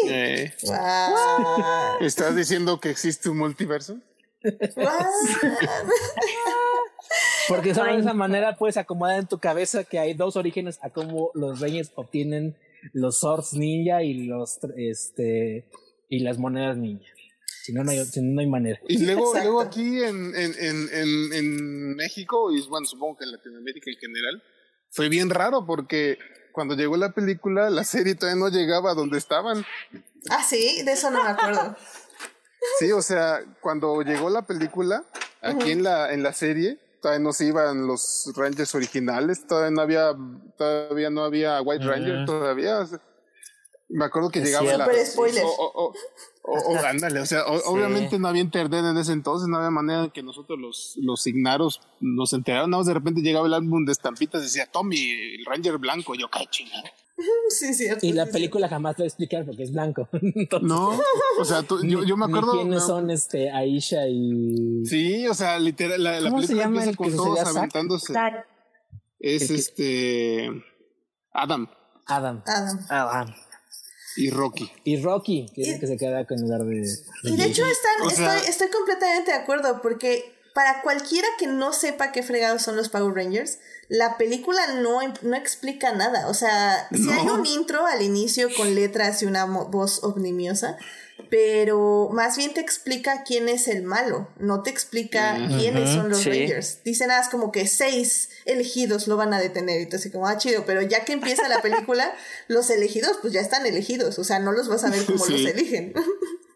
Eh, 0.10 0.54
Wow. 0.62 2.06
¿Estás 2.06 2.36
diciendo 2.36 2.80
que 2.80 2.92
existe 2.92 3.30
un 3.30 3.40
multiverso? 3.40 3.98
Porque 7.48 7.74
solo 7.74 7.94
de 7.94 8.02
esa 8.02 8.14
manera 8.14 8.58
puedes 8.58 8.78
acomodar 8.78 9.18
en 9.18 9.26
tu 9.26 9.40
cabeza 9.40 9.86
que 9.86 9.98
hay 9.98 10.14
dos 10.14 10.36
orígenes 10.36 10.78
a 10.84 10.92
cómo 10.92 11.32
los 11.34 11.62
reyes 11.62 11.92
obtienen 11.96 12.56
los 12.94 13.18
swords 13.18 13.54
ninja 13.54 14.04
y 14.04 14.26
los 14.28 14.60
este 14.76 15.66
y 16.10 16.20
las 16.20 16.38
monedas 16.38 16.78
ninja. 16.78 17.06
Si 17.64 17.74
no, 17.74 17.84
no 17.84 17.92
hay, 17.92 18.06
si 18.06 18.22
no, 18.22 18.34
no 18.36 18.42
hay 18.42 18.48
manera. 18.48 18.80
Y 18.88 19.04
luego, 19.06 19.28
Exacto. 19.36 19.50
luego 19.50 19.62
aquí 19.62 20.02
en, 20.04 20.34
en, 20.36 20.54
en, 20.58 20.90
en, 20.94 21.34
en 21.34 21.96
México, 21.96 22.52
y 22.52 22.62
bueno, 22.70 22.86
supongo 22.86 23.18
que 23.18 23.26
en 23.26 23.32
Latinoamérica 23.34 23.92
en 23.92 23.98
general, 23.98 24.44
fue 24.90 25.10
bien 25.10 25.30
raro 25.30 25.66
porque 25.66 26.18
cuando 26.54 26.76
llegó 26.76 26.96
la 26.96 27.12
película, 27.14 27.70
la 27.70 27.84
serie 27.84 28.16
todavía 28.16 28.40
no 28.40 28.50
llegaba 28.50 28.92
a 28.92 28.94
donde 28.94 29.18
estaban. 29.18 29.66
Ah, 30.30 30.44
sí, 30.48 30.82
de 30.84 30.94
eso 30.94 31.12
no 31.12 31.24
me 31.24 31.30
acuerdo. 31.30 31.76
Sí, 32.80 32.92
o 32.92 33.02
sea, 33.02 33.40
cuando 33.62 34.02
llegó 34.02 34.30
la 34.30 34.42
película, 34.46 35.06
aquí 35.42 35.72
en 35.72 35.84
la, 35.84 36.12
en 36.14 36.22
la 36.24 36.34
serie, 36.34 36.80
todavía 37.02 37.24
no 37.24 37.32
se 37.32 37.46
iban 37.46 37.86
los 37.88 38.32
Rangers 38.36 38.74
originales, 38.76 39.46
todavía 39.48 39.72
no 39.72 39.82
había, 39.82 40.12
todavía 40.58 41.10
no 41.12 41.24
había 41.24 41.62
White 41.62 41.86
Ranger, 41.86 42.16
Ah. 42.18 42.26
todavía. 42.26 42.80
o 42.80 42.86
sea, 42.88 43.00
me 43.90 44.06
acuerdo 44.06 44.30
que 44.30 44.42
llegaba 44.42 44.66
cierto. 44.68 44.92
la. 44.92 45.06
Spoiler. 45.06 45.44
O, 45.46 45.50
o, 45.50 45.94
o, 46.44 46.78
ándale, 46.86 47.20
o 47.22 47.26
sea, 47.26 47.46
o- 47.46 47.72
obviamente 47.72 48.20
no 48.20 48.28
había 48.28 48.42
internet 48.42 48.84
en 48.86 48.98
ese 48.98 49.14
entonces, 49.14 49.48
no 49.48 49.58
había 49.58 49.70
manera 49.70 50.06
en 50.06 50.12
que 50.12 50.24
nosotros 50.24 50.58
los, 50.60 50.94
los 51.02 51.22
signaros 51.22 51.82
nos 52.00 52.34
enteraron, 52.34 52.70
nada 52.70 52.80
más 52.82 52.88
de 52.88 52.94
repente 52.94 53.22
llegaba 53.22 53.48
el 53.48 53.54
álbum 53.54 53.86
de 53.86 53.92
estampitas 53.94 54.42
y 54.42 54.46
decía 54.46 54.66
Tommy, 54.72 55.12
el 55.12 55.46
Ranger 55.46 55.78
blanco, 55.78 56.16
yo 56.16 56.30
qué 56.30 56.46
chingada. 56.50 56.84
Sí, 57.50 57.74
cierto. 57.74 58.06
Y 58.06 58.14
la 58.14 58.28
sí, 58.28 58.32
película 58.34 58.70
jamás 58.70 58.96
te 58.96 59.02
va 59.02 59.06
a 59.06 59.08
explicar 59.08 59.44
porque 59.44 59.64
es 59.64 59.72
blanco. 59.72 60.08
Entonces, 60.22 60.68
No, 60.70 60.92
o 61.40 61.46
sea, 61.46 61.64
tú- 61.64 61.84
yo, 61.84 62.04
yo 62.04 62.16
me 62.16 62.26
acuerdo. 62.26 62.52
quiénes 62.52 62.76
me- 62.76 62.80
son 62.88 63.10
este 63.10 63.50
Aisha 63.50 64.08
y 64.08 64.86
Sí, 64.86 65.28
o 65.28 65.34
sea, 65.34 65.58
literal, 65.58 66.04
la, 66.04 66.20
la 66.22 66.30
¿Cómo 66.30 66.42
se 66.44 66.50
película 66.50 66.64
llama 66.66 66.76
empieza 66.84 66.90
el 66.92 66.98
con 66.98 67.10
que 67.10 67.16
todos 67.16 67.40
aventándose. 67.58 68.14
Es 69.20 69.48
que- 69.48 69.56
este. 69.56 70.50
Adam 71.34 71.68
Adam 72.06 72.44
Adam. 72.46 72.80
Ah, 72.90 73.26
ah. 73.26 73.36
Y 74.18 74.30
Rocky. 74.32 74.72
y 74.84 75.02
Rocky, 75.02 75.46
que 75.54 75.62
es 75.62 75.68
el 75.70 75.80
que 75.80 75.88
se 75.88 75.98
queda 75.98 76.26
con 76.26 76.42
lugar 76.42 76.64
de 76.66 76.82
Y 77.24 77.36
de 77.38 77.46
hecho 77.46 77.66
están, 77.66 78.02
O 78.06 78.10
sea- 78.10 78.36
estoy, 78.36 78.50
estoy 78.50 78.68
completamente 78.70 79.32
de 79.32 79.38
acuerdo 79.38 79.82
porque 79.82 80.34
para 80.54 80.82
cualquiera 80.82 81.28
que 81.38 81.46
no 81.48 81.72
sepa 81.72 82.12
qué 82.12 82.24
fregados 82.24 82.64
son 82.64 82.76
los 82.76 82.90
Power 82.90 83.14
Rangers, 83.14 83.60
la 83.90 84.18
película 84.18 84.60
no, 84.82 85.00
no 85.22 85.36
explica 85.36 85.94
nada. 85.94 86.28
O 86.30 86.34
sea, 86.34 86.88
sí 86.92 87.08
hay 87.12 87.28
un 87.30 87.46
intro 87.46 87.86
al 87.86 88.02
inicio 88.02 88.50
con 88.58 88.74
letras 88.74 89.22
y 89.22 89.28
una 89.28 89.46
mo- 89.46 89.68
voz 89.68 90.04
omnimiosa, 90.04 90.76
pero 91.30 92.10
más 92.14 92.38
bien 92.38 92.54
te 92.54 92.62
explica 92.62 93.24
quién 93.24 93.50
es 93.50 93.68
el 93.68 93.84
malo, 93.84 94.28
no 94.40 94.64
te 94.64 94.70
explica 94.70 95.38
quiénes 95.58 95.90
son 95.92 96.10
los 96.10 96.20
sí. 96.20 96.30
Rangers. 96.30 96.82
Dice 96.84 97.08
nada, 97.08 97.22
es 97.22 97.30
como 97.30 97.52
que 97.52 97.68
seis 97.68 98.30
elegidos 98.46 99.08
lo 99.08 99.18
van 99.18 99.34
a 99.34 99.40
detener 99.40 99.82
y 99.82 99.90
tú 99.90 99.98
así 99.98 100.10
como, 100.12 100.28
ah, 100.28 100.38
chido, 100.38 100.64
pero 100.66 100.82
ya 100.82 101.06
que 101.06 101.14
empieza 101.14 101.48
la 101.50 101.62
película, 101.62 102.14
los 102.48 102.70
elegidos 102.70 103.18
pues 103.22 103.34
ya 103.34 103.42
están 103.42 103.66
elegidos, 103.66 104.20
o 104.20 104.24
sea, 104.24 104.40
no 104.40 104.52
los 104.52 104.68
vas 104.68 104.84
a 104.84 104.90
ver 104.90 105.04
como 105.06 105.24
Sí. 105.26 105.44
los 105.44 105.52
eligen. 105.52 105.94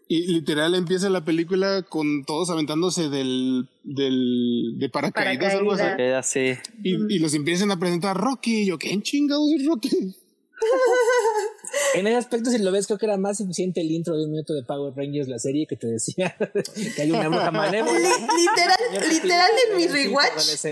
Y 0.07 0.27
literal 0.27 0.75
empieza 0.75 1.09
la 1.09 1.23
película 1.23 1.83
con 1.83 2.25
todos 2.25 2.49
aventándose 2.49 3.07
del, 3.07 3.69
del 3.85 4.73
de 4.77 4.89
paracaídas, 4.89 5.53
algo 5.53 5.71
así. 5.71 5.83
Paracaídas. 5.83 6.35
Era 6.35 6.51
así. 6.51 6.59
Y, 6.83 7.15
y 7.15 7.19
los 7.19 7.33
empiezan 7.33 7.71
a 7.71 7.79
presentar 7.79 8.17
Rocky. 8.17 8.63
Y 8.63 8.65
yo, 8.65 8.77
¿qué 8.77 9.01
chingados 9.01 9.47
es 9.57 9.65
Rocky? 9.65 10.17
En 11.93 12.05
ese 12.07 12.17
aspecto, 12.17 12.49
si 12.49 12.57
lo 12.57 12.71
ves, 12.71 12.85
creo 12.87 12.97
que 12.99 13.05
era 13.05 13.17
más 13.17 13.37
suficiente 13.37 13.79
el 13.81 13.91
intro 13.91 14.15
de 14.17 14.25
un 14.25 14.31
minuto 14.31 14.53
de 14.53 14.63
Power 14.63 14.93
Rangers, 14.95 15.27
la 15.29 15.39
serie 15.39 15.65
que 15.67 15.75
te 15.77 15.87
decía 15.87 16.35
que 16.95 17.01
hay 17.01 17.11
una 17.11 17.27
bruja 17.29 17.51
malévola. 17.51 17.97
Li- 17.97 18.07
literal, 18.37 19.09
literal 19.09 19.51
en 19.69 19.77
mi 19.77 19.83
cinco 19.83 19.93
rewatch, 19.95 20.63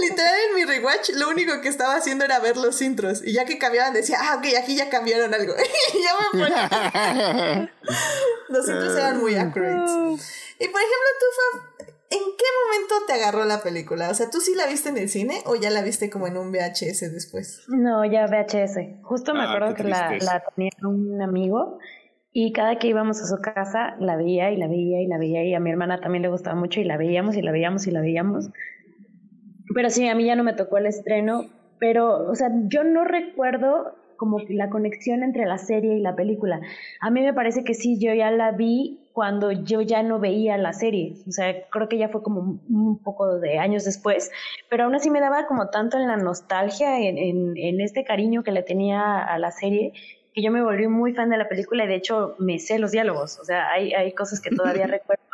literal 0.00 0.34
en 0.48 0.54
mi 0.54 0.64
rewatch, 0.64 1.10
lo 1.16 1.28
único 1.28 1.60
que 1.60 1.68
estaba 1.68 1.96
haciendo 1.96 2.24
era 2.24 2.38
ver 2.38 2.56
los 2.56 2.80
intros. 2.82 3.20
Y 3.24 3.32
ya 3.34 3.44
que 3.44 3.58
cambiaban 3.58 3.92
decía, 3.92 4.18
ah, 4.20 4.36
ok, 4.38 4.46
aquí 4.62 4.74
ya 4.76 4.88
cambiaron 4.88 5.32
algo. 5.34 5.54
y 5.94 6.02
ya 6.02 6.12
me 6.32 6.40
ponía. 6.40 7.72
Los 8.48 8.68
intros 8.68 8.96
eran 8.96 9.20
muy 9.20 9.34
accurate. 9.34 9.90
Y 10.60 10.68
por 10.68 10.80
ejemplo, 10.80 11.08
tú, 11.20 11.26
Fab, 11.36 11.87
¿en 12.10 12.18
qué 12.38 12.44
momento 12.64 12.94
te 13.06 13.12
agarró 13.14 13.44
la 13.44 13.62
película? 13.62 14.10
O 14.10 14.14
sea, 14.14 14.30
¿tú 14.30 14.40
sí 14.40 14.54
la 14.54 14.66
viste 14.66 14.88
en 14.88 14.98
el 14.98 15.08
cine 15.08 15.34
o 15.46 15.56
ya 15.56 15.70
la 15.70 15.82
viste 15.82 16.10
como 16.10 16.26
en 16.26 16.36
un 16.36 16.50
VHS 16.52 17.12
después? 17.12 17.64
No, 17.68 18.04
ya 18.04 18.26
VHS. 18.26 19.02
Justo 19.02 19.34
me 19.34 19.40
Ah, 19.40 19.52
acuerdo 19.52 19.74
que 19.74 19.84
la, 19.84 20.16
la 20.20 20.42
tenía 20.54 20.70
un 20.82 21.20
amigo 21.22 21.78
y 22.32 22.52
cada 22.52 22.78
que 22.78 22.88
íbamos 22.88 23.20
a 23.20 23.26
su 23.26 23.40
casa 23.42 23.96
la 24.00 24.16
veía 24.16 24.50
y 24.50 24.56
la 24.56 24.68
veía 24.68 25.00
y 25.02 25.06
la 25.06 25.18
veía 25.18 25.44
y 25.44 25.54
a 25.54 25.60
mi 25.60 25.70
hermana 25.70 26.00
también 26.00 26.22
le 26.22 26.28
gustaba 26.28 26.56
mucho 26.56 26.80
y 26.80 26.84
la 26.84 26.96
veíamos 26.96 27.36
y 27.36 27.42
la 27.42 27.52
veíamos 27.52 27.86
y 27.86 27.90
la 27.90 28.00
veíamos. 28.00 28.50
Pero 29.74 29.90
sí, 29.90 30.06
a 30.08 30.14
mí 30.14 30.24
ya 30.24 30.36
no 30.36 30.44
me 30.44 30.54
tocó 30.54 30.78
el 30.78 30.86
estreno, 30.86 31.42
pero, 31.78 32.28
o 32.30 32.34
sea, 32.34 32.48
yo 32.68 32.84
no 32.84 33.04
recuerdo 33.04 33.94
como 34.16 34.38
la 34.48 34.68
conexión 34.68 35.22
entre 35.22 35.46
la 35.46 35.58
serie 35.58 35.94
y 35.96 36.00
la 36.00 36.16
película. 36.16 36.60
A 37.00 37.10
mí 37.10 37.22
me 37.22 37.32
parece 37.34 37.62
que 37.64 37.74
sí, 37.74 37.98
yo 38.00 38.12
ya 38.14 38.30
la 38.30 38.50
vi 38.52 39.07
cuando 39.18 39.50
yo 39.50 39.80
ya 39.80 40.04
no 40.04 40.20
veía 40.20 40.56
la 40.58 40.72
serie. 40.72 41.14
O 41.26 41.32
sea, 41.32 41.68
creo 41.70 41.88
que 41.88 41.98
ya 41.98 42.08
fue 42.08 42.22
como 42.22 42.60
un- 42.68 43.02
poco 43.02 43.40
de 43.40 43.58
años 43.58 43.84
después, 43.84 44.30
pero 44.70 44.84
aún 44.84 44.94
así 44.94 45.10
me 45.10 45.18
daba 45.18 45.48
como 45.48 45.70
tanto 45.70 45.96
en 45.98 46.06
la 46.06 46.16
nostalgia, 46.16 47.00
en, 47.00 47.18
en, 47.18 47.56
en 47.56 47.80
este 47.80 48.04
cariño 48.04 48.44
que 48.44 48.52
le 48.52 48.62
tenía 48.62 49.18
a 49.18 49.36
la 49.40 49.50
serie, 49.50 49.92
que 50.32 50.40
yo 50.40 50.52
me 50.52 50.62
volví 50.62 50.86
muy 50.86 51.14
fan 51.14 51.30
de 51.30 51.36
la 51.36 51.48
película 51.48 51.84
y 51.84 51.88
de 51.88 51.96
hecho 51.96 52.36
me 52.38 52.60
sé 52.60 52.78
los 52.78 52.92
diálogos. 52.92 53.40
O 53.40 53.44
sea, 53.44 53.68
hay, 53.72 53.92
hay 53.92 54.12
cosas 54.12 54.40
que 54.40 54.50
todavía 54.50 54.86
recuerdo, 54.98 55.24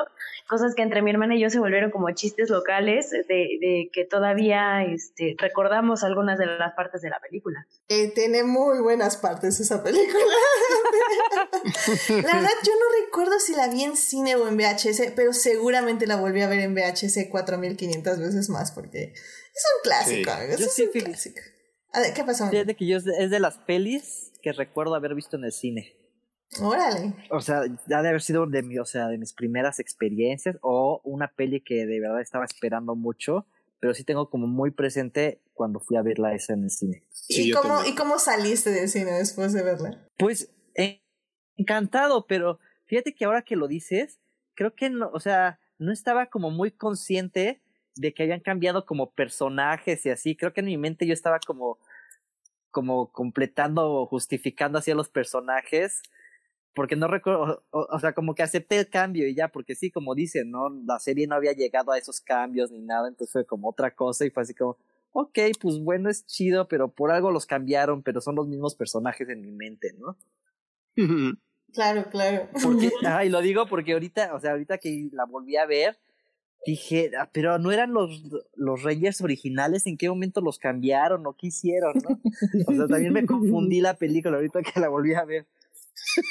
cosas 0.48 0.74
que 0.74 0.82
entre 0.82 1.02
mi 1.02 1.10
hermana 1.10 1.36
y 1.36 1.40
yo 1.40 1.50
se 1.50 1.58
volvieron 1.58 1.90
como 1.90 2.10
chistes 2.12 2.50
locales 2.50 3.10
de, 3.10 3.22
de 3.28 3.90
que 3.92 4.04
todavía 4.04 4.84
este, 4.84 5.36
recordamos 5.38 6.04
algunas 6.04 6.38
de 6.38 6.46
las 6.46 6.74
partes 6.74 7.02
de 7.02 7.10
la 7.10 7.18
película. 7.20 7.66
Eh, 7.88 8.12
tiene 8.14 8.44
muy 8.44 8.80
buenas 8.80 9.16
partes 9.16 9.58
esa 9.60 9.82
película. 9.82 10.24
la 12.08 12.34
verdad, 12.34 12.50
yo 12.64 12.72
no 12.72 13.04
recuerdo 13.06 13.38
si 13.40 13.54
la 13.54 13.68
vi 13.68 13.84
en 13.84 13.96
cine 13.96 14.36
o 14.36 14.48
en 14.48 14.56
VHS, 14.56 15.12
pero 15.16 15.32
seguramente 15.32 16.06
la 16.06 16.16
volví 16.16 16.42
a 16.42 16.48
ver 16.48 16.60
en 16.60 16.74
VHS 16.74 17.28
4500 17.30 18.18
veces 18.18 18.48
más 18.50 18.72
porque 18.72 19.12
es 19.14 19.64
un 19.76 19.82
clásico, 19.82 20.30
Sí. 20.30 20.36
amigos. 20.36 20.60
Yo 20.60 20.66
es 20.66 20.74
sí 20.74 20.82
un 20.94 21.00
clásico. 21.02 21.40
A 21.92 22.00
ver, 22.00 22.12
¿qué 22.12 22.24
pasó? 22.24 22.48
Fíjate 22.50 22.74
que 22.74 22.86
yo 22.86 22.96
es 22.98 23.30
de 23.30 23.40
las 23.40 23.58
pelis 23.58 24.32
que 24.42 24.52
recuerdo 24.52 24.94
haber 24.94 25.14
visto 25.14 25.36
en 25.36 25.44
el 25.44 25.52
cine. 25.52 25.96
Órale. 26.60 27.14
O 27.30 27.40
sea, 27.40 27.62
ya 27.86 28.02
de 28.02 28.08
haber 28.08 28.22
sido 28.22 28.46
de 28.46 28.62
mi, 28.62 28.78
o 28.78 28.84
sea, 28.84 29.08
de 29.08 29.18
mis 29.18 29.32
primeras 29.32 29.80
experiencias 29.80 30.56
o 30.62 31.00
una 31.04 31.28
peli 31.28 31.60
que 31.60 31.86
de 31.86 32.00
verdad 32.00 32.20
estaba 32.20 32.44
esperando 32.44 32.94
mucho, 32.94 33.46
pero 33.80 33.94
sí 33.94 34.04
tengo 34.04 34.30
como 34.30 34.46
muy 34.46 34.70
presente 34.70 35.40
cuando 35.52 35.80
fui 35.80 35.96
a 35.96 36.02
verla 36.02 36.34
esa 36.34 36.54
en 36.54 36.64
el 36.64 36.70
cine. 36.70 37.04
Sí, 37.10 37.50
¿Y, 37.50 37.52
cómo. 37.52 37.84
¿Y 37.84 37.94
cómo 37.94 38.18
saliste 38.18 38.70
del 38.70 38.88
cine 38.88 39.12
después 39.12 39.52
de 39.52 39.62
verla? 39.62 40.08
Pues 40.16 40.50
eh, 40.74 41.02
encantado, 41.56 42.26
pero 42.26 42.60
fíjate 42.86 43.14
que 43.14 43.24
ahora 43.24 43.42
que 43.42 43.56
lo 43.56 43.68
dices, 43.68 44.20
creo 44.54 44.74
que 44.74 44.90
no, 44.90 45.10
o 45.12 45.20
sea, 45.20 45.58
no 45.78 45.92
estaba 45.92 46.26
como 46.26 46.50
muy 46.50 46.70
consciente 46.70 47.60
de 47.96 48.14
que 48.14 48.22
habían 48.24 48.40
cambiado 48.40 48.86
como 48.86 49.12
personajes 49.12 50.04
y 50.06 50.10
así. 50.10 50.36
Creo 50.36 50.52
que 50.52 50.60
en 50.60 50.66
mi 50.66 50.78
mente 50.78 51.06
yo 51.06 51.12
estaba 51.12 51.38
como 51.40 51.78
como 52.70 53.12
completando 53.12 53.88
o 53.88 54.06
justificando 54.06 54.78
así 54.78 54.90
a 54.90 54.96
los 54.96 55.08
personajes 55.08 56.02
porque 56.74 56.96
no 56.96 57.08
recuerdo, 57.08 57.62
o, 57.70 57.78
o- 57.80 57.86
o 57.90 57.98
sea, 58.00 58.12
como 58.14 58.34
que 58.34 58.42
acepté 58.42 58.78
el 58.78 58.88
cambio 58.88 59.26
y 59.28 59.34
ya, 59.34 59.48
porque 59.48 59.74
sí, 59.74 59.90
como 59.90 60.14
dicen, 60.14 60.50
¿no? 60.50 60.68
La 60.86 60.98
serie 60.98 61.26
no 61.26 61.34
había 61.36 61.52
llegado 61.52 61.92
a 61.92 61.98
esos 61.98 62.20
cambios 62.20 62.70
ni 62.70 62.80
nada, 62.80 63.08
entonces 63.08 63.32
fue 63.32 63.46
como 63.46 63.68
otra 63.70 63.94
cosa 63.94 64.24
y 64.26 64.30
fue 64.30 64.42
así 64.42 64.54
como, 64.54 64.76
ok, 65.12 65.38
pues 65.60 65.78
bueno, 65.80 66.10
es 66.10 66.26
chido, 66.26 66.66
pero 66.68 66.88
por 66.88 67.10
algo 67.12 67.30
los 67.30 67.46
cambiaron, 67.46 68.02
pero 68.02 68.20
son 68.20 68.34
los 68.36 68.48
mismos 68.48 68.74
personajes 68.74 69.28
en 69.28 69.40
mi 69.42 69.52
mente, 69.52 69.92
¿no? 69.98 70.16
Claro, 71.72 72.04
claro. 72.10 72.48
Porque, 72.62 72.90
ay, 73.06 73.28
lo 73.30 73.40
digo 73.40 73.66
porque 73.66 73.92
ahorita, 73.92 74.34
o 74.34 74.40
sea, 74.40 74.52
ahorita 74.52 74.78
que 74.78 75.08
la 75.12 75.24
volví 75.24 75.56
a 75.56 75.66
ver, 75.66 75.98
dije, 76.66 77.10
"Ah, 77.18 77.30
pero 77.32 77.58
no 77.58 77.72
eran 77.72 77.92
los, 77.92 78.22
los 78.54 78.82
Rangers 78.82 79.20
originales, 79.22 79.86
¿en 79.86 79.96
qué 79.98 80.08
momento 80.08 80.40
los 80.40 80.58
cambiaron 80.58 81.26
o 81.26 81.34
qué 81.34 81.48
hicieron, 81.48 82.00
no? 82.02 82.20
O 82.66 82.74
sea, 82.74 82.88
también 82.88 83.12
me 83.12 83.24
confundí 83.26 83.80
la 83.80 83.94
película 83.96 84.36
ahorita 84.36 84.62
que 84.62 84.80
la 84.80 84.88
volví 84.88 85.14
a 85.14 85.24
ver. 85.24 85.46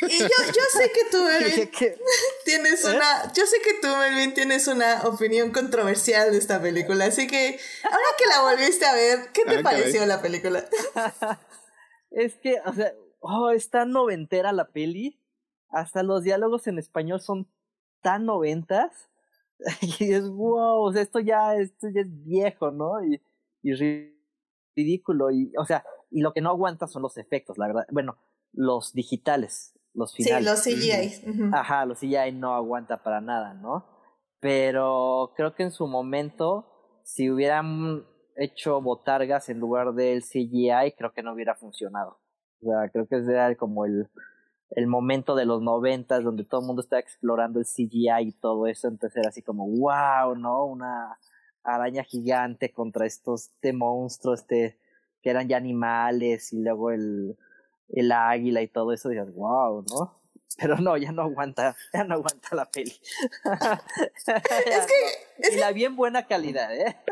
Y 0.08 0.20
yo, 0.20 0.28
yo 0.28 0.62
sé 0.78 0.92
que 0.92 1.02
tú, 1.12 1.24
Melvin, 1.24 1.70
tienes 2.46 2.86
¿Eh? 2.86 2.96
una. 2.96 3.34
Yo 3.34 3.46
sé 3.46 3.58
que 3.64 3.74
tú, 3.82 3.88
Melvin, 3.98 4.34
tienes 4.34 4.68
una 4.68 5.02
opinión 5.04 5.52
controversial 5.52 6.32
de 6.32 6.38
esta 6.38 6.62
película. 6.62 7.06
Así 7.06 7.28
que, 7.28 7.60
ahora 7.84 8.06
que 8.18 8.26
la 8.28 8.42
volviste 8.42 8.86
a 8.86 8.94
ver, 8.94 9.32
¿qué 9.34 9.46
te 9.46 9.58
Ah, 9.58 9.64
pareció 9.64 10.06
la 10.06 10.22
película? 10.22 10.64
Es 12.12 12.36
que, 12.38 12.58
o 12.66 12.74
sea, 12.74 12.94
oh, 13.20 13.50
es 13.52 13.70
tan 13.70 13.92
noventera 13.92 14.52
la 14.52 14.70
peli. 14.72 15.20
hasta 15.70 16.04
los 16.04 16.24
diálogos 16.24 16.68
en 16.68 16.78
español 16.80 17.20
son 17.22 17.48
tan 18.02 18.26
noventas 18.26 19.10
y 20.00 20.14
es 20.14 20.30
wow, 20.30 20.84
o 20.84 20.94
sea, 20.94 21.02
esto 21.02 21.20
ya, 21.20 21.56
esto 21.56 21.88
ya 21.94 22.02
es 22.02 22.08
viejo, 22.24 22.72
¿no? 22.72 23.04
Y, 23.04 23.22
y 23.64 23.74
ridículo 24.76 25.32
y, 25.32 25.52
o 25.58 25.66
sea, 25.66 25.84
y 26.12 26.22
lo 26.22 26.34
que 26.34 26.42
no 26.42 26.50
aguanta 26.50 26.88
son 26.88 27.02
los 27.02 27.18
efectos, 27.18 27.58
la 27.58 27.68
verdad. 27.68 27.86
Bueno, 27.92 28.18
los 28.54 28.94
digitales, 28.94 29.74
los 29.94 30.14
finales. 30.14 30.60
Sí, 30.62 30.72
los 30.72 30.82
CGI. 30.82 31.52
Ajá, 31.54 31.86
los 31.86 32.00
CGI 32.00 32.32
no 32.34 32.54
aguanta 32.54 33.04
para 33.04 33.22
nada, 33.22 33.54
¿no? 33.54 33.86
Pero 34.40 35.34
creo 35.36 35.56
que 35.56 35.64
en 35.64 35.72
su 35.72 35.88
momento, 35.88 37.02
si 37.04 37.30
hubieran 37.30 38.06
hecho 38.36 38.82
botargas 38.82 39.50
en 39.50 39.60
lugar 39.60 39.94
del 39.94 40.22
CGI, 40.22 40.94
creo 40.98 41.14
que 41.14 41.24
no 41.24 41.34
hubiera 41.34 41.56
funcionado. 41.56 42.20
O 42.62 42.66
sea, 42.66 42.90
creo 42.92 43.08
que 43.08 43.18
era 43.18 43.56
como 43.56 43.86
el, 43.86 44.10
el 44.72 44.88
momento 44.88 45.36
de 45.36 45.46
los 45.46 45.62
noventas 45.62 46.24
donde 46.24 46.44
todo 46.44 46.62
el 46.62 46.68
mundo 46.68 46.82
estaba 46.82 47.00
explorando 47.00 47.60
el 47.60 47.66
CGI 47.66 48.28
y 48.28 48.32
todo 48.34 48.68
eso, 48.68 48.88
entonces 48.88 49.18
era 49.18 49.30
así 49.30 49.42
como, 49.42 49.68
wow, 49.68 50.36
¿no? 50.36 50.66
Una 50.66 51.18
araña 51.64 52.04
gigante 52.04 52.72
contra 52.72 53.06
estos 53.06 53.50
este 53.50 53.74
monstruos, 53.74 54.42
este, 54.42 54.80
que 55.22 55.30
eran 55.30 55.48
ya 55.48 55.58
animales, 55.58 56.52
y 56.52 56.62
luego 56.62 56.92
el, 56.92 57.38
el 57.90 58.12
águila 58.12 58.62
y 58.62 58.68
todo 58.68 58.94
eso, 58.94 59.12
y 59.12 59.16
dices, 59.16 59.34
wow, 59.34 59.86
¿no? 59.90 60.24
Pero 60.58 60.78
no, 60.78 60.98
ya 60.98 61.12
no 61.12 61.24
aguanta, 61.24 61.76
ya 61.94 62.04
no 62.04 62.16
aguanta 62.16 62.56
la 62.56 62.70
peli. 62.70 63.00
es 63.46 64.86
que. 64.86 65.52
y 65.52 65.56
la 65.56 65.72
vi 65.72 65.86
en 65.86 65.96
buena 65.96 66.28
calidad, 66.28 66.76
¿eh? 66.76 66.96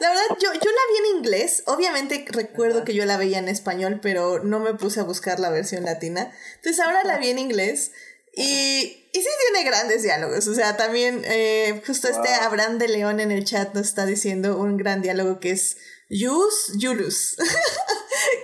la 0.00 0.08
verdad, 0.08 0.36
yo, 0.40 0.52
yo 0.54 0.70
la 0.70 0.86
vi 0.88 0.96
en 0.98 1.16
inglés. 1.18 1.62
Obviamente 1.66 2.24
recuerdo 2.28 2.84
que 2.84 2.94
yo 2.94 3.04
la 3.04 3.16
veía 3.16 3.38
en 3.38 3.48
español, 3.48 4.00
pero 4.02 4.42
no 4.42 4.60
me 4.60 4.74
puse 4.74 5.00
a 5.00 5.04
buscar 5.04 5.38
la 5.38 5.50
versión 5.50 5.84
latina. 5.84 6.32
Entonces 6.56 6.80
ahora 6.80 7.04
la 7.04 7.18
vi 7.18 7.28
en 7.28 7.38
inglés. 7.38 7.92
Y, 8.32 9.08
y 9.12 9.20
sí 9.20 9.28
tiene 9.52 9.68
grandes 9.68 10.02
diálogos. 10.02 10.46
O 10.46 10.54
sea, 10.54 10.76
también 10.76 11.22
eh, 11.24 11.82
justo 11.86 12.08
este 12.08 12.32
Abraham 12.32 12.78
de 12.78 12.88
León 12.88 13.18
en 13.20 13.32
el 13.32 13.44
chat 13.44 13.74
nos 13.74 13.88
está 13.88 14.06
diciendo 14.06 14.56
un 14.56 14.76
gran 14.76 15.02
diálogo 15.02 15.40
que 15.40 15.50
es 15.50 15.76
Yus 16.08 16.72
Yulus. 16.76 17.36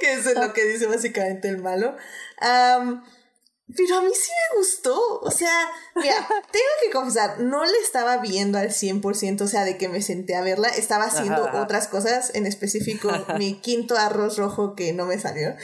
que 0.07 0.21
eso 0.21 0.31
es 0.31 0.37
lo 0.37 0.53
que 0.53 0.65
dice 0.65 0.87
básicamente 0.87 1.49
el 1.49 1.59
malo. 1.59 1.97
pero 2.41 3.97
a 3.97 4.03
mí 4.03 4.11
sí 4.15 4.31
me 4.53 4.59
gustó. 4.59 5.21
O 5.21 5.31
sea, 5.31 5.71
mira, 5.95 6.17
tengo 6.53 6.67
que 6.83 6.91
confesar, 6.93 7.41
no 7.41 7.65
le 7.65 7.79
estaba 7.79 8.19
viendo 8.19 8.59
al 8.59 8.69
100%, 8.69 9.41
o 9.41 9.47
sea, 9.47 9.65
de 9.65 9.77
que 9.77 9.89
me 9.89 10.03
senté 10.03 10.37
a 10.37 10.43
verla. 10.43 10.69
Estaba 10.69 11.05
haciendo 11.05 11.51
otras 11.55 11.89
cosas, 11.89 12.31
en 12.35 12.47
específico 12.47 13.11
mi 13.39 13.61
quinto 13.61 13.97
arroz 13.97 14.39
rojo 14.39 14.75
que 14.75 14.93
no 14.93 15.07
me 15.07 15.19
salió. 15.19 15.55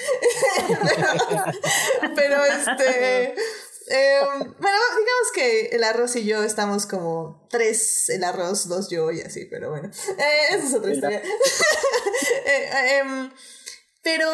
pero 2.16 2.44
este. 2.44 3.34
Em, 3.88 4.38
bueno, 4.38 4.78
digamos 4.90 5.32
que 5.34 5.66
el 5.72 5.84
arroz 5.84 6.14
y 6.16 6.24
yo 6.24 6.44
estamos 6.44 6.86
como 6.86 7.46
tres 7.50 8.08
el 8.10 8.22
arroz, 8.22 8.68
dos 8.68 8.88
yo 8.88 9.10
y 9.10 9.20
así, 9.20 9.44
pero 9.46 9.70
bueno, 9.70 9.90
eh, 10.18 10.54
esa 10.54 10.66
es 10.66 10.74
otra 10.74 10.92
historia. 10.92 11.22
Eh, 12.46 12.98
em, 12.98 13.30
pero, 14.02 14.28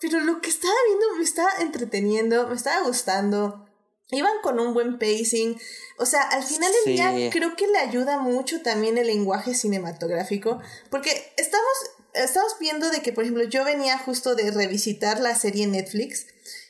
pero 0.00 0.20
lo 0.20 0.40
que 0.40 0.50
estaba 0.50 0.74
viendo 0.86 1.16
me 1.16 1.24
estaba 1.24 1.50
entreteniendo, 1.60 2.48
me 2.48 2.54
estaba 2.54 2.86
gustando. 2.86 3.66
Iban 4.10 4.42
con 4.42 4.60
un 4.60 4.74
buen 4.74 4.98
pacing. 4.98 5.58
O 5.98 6.04
sea, 6.04 6.22
al 6.22 6.42
final 6.42 6.70
del 6.84 6.94
día 6.94 7.30
creo 7.30 7.56
que 7.56 7.66
le 7.66 7.78
ayuda 7.78 8.18
mucho 8.18 8.60
también 8.60 8.98
el 8.98 9.06
lenguaje 9.06 9.54
cinematográfico. 9.54 10.60
Porque 10.90 11.32
estamos, 11.36 11.72
estamos 12.14 12.56
viendo 12.60 12.90
de 12.90 13.00
que, 13.00 13.12
por 13.12 13.24
ejemplo, 13.24 13.44
yo 13.44 13.64
venía 13.64 13.96
justo 13.98 14.34
de 14.34 14.50
revisitar 14.50 15.20
la 15.20 15.34
serie 15.34 15.66
Netflix 15.66 16.26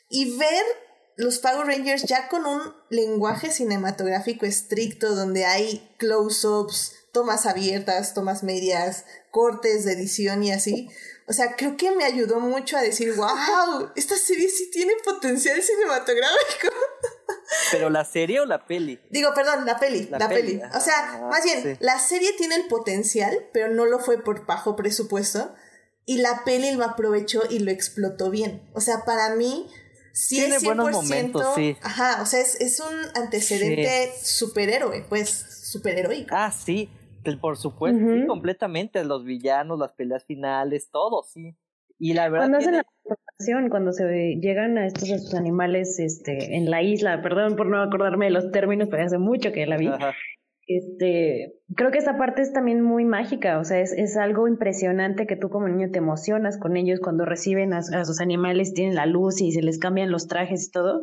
y 0.08 0.36
ver 0.36 0.64
los 1.16 1.38
Power 1.38 1.66
Rangers 1.66 2.04
ya 2.04 2.28
con 2.28 2.46
un 2.46 2.60
lenguaje 2.90 3.50
cinematográfico 3.50 4.46
estricto 4.46 5.14
donde 5.14 5.44
hay 5.44 5.94
close-ups, 5.98 6.94
tomas 7.12 7.46
abiertas, 7.46 8.14
tomas 8.14 8.42
medias, 8.42 9.04
cortes 9.30 9.84
de 9.84 9.92
edición 9.92 10.42
y 10.42 10.52
así. 10.52 10.88
O 11.28 11.32
sea, 11.32 11.54
creo 11.56 11.76
que 11.76 11.90
me 11.92 12.04
ayudó 12.04 12.40
mucho 12.40 12.76
a 12.76 12.80
decir, 12.80 13.14
wow, 13.14 13.90
esta 13.94 14.16
serie 14.16 14.48
sí 14.48 14.70
tiene 14.70 14.94
potencial 15.04 15.62
cinematográfico. 15.62 16.68
¿Pero 17.70 17.90
la 17.90 18.04
serie 18.04 18.40
o 18.40 18.46
la 18.46 18.66
peli? 18.66 19.00
Digo, 19.10 19.32
perdón, 19.34 19.64
la 19.66 19.78
peli, 19.78 20.08
la, 20.10 20.28
peli. 20.28 20.60
O 20.74 20.80
sea, 20.80 20.94
ah, 21.14 21.28
más 21.30 21.44
bien, 21.44 21.76
la 21.80 21.98
serie 21.98 22.32
tiene 22.32 22.56
el 22.56 22.66
potencial, 22.66 23.48
pero 23.52 23.68
no 23.68 23.86
lo 23.86 23.98
fue 23.98 24.22
por 24.22 24.46
bajo 24.46 24.74
presupuesto. 24.76 25.54
Y 26.04 26.18
la 26.18 26.42
peli 26.44 26.72
lo 26.72 26.84
aprovechó 26.84 27.42
y 27.48 27.60
lo 27.60 27.70
explotó 27.70 28.30
bien. 28.30 28.68
O 28.74 28.80
sea, 28.80 29.04
para 29.04 29.36
mí, 29.36 29.70
sí 30.12 30.36
Tiene 30.36 30.56
es 30.56 30.62
100%, 30.62 30.64
buenos 30.64 30.92
momentos, 30.92 31.54
sí. 31.54 31.76
Ajá, 31.82 32.20
o 32.22 32.26
sea, 32.26 32.40
es, 32.40 32.56
es 32.56 32.80
un 32.80 32.94
antecedente 33.14 34.12
superhéroe, 34.22 35.06
pues, 35.08 35.30
superheroico. 35.30 36.34
Ah, 36.34 36.52
sí, 36.52 36.90
por 37.40 37.56
supuesto, 37.56 38.00
sí, 38.00 38.26
completamente. 38.26 39.04
Los 39.04 39.24
villanos, 39.24 39.78
las 39.78 39.92
peleas 39.92 40.24
finales, 40.24 40.90
todo, 40.90 41.22
sí. 41.22 41.56
Y 41.98 42.14
la 42.14 42.28
verdad. 42.28 42.46
Cuando 42.46 42.58
hacen 42.58 42.76
la 42.76 42.84
presentación, 43.04 43.68
cuando 43.68 43.92
se 43.92 44.36
llegan 44.40 44.78
a 44.78 44.86
estos 44.86 45.34
animales 45.34 45.98
este, 45.98 46.56
en 46.56 46.70
la 46.70 46.82
isla, 46.82 47.22
perdón 47.22 47.56
por 47.56 47.66
no 47.66 47.80
acordarme 47.80 48.26
de 48.26 48.32
los 48.32 48.50
términos, 48.50 48.88
pero 48.90 49.04
hace 49.04 49.18
mucho 49.18 49.52
que 49.52 49.66
la 49.66 49.76
vi. 49.76 49.88
Ajá 49.88 50.12
este, 50.66 51.54
creo 51.74 51.90
que 51.90 51.98
esta 51.98 52.16
parte 52.16 52.42
es 52.42 52.52
también 52.52 52.82
muy 52.82 53.04
mágica, 53.04 53.58
o 53.58 53.64
sea, 53.64 53.80
es, 53.80 53.92
es 53.92 54.16
algo 54.16 54.46
impresionante 54.46 55.26
que 55.26 55.36
tú 55.36 55.50
como 55.50 55.68
niño 55.68 55.90
te 55.90 55.98
emocionas 55.98 56.58
con 56.58 56.76
ellos 56.76 57.00
cuando 57.00 57.24
reciben 57.24 57.72
a, 57.72 57.78
a, 57.78 58.04
sus 58.04 58.20
animales, 58.20 58.72
tienen 58.72 58.94
la 58.94 59.06
luz 59.06 59.40
y 59.40 59.52
se 59.52 59.62
les 59.62 59.78
cambian 59.78 60.10
los 60.10 60.28
trajes 60.28 60.68
y 60.68 60.70
todo. 60.70 61.02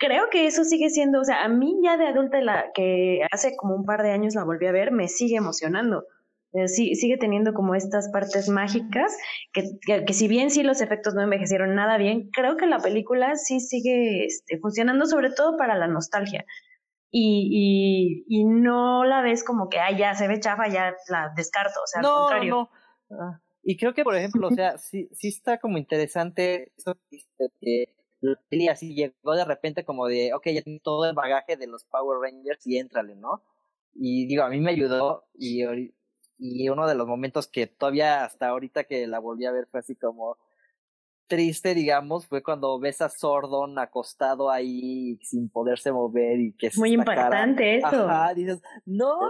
Creo 0.00 0.30
que 0.30 0.46
eso 0.46 0.64
sigue 0.64 0.90
siendo, 0.90 1.20
o 1.20 1.24
sea, 1.24 1.44
a 1.44 1.48
mí 1.48 1.78
ya 1.84 1.96
de 1.96 2.08
adulta, 2.08 2.40
la 2.40 2.72
que 2.74 3.20
hace 3.30 3.54
como 3.56 3.76
un 3.76 3.84
par 3.84 4.02
de 4.02 4.10
años 4.10 4.34
la 4.34 4.44
volví 4.44 4.66
a 4.66 4.72
ver, 4.72 4.90
me 4.90 5.06
sigue 5.08 5.36
emocionando. 5.36 6.04
Eh, 6.52 6.66
sí, 6.66 6.96
sigue 6.96 7.16
teniendo 7.16 7.52
como 7.52 7.76
estas 7.76 8.10
partes 8.10 8.48
mágicas, 8.48 9.16
que, 9.52 9.62
que, 9.86 10.04
que, 10.04 10.12
si 10.12 10.26
bien 10.26 10.50
sí 10.50 10.64
los 10.64 10.80
efectos 10.80 11.14
no 11.14 11.22
envejecieron 11.22 11.76
nada 11.76 11.96
bien, 11.96 12.28
creo 12.32 12.56
que 12.56 12.66
la 12.66 12.80
película 12.80 13.36
sí 13.36 13.60
sigue 13.60 14.24
este, 14.24 14.58
funcionando 14.58 15.06
sobre 15.06 15.30
todo 15.30 15.56
para 15.56 15.76
la 15.76 15.86
nostalgia 15.86 16.44
y, 17.10 18.24
y, 18.28 18.40
y 18.40 18.44
no 18.44 19.04
la 19.04 19.22
ves 19.22 19.44
como 19.44 19.68
que, 19.68 19.78
ah, 19.78 19.96
ya 19.96 20.14
se 20.14 20.28
ve 20.28 20.40
chafa, 20.40 20.68
ya 20.68 20.94
la 21.08 21.32
descarto, 21.36 21.80
o 21.82 21.86
sea, 21.86 22.00
al 22.00 22.06
contrario. 22.06 22.70
No. 23.10 23.16
Ah, 23.20 23.40
y 23.62 23.76
creo 23.76 23.94
que, 23.94 24.04
por 24.04 24.16
ejemplo, 24.16 24.48
o 24.48 24.50
sea, 24.50 24.78
sí, 24.78 25.08
sí 25.12 25.28
está 25.28 25.58
como 25.58 25.76
interesante 25.76 26.72
eso 26.76 26.96
que 27.60 27.94
y 28.50 28.68
así 28.68 28.94
llegó 28.94 29.34
de 29.34 29.44
repente 29.44 29.84
como 29.84 30.06
de, 30.06 30.34
ok, 30.34 30.48
ya 30.48 30.62
tengo 30.62 30.80
todo 30.82 31.08
el 31.08 31.14
bagaje 31.14 31.56
de 31.56 31.66
los 31.66 31.84
Power 31.84 32.18
Rangers 32.20 32.66
y 32.66 32.78
éntrale, 32.78 33.16
¿no? 33.16 33.42
Y 33.94 34.26
digo, 34.26 34.42
a 34.44 34.48
mí 34.48 34.60
me 34.60 34.70
ayudó 34.70 35.24
y, 35.34 35.64
y 36.38 36.68
uno 36.68 36.86
de 36.86 36.94
los 36.94 37.06
momentos 37.06 37.48
que 37.48 37.66
todavía 37.66 38.24
hasta 38.24 38.48
ahorita 38.48 38.84
que 38.84 39.06
la 39.06 39.18
volví 39.18 39.46
a 39.46 39.52
ver 39.52 39.66
fue 39.70 39.80
así 39.80 39.96
como, 39.96 40.36
triste, 41.30 41.74
digamos, 41.74 42.26
fue 42.26 42.42
cuando 42.42 42.78
ves 42.78 43.00
a 43.00 43.08
Sordon 43.08 43.78
acostado 43.78 44.50
ahí 44.50 45.16
sin 45.22 45.48
poderse 45.48 45.92
mover 45.92 46.40
y 46.40 46.52
que 46.52 46.66
es 46.66 46.76
muy 46.76 46.92
impactante 46.92 47.76
eso. 47.76 47.86
Ajá, 47.86 48.34
dices, 48.34 48.60
no. 48.84 49.20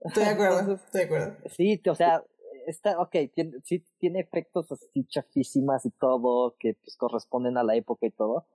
Estoy 0.00 0.24
de 0.24 0.30
acuerdo, 0.30 0.74
estoy 0.74 1.00
de 1.00 1.04
acuerdo. 1.06 1.36
Sí, 1.46 1.82
o 1.88 1.94
sea, 1.94 2.22
está, 2.66 2.98
ok, 3.00 3.16
tiene, 3.34 3.52
sí 3.64 3.84
tiene 3.98 4.20
efectos 4.20 4.70
así 4.72 5.06
chafísimas 5.06 5.84
y 5.86 5.90
todo, 5.90 6.56
que 6.58 6.74
pues 6.74 6.96
corresponden 6.96 7.56
a 7.56 7.64
la 7.64 7.76
época 7.76 8.06
y 8.06 8.10
todo, 8.10 8.46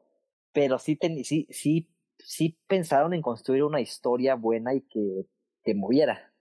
pero 0.53 0.79
sí, 0.79 0.95
ten, 0.95 1.23
sí, 1.23 1.47
sí, 1.49 1.89
sí 2.17 2.57
pensaron 2.67 3.13
en 3.13 3.21
construir 3.21 3.63
una 3.63 3.81
historia 3.81 4.35
buena 4.35 4.73
y 4.73 4.81
que 4.81 5.25
te 5.63 5.73
moviera. 5.73 6.33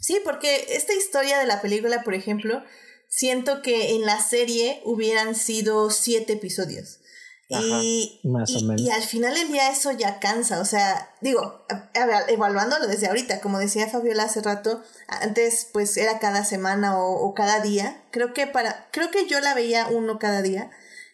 Sí, 0.00 0.20
porque 0.24 0.66
esta 0.70 0.94
historia 0.94 1.38
de 1.38 1.46
la 1.46 1.60
película, 1.60 2.02
por 2.04 2.14
ejemplo, 2.14 2.62
siento 3.08 3.62
que 3.62 3.94
en 3.96 4.06
la 4.06 4.20
serie 4.20 4.80
hubieran 4.84 5.34
sido 5.34 5.90
siete 5.90 6.34
episodios. 6.34 7.00
Y, 7.50 8.20
y, 8.76 8.90
al 8.90 9.02
final 9.02 9.34
del 9.34 9.48
día 9.48 9.70
eso 9.70 9.90
ya 9.92 10.20
cansa, 10.20 10.60
o 10.60 10.66
sea, 10.66 11.14
digo, 11.22 11.64
evaluándolo 12.28 12.86
desde 12.86 13.06
ahorita, 13.06 13.40
como 13.40 13.58
decía 13.58 13.88
Fabiola 13.88 14.24
hace 14.24 14.42
rato, 14.42 14.82
antes 15.06 15.66
pues 15.72 15.96
era 15.96 16.18
cada 16.18 16.44
semana 16.44 16.98
o, 16.98 17.32
cada 17.32 17.60
día, 17.60 18.02
creo 18.10 18.34
que 18.34 18.46
para, 18.46 18.88
creo 18.92 19.10
que 19.10 19.26
yo 19.26 19.40
la 19.40 19.54
veía 19.54 19.88
uno 19.88 20.18
cada 20.18 20.42
día, 20.42 20.70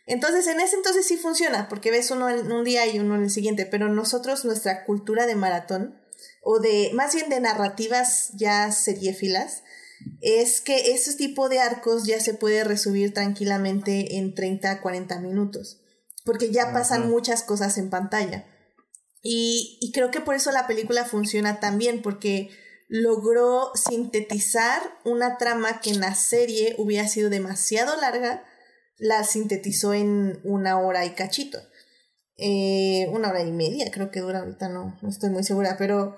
entonces 0.06 0.48
en 0.48 0.59
ese 0.59 0.74
entonces 0.74 1.06
sí 1.06 1.16
funciona, 1.16 1.69
porque 1.69 1.93
ves 1.93 2.11
uno 2.11 2.28
en 2.28 2.51
un 2.51 2.65
día 2.65 2.85
y 2.86 2.98
uno 2.98 3.15
en 3.15 3.23
el 3.23 3.31
siguiente, 3.31 3.65
pero 3.65 3.89
nosotros 3.89 4.44
nuestra 4.44 4.85
cultura 4.85 5.27
de 5.27 5.36
maratón, 5.36 6.01
o 6.43 6.59
de, 6.59 6.90
más 6.94 7.15
bien 7.15 7.28
de 7.31 7.39
narrativas 7.39 8.31
ya 8.35 8.73
seriéfilas, 8.73 9.62
es 10.20 10.61
que 10.61 10.93
ese 10.93 11.15
tipo 11.15 11.48
de 11.48 11.61
arcos 11.61 12.05
ya 12.05 12.19
se 12.19 12.35
puede 12.35 12.65
resumir 12.65 13.15
tranquilamente 13.15 14.16
en 14.16 14.35
30 14.35 14.70
a 14.70 14.81
40 14.81 15.20
minutos, 15.20 15.81
porque 16.24 16.51
ya 16.51 16.72
pasan 16.72 17.09
muchas 17.09 17.42
cosas 17.42 17.78
en 17.78 17.90
pantalla. 17.90 18.46
Y, 19.22 19.78
y 19.80 19.92
creo 19.92 20.10
que 20.10 20.20
por 20.20 20.34
eso 20.34 20.51
la 20.52 20.66
película 20.66 21.05
funciona 21.05 21.60
tan 21.60 21.78
bien, 21.78 22.02
porque 22.02 22.51
logró 22.88 23.72
sintetizar 23.74 24.82
una 25.05 25.38
trama 25.38 25.80
que 25.80 25.90
en 25.90 26.01
la 26.01 26.14
serie 26.14 26.74
hubiera 26.78 27.09
sido 27.09 27.30
demasiado 27.30 27.96
larga 28.01 28.44
la 28.98 29.24
sintetizó 29.24 29.94
en 29.94 30.40
una 30.44 30.78
hora 30.80 31.05
y 31.05 31.10
cachito. 31.10 31.59
Eh, 32.36 33.06
una 33.12 33.30
hora 33.30 33.42
y 33.42 33.52
media 33.52 33.90
creo 33.92 34.10
que 34.10 34.20
dura 34.20 34.40
ahorita, 34.40 34.68
no, 34.68 34.98
no 35.02 35.09
estoy 35.09 35.30
muy 35.30 35.44
segura, 35.44 35.76
pero... 35.78 36.16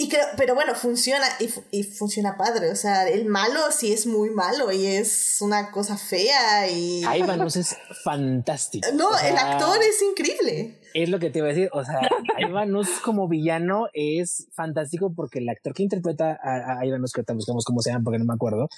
Y 0.00 0.08
creo, 0.08 0.24
pero 0.36 0.54
bueno, 0.54 0.76
funciona 0.76 1.26
y, 1.40 1.50
y, 1.76 1.82
funciona 1.82 2.36
padre. 2.36 2.70
O 2.70 2.76
sea, 2.76 3.08
el 3.08 3.26
malo 3.26 3.58
sí 3.72 3.92
es 3.92 4.06
muy 4.06 4.30
malo 4.30 4.70
y 4.70 4.86
es 4.86 5.38
una 5.40 5.72
cosa 5.72 5.98
fea 5.98 6.70
y... 6.70 7.00
Ivanus 7.00 7.56
es 7.56 7.76
fantástico. 8.04 8.86
No, 8.94 9.08
el 9.18 9.36
actor 9.36 9.76
es 9.82 10.00
increíble. 10.00 10.78
Es 10.94 11.08
lo 11.08 11.18
que 11.18 11.30
te 11.30 11.40
iba 11.40 11.48
a 11.48 11.50
decir. 11.50 11.68
O 11.72 11.84
sea, 11.84 12.00
Ivanus 12.38 12.88
como 13.00 13.26
villano 13.26 13.88
es 13.92 14.46
fantástico 14.52 15.12
porque 15.12 15.40
el 15.40 15.48
actor 15.48 15.74
que 15.74 15.82
interpreta 15.82 16.38
a, 16.40 16.78
a 16.78 16.86
Ivanus, 16.86 17.12
que 17.12 17.20
ahorita 17.22 17.34
buscamos 17.34 17.64
cómo 17.64 17.82
se 17.82 17.90
llama 17.90 18.04
porque 18.04 18.20
no 18.20 18.24
me 18.24 18.34
acuerdo, 18.34 18.68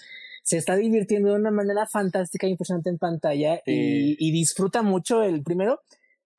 se 0.42 0.56
está 0.56 0.74
divirtiendo 0.74 1.28
de 1.28 1.34
una 1.34 1.50
manera 1.50 1.86
fantástica 1.86 2.46
e 2.46 2.50
impresionante 2.50 2.88
en 2.88 2.96
pantalla 2.96 3.60
y, 3.66 4.16
y 4.18 4.32
disfruta 4.32 4.80
mucho 4.80 5.22
el 5.22 5.42
primero 5.42 5.82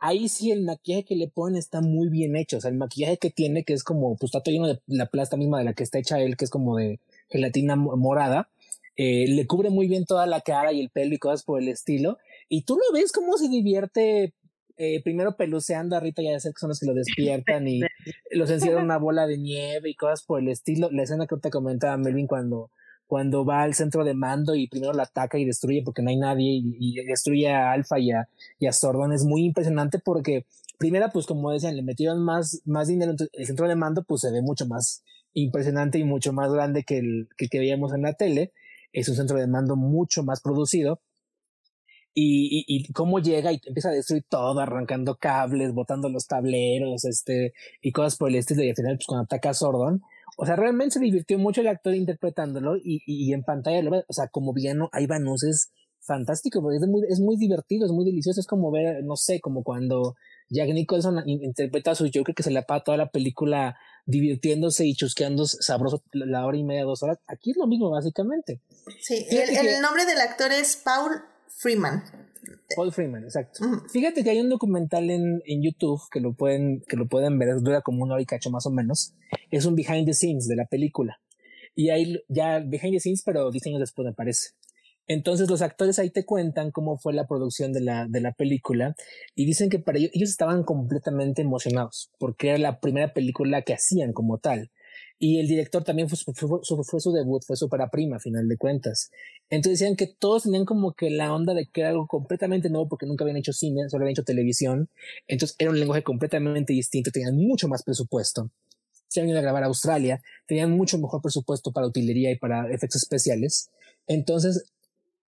ahí 0.02 0.28
sí 0.28 0.52
el 0.52 0.64
maquillaje 0.64 1.06
que 1.06 1.16
le 1.16 1.30
ponen 1.30 1.58
está 1.58 1.80
muy 1.82 2.10
bien 2.10 2.36
hecho. 2.36 2.58
O 2.58 2.62
sea, 2.62 2.72
el 2.72 2.78
maquillaje 2.78 3.18
que 3.18 3.30
tiene, 3.30 3.64
que 3.64 3.74
es 3.74 3.84
como, 3.84 4.18
pues 4.18 4.30
está 4.30 4.42
todo 4.42 4.52
lleno 4.54 4.68
de 4.68 4.82
la 4.88 5.06
plasta 5.06 5.38
misma 5.38 5.60
de 5.60 5.66
la 5.66 5.74
que 5.74 5.84
está 5.84 6.00
hecha 6.00 6.20
él, 6.20 6.36
que 6.36 6.46
es 6.46 6.52
como 6.52 6.78
de 6.78 7.00
gelatina 7.30 7.76
morada, 7.76 8.50
eh, 8.98 9.26
le 9.30 9.48
cubre 9.48 9.70
muy 9.70 9.88
bien 9.88 10.06
toda 10.06 10.26
la 10.26 10.42
cara 10.42 10.74
y 10.74 10.82
el 10.82 10.90
pelo 10.90 11.16
y 11.16 11.20
cosas 11.20 11.44
por 11.44 11.62
el 11.62 11.70
estilo. 11.70 12.18
Y 12.50 12.64
tú 12.64 12.78
lo 12.78 12.94
ves 12.94 13.12
cómo 13.12 13.38
se 13.38 13.48
divierte. 13.48 14.34
Eh, 14.78 15.04
primero 15.04 15.36
peluceando 15.38 15.96
a 15.96 16.00
Rita, 16.00 16.24
ya 16.24 16.40
sé 16.40 16.50
que 16.50 16.60
son 16.60 16.70
los 16.70 16.80
que 16.80 16.88
lo 16.88 16.96
despiertan 16.96 17.68
y 17.68 17.82
los 18.32 18.50
encierran 18.50 18.84
una 18.86 18.98
bola 18.98 19.28
de 19.28 19.38
nieve 19.38 19.92
y 19.92 19.96
cosas 19.96 20.24
por 20.24 20.42
el 20.42 20.50
estilo. 20.50 20.90
La 20.92 21.04
escena 21.04 21.28
que 21.28 21.38
te 21.38 21.52
comentaba 21.52 21.98
Melvin 21.98 22.26
cuando 22.26 22.72
cuando 23.12 23.44
va 23.44 23.64
al 23.64 23.74
centro 23.74 24.06
de 24.06 24.14
mando 24.14 24.56
y 24.56 24.70
primero 24.70 24.94
la 24.94 25.04
ataca 25.04 25.38
y 25.38 25.44
destruye 25.44 25.82
porque 25.84 26.02
no 26.02 26.12
hay 26.12 26.16
nadie 26.16 26.62
y, 26.64 26.96
destruye 27.06 27.52
a 27.52 27.74
Alpha 27.74 28.00
y 28.00 28.12
a, 28.12 28.30
y 28.58 28.68
a 28.68 28.72
Sordon 28.72 29.12
es 29.12 29.26
muy 29.26 29.44
impresionante 29.44 30.00
porque 30.00 30.46
primera 30.78 31.10
pues 31.10 31.26
como 31.26 31.52
decían 31.52 31.76
le 31.76 31.84
metieron 31.84 32.24
más, 32.24 32.62
más 32.64 32.88
dinero 32.88 33.14
el 33.34 33.46
centro 33.46 33.68
de 33.68 33.76
mando 33.76 34.04
pues 34.04 34.22
se 34.22 34.32
ve 34.32 34.42
mucho 34.42 34.66
más 34.66 35.04
impresionante 35.34 36.00
y 36.00 36.06
mucho 36.06 36.32
más 36.32 36.54
grande 36.54 36.86
que 36.86 37.00
el 37.00 37.28
que, 37.36 37.50
que 37.50 37.60
veíamos 37.60 37.94
en 37.94 38.04
la 38.04 38.14
tele. 38.14 38.54
Es 38.94 39.10
un 39.10 39.18
centro 39.18 39.38
de 39.38 39.48
mando 39.48 39.76
mucho 39.76 40.24
más 40.24 40.40
producido. 40.40 41.02
Y, 42.14 42.64
y, 42.66 42.78
y, 42.78 42.94
cómo 42.94 43.20
llega 43.20 43.52
y 43.52 43.60
empieza 43.66 43.90
a 43.90 43.94
destruir 43.94 44.24
todo, 44.30 44.58
arrancando 44.62 45.18
cables, 45.18 45.74
botando 45.74 46.08
los 46.08 46.28
tableros, 46.28 47.04
este, 47.04 47.54
y 47.82 47.92
cosas 47.92 48.18
por 48.18 48.30
el 48.30 48.36
estilo, 48.36 48.64
y 48.64 48.70
al 48.70 48.76
final, 48.76 48.96
pues 48.96 49.08
cuando 49.08 49.24
ataca 49.24 49.52
a 49.52 49.54
Sordon, 49.54 50.02
o 50.38 50.46
sea, 50.46 50.56
realmente 50.56 50.94
se 50.94 51.00
divirtió 51.00 51.38
mucho 51.38 51.62
el 51.62 51.68
actor 51.68 51.96
interpretándolo 51.96 52.78
y, 52.78 53.02
y, 53.06 53.34
en 53.34 53.44
pantalla, 53.44 53.82
lo 53.82 53.98
o 53.98 54.14
sea, 54.14 54.28
como 54.28 54.54
villano, 54.54 54.90
Ivanus 54.94 55.44
es 55.44 55.72
fantástico, 56.02 56.62
porque 56.62 56.78
es 56.78 56.88
muy, 56.88 57.02
es 57.08 57.20
muy 57.20 57.38
divertido, 57.38 57.86
es 57.86 57.92
muy 57.92 58.06
delicioso, 58.06 58.40
es 58.40 58.48
como 58.48 58.72
ver, 58.72 59.04
no 59.04 59.16
sé, 59.16 59.40
como 59.40 59.64
cuando 59.64 60.16
Jack 60.50 60.70
Nicholson 60.70 61.22
interpreta 61.28 61.92
a 61.92 61.96
su 61.96 62.10
Joker 62.14 62.36
que 62.36 62.44
se 62.44 62.52
le 62.52 62.60
apaga 62.60 62.84
toda 62.84 62.98
la 62.98 63.10
película 63.12 63.78
divirtiéndose 64.06 64.86
y 64.86 64.96
chusqueando 64.96 65.46
sabroso 65.46 66.04
la 66.12 66.46
hora 66.46 66.58
y 66.58 66.64
media, 66.64 66.84
dos 66.84 67.04
horas. 67.04 67.20
Aquí 67.28 67.52
es 67.52 67.58
lo 67.58 67.68
mismo, 67.68 67.92
básicamente. 67.92 68.62
Sí, 69.00 69.26
el, 69.30 69.68
el 69.68 69.82
nombre 69.82 70.06
del 70.06 70.20
actor 70.20 70.52
es 70.52 70.76
Paul 70.76 71.22
Freeman. 71.48 72.04
Paul 72.76 72.92
Freeman, 72.92 73.24
exacto. 73.24 73.64
Fíjate 73.92 74.24
que 74.24 74.30
hay 74.30 74.40
un 74.40 74.50
documental 74.50 75.10
en, 75.10 75.42
en 75.46 75.62
YouTube 75.62 76.02
que 76.12 76.20
lo 76.20 76.34
pueden, 76.34 76.82
que 76.88 76.98
lo 76.98 77.08
pueden 77.08 77.38
ver, 77.38 77.62
dura 77.62 77.82
como 77.82 78.04
una 78.04 78.14
hora 78.14 78.24
y 78.24 78.26
cacho 78.26 78.50
más 78.50 78.66
o 78.66 78.72
menos. 78.72 79.14
Es 79.50 79.66
un 79.66 79.76
behind 79.76 80.06
the 80.06 80.14
scenes 80.14 80.48
de 80.48 80.56
la 80.56 80.66
película. 80.66 81.20
Y 81.76 81.90
hay 81.90 82.22
ya 82.28 82.60
behind 82.60 82.94
the 82.94 83.00
scenes, 83.00 83.24
pero 83.24 83.52
diseños 83.52 83.80
después 83.80 84.06
me 84.06 84.14
parece. 84.14 84.50
Entonces 85.08 85.50
los 85.50 85.62
actores 85.62 86.00
ahí 86.00 86.10
te 86.10 86.26
cuentan 86.26 86.72
cómo 86.72 86.98
fue 86.98 87.14
la 87.14 87.28
producción 87.28 87.74
de 87.74 87.82
la, 87.82 88.08
de 88.08 88.22
la 88.22 88.32
película 88.32 88.96
y 89.36 89.46
dicen 89.46 89.70
que 89.70 89.80
para 89.80 89.98
ellos, 89.98 90.12
ellos 90.14 90.30
estaban 90.30 90.64
completamente 90.64 91.42
emocionados 91.42 92.12
porque 92.18 92.50
era 92.50 92.58
la 92.58 92.80
primera 92.80 93.14
película 93.14 93.62
que 93.64 93.74
hacían 93.74 94.14
como 94.14 94.38
tal. 94.38 94.72
Y 95.24 95.40
el 95.40 95.48
director 95.48 95.84
también 95.84 96.10
fue, 96.10 96.18
fue, 96.34 96.84
fue, 96.84 97.00
su 97.00 97.12
debut, 97.12 97.44
fue 97.46 97.56
su 97.56 97.70
prima, 97.70 98.16
a 98.16 98.20
final 98.20 98.48
de 98.48 98.58
cuentas. 98.58 99.12
Entonces 99.52 99.80
decían 99.80 99.96
que 99.96 100.08
todos 100.08 100.42
tenían 100.42 100.66
como 100.66 100.94
que 100.94 101.12
la 101.12 101.32
onda 101.32 101.54
de 101.54 101.68
que 101.68 101.82
era 101.82 101.92
algo 101.92 102.08
completamente 102.08 102.72
nuevo 102.72 102.90
porque 102.90 103.06
nunca 103.06 103.24
habían 103.24 103.38
hecho 103.38 103.54
cine, 103.54 103.88
solo 103.88 104.02
habían 104.02 104.14
hecho 104.14 104.24
televisión. 104.24 104.90
Entonces 105.28 105.56
era 105.60 105.70
un 105.70 105.78
lenguaje 105.78 106.02
completamente 106.02 106.74
distinto, 106.74 107.12
tenían 107.12 107.38
mucho 107.38 107.68
más 107.68 107.84
presupuesto. 107.84 108.50
Se 109.10 109.20
habían 109.20 109.34
ido 109.34 109.38
a 109.38 109.44
grabar 109.44 109.62
a 109.62 109.68
Australia, 109.68 110.24
tenían 110.48 110.72
mucho 110.72 110.98
mejor 110.98 111.22
presupuesto 111.22 111.72
para 111.72 111.86
utilería 111.86 112.32
y 112.32 112.40
para 112.40 112.72
efectos 112.72 113.04
especiales. 113.04 113.70
Entonces, 114.08 114.74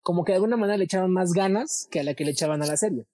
como 0.01 0.25
que 0.25 0.33
de 0.33 0.37
alguna 0.37 0.57
manera 0.57 0.79
le 0.79 0.85
echaban 0.85 1.11
más 1.11 1.35
ganas 1.35 1.87
que 1.91 2.01
a 2.01 2.03
la 2.03 2.15
que 2.15 2.25
le 2.25 2.31
echaban 2.31 2.63
a 2.63 2.67
la 2.67 2.79
serie. 2.79 3.05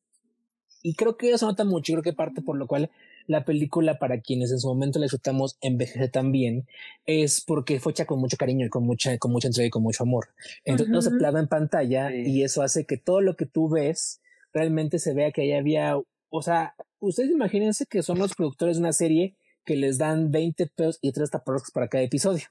Y 0.85 0.95
creo 0.95 1.17
que 1.17 1.33
eso 1.33 1.47
nota 1.47 1.65
mucho, 1.65 1.95
creo 1.95 2.05
que 2.05 2.13
parte 2.13 2.41
por 2.41 2.57
lo 2.57 2.69
cual 2.69 2.89
la 3.29 3.45
película 3.45 3.99
para 3.99 4.21
quienes 4.21 4.51
en 4.51 4.59
su 4.59 4.67
momento 4.67 4.99
la 4.99 5.05
disfrutamos 5.05 5.59
envejece 5.61 6.09
tan 6.09 6.33
bien 6.33 6.67
es 7.05 7.43
porque 7.43 7.79
fue 7.79 7.93
hecha 7.93 8.07
con 8.07 8.19
mucho 8.19 8.39
cariño 8.39 8.67
y 8.67 8.71
con 8.71 8.85
mucha, 8.85 9.17
con 9.19 9.31
mucha 9.31 9.49
entrega 9.49 9.69
y 9.69 9.71
con 9.71 9.83
mucho 9.83 10.03
amor. 10.03 10.31
Entonces 10.65 10.93
no 10.93 11.03
se 11.03 11.11
plasma 11.11 11.41
en 11.41 11.47
pantalla 11.47 12.13
y 12.13 12.43
eso 12.43 12.63
hace 12.63 12.87
que 12.87 12.97
todo 12.97 13.21
lo 13.21 13.37
que 13.37 13.47
tú 13.47 13.69
ves 13.69 14.23
realmente 14.53 14.99
se 14.99 15.13
vea 15.13 15.31
que 15.31 15.43
ahí 15.43 15.53
había, 15.53 15.97
o 16.31 16.43
sea, 16.43 16.75
ustedes 17.01 17.31
imagínense 17.31 17.85
que 17.87 18.03
son 18.03 18.19
los 18.19 18.35
productores 18.35 18.77
de 18.77 18.81
una 18.81 18.93
serie 18.95 19.37
que 19.65 19.77
les 19.77 19.99
dan 19.99 20.31
20 20.31 20.67
pesos 20.69 20.99
y 21.03 21.13
3 21.13 21.31
taparroscas 21.31 21.71
para 21.71 21.89
cada 21.89 22.03
episodio. 22.03 22.47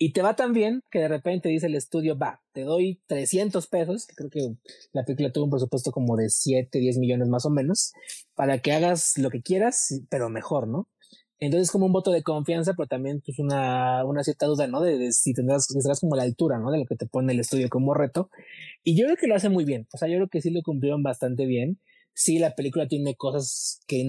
Y 0.00 0.12
te 0.12 0.22
va 0.22 0.36
tan 0.36 0.52
bien 0.52 0.82
que 0.92 1.00
de 1.00 1.08
repente 1.08 1.48
dice 1.48 1.66
el 1.66 1.74
estudio, 1.74 2.16
va, 2.16 2.40
te 2.52 2.62
doy 2.62 3.00
300 3.08 3.66
pesos, 3.66 4.06
que 4.06 4.14
creo 4.14 4.30
que 4.30 4.54
la 4.92 5.04
película 5.04 5.32
tuvo 5.32 5.44
un 5.44 5.50
presupuesto 5.50 5.90
como 5.90 6.16
de 6.16 6.30
7, 6.30 6.78
10 6.78 6.98
millones 6.98 7.28
más 7.28 7.44
o 7.44 7.50
menos, 7.50 7.92
para 8.36 8.60
que 8.60 8.72
hagas 8.72 9.18
lo 9.18 9.28
que 9.28 9.42
quieras, 9.42 10.00
pero 10.08 10.30
mejor, 10.30 10.68
¿no? 10.68 10.88
Entonces 11.40 11.70
como 11.70 11.86
un 11.86 11.92
voto 11.92 12.12
de 12.12 12.22
confianza, 12.22 12.74
pero 12.74 12.86
también 12.86 13.20
pues 13.24 13.40
una, 13.40 14.04
una 14.04 14.22
cierta 14.22 14.46
duda, 14.46 14.68
¿no? 14.68 14.80
De, 14.80 15.12
si 15.12 15.34
tendrás, 15.34 15.68
estarás 15.74 16.00
como 16.00 16.14
la 16.14 16.22
altura, 16.22 16.58
¿no? 16.58 16.70
De 16.70 16.78
lo 16.78 16.84
que 16.84 16.96
te 16.96 17.06
pone 17.06 17.32
el 17.32 17.40
estudio 17.40 17.68
como 17.68 17.92
reto. 17.94 18.30
Y 18.84 18.96
yo 18.96 19.04
creo 19.04 19.16
que 19.16 19.26
lo 19.26 19.34
hace 19.34 19.48
muy 19.48 19.64
bien. 19.64 19.88
O 19.92 19.98
sea, 19.98 20.08
yo 20.08 20.16
creo 20.16 20.28
que 20.28 20.40
sí 20.40 20.50
lo 20.50 20.62
cumplieron 20.62 21.02
bastante 21.02 21.46
bien. 21.46 21.78
Sí, 22.12 22.38
la 22.38 22.54
película 22.54 22.88
tiene 22.88 23.14
cosas 23.14 23.80
que 23.86 24.04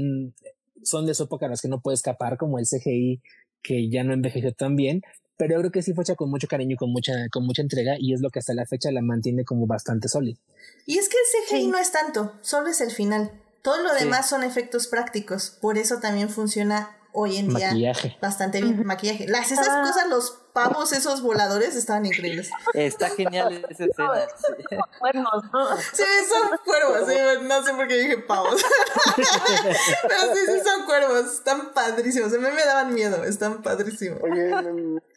son 0.84 1.06
de 1.06 1.14
su 1.14 1.24
época 1.24 1.48
las 1.48 1.61
que 1.61 1.68
no 1.68 1.82
puede 1.82 1.95
escapar, 1.95 2.38
como 2.38 2.57
el 2.60 2.66
CGI 2.66 3.22
que 3.61 3.90
ya 3.90 4.03
no 4.03 4.14
envejeció 4.14 4.53
tan 4.53 4.76
bien, 4.76 5.02
pero 5.40 5.53
yo 5.56 5.60
creo 5.61 5.72
que 5.72 5.82
sí 5.82 5.94
fue 5.94 6.03
hecha 6.03 6.16
con 6.16 6.30
mucho 6.30 6.48
cariño 6.49 6.74
y 6.74 6.78
con 6.78 6.91
mucha, 6.91 7.14
con 7.32 7.45
mucha 7.45 7.61
entrega 7.61 7.94
y 7.98 8.14
es 8.14 8.20
lo 8.20 8.30
que 8.30 8.40
hasta 8.40 8.53
la 8.53 8.66
fecha 8.66 8.91
la 8.91 9.02
mantiene 9.02 9.45
como 9.45 9.66
bastante 9.68 10.10
sólida. 10.10 10.38
Y 10.86 10.98
es 10.98 11.07
que 11.07 11.16
el 11.18 11.48
CGI 11.61 11.68
no 11.70 11.78
es 11.78 11.91
tanto, 11.94 12.34
solo 12.41 12.68
es 12.68 12.82
el 12.82 12.91
final. 12.91 13.32
Todo 13.61 13.82
lo 13.82 13.94
demás 13.94 14.28
son 14.30 14.44
efectos 14.44 14.88
prácticos, 14.88 15.49
por 15.61 15.78
eso 15.78 15.99
también 15.99 16.30
funciona 16.30 16.95
hoy 17.14 17.38
en 17.38 17.48
día 17.56 17.70
Maquillaje. 17.70 18.18
bastante 18.22 18.61
bien. 18.61 18.86
Maquillaje. 18.86 19.28
Las, 19.28 19.52
esas 19.52 19.68
Ah. 19.70 19.82
cosas, 19.86 20.10
los 20.10 20.32
pavos, 20.53 20.91
esos 20.91 21.22
voladores, 21.22 21.76
estaban 21.76 22.06
increíbles. 22.06 22.49
Está 22.74 23.10
genial 23.10 23.66
esa 23.70 23.86
escena. 23.86 24.28
sí. 24.70 24.76
Cuernos, 24.99 25.44
¿no? 25.53 25.78
Sí, 25.94 26.03
son 26.28 26.57
cuervos, 26.66 27.10
sí, 27.10 27.16
no 27.48 27.64
sé 27.64 27.74
por 27.74 27.88
qué 27.88 27.95
dije 27.95 28.18
pavos. 28.20 28.61
Pero 29.16 30.36
sí, 30.36 30.40
sí 30.45 30.60
son 30.64 30.86
cuervos, 30.86 31.34
están 31.34 31.74
padrísimos. 31.74 32.34
A 32.34 32.38
mí 32.38 32.48
me 32.56 32.66
daban 32.66 32.94
miedo, 32.94 33.24
están 33.24 33.61
padrísimos. 33.61 34.20
Oye, 34.22 34.52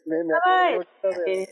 me, 0.07 0.17
me, 0.25 0.33
de... 1.27 1.43
Eh, 1.43 1.49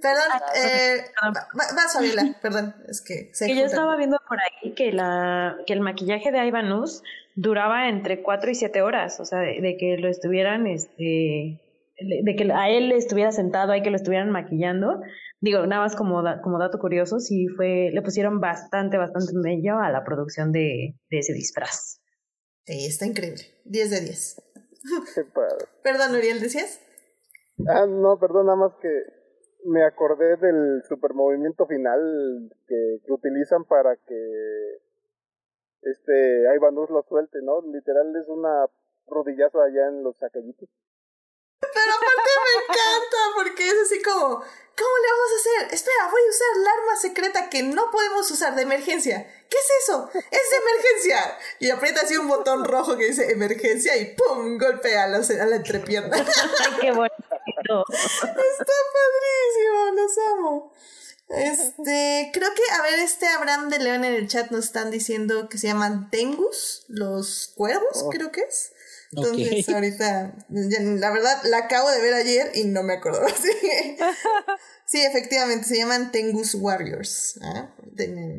perdón, 0.00 0.24
eh, 0.56 1.04
va- 1.24 1.30
va- 1.58 1.74
vas, 1.76 1.92
Fabiola, 1.94 2.36
perdón, 2.42 2.74
es 2.88 3.00
que 3.02 3.30
se 3.34 3.46
Que 3.46 3.56
yo 3.56 3.64
estaba 3.64 3.96
viendo 3.96 4.18
por 4.28 4.38
ahí 4.40 4.72
que, 4.74 4.92
la, 4.92 5.56
que 5.66 5.72
el 5.72 5.80
maquillaje 5.80 6.30
de 6.32 6.46
Ivanus 6.46 7.02
duraba 7.34 7.88
entre 7.88 8.22
4 8.22 8.50
y 8.50 8.54
7 8.54 8.82
horas, 8.82 9.18
o 9.20 9.24
sea, 9.24 9.40
de, 9.40 9.60
de 9.60 9.76
que 9.78 9.96
lo 9.98 10.08
estuvieran, 10.08 10.66
este, 10.66 11.60
de 11.98 12.36
que 12.36 12.52
a 12.52 12.68
él 12.70 12.92
estuviera 12.92 13.32
sentado 13.32 13.72
ahí, 13.72 13.82
que 13.82 13.90
lo 13.90 13.96
estuvieran 13.96 14.30
maquillando. 14.30 15.00
Digo, 15.40 15.66
nada 15.66 15.82
más 15.82 15.96
como, 15.96 16.22
da- 16.22 16.40
como 16.40 16.58
dato 16.58 16.78
curioso, 16.78 17.18
sí 17.18 17.46
fue, 17.56 17.90
le 17.92 18.02
pusieron 18.02 18.40
bastante, 18.40 18.96
bastante 18.96 19.32
mello 19.34 19.78
a 19.78 19.90
la 19.90 20.04
producción 20.04 20.52
de, 20.52 20.94
de 21.10 21.18
ese 21.18 21.32
disfraz. 21.32 22.00
Sí, 22.64 22.86
está 22.86 23.06
increíble. 23.06 23.42
10 23.64 23.90
de 23.90 24.00
10. 24.02 24.42
Qué 25.14 25.24
padre. 25.24 25.64
Perdón, 25.82 26.14
Uriel, 26.14 26.40
¿decías? 26.40 26.80
Ah, 27.68 27.86
no, 27.86 28.18
perdón, 28.18 28.46
nada 28.46 28.56
más 28.56 28.74
que 28.80 28.88
me 29.64 29.84
acordé 29.84 30.36
del 30.36 30.82
supermovimiento 30.88 31.66
final 31.66 32.50
que, 32.66 33.00
que 33.04 33.12
utilizan 33.12 33.64
para 33.64 33.96
que 33.96 34.80
este 35.82 36.54
Ivanus 36.54 36.90
lo 36.90 37.02
suelte, 37.02 37.38
¿no? 37.42 37.60
Literal 37.62 38.14
es 38.16 38.28
una 38.28 38.66
rodillazo 39.06 39.60
allá 39.60 39.88
en 39.88 40.02
los 40.02 40.16
saquillitos. 40.18 40.68
Pero 41.60 41.92
encanta 42.64 43.16
porque 43.34 43.66
es 43.68 43.74
así 43.86 44.02
como, 44.02 44.20
¿cómo 44.38 44.96
le 45.02 45.10
vamos 45.10 45.30
a 45.32 45.40
hacer? 45.40 45.74
Espera, 45.74 46.08
voy 46.10 46.20
a 46.22 46.30
usar 46.30 46.56
la 46.64 46.70
arma 46.72 46.96
secreta 47.00 47.50
que 47.50 47.62
no 47.62 47.90
podemos 47.90 48.30
usar 48.30 48.54
de 48.54 48.62
emergencia. 48.62 49.26
¿Qué 49.48 49.56
es 49.58 49.84
eso? 49.88 50.10
Es 50.14 50.50
de 50.50 50.56
emergencia. 50.56 51.38
Y 51.58 51.70
aprieta 51.70 52.00
así 52.02 52.16
un 52.16 52.28
botón 52.28 52.64
rojo 52.64 52.96
que 52.96 53.04
dice 53.06 53.30
emergencia 53.32 53.96
y 53.96 54.14
¡pum! 54.16 54.58
golpea 54.58 55.04
a, 55.04 55.08
los- 55.08 55.30
a 55.30 55.44
la 55.46 55.56
entrepierna. 55.56 56.16
Ay, 56.60 56.72
qué 56.80 56.90
bonito. 56.92 57.84
Está 57.92 58.72
padrísimo, 58.94 59.90
los 59.94 60.18
amo. 60.32 60.72
Este, 61.28 62.30
creo 62.34 62.52
que, 62.54 62.62
a 62.72 62.82
ver, 62.82 62.98
este 62.98 63.26
Abraham 63.26 63.70
de 63.70 63.78
León 63.78 64.04
en 64.04 64.12
el 64.14 64.28
chat 64.28 64.50
nos 64.50 64.66
están 64.66 64.90
diciendo 64.90 65.48
que 65.48 65.56
se 65.56 65.66
llaman 65.66 66.10
Tengus, 66.10 66.84
los 66.88 67.52
cuervos, 67.56 68.04
creo 68.10 68.30
que 68.30 68.42
es. 68.42 68.71
Entonces, 69.14 69.68
ahorita, 69.68 70.34
la 70.48 71.10
verdad, 71.10 71.42
la 71.44 71.58
acabo 71.58 71.90
de 71.90 72.00
ver 72.00 72.14
ayer 72.14 72.50
y 72.54 72.64
no 72.64 72.82
me 72.82 72.94
acuerdo. 72.94 73.20
Sí, 74.84 75.00
efectivamente, 75.00 75.66
se 75.66 75.78
llaman 75.78 76.12
Tengus 76.12 76.54
Warriors. 76.54 77.40
¿ah? 77.40 77.74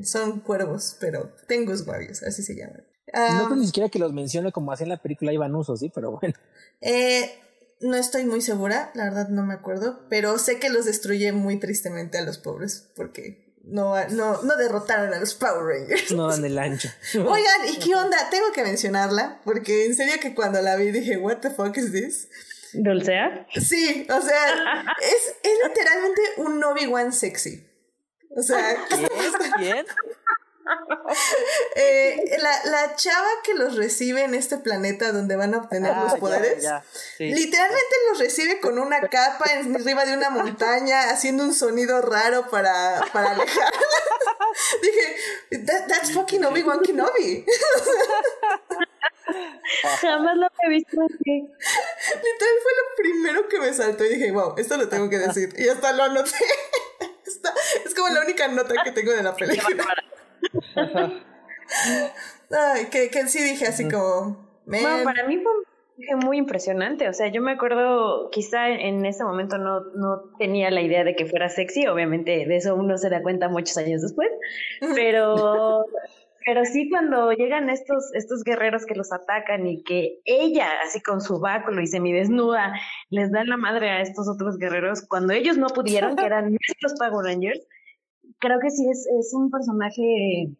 Son 0.03 0.39
cuervos, 0.41 0.97
pero 0.99 1.33
Tengus 1.47 1.81
Warriors, 1.87 2.21
así 2.21 2.43
se 2.43 2.55
llaman. 2.55 2.85
no 3.11 3.45
creo 3.45 3.55
ni 3.55 3.65
siquiera 3.65 3.89
que 3.89 3.97
los 3.97 4.13
mencione 4.13 4.51
como 4.51 4.71
hacía 4.71 4.85
en 4.85 4.89
la 4.89 5.01
película 5.01 5.33
Iván 5.33 5.55
Uso, 5.55 5.75
sí, 5.75 5.89
pero 5.89 6.11
bueno. 6.19 6.35
Eh, 6.79 7.31
no 7.81 7.95
estoy 7.95 8.25
muy 8.25 8.41
segura, 8.41 8.91
la 8.93 9.05
verdad 9.05 9.29
no 9.29 9.43
me 9.43 9.55
acuerdo, 9.55 10.01
pero 10.09 10.37
sé 10.37 10.59
que 10.59 10.69
los 10.69 10.85
destruye 10.85 11.31
muy 11.31 11.59
tristemente 11.59 12.19
a 12.19 12.23
los 12.23 12.37
pobres 12.37 12.91
porque 12.95 13.52
no, 13.63 13.95
no, 14.09 14.41
no 14.41 14.55
derrotaron 14.57 15.13
a 15.13 15.19
los 15.19 15.33
Power 15.33 15.63
Rangers. 15.63 16.11
No 16.11 16.27
dan 16.27 16.43
el 16.45 16.57
ancho. 16.57 16.89
Oigan, 17.15 17.67
¿y 17.69 17.79
qué 17.79 17.95
onda? 17.95 18.17
Tengo 18.29 18.51
que 18.51 18.63
mencionarla 18.63 19.39
porque 19.43 19.85
en 19.85 19.95
serio 19.95 20.15
que 20.21 20.35
cuando 20.35 20.61
la 20.61 20.75
vi 20.75 20.91
dije, 20.91 21.17
¿What 21.17 21.37
the 21.37 21.49
fuck 21.49 21.75
is 21.77 21.91
this? 21.91 22.27
¿Dulcea? 22.73 23.47
Sí, 23.53 24.05
o 24.09 24.21
sea, 24.21 24.85
es, 25.01 25.35
es 25.43 25.67
literalmente 25.67 26.21
un 26.37 26.63
Obi-Wan 26.63 27.13
sexy. 27.13 27.65
O 28.35 28.41
sea, 28.41 28.75
¿quién? 29.57 29.85
Eh, 31.75 32.37
la, 32.39 32.65
la, 32.65 32.95
chava 32.95 33.27
que 33.43 33.53
los 33.53 33.75
recibe 33.75 34.23
en 34.23 34.33
este 34.35 34.57
planeta 34.57 35.11
donde 35.11 35.35
van 35.35 35.53
a 35.53 35.57
obtener 35.57 35.91
ah, 35.91 36.03
los 36.03 36.19
poderes, 36.19 36.65
literalmente 37.19 37.95
los 38.09 38.19
recibe 38.19 38.59
con 38.59 38.79
una 38.79 39.01
capa 39.01 39.45
arriba 39.75 40.05
de 40.05 40.13
una 40.13 40.29
montaña, 40.29 41.09
haciendo 41.09 41.43
un 41.43 41.53
sonido 41.53 42.01
raro 42.01 42.49
para, 42.49 43.03
para 43.11 43.31
alejar. 43.31 43.73
Dije, 44.81 45.65
that's 45.87 46.11
fucking 46.11 46.45
Obi-Wan 46.45 46.81
Kenobi. 46.81 47.45
Jamás 50.01 50.37
lo 50.37 50.47
he 50.63 50.69
visto 50.69 51.01
así. 51.01 51.15
Literal 51.25 52.55
fue 52.61 52.71
lo 52.71 52.95
primero 52.97 53.47
que 53.47 53.59
me 53.59 53.73
saltó 53.73 54.05
y 54.05 54.09
dije, 54.09 54.31
wow, 54.31 54.55
esto 54.57 54.77
lo 54.77 54.87
tengo 54.89 55.09
que 55.09 55.19
decir. 55.19 55.53
Y 55.57 55.67
hasta 55.69 55.91
lo 55.93 56.03
anoté. 56.03 56.31
es 57.85 57.95
como 57.95 58.09
la 58.09 58.21
única 58.21 58.47
nota 58.47 58.75
que 58.83 58.91
tengo 58.91 59.11
de 59.11 59.23
la 59.23 59.35
película. 59.35 59.85
Ay, 62.51 62.85
que, 62.91 63.09
que 63.09 63.27
sí 63.27 63.43
dije 63.43 63.67
así 63.67 63.89
como... 63.89 64.47
Bueno, 64.65 65.03
para 65.03 65.27
mí 65.27 65.39
fue 65.39 65.51
muy 66.23 66.37
impresionante, 66.37 67.07
o 67.07 67.13
sea, 67.13 67.27
yo 67.27 67.41
me 67.41 67.51
acuerdo, 67.51 68.29
quizá 68.31 68.69
en 68.69 69.05
ese 69.05 69.23
momento 69.23 69.57
no, 69.57 69.81
no 69.95 70.21
tenía 70.39 70.71
la 70.71 70.81
idea 70.81 71.03
de 71.03 71.15
que 71.15 71.25
fuera 71.25 71.49
sexy, 71.49 71.87
obviamente 71.87 72.45
de 72.45 72.55
eso 72.55 72.75
uno 72.75 72.97
se 72.97 73.09
da 73.09 73.21
cuenta 73.21 73.49
muchos 73.49 73.77
años 73.77 74.01
después, 74.01 74.29
pero, 74.95 75.85
pero 76.45 76.65
sí 76.65 76.89
cuando 76.89 77.31
llegan 77.31 77.69
estos, 77.69 78.13
estos 78.15 78.43
guerreros 78.43 78.85
que 78.85 78.95
los 78.95 79.11
atacan 79.13 79.67
y 79.67 79.83
que 79.83 80.19
ella, 80.25 80.67
así 80.83 81.01
con 81.01 81.21
su 81.21 81.39
báculo 81.39 81.81
y 81.81 81.87
semidesnuda, 81.87 82.73
les 83.09 83.31
dan 83.31 83.47
la 83.47 83.57
madre 83.57 83.91
a 83.91 84.01
estos 84.01 84.27
otros 84.27 84.57
guerreros, 84.57 85.05
cuando 85.07 85.33
ellos 85.33 85.57
no 85.57 85.67
pudieron, 85.67 86.15
que 86.15 86.25
eran 86.25 86.45
nuestros 86.79 86.93
Power 86.97 87.25
Rangers, 87.25 87.61
creo 88.43 88.59
que 88.59 88.69
sí 88.69 88.85
es, 88.89 89.07
es 89.07 89.33
un 89.33 89.49
personaje 89.49 90.51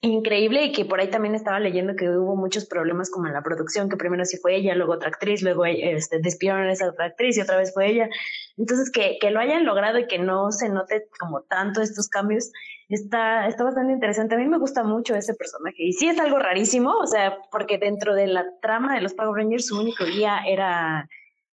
increíble 0.00 0.64
y 0.64 0.72
que 0.72 0.84
por 0.84 1.00
ahí 1.00 1.10
también 1.10 1.34
estaba 1.34 1.60
leyendo 1.60 1.94
que 1.96 2.08
hubo 2.08 2.36
muchos 2.36 2.64
problemas 2.66 3.10
como 3.10 3.26
en 3.26 3.34
la 3.34 3.42
producción, 3.42 3.88
que 3.88 3.96
primero 3.96 4.24
sí 4.24 4.38
fue 4.38 4.56
ella, 4.56 4.74
luego 4.74 4.94
otra 4.94 5.08
actriz, 5.08 5.42
luego 5.42 5.66
este, 5.66 6.20
despidieron 6.20 6.68
esa 6.70 6.88
otra 6.88 7.06
actriz 7.06 7.36
y 7.36 7.40
otra 7.40 7.58
vez 7.58 7.74
fue 7.74 7.90
ella. 7.90 8.08
Entonces, 8.56 8.90
que, 8.90 9.18
que 9.20 9.30
lo 9.30 9.40
hayan 9.40 9.66
logrado 9.66 9.98
y 9.98 10.06
que 10.06 10.18
no 10.18 10.52
se 10.52 10.68
note 10.68 11.08
como 11.18 11.42
tanto 11.42 11.82
estos 11.82 12.08
cambios, 12.08 12.50
está, 12.88 13.46
está 13.46 13.64
bastante 13.64 13.92
interesante. 13.92 14.36
A 14.36 14.38
mí 14.38 14.46
me 14.46 14.58
gusta 14.58 14.84
mucho 14.84 15.14
ese 15.14 15.34
personaje 15.34 15.82
y 15.82 15.92
sí 15.92 16.08
es 16.08 16.18
algo 16.18 16.38
rarísimo, 16.38 16.92
o 16.96 17.06
sea, 17.06 17.36
porque 17.50 17.76
dentro 17.76 18.14
de 18.14 18.28
la 18.28 18.46
trama 18.62 18.94
de 18.94 19.02
los 19.02 19.14
Power 19.14 19.42
Rangers 19.42 19.66
su 19.66 19.78
único 19.78 20.04
guía 20.06 20.38
era 20.46 21.08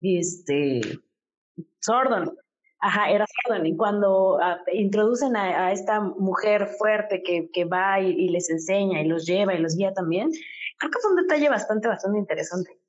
este 0.01 0.81
Sordon. 1.79 2.35
Ajá, 2.81 3.09
era 3.09 3.25
Sordon. 3.43 3.65
Y 3.65 3.75
cuando 3.75 4.39
ah, 4.41 4.59
introducen 4.71 5.35
a, 5.35 5.71
esta 5.71 5.99
mujer 5.99 6.67
fuerte 6.77 7.21
que, 7.23 7.49
que 7.51 7.65
va 7.65 7.99
y, 7.99 8.29
les 8.29 8.49
enseña 8.49 9.01
y 9.01 9.07
los 9.07 9.25
lleva 9.25 9.53
y 9.53 9.59
los 9.59 9.75
guía 9.75 9.93
también, 9.93 10.29
creo 10.77 10.91
que 10.91 10.97
es 10.97 11.05
un 11.05 11.15
detalle 11.15 11.49
bastante, 11.49 11.87
bastante 11.87 12.19
interesante. 12.19 12.79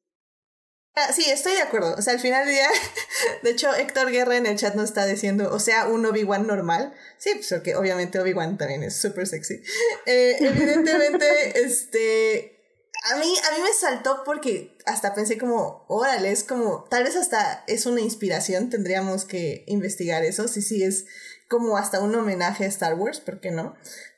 Ah, 0.94 1.12
sí, 1.12 1.24
estoy 1.30 1.52
de 1.52 1.62
acuerdo. 1.62 1.94
O 1.96 2.02
sea, 2.02 2.14
al 2.14 2.20
final 2.20 2.44
del 2.44 2.54
día, 2.54 2.68
de 3.42 3.50
hecho, 3.50 3.74
Héctor 3.74 4.10
Guerra 4.10 4.36
en 4.36 4.46
el 4.46 4.58
chat 4.58 4.74
nos 4.74 4.86
está 4.86 5.06
diciendo, 5.06 5.50
o 5.52 5.58
sea, 5.58 5.86
un 5.88 6.04
Obi-Wan 6.06 6.46
normal. 6.46 6.92
Sí, 7.16 7.30
pues 7.34 7.48
porque 7.50 7.74
obviamente 7.74 8.18
Obi-Wan 8.20 8.58
también 8.58 8.82
es 8.82 9.00
súper 9.00 9.26
sexy. 9.26 9.62
Eh, 10.06 10.36
evidentemente, 10.40 11.26
este, 11.64 12.59
a 13.02 13.16
mí, 13.16 13.34
a 13.48 13.56
mí 13.56 13.62
me 13.62 13.72
saltó 13.72 14.22
porque 14.24 14.76
hasta 14.86 15.14
pensé 15.14 15.38
como, 15.38 15.84
órale, 15.88 16.30
es 16.30 16.44
como, 16.44 16.84
tal 16.84 17.04
vez 17.04 17.16
hasta 17.16 17.64
es 17.66 17.86
una 17.86 18.00
inspiración, 18.00 18.70
tendríamos 18.70 19.24
que 19.24 19.64
investigar 19.66 20.24
eso, 20.24 20.48
sí, 20.48 20.62
sí, 20.62 20.82
es 20.82 21.06
como 21.48 21.76
hasta 21.76 22.00
un 22.00 22.14
homenaje 22.14 22.64
a 22.64 22.68
Star 22.68 22.94
Wars, 22.94 23.20
¿por 23.20 23.40
qué 23.40 23.50
no? 23.50 23.74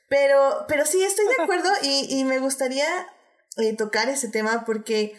Pero, 0.09 0.67
pero 0.69 0.85
sí, 0.85 1.03
estoy 1.03 1.27
de 1.27 1.43
acuerdo 1.43 1.71
y, 1.83 2.07
y 2.11 2.25
me 2.25 2.39
gustaría 2.39 2.87
eh, 3.57 3.77
tocar 3.77 4.09
ese 4.09 4.29
tema 4.29 4.65
porque 4.65 5.15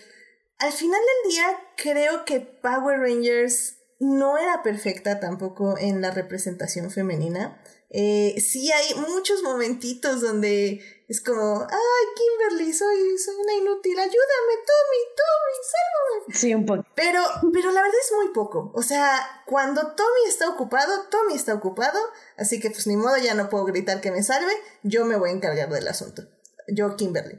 al 0.59 0.71
final 0.71 0.99
del 0.99 1.31
día 1.31 1.45
creo 1.77 2.25
que 2.25 2.39
Power 2.39 2.99
Rangers 2.99 3.77
no 3.99 4.37
era 4.37 4.63
perfecta 4.63 5.19
tampoco 5.19 5.77
en 5.77 6.01
la 6.01 6.11
representación 6.11 6.91
femenina. 6.91 7.61
Eh, 7.95 8.41
sí 8.41 8.71
hay 8.71 8.95
muchos 8.95 9.43
momentitos 9.43 10.19
donde 10.19 10.81
es 11.07 11.21
como, 11.21 11.61
ay, 11.61 12.05
Kimberly, 12.15 12.73
soy, 12.73 13.17
soy 13.19 13.35
una 13.35 13.53
inútil, 13.53 13.99
ayúdame, 13.99 14.55
Tommy, 14.65 14.99
Tommy, 15.15 16.25
sálvame. 16.25 16.35
Sí, 16.39 16.55
un 16.55 16.65
poco. 16.65 16.85
Pero, 16.95 17.21
pero 17.53 17.71
la 17.71 17.83
verdad 17.83 17.99
es 18.03 18.11
muy 18.15 18.33
poco. 18.33 18.71
O 18.73 18.81
sea, 18.81 19.43
cuando 19.45 19.93
Tommy 19.93 20.27
está 20.27 20.49
ocupado, 20.49 21.03
Tommy 21.11 21.35
está 21.35 21.53
ocupado, 21.53 21.99
así 22.35 22.59
que 22.59 22.71
pues 22.71 22.87
ni 22.87 22.97
modo, 22.97 23.15
ya 23.17 23.35
no 23.35 23.47
puedo 23.47 23.65
gritar 23.65 24.01
que 24.01 24.11
me 24.11 24.23
salve, 24.23 24.53
yo 24.81 25.05
me 25.05 25.15
voy 25.15 25.29
a 25.29 25.33
encargar 25.33 25.69
del 25.69 25.87
asunto. 25.87 26.23
Yo, 26.67 26.95
Kimberly. 26.95 27.37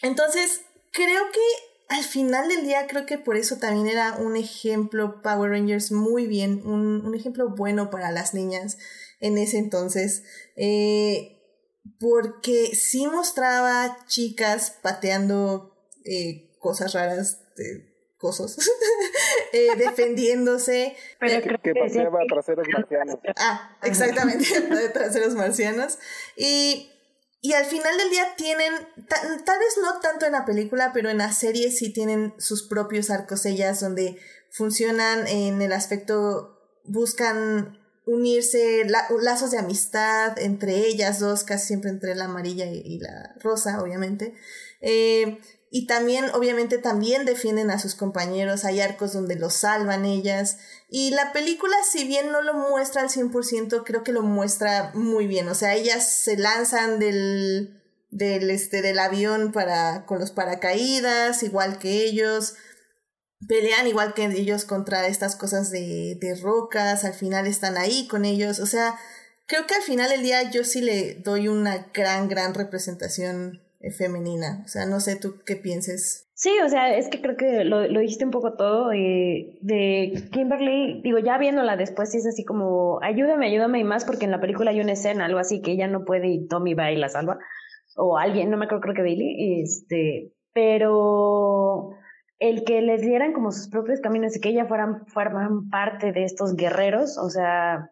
Entonces, 0.00 0.62
creo 0.92 1.30
que 1.30 1.40
al 1.88 2.02
final 2.02 2.48
del 2.48 2.64
día, 2.64 2.86
creo 2.86 3.06
que 3.06 3.18
por 3.18 3.36
eso 3.36 3.58
también 3.58 3.86
era 3.86 4.16
un 4.16 4.36
ejemplo 4.36 5.20
Power 5.22 5.50
Rangers 5.50 5.92
muy 5.92 6.26
bien, 6.26 6.62
un, 6.64 7.04
un 7.04 7.14
ejemplo 7.14 7.50
bueno 7.50 7.90
para 7.90 8.10
las 8.10 8.34
niñas 8.34 8.78
en 9.20 9.38
ese 9.38 9.58
entonces. 9.58 10.22
Eh, 10.56 11.34
porque 12.00 12.74
sí 12.74 13.06
mostraba 13.06 13.98
chicas 14.06 14.78
pateando 14.82 15.74
eh, 16.04 16.56
cosas 16.58 16.94
raras, 16.94 17.40
de 17.56 17.94
cosas, 18.18 18.56
eh, 19.52 19.76
defendiéndose. 19.76 20.96
Pero 21.20 21.42
creo 21.42 21.60
que, 21.62 21.74
pateaba 21.74 22.20
traseros 22.28 22.66
marcianos. 22.72 23.18
Ah, 23.36 23.78
exactamente, 23.82 24.46
traseros 24.92 25.34
marcianos. 25.34 25.98
Y, 26.36 26.90
y 27.44 27.52
al 27.52 27.66
final 27.66 27.98
del 27.98 28.08
día 28.08 28.36
tienen, 28.38 28.72
tal 29.06 29.58
vez 29.58 29.78
no 29.82 30.00
tanto 30.00 30.24
en 30.24 30.32
la 30.32 30.46
película, 30.46 30.92
pero 30.94 31.10
en 31.10 31.18
la 31.18 31.30
serie 31.30 31.70
sí 31.70 31.92
tienen 31.92 32.32
sus 32.38 32.62
propios 32.62 33.10
arcos 33.10 33.44
ellas 33.44 33.80
donde 33.80 34.16
funcionan 34.48 35.26
en 35.26 35.60
el 35.60 35.72
aspecto, 35.72 36.58
buscan 36.84 37.78
unirse, 38.06 38.86
lazos 38.86 39.50
de 39.50 39.58
amistad 39.58 40.38
entre 40.38 40.86
ellas 40.86 41.20
dos, 41.20 41.44
casi 41.44 41.66
siempre 41.66 41.90
entre 41.90 42.14
la 42.14 42.24
amarilla 42.24 42.64
y, 42.64 42.98
la 42.98 43.34
rosa, 43.40 43.82
obviamente. 43.82 44.32
Eh, 44.80 45.38
y 45.76 45.88
también, 45.88 46.26
obviamente, 46.34 46.78
también 46.78 47.24
defienden 47.24 47.68
a 47.72 47.80
sus 47.80 47.96
compañeros, 47.96 48.64
hay 48.64 48.80
arcos 48.80 49.12
donde 49.12 49.34
los 49.34 49.54
salvan 49.54 50.04
ellas. 50.04 50.58
Y 50.88 51.10
la 51.10 51.32
película, 51.32 51.74
si 51.90 52.04
bien 52.06 52.30
no 52.30 52.42
lo 52.42 52.54
muestra 52.54 53.02
al 53.02 53.08
100%, 53.08 53.82
creo 53.84 54.04
que 54.04 54.12
lo 54.12 54.22
muestra 54.22 54.92
muy 54.94 55.26
bien. 55.26 55.48
O 55.48 55.54
sea, 55.56 55.74
ellas 55.74 56.08
se 56.08 56.36
lanzan 56.36 57.00
del, 57.00 57.82
del, 58.12 58.50
este, 58.50 58.82
del 58.82 59.00
avión 59.00 59.50
para, 59.50 60.06
con 60.06 60.20
los 60.20 60.30
paracaídas, 60.30 61.42
igual 61.42 61.80
que 61.80 62.04
ellos 62.04 62.54
pelean 63.48 63.88
igual 63.88 64.14
que 64.14 64.26
ellos 64.26 64.64
contra 64.64 65.08
estas 65.08 65.34
cosas 65.34 65.72
de, 65.72 66.16
de 66.20 66.36
rocas, 66.36 67.04
al 67.04 67.14
final 67.14 67.48
están 67.48 67.76
ahí 67.76 68.06
con 68.06 68.24
ellos, 68.24 68.60
o 68.60 68.64
sea, 68.66 68.98
creo 69.46 69.66
que 69.66 69.74
al 69.74 69.82
final 69.82 70.08
del 70.08 70.22
día 70.22 70.50
yo 70.50 70.64
sí 70.64 70.80
le 70.80 71.16
doy 71.16 71.48
una 71.48 71.90
gran, 71.92 72.28
gran 72.28 72.54
representación 72.54 73.63
femenina, 73.90 74.62
o 74.64 74.68
sea, 74.68 74.86
no 74.86 75.00
sé 75.00 75.16
tú 75.16 75.36
qué 75.44 75.56
pienses. 75.56 76.30
Sí, 76.34 76.50
o 76.64 76.68
sea, 76.68 76.96
es 76.96 77.08
que 77.08 77.20
creo 77.20 77.36
que 77.36 77.64
lo, 77.64 77.86
lo 77.86 78.00
dijiste 78.00 78.24
un 78.24 78.30
poco 78.30 78.54
todo 78.54 78.92
eh, 78.92 79.58
de 79.60 80.28
Kimberly, 80.32 81.00
digo, 81.02 81.18
ya 81.18 81.38
viéndola 81.38 81.76
después 81.76 82.10
sí 82.10 82.18
es 82.18 82.26
así 82.26 82.44
como, 82.44 82.98
ayúdame, 83.02 83.46
ayúdame 83.46 83.78
y 83.78 83.84
más 83.84 84.04
porque 84.04 84.24
en 84.24 84.32
la 84.32 84.40
película 84.40 84.72
hay 84.72 84.80
una 84.80 84.92
escena, 84.92 85.26
algo 85.26 85.38
así 85.38 85.62
que 85.62 85.72
ella 85.72 85.86
no 85.86 86.04
puede 86.04 86.28
y 86.28 86.48
Tommy 86.48 86.74
va 86.74 86.90
y 86.90 86.96
la 86.96 87.08
salva, 87.08 87.38
o 87.96 88.18
alguien, 88.18 88.50
no 88.50 88.56
me 88.56 88.64
acuerdo, 88.64 88.82
creo 88.82 88.94
que 88.94 89.02
Bailey, 89.02 89.62
este, 89.62 90.32
pero 90.52 91.90
el 92.38 92.64
que 92.64 92.82
les 92.82 93.02
dieran 93.02 93.32
como 93.32 93.52
sus 93.52 93.68
propios 93.68 94.00
caminos 94.00 94.36
y 94.36 94.40
que 94.40 94.50
ella 94.50 94.66
fueran, 94.66 95.06
fueran 95.06 95.68
parte 95.70 96.12
de 96.12 96.24
estos 96.24 96.56
guerreros, 96.56 97.16
o 97.16 97.30
sea, 97.30 97.90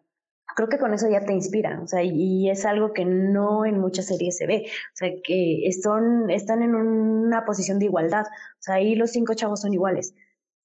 creo 0.55 0.69
que 0.69 0.77
con 0.77 0.93
eso 0.93 1.09
ya 1.09 1.25
te 1.25 1.33
inspira, 1.33 1.79
o 1.83 1.87
sea, 1.87 2.03
y, 2.03 2.49
es 2.49 2.65
algo 2.65 2.93
que 2.93 3.05
no 3.05 3.65
en 3.65 3.79
muchas 3.79 4.07
series 4.07 4.37
se 4.37 4.47
ve, 4.47 4.65
o 4.67 4.95
sea, 4.95 5.09
que 5.23 5.67
están, 5.67 6.29
están 6.29 6.61
en 6.61 6.75
una 6.75 7.45
posición 7.45 7.79
de 7.79 7.85
igualdad, 7.85 8.25
o 8.25 8.61
sea, 8.61 8.75
ahí 8.75 8.95
los 8.95 9.11
cinco 9.11 9.33
chavos 9.33 9.61
son 9.61 9.73
iguales. 9.73 10.13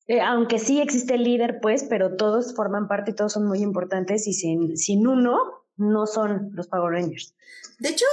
Eh, 0.06 0.22
aunque 0.22 0.58
sí 0.58 0.80
existe 0.80 1.14
el 1.14 1.24
líder, 1.24 1.58
pues, 1.60 1.84
pero 1.84 2.16
todos 2.16 2.54
forman 2.54 2.88
parte 2.88 3.10
y 3.10 3.14
todos 3.14 3.34
son 3.34 3.46
muy 3.46 3.60
importantes 3.60 4.26
y 4.26 4.32
sin, 4.32 4.76
sin 4.76 5.06
uno 5.06 5.38
no 5.76 6.06
son 6.06 6.50
los 6.54 6.66
Power 6.66 6.92
Rangers. 6.92 7.34
De 7.78 7.90
hecho, 7.90 8.06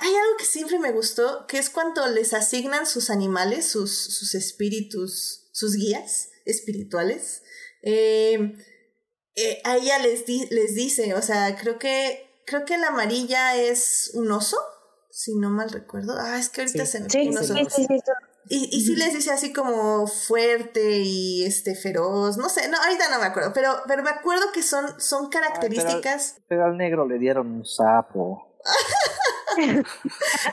hay 0.00 0.10
algo 0.10 0.36
que 0.38 0.44
siempre 0.44 0.78
me 0.78 0.92
gustó, 0.92 1.46
que 1.48 1.58
es 1.58 1.70
cuando 1.70 2.06
les 2.08 2.34
asignan 2.34 2.86
sus 2.86 3.10
animales, 3.10 3.66
sus, 3.66 3.92
sus 3.92 4.34
espíritus, 4.34 5.48
sus 5.52 5.76
guías 5.76 6.30
espirituales. 6.44 7.42
Eh, 7.82 8.54
eh, 9.36 9.60
a 9.64 9.76
ella 9.76 9.98
les, 9.98 10.26
les 10.28 10.74
dice, 10.74 11.14
o 11.14 11.22
sea, 11.22 11.56
creo 11.56 11.78
que, 11.78 12.42
creo 12.46 12.64
que 12.64 12.78
la 12.78 12.88
amarilla 12.88 13.56
es 13.56 14.10
un 14.14 14.30
oso, 14.30 14.56
si 15.10 15.34
no 15.36 15.50
mal 15.50 15.70
recuerdo. 15.70 16.14
Ah, 16.18 16.38
es 16.38 16.48
que 16.48 16.62
ahorita 16.62 16.86
se 16.86 17.00
me 17.00 17.10
sí, 17.10 17.30
sí, 17.32 17.66
sí, 17.70 17.86
y, 18.48 18.68
y 18.76 18.80
sí 18.80 18.96
les 18.96 19.14
dice 19.14 19.30
así 19.30 19.52
como 19.52 20.06
fuerte 20.08 20.98
y 20.98 21.44
este 21.44 21.76
feroz, 21.76 22.36
no 22.36 22.48
sé, 22.48 22.68
no, 22.68 22.78
ahorita 22.78 23.08
no 23.10 23.20
me 23.20 23.26
acuerdo, 23.26 23.52
pero, 23.52 23.76
pero 23.86 24.02
me 24.02 24.10
acuerdo 24.10 24.50
que 24.52 24.62
son, 24.62 25.00
son 25.00 25.28
características. 25.28 26.38
pero, 26.48 26.64
al 26.64 26.76
negro 26.76 27.06
le 27.06 27.18
dieron 27.18 27.46
un 27.46 27.64
sapo. 27.64 28.48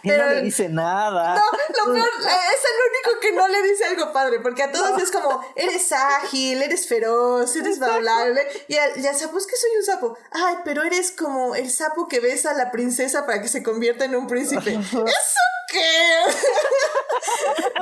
y 0.04 0.10
no 0.10 0.30
le 0.30 0.42
dice 0.42 0.70
nada. 0.70 1.36
No, 1.36 1.86
lo 1.86 1.94
peor, 1.94 2.10
es 2.20 2.62
el 2.64 3.10
único 3.10 3.20
que 3.22 3.32
no 3.34 3.48
le 3.48 3.62
dice 3.64 3.86
algo 3.86 4.12
padre, 4.12 4.40
porque 4.40 4.64
a 4.64 4.72
todos 4.72 5.02
es 5.02 5.12
como, 5.12 5.44
eres 5.56 5.92
ágil, 5.92 6.62
eres 6.62 6.88
feroz, 6.88 7.56
eres 7.56 7.80
bailable. 7.80 8.42
Y 8.68 8.76
al, 8.78 8.94
sapo, 9.16 9.38
es 9.38 9.48
que 9.48 9.56
soy 9.56 9.70
un 9.78 9.84
sapo. 9.84 10.18
Ay, 10.32 10.58
pero 10.64 10.84
eres 10.84 11.12
como 11.12 11.56
el 11.56 11.70
sapo 11.70 12.08
que 12.08 12.20
besa 12.20 12.52
a 12.52 12.54
la 12.54 12.72
princesa 12.72 13.26
para 13.26 13.42
que 13.42 13.48
se 13.48 13.64
convierta 13.64 14.06
en 14.06 14.16
un 14.16 14.28
príncipe. 14.28 14.74
¿Eso 14.74 15.40
qué? 15.70 16.22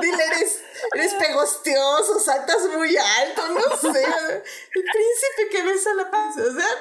Dile, 0.00 0.24
eres, 0.32 0.60
eres 0.94 1.14
pegostioso, 1.14 2.20
saltas 2.20 2.68
muy 2.76 2.96
alto, 2.96 3.42
no 3.48 3.76
sé. 3.76 3.98
El 3.98 4.82
príncipe 4.82 5.48
que 5.50 5.62
besa 5.62 5.90
a 5.90 5.94
la 5.94 6.10
princesa. 6.10 6.66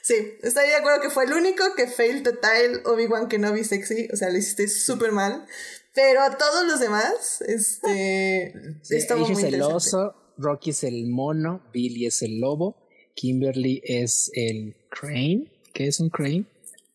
Sí, 0.00 0.38
estoy 0.42 0.68
de 0.68 0.76
acuerdo 0.76 1.02
que 1.02 1.10
fue 1.10 1.24
el 1.24 1.34
único 1.34 1.62
que 1.76 1.86
fail 1.86 2.22
total 2.22 2.80
Obi-Wan 2.86 3.28
Kenobi 3.28 3.64
sexy. 3.64 4.08
O 4.10 4.16
sea, 4.16 4.30
lo 4.30 4.38
hiciste 4.38 4.66
súper 4.66 5.12
mal. 5.12 5.46
Pero 5.94 6.22
a 6.22 6.38
todos 6.38 6.64
los 6.64 6.80
demás, 6.80 7.42
este. 7.42 8.54
Sí, 8.82 8.96
es 8.96 9.10
el 9.10 9.60
oso, 9.60 10.14
Rocky 10.38 10.70
es 10.70 10.84
el 10.84 11.06
mono, 11.08 11.62
Billy 11.72 12.06
es 12.06 12.22
el 12.22 12.40
lobo, 12.40 12.76
Kimberly 13.14 13.82
es 13.84 14.30
el 14.34 14.76
crane. 14.88 15.50
¿Qué 15.74 15.88
es 15.88 16.00
un 16.00 16.08
crane? 16.08 16.46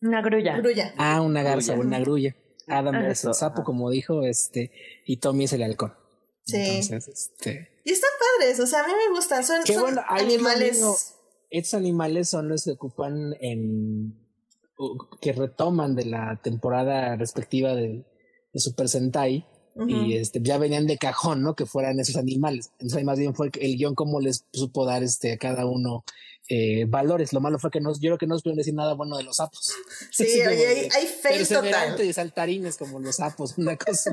Una 0.02 0.20
grulla. 0.20 0.56
grulla. 0.56 0.94
Ah, 0.96 1.20
una 1.20 1.42
garza, 1.42 1.74
una 1.74 2.00
grulla. 2.00 2.34
Adam 2.68 2.94
es 3.06 3.24
el 3.24 3.34
sapo, 3.34 3.62
como 3.64 3.90
dijo, 3.90 4.22
este, 4.22 4.70
y 5.04 5.18
Tommy 5.18 5.44
es 5.44 5.52
el 5.52 5.62
halcón. 5.62 5.94
Sí. 6.44 6.56
Entonces, 6.56 7.08
este. 7.08 7.68
Y 7.84 7.92
están 7.92 8.10
padres, 8.38 8.60
o 8.60 8.66
sea, 8.66 8.84
a 8.84 8.86
mí 8.86 8.92
me 8.92 9.14
gustan. 9.14 9.44
Son, 9.44 9.66
son 9.66 9.98
animales. 10.08 11.14
estos 11.50 11.74
animales 11.74 12.28
son 12.28 12.48
los 12.48 12.64
que 12.64 12.72
ocupan 12.72 13.34
en. 13.40 14.18
que 15.20 15.32
retoman 15.32 15.94
de 15.94 16.06
la 16.06 16.40
temporada 16.42 17.16
respectiva 17.16 17.74
de, 17.74 18.04
de 18.52 18.60
Super 18.60 18.88
Sentai. 18.88 19.46
Y 19.88 20.14
este, 20.14 20.40
ya 20.40 20.56
venían 20.56 20.86
de 20.86 20.98
cajón, 20.98 21.42
¿no? 21.42 21.56
Que 21.56 21.66
fueran 21.66 21.98
esos 21.98 22.14
animales. 22.14 22.70
Entonces, 22.74 23.02
más 23.02 23.18
bien 23.18 23.34
fue 23.34 23.50
el 23.60 23.76
guion 23.76 23.96
cómo 23.96 24.20
les 24.20 24.46
supo 24.52 24.86
dar 24.86 25.02
este, 25.02 25.32
a 25.32 25.36
cada 25.36 25.66
uno 25.66 26.04
eh, 26.48 26.84
valores. 26.86 27.32
Lo 27.32 27.40
malo 27.40 27.58
fue 27.58 27.70
que 27.70 27.80
no, 27.80 27.92
yo 27.94 28.00
creo 28.00 28.18
que 28.18 28.26
no 28.26 28.36
pudieron 28.36 28.58
decir 28.58 28.74
nada 28.74 28.94
bueno 28.94 29.16
de 29.16 29.24
los 29.24 29.36
sapos. 29.36 29.74
Sí, 30.10 30.40
oye, 30.46 30.66
hay, 30.66 30.88
hay 30.94 31.06
fail 31.06 31.48
total. 31.48 32.00
Y 32.04 32.12
saltarines 32.12 32.76
como 32.76 33.00
los 33.00 33.16
sapos, 33.16 33.54
una 33.58 33.76
cosa. 33.76 34.10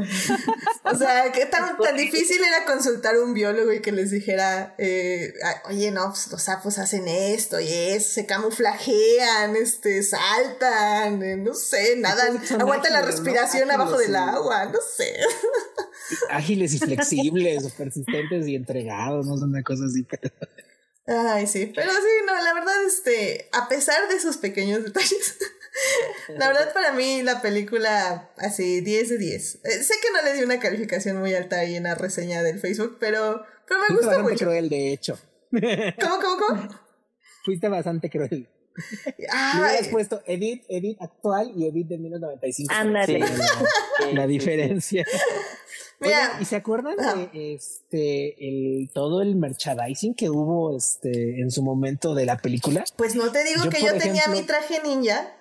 o 0.84 0.98
sea, 0.98 1.32
que 1.32 1.45
tan, 1.45 1.78
tan 1.84 1.98
difícil 1.98 2.41
era 2.41 2.66
consultar 2.66 3.16
a 3.16 3.22
un 3.22 3.34
biólogo 3.34 3.74
y 3.74 3.82
que 3.82 3.91
les 3.91 4.12
dijera, 4.12 4.76
eh, 4.78 5.34
oye, 5.66 5.91
no, 5.91 6.10
pues 6.10 6.32
los 6.32 6.41
sapos 6.41 6.78
hacen 6.78 7.08
esto 7.08 7.60
y 7.60 7.68
eso, 7.68 8.14
se 8.14 8.26
camuflajean, 8.26 9.56
este, 9.56 10.02
saltan, 10.03 11.22
eh, 11.24 11.38
no 11.38 11.53
sé, 11.53 11.98
nadan, 11.98 12.41
aguantan 12.60 12.94
la 12.94 13.02
respiración 13.02 13.70
abajo 13.72 13.98
del 13.98 14.16
agua, 14.16 14.66
no 14.66 14.80
sé. 14.95 15.16
Ágiles 16.30 16.74
y 16.74 16.80
flexibles, 16.80 17.72
persistentes 17.78 18.48
y 18.48 18.56
entregados, 18.56 19.28
no 19.28 19.38
son 19.38 19.49
una 19.49 19.64
cosa 19.64 19.86
así, 19.86 20.03
pero... 20.03 20.32
Ay, 21.11 21.45
sí, 21.47 21.71
pero 21.75 21.91
sí, 21.91 22.25
no, 22.25 22.33
la 22.41 22.53
verdad, 22.53 22.85
este, 22.85 23.49
a 23.51 23.67
pesar 23.67 24.07
de 24.07 24.15
esos 24.15 24.38
pequeños 24.38 24.83
detalles, 24.83 25.38
la 26.29 26.47
verdad 26.47 26.73
para 26.73 26.93
mí 26.93 27.21
la 27.21 27.41
película, 27.41 28.31
así, 28.38 28.81
10 28.81 29.09
de 29.09 29.17
10. 29.17 29.59
Eh, 29.63 29.83
sé 29.83 29.95
que 30.01 30.11
no 30.13 30.23
le 30.23 30.33
di 30.33 30.43
una 30.43 30.59
calificación 30.59 31.17
muy 31.17 31.33
alta 31.33 31.59
ahí 31.59 31.75
en 31.75 31.83
la 31.83 31.95
reseña 31.95 32.43
del 32.43 32.59
Facebook, 32.59 32.97
pero, 32.99 33.43
pero 33.67 33.81
me 33.81 33.95
gusta 33.95 34.07
bastante 34.07 34.31
mucho. 34.31 34.45
cruel, 34.45 34.69
de 34.69 34.93
hecho. 34.93 35.19
¿Cómo, 35.51 36.19
cómo, 36.21 36.38
cómo? 36.47 36.69
Fuiste 37.43 37.67
bastante 37.67 38.09
cruel. 38.09 38.47
Ah, 39.29 39.53
Le 39.55 39.61
hubieras 39.61 39.88
puesto 39.89 40.21
Edit, 40.25 40.63
Edit 40.69 41.01
actual 41.01 41.51
y 41.55 41.67
Edit 41.67 41.88
de 41.88 41.97
1995. 41.97 42.73
Ándale. 42.73 43.19
la 44.13 44.27
diferencia. 44.27 45.05
¿Y 46.40 46.45
se 46.45 46.56
acuerdan 46.56 46.95
de 46.98 47.53
este 47.53 48.48
el 48.48 48.90
todo 48.91 49.22
el 49.22 49.36
merchandising 49.36 50.15
que 50.15 50.30
hubo 50.30 50.76
este 50.76 51.41
en 51.41 51.52
su 51.52 51.61
momento 51.61 52.15
de 52.15 52.26
la 52.26 52.38
película? 52.38 52.84
Pues 52.98 53.15
no 53.15 53.32
te 53.32 53.44
digo 53.44 53.69
que 53.69 53.82
yo 53.82 53.98
tenía 53.98 54.23
mi 54.30 54.41
traje 54.41 54.82
ninja. 54.84 55.36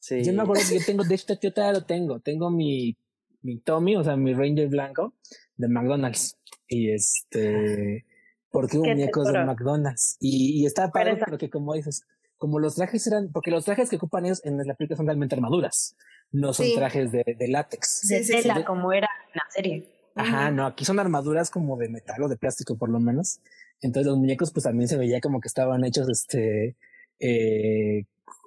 Sí. 0.00 0.24
Yo 0.24 0.32
me 0.32 0.42
acuerdo 0.42 0.64
que 0.68 0.80
yo 0.80 0.84
tengo, 0.84 1.04
de 1.04 1.14
hecho 1.14 1.34
yo 1.40 1.52
todavía 1.52 1.78
lo 1.78 1.86
tengo. 1.86 2.18
Tengo 2.18 2.50
mi, 2.50 2.96
mi 3.42 3.60
Tommy, 3.60 3.96
o 3.96 4.02
sea, 4.02 4.16
mi 4.16 4.34
Ranger 4.34 4.68
blanco 4.68 5.14
de 5.56 5.68
McDonald's. 5.68 6.36
Y 6.66 6.90
este 6.90 8.04
porque 8.50 8.78
hubo 8.78 8.86
muñecos 8.86 9.32
de 9.32 9.44
McDonald's. 9.44 10.16
Y, 10.18 10.62
y 10.62 10.66
está 10.66 10.90
padre 10.90 11.18
porque 11.28 11.48
como 11.48 11.74
dices, 11.74 12.04
como 12.42 12.58
los 12.58 12.74
trajes 12.74 13.06
eran, 13.06 13.30
porque 13.30 13.52
los 13.52 13.64
trajes 13.64 13.88
que 13.88 13.94
ocupan 13.94 14.26
ellos 14.26 14.44
en 14.44 14.56
la 14.56 14.74
película 14.74 14.96
son 14.96 15.06
realmente 15.06 15.36
armaduras, 15.36 15.94
no 16.32 16.52
son 16.52 16.66
trajes 16.74 17.12
de, 17.12 17.22
de 17.38 17.46
látex. 17.46 18.08
De 18.08 18.20
tela, 18.20 18.64
como 18.64 18.92
era 18.92 19.08
en 19.28 19.34
la 19.34 19.44
serie. 19.48 19.86
Ajá, 20.16 20.50
no, 20.50 20.66
aquí 20.66 20.84
son 20.84 20.98
armaduras 20.98 21.50
como 21.52 21.76
de 21.76 21.88
metal 21.88 22.20
o 22.20 22.28
de 22.28 22.36
plástico 22.36 22.76
por 22.76 22.90
lo 22.90 22.98
menos. 22.98 23.38
Entonces 23.80 24.10
los 24.10 24.18
muñecos 24.18 24.50
pues 24.52 24.64
también 24.64 24.88
se 24.88 24.96
veía 24.96 25.20
como 25.20 25.40
que 25.40 25.46
estaban 25.46 25.84
hechos 25.84 26.08
este 26.08 26.76
eh, 27.20 28.06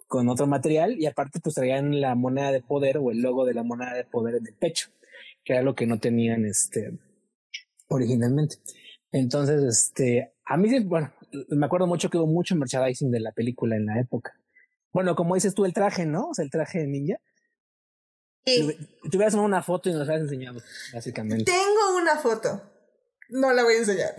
con 0.09 0.27
otro 0.27 0.45
material 0.45 0.99
y 0.99 1.05
aparte 1.05 1.39
pues 1.39 1.55
traían 1.55 2.01
la 2.01 2.15
moneda 2.15 2.51
de 2.51 2.61
poder 2.61 2.97
o 2.97 3.11
el 3.11 3.21
logo 3.21 3.45
de 3.45 3.53
la 3.53 3.63
moneda 3.63 3.93
de 3.93 4.03
poder 4.03 4.35
en 4.35 4.45
el 4.45 4.55
pecho, 4.55 4.89
que 5.45 5.53
era 5.53 5.61
lo 5.61 5.73
que 5.73 5.87
no 5.87 5.99
tenían 5.99 6.43
este 6.43 6.99
originalmente. 7.87 8.57
Entonces, 9.13 9.63
este, 9.63 10.33
a 10.45 10.57
mí, 10.57 10.79
bueno, 10.83 11.11
me 11.49 11.65
acuerdo 11.65 11.87
mucho 11.87 12.09
que 12.09 12.17
hubo 12.17 12.27
mucho 12.27 12.55
merchandising 12.55 13.11
de 13.11 13.19
la 13.19 13.31
película 13.31 13.75
en 13.75 13.87
la 13.87 13.99
época. 13.99 14.33
Bueno, 14.93 15.15
como 15.15 15.35
dices 15.35 15.55
tú, 15.55 15.65
el 15.65 15.73
traje, 15.73 16.05
¿no? 16.05 16.29
O 16.29 16.33
sea, 16.33 16.45
el 16.45 16.51
traje 16.51 16.79
de 16.79 16.87
ninja. 16.87 17.17
Sí. 18.45 18.77
Te 19.09 19.17
hubieras 19.17 19.33
tomado 19.33 19.47
una 19.47 19.63
foto 19.63 19.89
y 19.89 19.93
nos 19.93 20.03
hubieras 20.03 20.21
enseñado, 20.21 20.61
básicamente. 20.93 21.51
Tengo 21.51 21.97
una 21.97 22.15
foto. 22.17 22.61
No 23.27 23.51
la 23.53 23.63
voy 23.63 23.73
a 23.73 23.77
enseñar. 23.79 24.13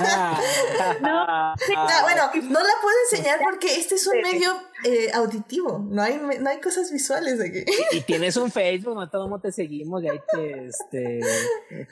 Ah. 0.00 0.40
no. 1.00 1.24
Ah, 1.24 1.54
bueno, 2.02 2.22
no 2.50 2.60
la 2.60 2.74
puedo 2.82 2.96
enseñar 3.08 3.38
porque 3.44 3.76
este 3.76 3.94
es 3.94 4.06
un 4.08 4.20
medio 4.20 4.52
eh, 4.84 5.12
auditivo. 5.14 5.78
No 5.78 6.02
hay, 6.02 6.20
no 6.40 6.50
hay 6.50 6.60
cosas 6.60 6.90
visuales 6.90 7.40
aquí. 7.40 7.64
Y, 7.92 8.00
tienes 8.00 8.36
un 8.36 8.50
Facebook, 8.50 8.96
no 8.96 9.08
todo 9.08 9.28
mundo 9.28 9.42
te 9.42 9.52
seguimos 9.52 10.02
y 10.02 10.08
ahí 10.08 10.20
te 10.32 10.66
este, 10.66 11.20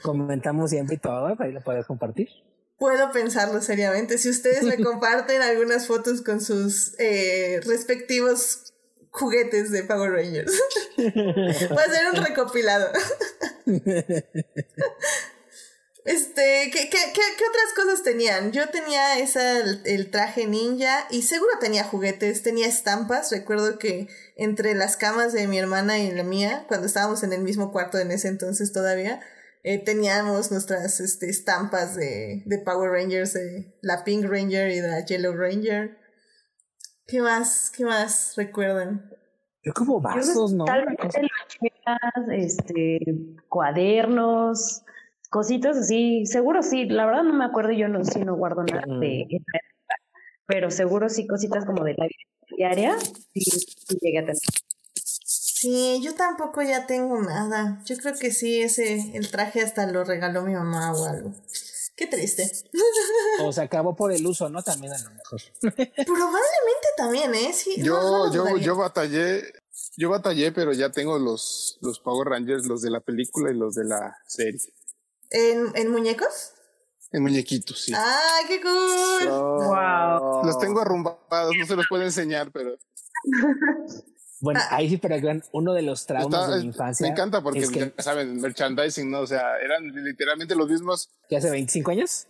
comentamos 0.01 0.71
siempre 0.71 0.95
y 0.95 0.99
todo, 0.99 1.33
ahí 1.39 1.53
lo 1.53 1.61
puedes 1.61 1.85
compartir 1.85 2.27
puedo 2.81 3.11
pensarlo 3.11 3.61
seriamente. 3.61 4.17
Si 4.17 4.27
ustedes 4.27 4.63
me 4.63 4.75
comparten 4.83 5.43
algunas 5.43 5.85
fotos 5.85 6.23
con 6.23 6.41
sus 6.41 6.95
eh, 6.97 7.61
respectivos 7.63 8.73
juguetes 9.11 9.69
de 9.69 9.83
Power 9.83 10.11
Rangers, 10.11 10.51
va 10.97 11.83
a 11.83 11.91
ser 11.91 12.07
un 12.11 12.25
recopilado. 12.25 12.91
Este, 16.03 16.71
¿qué, 16.73 16.89
qué, 16.89 16.97
qué, 17.13 17.21
otras 17.47 17.73
cosas 17.75 18.01
tenían? 18.01 18.51
Yo 18.51 18.69
tenía 18.69 19.19
esa, 19.19 19.59
el, 19.59 20.09
traje 20.09 20.47
ninja 20.47 21.05
y 21.11 21.21
seguro 21.21 21.51
tenía 21.59 21.83
juguetes, 21.83 22.41
tenía 22.41 22.65
estampas. 22.65 23.31
Recuerdo 23.31 23.77
que 23.77 24.07
entre 24.35 24.73
las 24.73 24.97
camas 24.97 25.31
de 25.31 25.45
mi 25.45 25.59
hermana 25.59 25.99
y 25.99 26.09
la 26.09 26.23
mía, 26.23 26.65
cuando 26.67 26.87
estábamos 26.87 27.21
en 27.21 27.33
el 27.33 27.41
mismo 27.41 27.71
cuarto 27.71 27.99
en 27.99 28.09
ese 28.09 28.29
entonces 28.29 28.71
todavía, 28.71 29.21
eh, 29.63 29.83
teníamos 29.83 30.51
nuestras 30.51 30.99
este, 30.99 31.29
estampas 31.29 31.95
de, 31.95 32.43
de 32.45 32.59
Power 32.59 32.91
Rangers, 32.91 33.33
de 33.33 33.77
la 33.81 34.03
Pink 34.03 34.25
Ranger 34.25 34.71
y 34.71 34.81
la 34.81 35.05
Yellow 35.05 35.33
Ranger. 35.33 35.97
¿Qué 37.07 37.21
más? 37.21 37.71
¿Qué 37.75 37.85
más 37.85 38.33
recuerdan? 38.37 39.09
Yo 39.63 39.73
como 39.73 40.01
vasos, 40.01 40.53
¿no? 40.53 40.65
Tal 40.65 40.85
vez 40.85 40.97
este, 42.31 42.99
cuadernos, 43.47 44.83
cositas 45.29 45.77
así. 45.77 46.25
Seguro 46.25 46.63
sí, 46.63 46.85
la 46.85 47.05
verdad 47.05 47.23
no 47.23 47.33
me 47.33 47.45
acuerdo, 47.45 47.71
yo 47.71 47.87
no, 47.87 48.03
sí 48.03 48.21
no 48.21 48.35
guardo 48.35 48.63
nada 48.63 48.81
de 48.99 49.27
mm. 49.29 49.43
pero 50.47 50.71
seguro 50.71 51.09
sí 51.09 51.27
cositas 51.27 51.65
como 51.65 51.83
de 51.83 51.93
la 51.95 52.05
vida 52.05 52.31
diaria, 52.57 52.99
sí, 52.99 53.41
sí 53.41 53.97
llegué 54.01 54.19
a 54.19 54.21
tener. 54.21 54.37
Sí, 55.61 56.01
yo 56.01 56.15
tampoco 56.15 56.63
ya 56.63 56.87
tengo 56.87 57.21
nada. 57.21 57.83
Yo 57.85 57.95
creo 57.97 58.15
que 58.17 58.31
sí, 58.31 58.63
ese, 58.63 59.15
el 59.15 59.29
traje 59.29 59.61
hasta 59.61 59.85
lo 59.85 60.03
regaló 60.03 60.41
mi 60.41 60.55
mamá 60.55 60.91
o 60.91 61.05
algo. 61.05 61.35
Qué 61.95 62.07
triste. 62.07 62.51
O 63.43 63.53
se 63.53 63.61
acabó 63.61 63.95
por 63.95 64.11
el 64.11 64.25
uso, 64.25 64.49
¿no? 64.49 64.63
También 64.63 64.91
a 64.91 64.97
lo 64.97 65.11
mejor. 65.11 65.39
Probablemente 65.61 66.87
también, 66.97 67.35
¿eh? 67.35 67.53
Sí, 67.53 67.75
no, 67.77 68.27
no 68.27 68.33
Yo, 68.33 68.49
yo, 68.49 68.57
yo 68.57 68.75
batallé, 68.75 69.53
yo 69.97 70.09
batallé, 70.09 70.51
pero 70.51 70.73
ya 70.73 70.91
tengo 70.91 71.19
los, 71.19 71.77
los 71.81 71.99
Power 71.99 72.29
Rangers, 72.29 72.65
los 72.65 72.81
de 72.81 72.89
la 72.89 72.99
película 72.99 73.51
y 73.51 73.55
los 73.55 73.75
de 73.75 73.85
la 73.85 74.17
serie. 74.25 74.73
¿En, 75.29 75.71
¿En 75.75 75.91
muñecos? 75.91 76.53
En 77.11 77.21
muñequitos, 77.21 77.83
sí. 77.83 77.93
¡Ay, 77.95 78.45
qué 78.47 78.61
cool! 78.61 79.29
Wow. 79.29 80.43
Los 80.43 80.57
tengo 80.57 80.81
arrumbados, 80.81 81.53
no 81.55 81.65
se 81.67 81.75
los 81.75 81.85
puedo 81.87 82.03
enseñar, 82.03 82.51
pero 82.51 82.77
Bueno, 84.41 84.59
Ah. 84.63 84.75
ahí 84.77 84.89
sí, 84.89 84.97
pero 84.97 85.19
vean, 85.21 85.43
uno 85.53 85.73
de 85.73 85.83
los 85.83 86.05
traumas 86.05 86.41
está- 86.41 86.55
de 86.55 86.61
mi 86.61 86.67
infancia. 86.67 87.05
me 87.05 87.11
encanta 87.11 87.41
porque 87.41 87.59
es 87.59 87.69
que, 87.71 87.79
ya 87.95 88.03
saben, 88.03 88.41
merchandising, 88.41 89.09
¿no? 89.09 89.19
O 89.21 89.27
sea, 89.27 89.57
eran 89.63 89.87
literalmente 90.03 90.55
los 90.55 90.67
mismos. 90.69 91.09
que 91.29 91.37
hace 91.37 91.49
25 91.51 91.91
años. 91.91 92.27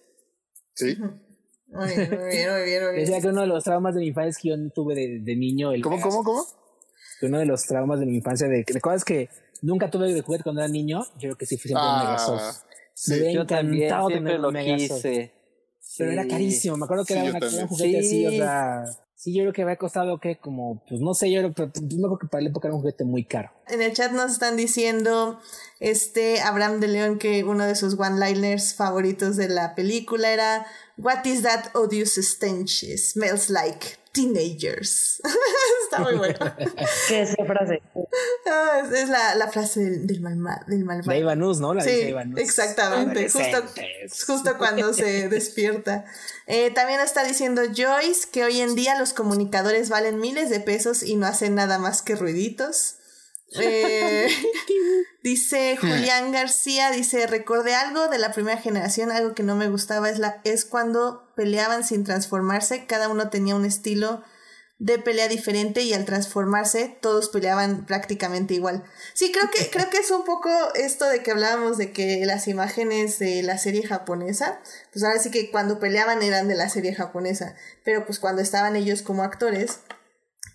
Sí. 0.76 0.98
Muy 1.68 1.88
bien, 1.88 2.10
muy 2.10 2.30
bien, 2.30 2.52
muy 2.54 2.64
bien, 2.66 2.96
Decía 2.96 3.22
que 3.22 3.28
uno 3.30 3.42
de 3.42 3.48
los 3.48 3.64
traumas 3.64 3.96
de 3.96 4.02
mi 4.02 4.08
infancia 4.08 4.30
es 4.30 4.38
que 4.38 4.50
yo 4.50 4.58
no 4.58 4.70
tuve 4.72 4.94
de, 4.94 5.20
de 5.22 5.36
niño 5.38 5.72
el 5.72 5.82
¿Cómo, 5.82 5.96
Pegaso. 5.96 6.18
cómo, 6.18 6.24
cómo? 6.24 6.46
Que 7.20 7.26
uno 7.28 7.40
de 7.40 7.46
los 7.46 7.64
traumas 7.66 8.00
de 8.02 8.06
mi 8.06 8.18
infancia, 8.18 8.48
de, 8.48 8.66
de 8.68 8.82
cosas 8.82 9.06
que 9.06 9.30
nunca 9.62 9.90
tuve 9.90 10.14
de 10.14 10.22
juguete 10.22 10.44
cuando 10.44 10.62
era 10.62 10.68
niño, 10.68 11.04
yo 11.16 11.20
creo 11.30 11.36
que 11.38 11.46
sí 11.46 11.58
fue 11.58 11.70
siempre 11.70 11.84
un 11.88 11.94
Ah, 11.96 12.04
Megazord. 12.04 12.56
sí. 12.94 13.12
Me 13.22 13.34
Yo 13.34 13.46
también 13.46 13.90
siempre 13.90 14.16
tener 14.16 14.40
lo 14.42 14.50
un 14.50 14.56
quise. 14.56 15.34
Pero 15.98 16.12
era 16.12 16.28
carísimo. 16.28 16.78
Me 16.78 16.86
acuerdo 16.86 17.06
que 17.06 17.14
Sí, 17.14 17.20
era 17.20 17.38
una, 17.38 17.48
un 17.62 17.68
juguete 17.68 18.00
así, 18.00 18.26
o 18.28 18.32
sea. 18.32 18.84
Sí, 19.24 19.36
yo 19.36 19.44
creo 19.44 19.54
que 19.54 19.62
había 19.62 19.76
costado 19.76 20.20
que 20.20 20.40
como, 20.40 20.84
pues 20.90 21.00
no 21.00 21.14
sé, 21.14 21.32
yo 21.32 21.42
creo, 21.42 21.54
pero, 21.54 21.72
me 21.92 22.06
acuerdo 22.06 22.18
que 22.18 22.28
para 22.28 22.42
la 22.42 22.50
época 22.50 22.68
era 22.68 22.74
un 22.74 22.82
juguete 22.82 23.04
muy 23.04 23.24
caro. 23.24 23.52
En 23.68 23.80
el 23.84 23.94
chat 23.94 24.12
nos 24.14 24.32
están 24.32 24.58
diciendo 24.58 25.40
este 25.80 26.42
Abraham 26.42 26.80
de 26.80 26.88
León 26.88 27.20
que 27.20 27.44
uno 27.44 27.66
de 27.66 27.76
sus 27.76 28.00
one-liners 28.00 28.74
favoritos 28.74 29.38
de 29.38 29.48
la 29.48 29.76
película 29.76 30.32
era 30.32 30.66
What 30.98 31.26
is 31.26 31.44
that 31.44 31.66
odious 31.76 32.16
stench? 32.16 32.84
Smells 32.98 33.52
like 33.52 34.01
teenagers. 34.12 35.22
Está 35.84 36.00
muy 36.00 36.16
bueno. 36.16 36.38
¿Qué 37.08 37.22
es 37.22 37.30
esa 37.32 37.46
frase? 37.46 37.82
Ah, 38.50 38.82
es 38.86 38.92
es 39.04 39.10
la, 39.10 39.36
la 39.36 39.48
frase 39.50 39.80
del, 39.82 40.08
del, 40.08 40.22
malma- 40.22 40.64
del 40.68 40.84
malvado. 40.86 41.12
De 41.12 41.20
Ivanus, 41.20 41.60
¿no? 41.60 41.74
La 41.74 41.84
dice 41.84 42.02
Sí, 42.02 42.08
Ivanus. 42.10 42.40
exactamente. 42.40 43.30
Justo, 43.30 43.64
justo 44.28 44.58
cuando 44.58 44.94
se 44.94 45.28
despierta. 45.30 46.06
Eh, 46.48 46.72
también 46.72 47.00
está 47.00 47.24
diciendo 47.24 47.62
Joyce 47.76 48.28
que 48.32 48.44
hoy 48.44 48.62
en 48.62 48.76
día 48.76 48.98
los 48.98 49.14
comunicadores 49.14 49.90
valen 49.90 50.20
miles 50.20 50.50
de 50.50 50.60
pesos 50.60 51.04
y 51.04 51.16
no 51.16 51.26
hacen 51.28 51.56
nada 51.56 51.78
más 51.80 52.02
que 52.02 52.16
ruiditos. 52.16 52.96
Eh, 53.60 54.28
dice 55.24 55.78
Julián 55.78 56.32
García, 56.32 56.92
dice, 56.92 57.28
recordé 57.28 57.76
algo 57.76 58.08
de 58.08 58.18
la 58.18 58.32
primera 58.32 58.58
generación, 58.58 59.12
algo 59.12 59.36
que 59.36 59.44
no 59.44 59.56
me 59.56 59.70
gustaba 59.70 60.10
es, 60.10 60.20
la, 60.20 60.42
es 60.44 60.66
cuando 60.66 61.32
peleaban 61.36 61.84
sin 61.84 62.04
transformarse, 62.04 62.86
cada 62.86 63.10
uno 63.10 63.30
tenía 63.30 63.56
un 63.56 63.66
estilo 63.66 64.24
de 64.82 64.98
pelea 64.98 65.28
diferente 65.28 65.84
y 65.84 65.94
al 65.94 66.06
transformarse 66.06 66.98
todos 67.02 67.30
peleaban 67.30 67.86
prácticamente 67.86 68.56
igual. 68.56 68.84
Sí, 69.14 69.32
creo 69.32 69.48
que, 69.52 69.70
creo 69.70 69.92
que 69.92 70.00
es 70.00 70.10
un 70.10 70.26
poco 70.26 70.50
esto 70.74 71.08
de 71.08 71.22
que 71.22 71.30
hablábamos 71.30 71.78
de 71.78 71.92
que 71.92 72.26
las 72.26 72.48
imágenes 72.48 73.20
de 73.20 73.44
la 73.44 73.60
serie 73.60 73.86
japonesa, 73.86 74.60
pues 74.92 75.06
ahora 75.06 75.20
sí 75.20 75.30
que 75.30 75.52
cuando 75.52 75.78
peleaban 75.78 76.24
eran 76.24 76.48
de 76.48 76.56
la 76.56 76.68
serie 76.68 76.96
japonesa, 76.96 77.56
pero 77.84 78.08
pues 78.08 78.18
cuando 78.18 78.42
estaban 78.42 78.76
ellos 78.76 79.04
como 79.04 79.22
actores, 79.22 79.82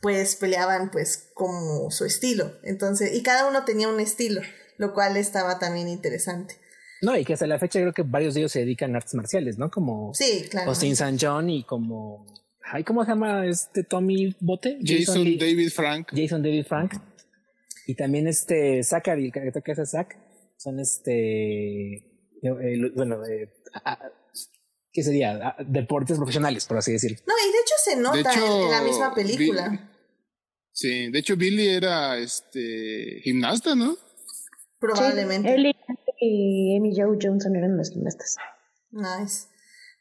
pues 0.03 0.37
peleaban 0.37 0.91
pues 0.91 1.31
como 1.35 1.91
su 1.91 2.05
estilo. 2.05 2.53
Entonces, 2.63 3.15
y 3.15 3.23
cada 3.23 3.49
uno 3.49 3.65
tenía 3.65 3.89
un 3.89 4.01
estilo, 4.01 4.41
lo 4.79 4.93
cual 4.95 5.17
estaba 5.17 5.59
también 5.59 5.89
interesante. 5.89 6.57
No, 7.03 7.17
y 7.17 7.25
que 7.25 7.35
hasta 7.35 7.47
la 7.47 7.59
fecha 7.59 7.79
creo 7.81 7.93
que 7.93 8.03
varios 8.03 8.35
de 8.35 8.41
ellos 8.41 8.53
se 8.53 8.61
dedican 8.61 8.95
a 8.95 8.99
artes 8.99 9.15
marciales, 9.15 9.59
¿no? 9.59 9.71
Como 9.71 10.15
Sí, 10.15 10.47
claro. 10.51 10.71
Austin 10.71 10.93
St. 10.93 11.19
John 11.21 11.51
y 11.51 11.65
como. 11.65 12.25
Ay, 12.73 12.83
¿Cómo 12.85 13.05
se 13.05 13.11
llama 13.11 13.47
este 13.47 13.85
Tommy 13.85 14.35
Bote? 14.41 14.79
Jason 14.83 15.23
Lee- 15.23 15.39
David 15.39 15.71
Frank. 15.71 16.09
Jason 16.13 16.43
David 16.43 16.65
Frank. 16.67 16.95
Y 17.87 17.95
también 17.95 18.27
este 18.27 18.83
Zachary, 18.83 19.27
el 19.27 19.33
que 19.33 19.53
toca 19.53 19.73
ese 19.73 19.87
Zack. 19.87 20.19
Son 20.57 20.81
este. 20.81 21.95
eh, 21.97 22.77
lo- 22.77 22.93
bueno, 22.95 23.25
eh, 23.27 23.53
¿qué 24.97 25.03
sería? 25.03 25.39
Ah, 25.43 25.57
Deportes 25.67 26.17
profesionales, 26.17 26.65
por 26.65 26.79
así 26.79 26.91
decirlo. 26.93 27.19
No, 27.27 27.35
y 27.47 27.53
de 27.53 27.59
hecho 27.59 27.75
se 27.85 27.97
nota 27.97 28.33
hecho, 28.33 28.65
en, 28.65 28.71
la 28.71 28.81
misma 28.81 29.15
película. 29.15 29.91
Sí, 30.73 31.11
de 31.11 31.19
hecho 31.19 31.37
Billy 31.37 31.69
era 31.69 32.17
este 32.17 33.21
gimnasta, 33.23 33.75
¿no? 33.75 33.97
Probablemente. 34.79 35.49
Sí, 35.49 35.55
él 35.55 35.73
y 36.19 36.77
Amy 36.79 36.95
Jo 36.99 37.15
Johnson 37.21 37.55
eran 37.57 37.77
los 37.77 37.91
gimnastas. 37.91 38.37
Nice. 38.91 39.49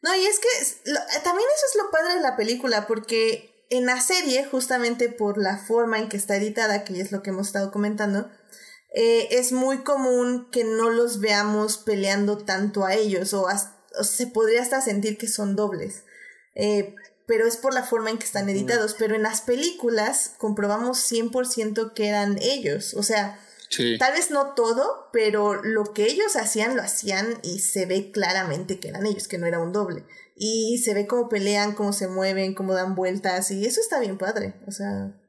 No, 0.02 0.16
y 0.16 0.26
es 0.26 0.40
que 0.40 0.92
lo- 0.92 1.00
eh, 1.00 1.22
también 1.26 1.48
eso 1.56 1.66
es 1.72 1.84
lo 1.84 1.92
padre 1.92 2.16
de 2.16 2.22
la 2.22 2.38
película, 2.38 2.88
porque 2.88 3.66
en 3.70 3.86
la 3.86 4.00
serie, 4.00 4.46
justamente 4.46 5.10
por 5.10 5.38
la 5.42 5.58
forma 5.58 6.00
en 6.00 6.08
que 6.08 6.16
está 6.16 6.38
editada, 6.38 6.86
que 6.86 7.02
es 7.02 7.12
lo 7.12 7.22
que 7.22 7.32
hemos 7.32 7.48
estado 7.48 7.70
comentando, 7.72 8.30
eh, 8.94 9.28
es 9.32 9.52
muy 9.52 9.80
común 9.84 10.48
que 10.52 10.64
no 10.64 10.90
los 10.90 11.20
veamos 11.20 11.78
peleando 11.80 12.38
tanto 12.38 12.86
a 12.86 12.94
ellos, 12.94 13.34
o, 13.34 13.48
as- 13.50 13.72
o 14.00 14.04
se 14.04 14.28
podría 14.28 14.62
hasta 14.62 14.82
sentir 14.82 15.18
que 15.18 15.28
son 15.28 15.56
dobles. 15.56 16.04
Eh, 16.56 16.96
pero 17.28 17.48
es 17.48 17.58
por 17.58 17.74
la 17.74 17.84
forma 17.84 18.12
en 18.12 18.18
que 18.18 18.26
están 18.26 18.50
editados. 18.50 18.96
Pero 18.98 19.16
en 19.16 19.24
las 19.24 19.42
películas 19.42 20.34
comprobamos 20.38 21.00
100% 21.12 21.94
que 21.94 22.08
eran 22.08 22.38
ellos. 22.42 22.94
O 22.94 23.04
sea, 23.04 23.40
Sí. 23.70 23.98
Tal 23.98 24.14
vez 24.14 24.32
no 24.32 24.54
todo, 24.54 25.10
pero 25.12 25.62
lo 25.64 25.86
que 25.94 26.06
ellos 26.06 26.36
hacían 26.36 26.76
lo 26.76 26.82
hacían 26.82 27.40
y 27.44 27.60
se 27.60 27.86
ve 27.86 28.12
claramente 28.12 28.80
que 28.80 28.90
eran 28.90 29.06
ellos, 29.06 29.28
que 29.28 29.38
no 29.38 29.48
era 29.48 29.60
un 29.60 29.72
doble. 29.72 30.06
Y 30.36 30.82
se 30.84 30.94
ve 30.94 31.08
cómo 31.08 31.30
pelean, 31.30 31.74
cómo 31.74 31.94
se 31.94 32.08
mueven, 32.08 32.54
cómo 32.54 32.74
dan 32.74 32.96
vueltas 32.96 33.52
y 33.52 33.66
eso 33.66 33.82
está 33.82 34.00
bien 34.00 34.18
padre. 34.18 34.56
O 34.68 34.72
sea, 34.72 35.20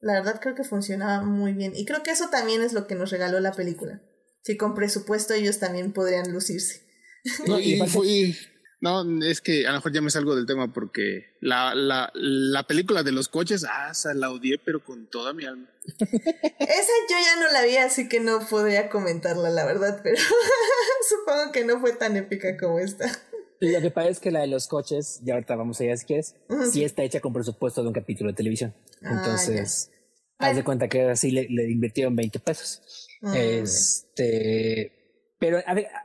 la 0.00 0.14
verdad 0.14 0.40
creo 0.40 0.54
que 0.54 0.64
funcionaba 0.64 1.22
muy 1.24 1.52
bien. 1.52 1.72
Y 1.74 1.84
creo 1.84 2.02
que 2.02 2.10
eso 2.10 2.28
también 2.28 2.62
es 2.62 2.72
lo 2.72 2.86
que 2.86 2.94
nos 2.94 3.10
regaló 3.10 3.40
la 3.40 3.52
película. 3.52 4.02
Si 4.42 4.56
con 4.56 4.74
presupuesto 4.74 5.34
ellos 5.34 5.58
también 5.58 5.92
podrían 5.92 6.32
lucirse. 6.32 6.82
No, 7.46 7.58
y 7.58 7.74
y 7.74 7.86
fue- 7.86 8.34
no, 8.80 9.24
es 9.24 9.40
que 9.40 9.66
a 9.66 9.70
lo 9.70 9.76
mejor 9.78 9.92
ya 9.92 10.02
me 10.02 10.10
salgo 10.10 10.36
del 10.36 10.44
tema 10.44 10.70
porque 10.72 11.36
la, 11.40 11.74
la, 11.74 12.10
la 12.14 12.66
película 12.66 13.02
de 13.02 13.12
los 13.12 13.28
coches, 13.28 13.64
ah, 13.66 13.88
esa 13.92 14.12
la 14.12 14.30
odié, 14.30 14.58
pero 14.58 14.84
con 14.84 15.06
toda 15.08 15.32
mi 15.32 15.46
alma. 15.46 15.70
Esa 15.98 16.92
yo 17.08 17.16
ya 17.24 17.40
no 17.40 17.50
la 17.50 17.64
vi, 17.64 17.76
así 17.78 18.08
que 18.10 18.20
no 18.20 18.40
podría 18.46 18.90
comentarla, 18.90 19.48
la 19.48 19.64
verdad, 19.64 20.00
pero 20.02 20.16
supongo 21.08 21.50
que 21.52 21.64
no 21.64 21.80
fue 21.80 21.92
tan 21.94 22.16
épica 22.16 22.58
como 22.58 22.78
esta. 22.78 23.10
Y 23.60 23.70
lo 23.72 23.80
que 23.80 23.90
pasa 23.90 24.10
es 24.10 24.20
que 24.20 24.30
la 24.30 24.40
de 24.40 24.48
los 24.48 24.66
coches, 24.68 25.20
ya 25.22 25.34
ahorita 25.34 25.56
vamos 25.56 25.80
allá 25.80 25.96
si 25.96 26.04
quieres, 26.04 26.34
sí 26.70 26.84
está 26.84 27.04
hecha 27.04 27.20
con 27.20 27.32
presupuesto 27.32 27.80
de 27.80 27.88
un 27.88 27.94
capítulo 27.94 28.30
de 28.30 28.36
televisión. 28.36 28.74
Ah, 29.02 29.12
Entonces, 29.12 29.90
haz 30.38 30.56
de 30.56 30.64
cuenta 30.64 30.88
que 30.88 31.02
así 31.08 31.30
le, 31.30 31.46
le 31.48 31.70
invirtieron 31.70 32.14
20 32.16 32.38
pesos. 32.40 33.08
Mm. 33.22 33.34
Este, 33.34 34.92
pero 35.44 35.58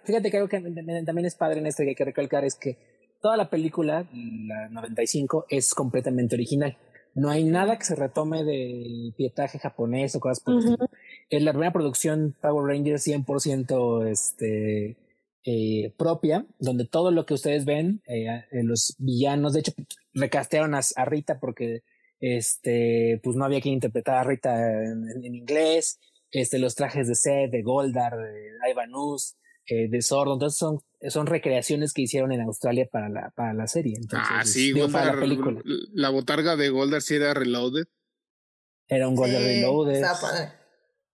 fíjate 0.03 0.29
que 0.29 0.35
algo 0.35 0.49
que 0.49 0.59
también 0.59 1.25
es 1.25 1.35
padre 1.35 1.59
en 1.59 1.67
esto 1.67 1.83
que 1.83 1.89
hay 1.89 1.95
que 1.95 2.03
recalcar 2.03 2.43
es 2.43 2.55
que 2.55 2.77
toda 3.21 3.37
la 3.37 3.49
película, 3.49 4.05
la 4.11 4.67
95, 4.67 5.45
es 5.47 5.73
completamente 5.73 6.35
original. 6.35 6.77
No 7.15 7.29
hay 7.29 7.45
nada 7.45 7.77
que 7.77 7.85
se 7.85 7.95
retome 7.95 8.43
del 8.43 9.13
pietaje 9.15 9.57
japonés 9.57 10.13
o 10.13 10.19
cosas 10.19 10.41
por 10.41 10.55
el 10.55 10.59
estilo. 10.59 10.89
Es 11.29 11.41
la 11.41 11.53
primera 11.53 11.71
producción 11.71 12.35
Power 12.41 12.65
Rangers 12.67 13.07
100% 13.07 14.07
este, 14.07 14.97
eh, 15.45 15.93
propia, 15.97 16.45
donde 16.59 16.85
todo 16.85 17.11
lo 17.11 17.25
que 17.25 17.35
ustedes 17.35 17.63
ven, 17.63 18.01
eh, 18.07 18.25
eh, 18.51 18.63
los 18.63 18.93
villanos, 18.99 19.53
de 19.53 19.61
hecho, 19.61 19.71
recastearon 20.13 20.75
a, 20.75 20.81
a 20.97 21.05
Rita 21.05 21.39
porque 21.39 21.83
este, 22.19 23.21
pues 23.23 23.37
no 23.37 23.45
había 23.45 23.61
quien 23.61 23.75
interpretar 23.75 24.17
a 24.17 24.23
Rita 24.25 24.83
en 24.83 25.33
inglés, 25.33 25.97
este, 26.31 26.59
los 26.59 26.75
trajes 26.75 27.07
de 27.07 27.15
Seth, 27.15 27.51
de 27.51 27.61
Goldar, 27.63 28.15
de 28.17 28.49
Ivanus, 28.71 29.35
eh, 29.67 29.87
de 29.89 30.01
Sordo, 30.01 30.33
entonces 30.33 30.57
son, 30.57 30.79
son 31.09 31.27
recreaciones 31.27 31.93
que 31.93 32.01
hicieron 32.03 32.31
en 32.31 32.41
Australia 32.41 32.87
para 32.91 33.09
la, 33.09 33.31
para 33.35 33.53
la 33.53 33.67
serie. 33.67 33.93
Entonces, 33.97 34.27
ah, 34.31 34.43
sí, 34.45 34.73
digo, 34.73 34.89
para 34.89 35.05
la 35.07 35.11
Goldar- 35.13 35.19
película. 35.19 35.61
la 35.93 36.09
botarga 36.09 36.55
de 36.55 36.69
Goldar 36.69 37.01
sí 37.01 37.15
era 37.15 37.33
reloaded. 37.33 37.85
Era 38.87 39.07
un 39.07 39.15
Goldar 39.15 39.41
Sí, 39.41 39.47
Reloaded. 39.47 39.93
está 39.95 40.19
padre. 40.19 40.51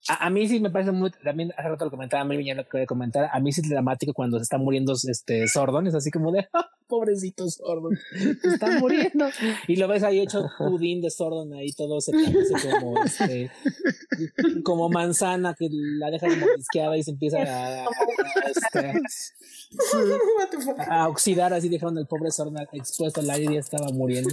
A, 0.08 0.28
a 0.28 0.30
mí 0.30 0.48
sí 0.48 0.60
me 0.60 0.70
parece 0.70 0.92
muy, 0.92 1.12
también 1.24 1.52
hace 1.58 1.68
rato 1.68 1.86
lo 1.86 1.92
comentaba, 1.92 2.22
a 2.22 2.26
mí 2.26 2.46
ya 2.46 2.54
lo 2.56 2.68
que 2.68 2.86
comentar, 2.86 3.28
a 3.32 3.40
mí 3.40 3.52
sí 3.52 3.62
es 3.62 3.70
dramático 3.70 4.14
cuando 4.14 4.38
se 4.38 4.44
está 4.44 4.58
muriendo 4.60 4.94
este 4.94 5.48
Sordon, 5.48 5.88
es 5.88 5.96
así 5.96 6.12
como 6.12 6.32
de, 6.32 6.48
"Ah, 6.54 6.70
pobrecito 6.88 7.50
Sordon, 7.50 7.98
se 8.42 8.48
está 8.54 8.80
muriendo. 8.80 9.28
Y 9.68 9.76
lo 9.78 9.88
ves 9.88 10.04
ahí 10.04 10.20
hecho 10.22 10.46
pudín 10.58 11.02
de 11.02 11.10
Sordon 11.10 11.54
ahí 11.54 11.72
todo 11.74 12.00
se 12.02 12.12
parece 12.12 12.54
como 12.80 13.04
este, 13.04 13.52
como 14.64 14.90
manzana 14.90 15.54
que 15.58 15.68
la 15.72 16.10
deja 16.12 16.28
como 16.28 16.46
pisqueada 16.56 16.98
y 16.98 17.04
se 17.04 17.12
empieza 17.12 17.38
a, 17.40 17.84
a- 17.84 17.86
a, 17.86 18.50
este, 18.50 19.02
a 20.90 21.08
oxidar, 21.10 21.54
así 21.54 21.70
dejaron 21.70 21.98
al 21.98 22.08
pobre 22.08 22.32
Sordon 22.32 22.66
expuesto 22.74 23.22
al 23.22 23.30
aire 23.30 23.52
y 23.52 23.56
ya 23.56 23.60
estaba 23.60 23.90
muriendo. 23.90 24.30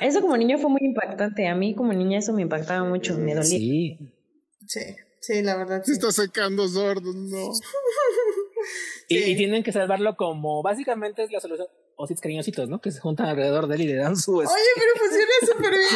Eso 0.00 0.20
como 0.20 0.36
niño 0.36 0.58
fue 0.58 0.70
muy 0.70 0.80
impactante. 0.82 1.46
A 1.46 1.54
mí 1.54 1.74
como 1.74 1.92
niña 1.92 2.18
eso 2.18 2.32
me 2.32 2.42
impactaba 2.42 2.88
mucho, 2.88 3.16
me 3.18 3.34
dolía. 3.34 3.44
Sí. 3.44 3.98
Sí, 4.66 4.80
sí, 5.20 5.42
la 5.42 5.56
verdad. 5.56 5.82
Se 5.84 5.92
Sí. 5.94 5.98
está 6.00 6.10
secando 6.10 6.66
sordo, 6.66 7.12
no. 7.12 7.52
Y, 9.08 9.18
Sí. 9.18 9.30
y 9.32 9.36
tienen 9.36 9.62
que 9.62 9.70
salvarlo 9.72 10.16
como 10.16 10.62
básicamente 10.62 11.22
es 11.24 11.30
la 11.30 11.40
solución. 11.40 11.68
Ositos 11.96 12.22
cariñositos, 12.22 12.68
¿no? 12.70 12.80
Que 12.80 12.90
se 12.90 13.00
juntan 13.00 13.26
alrededor 13.26 13.66
de 13.68 13.74
él 13.76 13.80
y 13.82 13.86
le 13.88 13.96
dan 13.96 14.16
su. 14.16 14.36
Oye, 14.38 14.48
pero 14.48 14.92
funciona 14.98 15.32
súper 15.52 15.70
bien. 15.70 15.90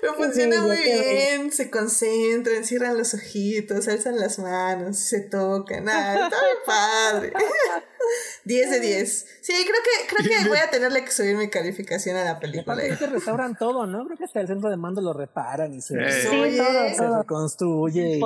Pero 0.00 0.14
funciona 0.14 0.56
Sí, 0.56 0.62
muy 0.62 0.76
bien. 0.82 1.52
Se 1.52 1.70
concentran, 1.70 2.64
cierran 2.64 2.96
los 2.98 3.14
ojitos, 3.14 3.88
alzan 3.88 4.18
las 4.18 4.38
manos, 4.38 4.98
se 4.98 5.20
tocan. 5.20 5.88
Ah, 5.88 6.14
está 6.14 6.36
muy 6.38 6.56
padre. 6.66 7.32
10 8.44 8.70
de 8.70 8.80
10. 8.80 9.26
Sí, 9.40 9.52
creo 9.66 9.76
que, 9.82 10.14
creo 10.14 10.42
que 10.42 10.48
voy 10.48 10.58
a 10.58 10.68
tenerle 10.70 11.02
que 11.04 11.10
subir 11.10 11.36
mi 11.36 11.48
calificación 11.48 12.16
a 12.16 12.24
la 12.24 12.38
película. 12.38 12.74
aparte 12.74 12.98
que 12.98 13.06
restauran 13.06 13.56
todo, 13.56 13.86
¿no? 13.86 14.04
Creo 14.04 14.18
que 14.18 14.24
hasta 14.24 14.40
el 14.42 14.46
centro 14.46 14.68
de 14.68 14.76
mando 14.76 15.00
lo 15.00 15.14
reparan 15.14 15.72
y 15.72 15.80
se. 15.80 15.94
Sí, 16.20 16.28
Oye, 16.28 16.58
todo, 16.58 16.88
se 16.90 16.96
todo. 16.96 17.18
reconstruye. 17.22 18.18
y- 18.18 18.20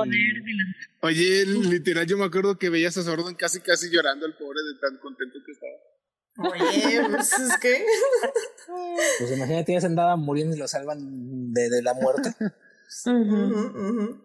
Oye, 1.00 1.46
literal, 1.46 2.06
yo 2.06 2.18
me 2.18 2.24
acuerdo 2.24 2.58
que 2.58 2.70
veías 2.70 2.96
a 2.98 3.02
Sordon 3.04 3.34
casi 3.36 3.60
casi 3.60 3.88
llorando 3.88 4.26
el 4.26 4.34
pobre 4.34 4.58
de 4.62 4.80
tan 4.80 4.98
contento 4.98 5.38
que 5.46 5.52
estaba. 5.52 5.72
Oye, 6.38 7.00
pues 7.10 7.32
es 7.32 7.58
que. 7.58 7.84
Pues 9.18 9.32
imagínate, 9.32 9.64
tienes 9.64 9.84
andaba 9.84 10.16
muriendo 10.16 10.54
y 10.54 10.58
lo 10.58 10.68
salvan 10.68 11.52
de, 11.52 11.68
de 11.68 11.82
la 11.82 11.94
muerte. 11.94 12.34
Ujú. 13.06 14.20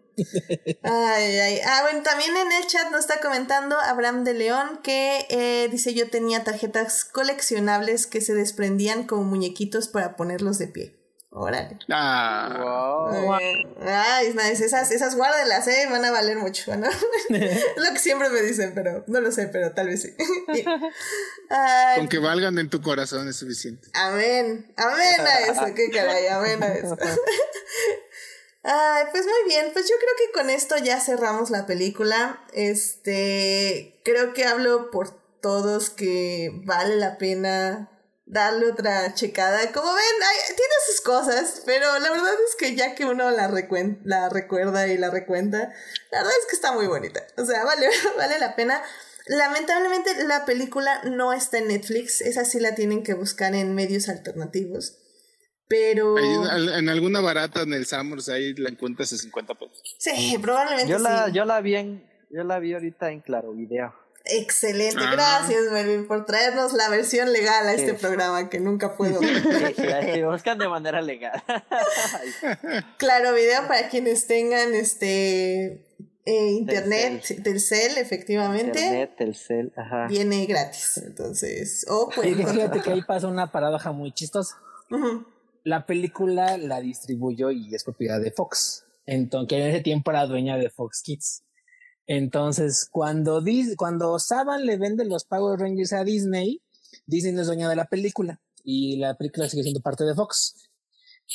Ay, 0.83 1.39
ay. 1.39 1.59
Ah, 1.65 1.79
bueno, 1.81 2.03
también 2.03 2.31
en 2.37 2.51
el 2.51 2.67
chat 2.67 2.91
nos 2.91 3.01
está 3.01 3.19
comentando 3.19 3.79
Abraham 3.79 4.23
de 4.23 4.33
León 4.35 4.79
que 4.83 5.25
eh, 5.29 5.67
dice 5.71 5.93
yo 5.93 6.09
tenía 6.09 6.43
tarjetas 6.43 7.03
coleccionables 7.03 8.05
que 8.05 8.21
se 8.21 8.35
desprendían 8.35 9.07
como 9.07 9.23
muñequitos 9.23 9.87
para 9.87 10.15
ponerlos 10.15 10.59
de 10.59 10.67
pie. 10.67 11.02
Órale. 11.35 11.79
Ah, 11.89 12.59
Wow. 12.61 13.39
Eh, 13.39 13.65
Ay, 13.87 14.33
nice. 14.33 14.63
Esas, 14.63 14.91
esas 14.91 15.15
guárdelas, 15.15 15.67
eh, 15.67 15.87
van 15.89 16.05
a 16.05 16.11
valer 16.11 16.37
mucho, 16.37 16.75
¿no? 16.75 16.87
es 17.29 17.63
lo 17.75 17.91
que 17.91 17.99
siempre 17.99 18.29
me 18.29 18.41
dicen, 18.41 18.73
pero 18.75 19.03
no 19.07 19.19
lo 19.19 19.31
sé, 19.31 19.47
pero 19.47 19.71
tal 19.71 19.87
vez 19.87 20.03
sí. 20.03 20.15
Ay, 21.49 21.97
con 21.97 22.07
que 22.07 22.19
valgan 22.19 22.59
en 22.59 22.69
tu 22.69 22.81
corazón 22.81 23.27
es 23.27 23.37
suficiente. 23.37 23.89
Amén, 23.93 24.71
amén 24.77 25.21
a 25.21 25.39
eso, 25.39 25.73
qué 25.75 25.89
caray, 25.89 26.27
amén 26.27 26.61
a 26.61 26.73
eso. 26.73 26.95
Ay, 28.63 29.03
pues 29.11 29.25
muy 29.25 29.49
bien, 29.49 29.71
pues 29.73 29.89
yo 29.89 29.95
creo 29.97 30.11
que 30.17 30.39
con 30.39 30.49
esto 30.51 30.77
ya 30.77 30.99
cerramos 31.01 31.49
la 31.49 31.65
película. 31.65 32.45
Este, 32.53 33.99
creo 34.05 34.33
que 34.33 34.45
hablo 34.45 34.91
por 34.91 35.09
todos 35.41 35.89
que 35.89 36.51
vale 36.63 36.95
la 36.95 37.17
pena 37.17 37.89
darle 38.25 38.67
otra 38.71 39.13
checada. 39.13 39.71
Como 39.71 39.87
ven, 39.93 40.03
hay- 40.21 40.55
tiene 40.55 40.73
sus 40.87 41.01
cosas, 41.01 41.61
pero 41.65 41.99
la 41.99 42.09
verdad 42.11 42.33
es 42.47 42.55
que 42.57 42.75
ya 42.75 42.95
que 42.95 43.05
uno 43.05 43.29
la, 43.31 43.49
recuen- 43.49 43.99
la 44.03 44.29
recuerda 44.29 44.87
y 44.87 44.97
la 44.97 45.09
recuenta, 45.09 45.73
la 46.11 46.17
verdad 46.19 46.33
es 46.39 46.45
que 46.49 46.55
está 46.55 46.71
muy 46.71 46.87
bonita. 46.87 47.25
O 47.37 47.45
sea, 47.45 47.63
vale, 47.65 47.87
vale 48.17 48.39
la 48.39 48.55
pena. 48.55 48.81
Lamentablemente 49.25 50.23
la 50.25 50.45
película 50.45 51.01
no 51.05 51.31
está 51.33 51.57
en 51.57 51.69
Netflix, 51.69 52.19
esa 52.21 52.43
sí 52.45 52.59
la 52.59 52.75
tienen 52.75 53.03
que 53.03 53.13
buscar 53.13 53.55
en 53.55 53.73
medios 53.73 54.09
alternativos. 54.09 54.97
Pero... 55.69 56.17
En, 56.19 56.69
en 56.69 56.89
alguna 56.89 57.21
barata 57.21 57.61
en 57.61 57.73
el 57.73 57.85
Summers, 57.85 58.29
ahí 58.29 58.53
la 58.55 58.69
encuentras 58.69 59.13
a 59.13 59.17
50 59.17 59.53
pesos. 59.55 59.95
Sí, 59.97 60.37
probablemente 60.41 60.91
Yo 60.91 60.99
la, 60.99 61.29
yo 61.29 61.45
la 61.45 61.61
vi 61.61 61.75
en, 61.75 62.05
yo 62.29 62.43
la 62.43 62.59
vi 62.59 62.73
ahorita 62.73 63.11
en 63.11 63.21
Claro 63.21 63.53
Video. 63.53 63.95
Excelente, 64.25 65.01
Ah. 65.05 65.11
gracias 65.11 65.71
Melvin 65.71 66.07
por 66.07 66.25
traernos 66.25 66.71
la 66.73 66.87
versión 66.89 67.33
legal 67.33 67.67
a 67.67 67.73
este 67.73 67.91
Sí. 67.91 67.97
programa 67.99 68.49
que 68.49 68.59
nunca 68.59 68.95
puedo. 68.97 69.19
Sí, 69.21 69.27
sí, 69.75 69.81
ahí 69.83 70.23
buscan 70.23 70.57
de 70.57 70.69
manera 70.69 71.01
legal. 71.01 71.43
claro, 72.97 73.33
video 73.33 73.67
para 73.67 73.89
quienes 73.89 74.27
tengan 74.27 74.73
este 74.73 75.85
eh, 76.25 76.51
internet, 76.51 77.41
Telcel, 77.43 77.97
efectivamente, 77.97 78.79
Internet, 78.79 79.15
Telcel, 79.17 79.73
ajá. 79.75 80.07
viene 80.07 80.45
gratis. 80.45 81.01
Entonces, 81.05 81.85
o 81.89 82.07
que 82.21 82.33
fíjate 82.33 82.79
que 82.81 82.91
ahí 82.91 83.01
pasa 83.01 83.27
una 83.27 83.51
paradoja 83.51 83.91
muy 83.91 84.13
chistosa. 84.13 84.55
La 85.65 85.85
película 85.85 86.57
la 86.57 86.79
distribuyó 86.81 87.51
y 87.51 87.73
es 87.75 87.83
propiedad 87.83 88.21
de 88.21 88.31
Fox. 88.31 88.85
Entonces, 89.05 89.49
que 89.49 89.61
en 89.61 89.69
ese 89.69 89.81
tiempo 89.81 90.11
era 90.11 90.25
dueña 90.25 90.55
de 90.57 90.69
Fox 90.69 91.01
Kids. 91.01 91.43
Entonces, 92.07 92.87
cuando, 92.91 93.41
Dis- 93.41 93.75
cuando 93.75 94.19
Saban 94.19 94.65
le 94.65 94.77
vende 94.77 95.05
los 95.05 95.23
Power 95.25 95.59
Rangers 95.59 95.93
a 95.93 96.03
Disney, 96.03 96.61
Disney 97.05 97.33
no 97.33 97.41
es 97.41 97.47
dueña 97.47 97.69
de 97.69 97.75
la 97.75 97.85
película 97.85 98.39
y 98.63 98.97
la 98.97 99.15
película 99.15 99.47
sigue 99.49 99.63
siendo 99.63 99.81
parte 99.81 100.03
de 100.03 100.13
Fox. 100.13 100.69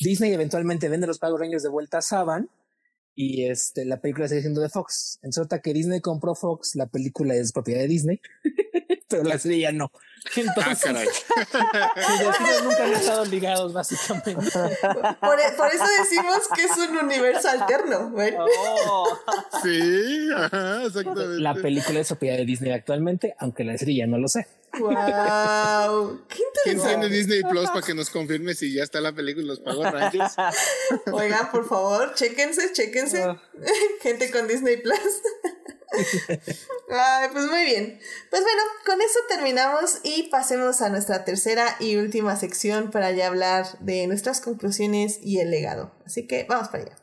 Disney 0.00 0.32
eventualmente 0.32 0.88
vende 0.88 1.06
los 1.06 1.18
Power 1.18 1.40
Rangers 1.40 1.62
de 1.62 1.68
vuelta 1.70 1.98
a 1.98 2.02
Saban 2.02 2.48
y 3.14 3.44
este, 3.46 3.84
la 3.84 4.00
película 4.00 4.28
sigue 4.28 4.42
siendo 4.42 4.60
de 4.60 4.68
Fox. 4.68 5.18
Resulta 5.22 5.60
que 5.60 5.72
Disney 5.72 6.00
compró 6.00 6.34
Fox, 6.34 6.76
la 6.76 6.86
película 6.86 7.34
es 7.34 7.52
propiedad 7.52 7.80
de 7.80 7.88
Disney, 7.88 8.20
pero 9.08 9.24
la 9.24 9.38
serie 9.38 9.60
ya 9.60 9.72
no. 9.72 9.90
Ah, 10.28 10.40
Entonces, 10.40 10.84
caray. 10.84 11.06
sus 12.06 12.18
destinos 12.18 12.64
nunca 12.64 12.84
han 12.84 12.92
estado 12.92 13.24
ligados, 13.26 13.72
básicamente. 13.72 14.34
por, 14.34 15.38
por 15.56 15.68
eso 15.72 15.84
decimos 16.00 16.40
que 16.54 16.64
es 16.64 16.76
un 16.76 16.98
universo 16.98 17.48
alterno. 17.48 18.10
¿ven? 18.10 18.36
Oh, 18.38 19.18
Sí, 19.62 20.28
ajá, 20.36 20.84
exactamente. 20.84 21.40
La 21.40 21.54
película 21.54 22.00
es 22.00 22.08
propiedad 22.08 22.36
de 22.36 22.44
Disney 22.44 22.72
actualmente, 22.72 23.36
aunque 23.38 23.64
la 23.64 23.78
serie 23.78 23.98
ya 23.98 24.06
no 24.06 24.18
lo 24.18 24.28
sé. 24.28 24.46
Wow, 24.78 26.20
qué 26.28 26.34
¿Quién 26.34 26.48
tiene 26.64 26.78
interesante. 26.78 27.08
Disney 27.08 27.42
Plus 27.44 27.70
para 27.70 27.86
que 27.86 27.94
nos 27.94 28.10
confirme 28.10 28.54
si 28.54 28.74
ya 28.74 28.82
está 28.82 29.00
la 29.00 29.12
película 29.12 29.46
Los 29.46 29.60
Power 29.60 29.94
Rangers? 29.94 30.34
Oigan, 31.10 31.50
por 31.50 31.66
favor, 31.66 32.12
chéquense, 32.14 32.72
chéquense. 32.72 33.24
Gente 34.02 34.30
con 34.30 34.46
Disney 34.46 34.76
Plus. 34.76 34.98
Ay, 36.90 37.28
pues 37.32 37.46
muy 37.46 37.64
bien. 37.64 37.98
Pues 38.30 38.42
bueno, 38.42 38.62
con 38.84 39.00
eso 39.00 39.18
terminamos 39.28 40.00
y 40.02 40.24
pasemos 40.24 40.80
a 40.82 40.88
nuestra 40.90 41.24
tercera 41.24 41.76
y 41.80 41.96
última 41.96 42.36
sección 42.36 42.90
para 42.90 43.10
ya 43.12 43.26
hablar 43.26 43.66
de 43.80 44.06
nuestras 44.06 44.40
conclusiones 44.40 45.18
y 45.22 45.40
el 45.40 45.50
legado. 45.50 45.92
Así 46.06 46.26
que 46.26 46.44
vamos 46.48 46.68
para 46.68 46.84
allá. 46.84 46.96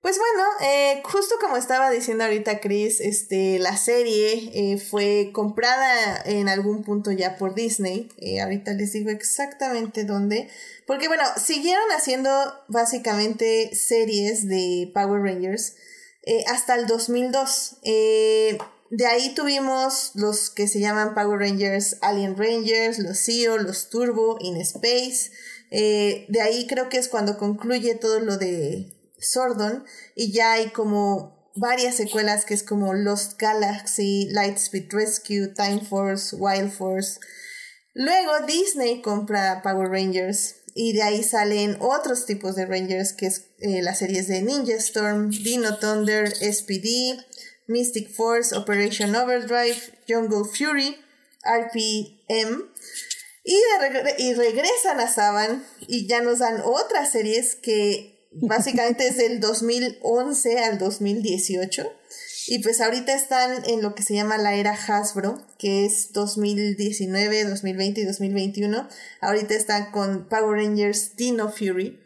Pues 0.00 0.18
bueno, 0.18 0.48
eh, 0.62 1.02
justo 1.04 1.34
como 1.40 1.56
estaba 1.56 1.90
diciendo 1.90 2.24
ahorita 2.24 2.60
Chris, 2.60 3.00
este, 3.00 3.58
la 3.58 3.76
serie 3.76 4.50
eh, 4.54 4.78
fue 4.78 5.30
comprada 5.32 6.22
en 6.24 6.48
algún 6.48 6.82
punto 6.82 7.12
ya 7.12 7.36
por 7.36 7.54
Disney. 7.54 8.08
Eh, 8.16 8.40
ahorita 8.40 8.72
les 8.72 8.92
digo 8.92 9.10
exactamente 9.10 10.04
dónde. 10.04 10.48
Porque 10.86 11.08
bueno, 11.08 11.24
siguieron 11.36 11.84
haciendo 11.96 12.30
básicamente 12.68 13.74
series 13.74 14.48
de 14.48 14.90
Power 14.94 15.20
Rangers 15.20 15.74
eh, 16.22 16.44
hasta 16.48 16.74
el 16.76 16.86
2002. 16.86 17.76
Eh, 17.82 18.58
de 18.90 19.06
ahí 19.06 19.34
tuvimos 19.34 20.12
los 20.14 20.50
que 20.50 20.68
se 20.68 20.80
llaman 20.80 21.14
Power 21.14 21.40
Rangers, 21.40 21.98
Alien 22.00 22.36
Rangers, 22.36 22.98
los 22.98 23.24
Zeo, 23.24 23.58
los 23.58 23.90
Turbo, 23.90 24.38
In 24.40 24.56
Space. 24.60 25.30
Eh, 25.76 26.26
de 26.28 26.40
ahí 26.40 26.68
creo 26.68 26.88
que 26.88 26.98
es 26.98 27.08
cuando 27.08 27.36
concluye 27.36 27.96
todo 27.96 28.20
lo 28.20 28.36
de 28.36 28.92
Sordon 29.18 29.84
y 30.14 30.32
ya 30.32 30.52
hay 30.52 30.70
como 30.70 31.50
varias 31.56 31.96
secuelas 31.96 32.44
que 32.44 32.54
es 32.54 32.62
como 32.62 32.94
Lost 32.94 33.40
Galaxy, 33.40 34.28
Lightspeed 34.30 34.92
Rescue, 34.92 35.48
Time 35.48 35.80
Force, 35.80 36.36
Wild 36.36 36.70
Force. 36.70 37.18
Luego 37.92 38.46
Disney 38.46 39.02
compra 39.02 39.62
Power 39.64 39.88
Rangers 39.88 40.54
y 40.76 40.92
de 40.92 41.02
ahí 41.02 41.24
salen 41.24 41.76
otros 41.80 42.24
tipos 42.24 42.54
de 42.54 42.66
Rangers 42.66 43.12
que 43.12 43.26
es 43.26 43.46
eh, 43.58 43.82
las 43.82 43.98
series 43.98 44.28
de 44.28 44.42
Ninja 44.42 44.74
Storm, 44.74 45.30
Dino 45.30 45.78
Thunder, 45.78 46.28
SPD, 46.28 47.18
Mystic 47.66 48.14
Force, 48.14 48.54
Operation 48.54 49.16
Overdrive, 49.16 49.80
Jungle 50.06 50.44
Fury, 50.56 50.96
RPM. 51.42 52.62
Y, 53.44 53.54
de 53.56 53.88
regre- 53.90 54.14
y 54.18 54.32
regresan 54.34 55.00
a 55.00 55.08
Saban 55.08 55.64
y 55.86 56.06
ya 56.08 56.22
nos 56.22 56.38
dan 56.38 56.62
otras 56.64 57.12
series 57.12 57.54
que 57.54 58.28
básicamente 58.32 59.06
es 59.06 59.16
del 59.18 59.38
2011 59.40 60.58
al 60.60 60.78
2018. 60.78 61.92
Y 62.46 62.58
pues 62.58 62.80
ahorita 62.82 63.14
están 63.14 63.64
en 63.66 63.80
lo 63.80 63.94
que 63.94 64.02
se 64.02 64.14
llama 64.14 64.36
la 64.36 64.54
era 64.54 64.72
Hasbro, 64.72 65.46
que 65.58 65.86
es 65.86 66.12
2019, 66.12 67.44
2020 67.44 68.00
y 68.02 68.04
2021. 68.04 68.88
Ahorita 69.22 69.54
están 69.54 69.90
con 69.92 70.28
Power 70.28 70.58
Rangers 70.58 71.16
Dino 71.16 71.50
Fury. 71.50 72.00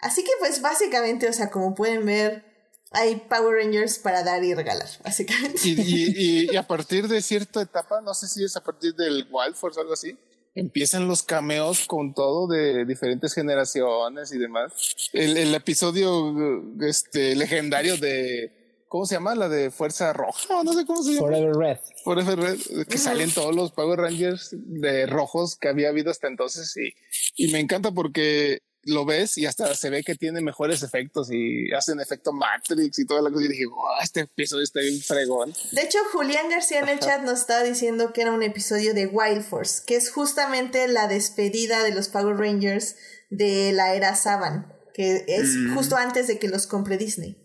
Así 0.00 0.22
que 0.24 0.30
pues 0.38 0.60
básicamente, 0.62 1.28
o 1.28 1.32
sea, 1.34 1.50
como 1.50 1.74
pueden 1.74 2.06
ver, 2.06 2.44
hay 2.92 3.16
Power 3.28 3.56
Rangers 3.56 3.98
para 3.98 4.22
dar 4.22 4.42
y 4.44 4.54
regalar, 4.54 4.88
básicamente. 5.02 5.60
Y, 5.64 5.72
y, 5.72 6.50
y 6.52 6.56
a 6.56 6.62
partir 6.66 7.08
de 7.08 7.20
cierta 7.20 7.60
etapa, 7.60 8.00
no 8.00 8.14
sé 8.14 8.28
si 8.28 8.42
es 8.44 8.56
a 8.56 8.62
partir 8.64 8.94
del 8.94 9.26
Wild 9.30 9.54
Force 9.54 9.78
o 9.78 9.82
algo 9.82 9.92
así, 9.94 10.16
empiezan 10.54 11.08
los 11.08 11.22
cameos 11.22 11.86
con 11.86 12.14
todo 12.14 12.46
de 12.46 12.84
diferentes 12.84 13.34
generaciones 13.34 14.32
y 14.32 14.38
demás. 14.38 15.10
El, 15.12 15.36
el 15.36 15.54
episodio 15.54 16.62
este, 16.80 17.34
legendario 17.34 17.96
de 17.96 18.84
¿cómo 18.88 19.06
se 19.06 19.16
llama? 19.16 19.34
La 19.34 19.48
de 19.48 19.72
Fuerza 19.72 20.12
Roja, 20.12 20.62
no 20.62 20.72
sé 20.72 20.86
cómo 20.86 21.02
se 21.02 21.14
llama. 21.14 21.26
Forever 21.26 21.56
Red. 21.56 21.78
Forever 22.04 22.38
Red, 22.38 22.86
que 22.86 22.98
salen 22.98 23.32
todos 23.32 23.54
los 23.54 23.72
Power 23.72 23.98
Rangers 23.98 24.50
de 24.52 25.06
rojos 25.06 25.56
que 25.56 25.68
había 25.68 25.88
habido 25.88 26.12
hasta 26.12 26.28
entonces 26.28 26.76
y, 26.76 26.94
y 27.34 27.50
me 27.50 27.58
encanta 27.58 27.90
porque 27.90 28.60
lo 28.86 29.04
ves 29.04 29.36
y 29.38 29.46
hasta 29.46 29.74
se 29.74 29.90
ve 29.90 30.02
que 30.02 30.14
tiene 30.14 30.40
mejores 30.40 30.82
efectos 30.82 31.28
y 31.30 31.72
hacen 31.72 32.00
efecto 32.00 32.32
Matrix 32.32 32.98
y 32.98 33.06
toda 33.06 33.22
la 33.22 33.30
cosa. 33.30 33.44
Y 33.44 33.48
dije, 33.48 33.66
wow, 33.66 34.00
este 34.02 34.20
episodio 34.20 34.62
está 34.64 34.80
bien 34.80 35.00
fregón. 35.00 35.52
De 35.72 35.82
hecho, 35.82 35.98
Julián 36.12 36.48
García 36.50 36.80
en 36.80 36.88
el 36.88 36.98
chat 37.00 37.22
nos 37.22 37.40
estaba 37.40 37.62
diciendo 37.62 38.12
que 38.12 38.22
era 38.22 38.32
un 38.32 38.42
episodio 38.42 38.94
de 38.94 39.06
Wild 39.06 39.42
Force, 39.42 39.82
que 39.86 39.96
es 39.96 40.10
justamente 40.10 40.86
la 40.88 41.08
despedida 41.08 41.82
de 41.82 41.94
los 41.94 42.08
Power 42.08 42.36
Rangers 42.36 42.96
de 43.30 43.72
la 43.72 43.94
era 43.94 44.14
Saban, 44.14 44.72
que 44.94 45.24
es 45.28 45.48
Mm. 45.56 45.74
justo 45.74 45.96
antes 45.96 46.26
de 46.28 46.38
que 46.38 46.48
los 46.48 46.66
compre 46.66 46.96
Disney. 46.96 47.40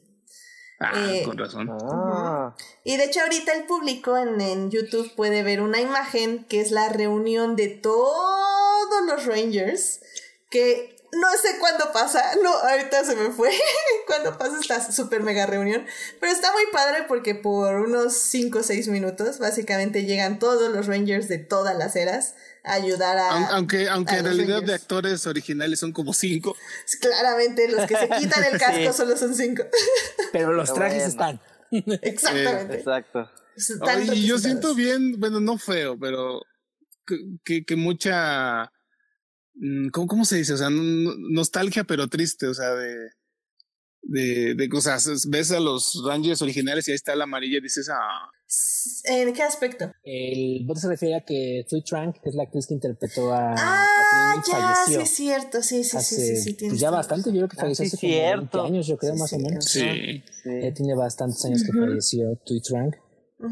Ah, 0.82 0.94
Eh, 1.12 1.24
con 1.26 1.38
razón. 1.38 1.68
Ah. 1.72 2.56
Y 2.86 2.96
de 2.96 3.04
hecho 3.06 3.20
ahorita 3.22 3.52
el 3.54 3.66
público 3.66 4.18
en, 4.18 4.40
en 4.40 4.72
YouTube 4.72 5.14
puede 5.16 5.44
ver 5.44 5.60
una 5.62 5.82
imagen 5.82 6.46
que 6.46 6.62
es 6.62 6.72
la 6.72 6.88
reunión 6.88 7.58
de 7.58 7.68
todos 7.68 9.02
los 9.08 9.26
Rangers, 9.26 10.00
que 10.50 10.96
no 11.12 11.28
sé 11.42 11.58
cuándo 11.60 11.92
pasa, 11.92 12.24
no, 12.44 12.50
ahorita 12.52 13.04
se 13.04 13.16
me 13.16 13.32
fue, 13.32 13.52
cuándo 14.08 14.38
pasa 14.38 14.58
esta 14.62 14.92
super 14.92 15.22
mega 15.24 15.46
reunión, 15.46 15.86
pero 16.20 16.32
está 16.32 16.52
muy 16.52 16.64
padre 16.72 17.06
porque 17.08 17.36
por 17.36 17.76
unos 17.78 18.14
5 18.14 18.60
o 18.60 18.64
6 18.64 18.88
minutos 18.90 19.40
básicamente 19.40 20.06
llegan 20.06 20.40
todos 20.40 20.72
los 20.72 20.88
Rangers 20.88 21.28
de 21.28 21.38
todas 21.40 21.76
las 21.78 21.96
eras 21.96 22.36
a 22.64 22.74
ayudar 22.74 23.18
a... 23.18 23.30
Aun- 23.32 23.48
Aunque, 23.52 23.90
aunque 23.90 24.16
a 24.16 24.18
en 24.20 24.26
realidad 24.26 24.62
de 24.62 24.74
actores 24.74 25.26
originales 25.26 25.80
son 25.80 25.94
como 25.94 26.14
cinco. 26.14 26.56
Claramente 27.00 27.68
los 27.70 27.88
que 27.88 27.96
se 27.96 28.10
quitan 28.20 28.44
el 28.44 28.60
casco 28.60 28.92
Sí. 28.92 28.98
solo 28.98 29.18
son 29.18 29.34
5. 29.34 29.64
Pero 30.32 30.54
los 30.54 30.70
Pero 30.70 30.76
trajes 30.76 31.16
bueno. 31.16 31.40
están. 31.72 32.00
Exactamente. 32.02 32.76
Exacto. 32.78 33.30
Están 33.56 34.02
Oye, 34.02 34.16
y 34.16 34.28
yo 34.28 34.38
siento 34.38 34.74
bien, 34.76 35.20
bueno, 35.20 35.40
no 35.40 35.58
feo, 35.58 35.98
pero 36.00 36.42
que, 37.06 37.18
que, 37.44 37.66
que 37.66 37.76
mucha. 37.76 38.72
Mm, 39.60 39.90
¿Cómo, 39.90 40.08
¿Cómo 40.08 40.26
se 40.26 40.38
dice? 40.38 40.54
O 40.54 40.58
sea, 40.58 40.70
no- 40.70 40.84
no- 40.84 41.16
nostalgia, 41.32 41.84
pero 41.84 42.08
triste, 42.08 42.48
o 42.48 42.54
sea, 42.54 42.72
de. 42.76 43.10
De, 44.02 44.56
de 44.56 44.70
cosas. 44.70 45.28
Ves 45.30 45.52
a 45.52 45.60
los 45.60 46.02
Rangers 46.08 46.42
originales 46.42 46.88
y 46.88 46.92
ahí 46.92 46.96
está 46.96 47.16
la 47.16 47.26
amarilla 47.26 47.58
y 47.58 47.62
dices, 47.62 47.90
ah. 47.94 48.30
¿En 49.06 49.34
qué 49.34 49.44
aspecto? 49.44 49.92
El 50.04 50.66
voto 50.66 50.80
se 50.80 50.88
refiere 50.88 51.16
a 51.16 51.22
que 51.26 51.64
Tui 51.70 51.84
Trank, 51.84 52.16
que 52.20 52.30
es 52.30 52.36
la 52.36 52.44
actriz 52.44 52.66
que 52.66 52.74
interpretó 52.74 53.32
a, 53.34 53.54
Ah, 53.56 53.86
a 53.86 54.36
ya, 54.38 54.42
sí 54.44 54.52
falleció. 54.52 55.00
es 55.02 55.10
cierto, 55.16 55.62
sí, 55.62 55.84
sí, 55.84 55.98
hace 55.98 56.16
sí, 56.16 56.36
sí, 56.38 56.56
sí, 56.58 56.68
pues 56.70 56.80
ya 56.80 56.90
bastante, 56.90 57.30
yo 57.30 57.36
creo 57.36 57.50
que 57.50 57.58
Ah, 57.58 57.62
falleció 57.62 57.86
sí, 57.86 57.88
hace 57.90 57.98
como 58.00 58.10
20 58.14 58.26
cierto. 58.50 58.64
años, 58.66 58.88
yo 58.88 58.98
creo, 58.98 59.14
Sí, 59.14 59.20
más 59.20 59.34
o 59.34 59.36
sí, 59.38 59.44
menos. 59.44 59.66
Sí. 59.66 60.24
Ya 60.64 60.74
tiene 60.74 60.96
bastantes 60.96 61.46
años 61.46 61.64
que 61.64 61.72
falleció 61.78 62.36
Tui 62.46 62.62
Trank. 62.62 62.96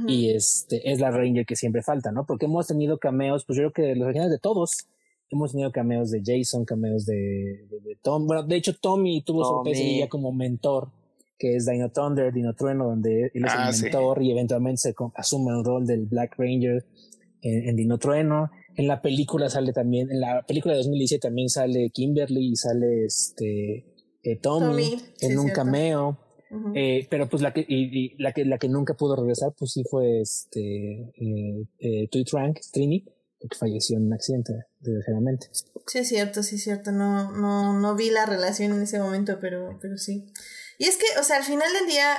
Y 0.07 0.31
este 0.31 0.91
es 0.91 0.99
la 0.99 1.11
Ranger 1.11 1.45
que 1.45 1.55
siempre 1.55 1.83
falta, 1.83 2.11
¿no? 2.11 2.25
Porque 2.25 2.45
hemos 2.45 2.65
tenido 2.67 2.97
cameos, 2.97 3.43
pues 3.45 3.57
yo 3.59 3.71
creo 3.71 3.73
que 3.91 3.95
los 3.95 4.05
originales 4.05 4.31
de 4.31 4.39
todos. 4.39 4.87
Hemos 5.29 5.51
tenido 5.51 5.71
cameos 5.71 6.09
de 6.11 6.21
Jason, 6.25 6.63
cameos 6.65 7.05
de, 7.05 7.15
de, 7.69 7.79
de 7.81 7.95
Tom. 8.01 8.25
Bueno, 8.27 8.43
de 8.43 8.55
hecho, 8.55 8.73
Tommy 8.79 9.21
tuvo 9.23 9.43
su 9.43 9.51
Tommy. 9.51 9.71
especie 9.71 9.99
ya 9.99 10.07
como 10.09 10.31
mentor, 10.31 10.89
que 11.37 11.55
es 11.55 11.65
Dino 11.65 11.89
Thunder, 11.91 12.33
Dino 12.33 12.53
Trueno, 12.53 12.85
donde 12.85 13.31
él 13.33 13.45
es 13.45 13.51
Ah, 13.55 13.67
el 13.67 13.73
sí. 13.73 13.83
mentor 13.83 14.23
y 14.23 14.31
eventualmente 14.31 14.77
se 14.79 14.95
asume 15.15 15.51
el 15.57 15.63
rol 15.63 15.85
del 15.85 16.05
Black 16.05 16.35
Ranger 16.37 16.85
en, 17.41 17.69
en 17.69 17.75
Dino 17.75 17.97
Trueno. 17.97 18.49
En 18.75 18.87
la 18.87 19.01
película 19.01 19.49
sale 19.49 19.73
también, 19.73 20.09
en 20.11 20.19
la 20.21 20.43
película 20.47 20.73
de 20.73 20.77
2017 20.79 21.27
también 21.27 21.49
sale 21.49 21.89
Kimberly 21.89 22.51
y 22.51 22.55
sale 22.55 23.05
este 23.05 23.85
eh, 24.23 24.35
Tommy, 24.41 24.67
Tommy, 24.91 24.99
sí, 25.15 25.25
en 25.25 25.37
un 25.39 25.45
cierto. 25.45 25.61
cameo. 25.63 26.17
Eh, 26.75 27.05
pero 27.09 27.27
pues 27.27 27.41
la 27.43 27.51
que, 27.51 27.65
y, 27.67 28.05
y 28.05 28.15
la 28.19 28.31
que 28.31 28.45
la 28.45 28.57
que 28.57 28.69
nunca 28.69 28.93
pudo 28.93 29.17
regresar, 29.17 29.51
pues 29.59 29.71
sí 29.73 29.83
fue 29.83 30.21
este 30.21 31.11
eh, 31.17 31.65
eh, 31.79 32.07
Tui 32.09 32.23
Trank, 32.23 32.59
Trini, 32.71 33.03
falleció 33.57 33.97
en 33.97 34.07
un 34.07 34.13
accidente, 34.13 34.53
desgraciadamente. 34.79 35.49
Sí, 35.87 35.99
es 35.99 36.09
cierto, 36.09 36.43
sí, 36.43 36.55
es 36.55 36.63
cierto. 36.63 36.91
No, 36.91 37.31
no, 37.31 37.79
no 37.79 37.95
vi 37.95 38.09
la 38.09 38.25
relación 38.25 38.71
en 38.73 38.81
ese 38.81 38.99
momento, 38.99 39.39
pero, 39.39 39.77
pero 39.81 39.97
sí. 39.97 40.31
Y 40.77 40.85
es 40.85 40.97
que, 40.97 41.05
o 41.19 41.23
sea, 41.23 41.37
al 41.37 41.43
final 41.43 41.71
del 41.73 41.87
día, 41.87 42.17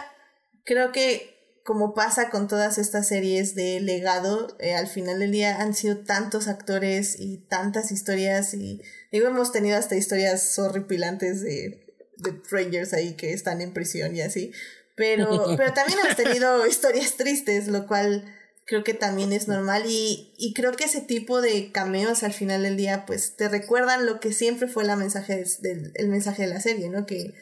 creo 0.65 0.93
que 0.93 1.39
como 1.69 1.93
pasa 1.93 2.31
con 2.31 2.49
todas 2.49 2.79
estas 2.79 3.09
series 3.09 3.55
de 3.55 3.79
legado, 3.81 4.57
eh, 4.59 4.75
al 4.75 4.87
final 4.87 5.19
del 5.19 5.33
día 5.33 5.61
han 5.61 5.75
sido 5.75 5.99
tantos 5.99 6.49
actores 6.49 7.17
y 7.21 7.45
tantas 7.47 7.93
historias 7.93 8.55
y 8.55 8.81
digo, 9.13 9.29
hemos 9.29 9.53
tenido 9.53 9.77
hasta 9.77 9.95
historias 9.95 10.59
horripilantes 10.59 11.43
de, 11.43 11.95
de 12.17 12.43
Rangers 12.51 12.95
ahí 12.95 13.17
que 13.17 13.35
están 13.35 13.61
en 13.61 13.75
prisión 13.75 14.17
y 14.17 14.23
así. 14.23 14.53
Pero, 14.97 15.45
pero 15.59 15.75
también 15.75 15.99
hemos 16.03 16.17
tenido 16.17 16.67
historias 16.67 17.19
tristes, 17.19 17.69
lo 17.69 17.87
cual 17.87 18.25
creo 18.69 18.85
que 18.85 18.93
también 18.93 19.33
es 19.33 19.49
normal 19.49 19.85
y, 19.87 20.35
y 20.37 20.53
creo 20.53 20.73
que 20.73 20.85
ese 20.85 21.01
tipo 21.01 21.41
de 21.41 21.73
cameos 21.73 22.23
al 22.23 22.35
final 22.35 22.63
del 22.63 22.77
día 22.77 23.07
pues 23.07 23.35
te 23.35 23.49
recuerdan 23.49 24.05
lo 24.05 24.21
que 24.21 24.35
siempre 24.35 24.69
fue 24.69 24.85
la 24.85 24.95
mensaje 24.95 25.43
del, 25.61 25.91
el 25.95 26.09
mensaje 26.09 26.43
de 26.43 26.49
la 26.49 26.61
serie, 26.61 26.91
¿no? 26.91 27.07
Que, 27.07 27.33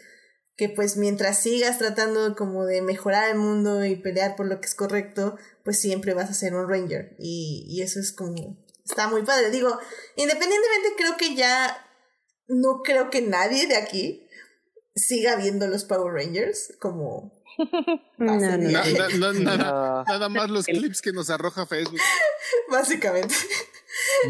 que 0.56 0.68
pues 0.68 0.96
mientras 0.96 1.40
sigas 1.42 1.78
tratando 1.78 2.36
como 2.36 2.64
de 2.64 2.80
mejorar 2.80 3.28
el 3.28 3.38
mundo 3.38 3.84
y 3.84 3.96
pelear 3.96 4.36
por 4.36 4.46
lo 4.46 4.60
que 4.60 4.68
es 4.68 4.76
correcto, 4.76 5.36
pues 5.64 5.80
siempre 5.80 6.14
vas 6.14 6.30
a 6.30 6.34
ser 6.34 6.54
un 6.54 6.70
ranger 6.70 7.16
y, 7.18 7.66
y 7.68 7.82
eso 7.82 7.98
es 7.98 8.12
como, 8.12 8.64
está 8.84 9.08
muy 9.08 9.22
padre. 9.22 9.50
Digo, 9.50 9.76
independientemente 10.14 10.90
creo 10.96 11.16
que 11.16 11.34
ya, 11.34 11.76
no 12.46 12.82
creo 12.84 13.10
que 13.10 13.20
nadie 13.20 13.66
de 13.66 13.74
aquí 13.74 14.28
siga 14.94 15.34
viendo 15.34 15.66
los 15.66 15.84
Power 15.84 16.14
Rangers 16.14 16.72
como... 16.78 17.35
No, 18.18 18.34
no, 18.38 18.56
nada, 18.58 18.58
No. 19.32 20.04
nada 20.04 20.28
más 20.28 20.50
los 20.50 20.66
clips 20.66 21.00
que 21.02 21.12
nos 21.12 21.30
arroja 21.30 21.66
Facebook. 21.66 22.00
Básicamente. 22.70 23.34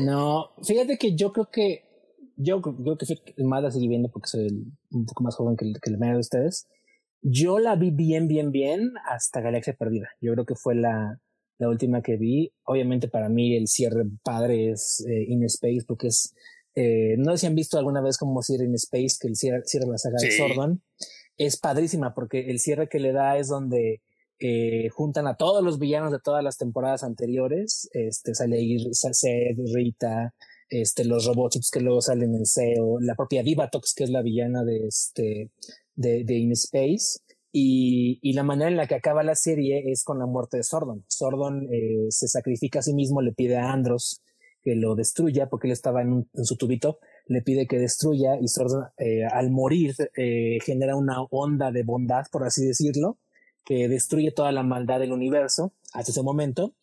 No, 0.00 0.50
fíjate 0.62 0.98
que 0.98 1.14
yo 1.16 1.32
creo 1.32 1.50
que 1.50 1.84
yo 2.36 2.60
creo 2.60 2.76
creo 2.76 2.98
que 2.98 3.06
fui 3.06 3.44
más 3.44 3.62
la 3.62 3.70
seguí 3.70 3.88
viendo 3.88 4.10
porque 4.10 4.28
soy 4.28 4.46
el- 4.46 4.64
un 4.90 5.06
poco 5.06 5.24
más 5.24 5.34
joven 5.36 5.56
que, 5.56 5.64
el- 5.64 5.80
que 5.80 5.90
la 5.90 5.98
mayoría 5.98 6.16
de 6.16 6.20
ustedes. 6.20 6.66
Yo 7.22 7.58
la 7.58 7.74
vi 7.76 7.90
bien, 7.90 8.28
bien, 8.28 8.52
bien 8.52 8.92
hasta 9.10 9.40
Galaxia 9.40 9.74
Perdida. 9.74 10.08
Yo 10.20 10.32
creo 10.34 10.44
que 10.46 10.54
fue 10.54 10.74
la, 10.74 11.18
la 11.58 11.68
última 11.68 12.02
que 12.02 12.16
vi. 12.16 12.52
Obviamente 12.64 13.08
para 13.08 13.28
mí 13.28 13.56
el 13.56 13.66
cierre 13.68 14.04
padre 14.22 14.70
es 14.70 15.04
eh, 15.08 15.24
In 15.28 15.42
Space 15.44 15.84
porque 15.86 16.08
es... 16.08 16.34
eh, 16.74 17.16
no 17.18 17.32
sé 17.32 17.38
si 17.38 17.46
han 17.46 17.54
visto 17.54 17.78
alguna 17.78 18.02
vez 18.02 18.18
como 18.18 18.42
cierre 18.42 18.66
In 18.66 18.74
Space, 18.74 19.16
que 19.20 19.28
el 19.28 19.34
cierre, 19.36 19.62
cierra 19.64 19.86
la 19.88 19.98
saga 19.98 20.16
de 20.20 20.30
Sí. 20.30 20.36
Sordon. 20.36 20.82
Es 21.36 21.58
padrísima 21.58 22.14
porque 22.14 22.50
el 22.50 22.58
cierre 22.58 22.88
que 22.88 22.98
le 22.98 23.12
da 23.12 23.36
es 23.36 23.48
donde 23.48 24.02
eh, 24.38 24.88
juntan 24.90 25.26
a 25.26 25.36
todos 25.36 25.62
los 25.62 25.78
villanos 25.78 26.12
de 26.12 26.18
todas 26.18 26.44
las 26.44 26.58
temporadas 26.58 27.02
anteriores. 27.02 27.88
Este 27.92 28.34
sale 28.34 28.56
ahí 28.56 28.78
Seth, 28.92 29.58
Rita, 29.74 30.34
este, 30.68 31.04
los 31.04 31.26
robots 31.26 31.70
que 31.70 31.80
luego 31.80 32.00
salen 32.00 32.34
en 32.34 32.44
SEO, 32.44 33.00
la 33.00 33.14
propia 33.14 33.42
Divatox, 33.42 33.94
que 33.94 34.04
es 34.04 34.10
la 34.10 34.22
villana 34.22 34.64
de 34.64 34.86
este 34.86 35.50
de, 35.94 36.24
de 36.24 36.34
In 36.34 36.52
Space. 36.52 37.20
Y, 37.52 38.18
y 38.20 38.34
la 38.34 38.42
manera 38.42 38.70
en 38.70 38.76
la 38.76 38.86
que 38.86 38.96
acaba 38.96 39.22
la 39.22 39.34
serie 39.34 39.90
es 39.90 40.04
con 40.04 40.18
la 40.18 40.26
muerte 40.26 40.58
de 40.58 40.62
Sordon. 40.62 41.04
Sordon 41.08 41.66
eh, 41.72 42.06
se 42.10 42.28
sacrifica 42.28 42.80
a 42.80 42.82
sí 42.82 42.92
mismo, 42.92 43.22
le 43.22 43.32
pide 43.32 43.56
a 43.56 43.72
Andros 43.72 44.20
que 44.62 44.74
lo 44.74 44.94
destruya 44.94 45.48
porque 45.48 45.68
él 45.68 45.72
estaba 45.72 46.02
en 46.02 46.26
su 46.42 46.56
tubito, 46.56 46.98
le 47.26 47.42
pide 47.42 47.66
que 47.66 47.78
destruya 47.78 48.36
y 48.40 48.46
eh, 48.98 49.24
al 49.24 49.50
morir 49.50 49.94
eh, 50.16 50.58
genera 50.64 50.96
una 50.96 51.22
onda 51.22 51.72
de 51.72 51.82
bondad, 51.82 52.24
por 52.30 52.44
así 52.44 52.64
decirlo, 52.64 53.18
que 53.64 53.88
destruye 53.88 54.30
toda 54.30 54.52
la 54.52 54.62
maldad 54.62 55.00
del 55.00 55.12
universo 55.12 55.72
hasta 55.92 56.12
ese 56.12 56.22
momento. 56.22 56.74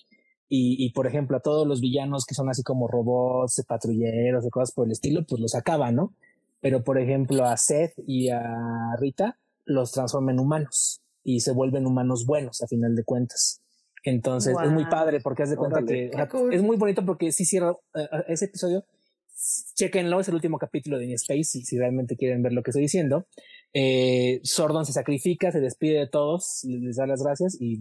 Y, 0.49 0.75
y 0.85 0.91
por 0.91 1.07
ejemplo, 1.07 1.37
a 1.37 1.39
todos 1.39 1.65
los 1.65 1.81
villanos 1.81 2.25
que 2.25 2.35
son 2.35 2.49
así 2.49 2.61
como 2.61 2.87
robots, 2.87 3.63
patrulleros, 3.67 4.45
y 4.45 4.49
cosas 4.49 4.73
por 4.73 4.85
el 4.85 4.91
estilo, 4.91 5.25
pues 5.27 5.41
los 5.41 5.55
acaba, 5.55 5.91
¿no? 5.91 6.13
Pero 6.61 6.83
por 6.83 6.99
ejemplo, 6.99 7.45
a 7.45 7.57
Seth 7.57 7.93
y 8.05 8.29
a 8.29 8.95
Rita 8.99 9.39
los 9.65 9.91
transforma 9.91 10.31
en 10.31 10.39
humanos 10.39 11.01
y 11.23 11.39
se 11.39 11.53
vuelven 11.53 11.85
humanos 11.85 12.25
buenos 12.25 12.61
a 12.61 12.67
final 12.67 12.95
de 12.95 13.03
cuentas. 13.03 13.61
Entonces 14.03 14.55
es 14.61 14.71
muy 14.71 14.85
padre 14.85 15.21
porque 15.21 15.43
haz 15.43 15.49
de 15.49 15.55
cuenta 15.55 15.77
Órale. 15.77 16.11
que 16.11 16.27
cool. 16.27 16.53
es 16.53 16.61
muy 16.61 16.75
bonito 16.75 17.05
porque 17.05 17.31
sí 17.31 17.45
cierra 17.45 17.73
eh, 17.95 18.07
ese 18.27 18.45
episodio. 18.45 18.85
Chequenlo, 19.75 20.19
es 20.19 20.27
el 20.27 20.35
último 20.35 20.57
capítulo 20.57 20.97
de 20.97 21.05
In 21.05 21.13
Space 21.13 21.43
si, 21.43 21.63
si 21.63 21.77
realmente 21.77 22.15
quieren 22.15 22.41
ver 22.41 22.53
lo 22.53 22.63
que 22.63 22.71
estoy 22.71 22.83
diciendo. 22.83 23.27
Eh, 23.73 24.39
Sordon 24.43 24.85
se 24.85 24.93
sacrifica, 24.93 25.51
se 25.51 25.59
despide 25.59 25.99
de 25.99 26.07
todos, 26.07 26.63
les 26.63 26.95
da 26.95 27.07
las 27.07 27.23
gracias 27.23 27.57
y 27.59 27.79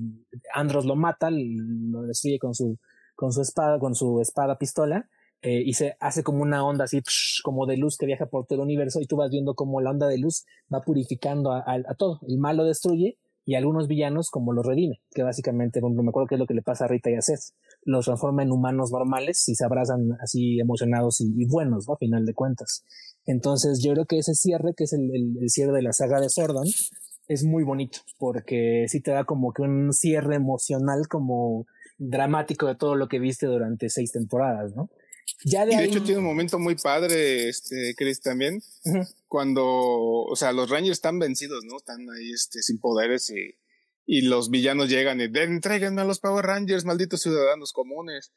Andros 0.55 0.86
lo 0.86 0.97
mata, 0.97 1.30
lo 1.30 2.02
destruye 2.02 2.39
con 2.39 2.55
su, 2.55 2.78
con 3.14 3.32
su 3.32 3.43
espada, 3.43 3.78
con 3.78 3.94
su 3.94 4.20
espada 4.20 4.56
pistola 4.59 5.09
eh, 5.43 5.60
y 5.64 5.74
se 5.74 5.97
hace 5.98 6.22
como 6.22 6.43
una 6.43 6.64
onda 6.64 6.84
así, 6.84 7.02
como 7.43 7.66
de 7.66 7.76
luz 7.76 7.97
que 7.98 8.06
viaja 8.06 8.26
por 8.26 8.47
todo 8.47 8.60
el 8.60 8.64
universo 8.64 9.01
y 9.01 9.06
tú 9.06 9.16
vas 9.16 9.30
viendo 9.30 9.55
como 9.55 9.80
la 9.80 9.90
onda 9.90 10.06
de 10.06 10.18
luz 10.18 10.44
va 10.72 10.82
purificando 10.82 11.52
a, 11.52 11.64
todo. 11.98 12.20
El 12.28 12.39
mal 12.39 12.56
lo 12.56 12.64
destruye 12.64 13.18
y 13.44 13.56
algunos 13.56 13.89
villanos 13.89 14.30
como 14.30 14.52
los 14.52 14.64
redime, 14.64 15.02
que 15.10 15.24
básicamente, 15.24 15.80
por 15.80 15.89
ejemplo, 15.89 16.05
me 16.05 16.10
acuerdo 16.10 16.28
que 16.28 16.36
es 16.36 16.39
lo 16.39 16.47
que 16.47 16.55
le 16.55 16.62
pasa 16.62 16.84
a 16.84 16.89
Rita 16.89 17.10
y 17.10 17.14
a 17.14 17.22
Seth. 17.22 17.55
Los 17.85 18.05
transforma 18.07 18.43
en 18.43 18.53
humanos 18.53 18.91
normales 18.93 19.49
y 19.49 19.55
se 19.55 19.65
abrazan 19.65 20.11
así 20.23 20.61
emocionados 20.61 21.21
y, 21.21 21.33
y 21.37 21.47
buenos, 21.47 21.87
¿no? 21.89 21.95
A 21.95 21.99
final 21.99 22.25
de 22.25 22.35
cuentas. 22.35 22.85
Entonces 23.27 23.81
yo 23.83 23.93
creo 23.93 24.07
que 24.07 24.19
ese 24.19 24.35
cierre, 24.35 24.73
que 24.77 24.85
es 24.85 24.93
el, 24.93 25.11
el- 25.15 25.37
el 25.41 25.51
cierre 25.51 25.73
de 25.73 25.83
la 25.83 25.93
saga 25.93 26.21
de 26.21 26.29
Sordon, 26.29 26.67
es 27.29 27.45
muy 27.45 27.65
bonito 27.65 27.99
porque 28.19 28.85
sí 28.89 29.01
te 29.01 29.11
da 29.13 29.25
como 29.25 29.53
que 29.53 29.63
un 29.63 29.93
cierre 29.93 30.35
emocional 30.37 31.07
como 31.09 31.67
dramático 31.99 32.67
de 32.67 32.75
todo 32.75 32.97
lo 32.97 33.07
que 33.09 33.19
viste 33.21 33.47
durante 33.47 33.89
seis 33.91 34.11
temporadas, 34.13 34.75
¿no? 34.75 34.91
Ya 35.45 35.65
de, 35.65 35.73
y 35.75 35.77
de 35.77 35.85
hecho 35.85 36.03
tiene 36.03 36.19
un 36.19 36.25
momento 36.27 36.59
muy 36.59 36.75
padre, 36.75 37.49
este, 37.49 37.95
Chris, 37.97 38.21
también, 38.21 38.61
cuando, 39.29 39.65
o 39.65 40.35
sea, 40.37 40.53
los 40.53 40.69
Rangers 40.69 40.99
están 40.99 41.19
vencidos, 41.19 41.65
¿no? 41.65 41.77
Están 41.79 42.01
ahí, 42.11 42.33
este, 42.33 42.61
sin 42.63 42.79
poderes 42.79 43.31
y, 43.31 43.55
y 44.12 44.20
los 44.20 44.51
villanos 44.51 44.90
llegan 44.90 45.22
y 45.22 45.24
entréguenme 45.24 46.02
a 46.02 46.05
los 46.05 46.20
Power 46.20 46.44
Rangers, 46.44 46.84
malditos 46.84 47.22
ciudadanos 47.22 47.72
comunes. 47.72 48.30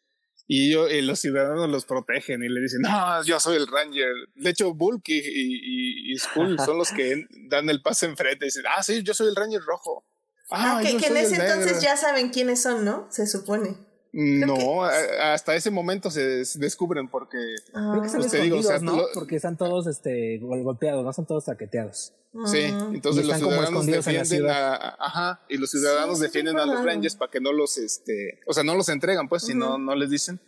Y, 0.48 0.72
yo, 0.72 0.88
y 0.88 1.02
los 1.02 1.20
ciudadanos 1.20 1.70
los 1.70 1.84
protegen 1.84 2.42
y 2.44 2.48
le 2.48 2.62
dicen, 2.62 2.80
no, 2.80 3.22
yo 3.26 3.42
soy 3.42 3.58
el 3.58 3.68
Ranger. 3.68 4.10
De 4.36 4.52
hecho, 4.52 4.74
Bulk 4.74 5.10
y, 5.10 5.18
y, 5.18 6.14
y 6.14 6.18
Skull 6.18 6.58
son 6.60 6.78
los 6.78 6.92
que 6.92 7.26
dan 7.50 7.70
el 7.70 7.82
pase 7.82 8.06
enfrente 8.06 8.46
y 8.46 8.48
dicen, 8.48 8.64
ah, 8.74 8.82
sí, 8.84 9.04
yo 9.04 9.14
soy 9.14 9.28
el 9.28 9.36
Ranger 9.36 9.60
rojo. 9.64 10.06
Ah, 10.50 10.80
que, 10.82 10.96
que 10.96 11.08
en 11.08 11.18
ese 11.18 11.36
entonces 11.36 11.82
ya 11.82 11.98
saben 11.98 12.30
quiénes 12.30 12.62
son, 12.62 12.86
¿no? 12.86 13.10
Se 13.12 13.28
supone. 13.28 13.76
No, 14.18 14.86
hasta 14.86 15.56
ese 15.56 15.72
momento 15.72 16.10
se 16.10 16.46
descubren 16.58 17.10
porque 17.10 17.38
ah. 17.74 17.90
Creo 17.92 18.02
que 18.02 18.08
están 18.08 18.22
pues 18.22 18.42
digo, 18.42 18.60
o 18.60 18.64
sea, 18.64 18.80
¿no? 18.80 18.98
porque 19.14 19.36
están 19.36 19.58
todos 19.58 19.88
este 19.88 20.38
golpeados, 20.38 21.04
no 21.04 21.12
son 21.12 21.26
todos 21.26 21.44
taqueteados. 21.44 22.14
Sí, 22.46 22.62
entonces 22.94 23.26
los 23.26 23.38
ciudadanos 23.38 23.86
defienden 23.86 24.50
a, 24.50 24.96
ajá, 25.00 25.42
y 25.50 25.58
los 25.58 25.70
ciudadanos 25.70 26.20
defienden 26.20 26.58
a 26.58 26.66
los 26.66 26.86
Rangers 26.86 27.18
para 27.18 27.30
que 27.30 27.42
no 27.42 27.52
los 27.52 27.78
este, 27.78 28.40
o 28.48 28.54
sea, 28.54 28.64
no 28.64 28.76
los 28.76 28.88
entregan, 28.88 29.28
pues, 29.28 29.44
si 29.44 29.54
no 29.54 29.78
no 29.78 29.94
les 29.96 30.10
dicen. 30.10 30.40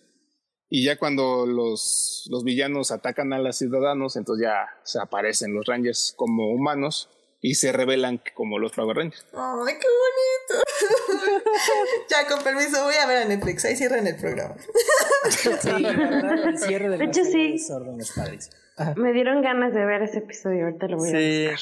Y 0.69 0.85
ya 0.85 0.97
cuando 0.97 1.45
los 1.45 2.25
los 2.29 2.45
villanos 2.45 2.91
atacan 2.91 3.33
a 3.33 3.39
los 3.39 3.57
ciudadanos, 3.57 4.15
entonces 4.15 4.45
ya 4.45 4.65
se 4.83 4.99
aparecen 5.01 5.53
los 5.53 5.65
Rangers 5.65 6.13
como 6.15 6.53
humanos 6.53 7.09
y 7.41 7.55
se 7.55 7.71
revelan 7.71 8.21
como 8.33 8.59
los 8.59 8.71
Power 8.71 8.97
Rangers. 8.97 9.25
¡Ay, 9.33 9.75
qué 9.79 9.87
bonito! 9.87 10.63
ya, 12.09 12.27
con 12.27 12.43
permiso, 12.43 12.83
voy 12.83 12.95
a 12.95 13.05
ver 13.05 13.17
a 13.17 13.25
Netflix. 13.25 13.65
Ahí 13.65 13.75
cierran 13.75 14.07
el 14.07 14.15
programa. 14.15 14.55
sí, 15.29 15.49
el 15.49 16.57
cierre 16.57 16.89
del 16.89 16.99
de 16.99 17.05
hecho, 17.05 17.23
sí. 17.23 17.57
Me 18.95 19.11
dieron 19.11 19.41
ganas 19.41 19.73
de 19.73 19.83
ver 19.85 20.03
ese 20.03 20.19
episodio, 20.19 20.65
ahorita 20.65 20.87
lo 20.87 20.97
voy 20.97 21.09
a 21.09 21.13
ver. 21.13 21.59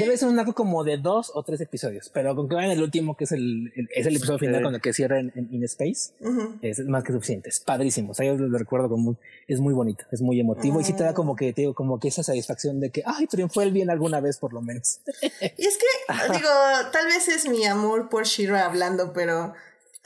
Debe 0.00 0.16
ser 0.16 0.28
un 0.28 0.38
arco 0.38 0.54
como 0.54 0.82
de 0.82 0.96
dos 0.96 1.30
o 1.34 1.42
tres 1.42 1.60
episodios, 1.60 2.08
pero 2.08 2.34
con 2.34 2.48
que 2.48 2.54
vayan 2.54 2.70
el 2.70 2.82
último, 2.82 3.14
que 3.14 3.24
es 3.24 3.32
el, 3.32 3.72
es 3.94 4.06
el 4.06 4.16
episodio 4.16 4.38
final 4.38 4.62
con 4.62 4.74
el 4.74 4.80
que 4.80 4.94
cierra 4.94 5.18
en, 5.18 5.32
in 5.50 5.62
Space, 5.64 6.14
es 6.62 6.80
más 6.86 7.04
que 7.04 7.12
suficiente. 7.12 7.50
Es 7.50 7.60
padrísimo. 7.60 8.12
O 8.12 8.14
sea, 8.14 8.24
yo 8.24 8.36
lo 8.36 8.56
recuerdo 8.56 8.88
como 8.88 9.16
es 9.46 9.60
muy 9.60 9.74
bonito, 9.74 10.06
es 10.10 10.22
muy 10.22 10.40
emotivo 10.40 10.80
y 10.80 10.84
sí 10.84 10.94
te 10.94 11.04
da 11.04 11.12
como 11.12 11.36
que, 11.36 11.52
te 11.52 11.62
digo, 11.62 11.74
como 11.74 12.00
que 12.00 12.08
esa 12.08 12.22
satisfacción 12.22 12.80
de 12.80 12.90
que, 12.90 13.02
ay, 13.04 13.26
triunfó 13.26 13.60
el 13.60 13.72
bien 13.72 13.90
alguna 13.90 14.20
vez 14.20 14.38
por 14.38 14.54
lo 14.54 14.62
menos. 14.62 15.00
y 15.22 15.66
es 15.66 15.78
que, 15.78 16.12
digo, 16.32 16.48
tal 16.90 17.06
vez 17.06 17.28
es 17.28 17.48
mi 17.48 17.66
amor 17.66 18.08
por 18.08 18.24
Shira 18.24 18.64
hablando, 18.64 19.12
pero, 19.12 19.52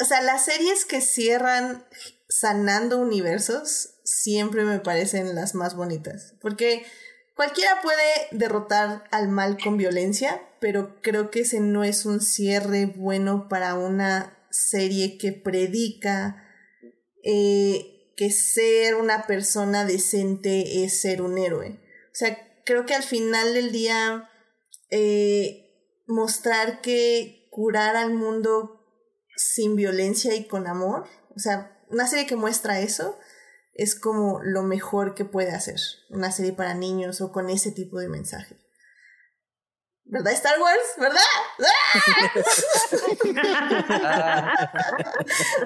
o 0.00 0.04
sea, 0.04 0.20
las 0.20 0.44
series 0.46 0.84
que 0.84 1.00
cierran 1.00 1.84
sanando 2.28 2.98
universos 2.98 3.91
siempre 4.12 4.64
me 4.64 4.80
parecen 4.80 5.34
las 5.34 5.54
más 5.54 5.74
bonitas. 5.74 6.34
Porque 6.40 6.84
cualquiera 7.34 7.80
puede 7.82 8.28
derrotar 8.30 9.04
al 9.10 9.28
mal 9.28 9.58
con 9.62 9.76
violencia, 9.76 10.40
pero 10.60 11.00
creo 11.00 11.30
que 11.30 11.40
ese 11.40 11.60
no 11.60 11.84
es 11.84 12.04
un 12.04 12.20
cierre 12.20 12.86
bueno 12.86 13.48
para 13.48 13.74
una 13.74 14.38
serie 14.50 15.18
que 15.18 15.32
predica 15.32 16.44
eh, 17.24 18.12
que 18.16 18.30
ser 18.30 18.96
una 18.96 19.26
persona 19.26 19.84
decente 19.84 20.84
es 20.84 21.00
ser 21.00 21.22
un 21.22 21.38
héroe. 21.38 21.80
O 22.12 22.14
sea, 22.14 22.36
creo 22.64 22.84
que 22.84 22.94
al 22.94 23.02
final 23.02 23.54
del 23.54 23.72
día 23.72 24.28
eh, 24.90 25.70
mostrar 26.06 26.82
que 26.82 27.48
curar 27.50 27.96
al 27.96 28.12
mundo 28.12 28.80
sin 29.36 29.76
violencia 29.76 30.34
y 30.34 30.46
con 30.46 30.66
amor, 30.66 31.06
o 31.34 31.38
sea, 31.38 31.82
una 31.88 32.06
serie 32.06 32.26
que 32.26 32.36
muestra 32.36 32.80
eso, 32.80 33.18
es 33.74 33.94
como 33.94 34.40
lo 34.42 34.62
mejor 34.62 35.14
que 35.14 35.24
puede 35.24 35.52
hacer 35.52 35.80
una 36.10 36.30
serie 36.30 36.52
para 36.52 36.74
niños 36.74 37.20
o 37.20 37.32
con 37.32 37.48
ese 37.50 37.72
tipo 37.72 37.98
de 37.98 38.08
mensaje. 38.08 38.56
¿Verdad 40.04 40.32
Star 40.32 40.60
Wars? 40.60 40.94
¿Verdad? 40.98 41.20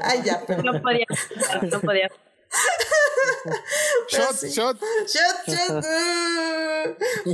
Ay, 0.03 0.23
ya, 0.25 0.45
pero... 0.47 0.63
No 0.63 0.81
podía, 0.83 1.07
no 1.63 1.81
podía. 1.81 2.09
shot, 4.09 4.37
shot. 4.45 4.81
Shot, 5.07 5.49
shot. 5.49 5.85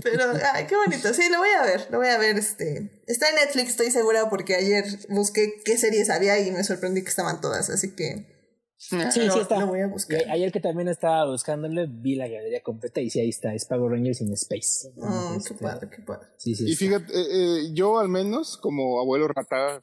Pero, 0.02 0.32
ay, 0.54 0.66
qué 0.66 0.76
bonito. 0.76 1.12
Sí, 1.12 1.28
lo 1.28 1.38
voy 1.38 1.50
a 1.50 1.62
ver. 1.64 1.88
Lo 1.90 1.98
voy 1.98 2.08
a 2.08 2.18
ver. 2.18 2.38
Este. 2.38 3.02
Está 3.06 3.28
en 3.28 3.36
Netflix, 3.36 3.70
estoy 3.70 3.90
segura, 3.90 4.30
porque 4.30 4.54
ayer 4.54 4.84
busqué 5.08 5.60
qué 5.64 5.76
series 5.76 6.08
había 6.08 6.38
y 6.38 6.50
me 6.50 6.64
sorprendí 6.64 7.02
que 7.02 7.10
estaban 7.10 7.40
todas. 7.40 7.68
Así 7.68 7.94
que 7.94 8.41
Sí, 8.82 8.98
sí 9.12 9.38
está. 9.38 9.60
Lo 9.60 9.68
voy 9.68 9.80
a 9.80 9.86
buscar. 9.86 10.28
Ayer 10.28 10.50
que 10.50 10.58
también 10.58 10.88
estaba 10.88 11.30
buscándole, 11.30 11.86
vi 11.88 12.16
la 12.16 12.26
galería 12.26 12.62
completa 12.64 13.00
y 13.00 13.10
sí, 13.10 13.20
ahí 13.20 13.28
está, 13.28 13.54
es 13.54 13.64
Power 13.64 13.92
Rangers 13.92 14.20
in 14.20 14.32
Space. 14.32 14.92
Oh, 14.96 15.38
qué 15.46 15.54
padre, 15.54 15.88
qué 15.88 16.02
padre. 16.02 16.26
Sí, 16.36 16.56
sí, 16.56 16.68
y 16.68 16.74
fíjate, 16.74 17.12
eh, 17.14 17.26
eh, 17.30 17.70
yo 17.72 18.00
al 18.00 18.08
menos, 18.08 18.56
como 18.56 19.00
abuelo 19.00 19.28
rata 19.28 19.80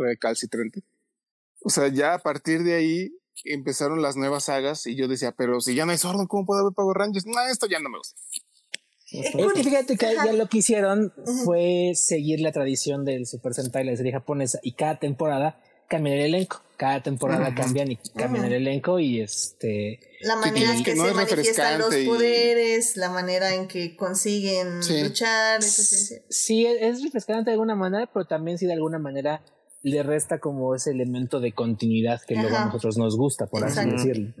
recalcitrante, 0.00 0.82
o 1.62 1.70
sea, 1.70 1.86
ya 1.88 2.14
a 2.14 2.18
partir 2.18 2.64
de 2.64 2.74
ahí 2.74 3.12
empezaron 3.44 4.02
las 4.02 4.16
nuevas 4.16 4.44
sagas 4.44 4.84
y 4.88 4.96
yo 4.96 5.06
decía, 5.06 5.32
pero 5.38 5.60
si 5.60 5.76
ya 5.76 5.86
no 5.86 5.92
hay 5.92 5.98
sordo, 5.98 6.26
¿cómo 6.26 6.44
puede 6.44 6.62
haber 6.62 6.74
Power 6.74 6.96
Rangers? 6.96 7.24
No, 7.24 7.40
esto 7.48 7.68
ya 7.68 7.78
no 7.78 7.88
me 7.88 7.98
gusta. 7.98 8.20
Es 9.12 9.30
que 9.54 9.62
fíjate 9.62 9.96
que 9.96 10.14
ya 10.14 10.32
lo 10.32 10.48
que 10.48 10.58
hicieron 10.58 11.12
fue 11.44 11.92
seguir 11.94 12.40
la 12.40 12.50
tradición 12.50 13.04
del 13.04 13.26
Super 13.26 13.54
Sentai, 13.54 13.84
la 13.84 13.96
serie 13.96 14.10
japonesa, 14.10 14.58
y 14.62 14.72
cada 14.72 14.98
temporada 14.98 15.60
cambian 15.92 16.16
el 16.16 16.24
elenco. 16.34 16.62
Cada 16.78 17.02
temporada 17.02 17.54
cambian 17.54 17.92
y 17.92 17.96
cambian 18.16 18.46
el 18.46 18.54
elenco 18.54 18.98
y 18.98 19.20
este... 19.20 20.00
La 20.22 20.36
manera 20.36 20.74
en 20.74 20.82
que, 20.82 20.96
se 20.96 21.14
manifiestan 21.14 21.78
los 21.78 21.94
poderes, 21.94 22.96
la 22.96 23.10
manera 23.10 23.54
en 23.54 23.68
que 23.68 23.94
consiguen 23.94 24.80
luchar. 24.80 25.62
sí, 25.62 26.66
es 26.66 27.02
refrescante 27.02 27.50
de 27.50 27.52
alguna 27.52 27.76
manera, 27.76 28.08
pero 28.12 28.24
también 28.24 28.58
sí 28.58 28.66
de 28.66 28.72
alguna 28.72 28.98
manera 28.98 29.42
le 29.82 30.02
resta 30.02 30.38
como 30.38 30.74
ese 30.74 30.92
elemento 30.92 31.40
de 31.40 31.52
continuidad 31.52 32.20
que 32.26 32.36
luego 32.36 32.56
a 32.56 32.66
nosotros 32.66 32.96
nos 32.96 33.16
gusta, 33.16 33.46
por 33.46 33.64
así 33.64 33.88
decirlo. 33.88 34.32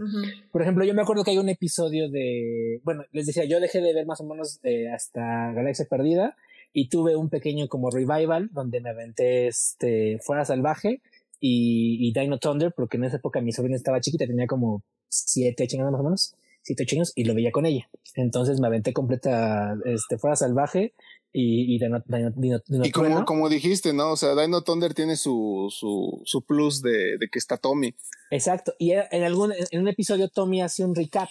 Por 0.50 0.62
ejemplo, 0.62 0.84
yo 0.84 0.94
me 0.94 1.02
acuerdo 1.02 1.24
que 1.24 1.32
hay 1.32 1.38
un 1.38 1.48
episodio 1.48 2.08
de, 2.10 2.80
bueno, 2.82 3.04
les 3.12 3.26
decía, 3.26 3.44
yo 3.44 3.60
dejé 3.60 3.80
de 3.80 3.92
ver 3.92 4.06
más 4.06 4.20
o 4.20 4.24
menos 4.24 4.58
eh, 4.62 4.90
hasta 4.90 5.52
Galaxia 5.52 5.86
Perdida 5.88 6.36
y 6.72 6.88
tuve 6.88 7.14
un 7.14 7.28
pequeño 7.28 7.68
como 7.68 7.90
revival 7.90 8.48
donde 8.52 8.80
me 8.80 8.90
aventé 8.90 9.46
este 9.46 10.18
Fuera 10.24 10.44
Salvaje 10.44 11.02
y, 11.44 11.98
y 12.00 12.12
Dino 12.12 12.38
Thunder, 12.38 12.72
porque 12.74 12.96
en 12.98 13.04
esa 13.04 13.16
época 13.16 13.40
mi 13.40 13.50
sobrina 13.50 13.76
estaba 13.76 14.00
chiquita, 14.00 14.26
tenía 14.26 14.46
como 14.46 14.84
7, 15.08 15.64
8 15.64 15.76
años 15.76 15.90
más 15.90 16.00
o 16.00 16.04
menos, 16.04 16.34
7, 16.62 16.84
8 16.84 16.96
años, 16.96 17.12
y 17.16 17.24
lo 17.24 17.34
veía 17.34 17.50
con 17.50 17.66
ella. 17.66 17.90
Entonces 18.14 18.60
me 18.60 18.68
aventé 18.68 18.92
completa, 18.92 19.74
este, 19.84 20.18
fuera 20.18 20.36
salvaje 20.36 20.94
y, 21.32 21.74
y 21.74 21.80
Dino, 21.80 22.00
Dino, 22.06 22.60
Dino, 22.64 22.84
Y 22.84 22.92
como, 22.92 23.24
como 23.24 23.48
dijiste, 23.48 23.92
¿no? 23.92 24.12
O 24.12 24.16
sea, 24.16 24.40
Dino 24.40 24.62
Thunder 24.62 24.94
tiene 24.94 25.16
su, 25.16 25.66
su, 25.76 26.22
su 26.24 26.42
plus 26.42 26.80
de, 26.80 27.18
de 27.18 27.28
que 27.28 27.40
está 27.40 27.56
Tommy. 27.56 27.92
Exacto. 28.30 28.74
Y 28.78 28.92
en 28.92 29.24
algún, 29.24 29.52
en 29.52 29.80
un 29.80 29.88
episodio 29.88 30.28
Tommy 30.28 30.62
hace 30.62 30.84
un 30.84 30.94
recap 30.94 31.28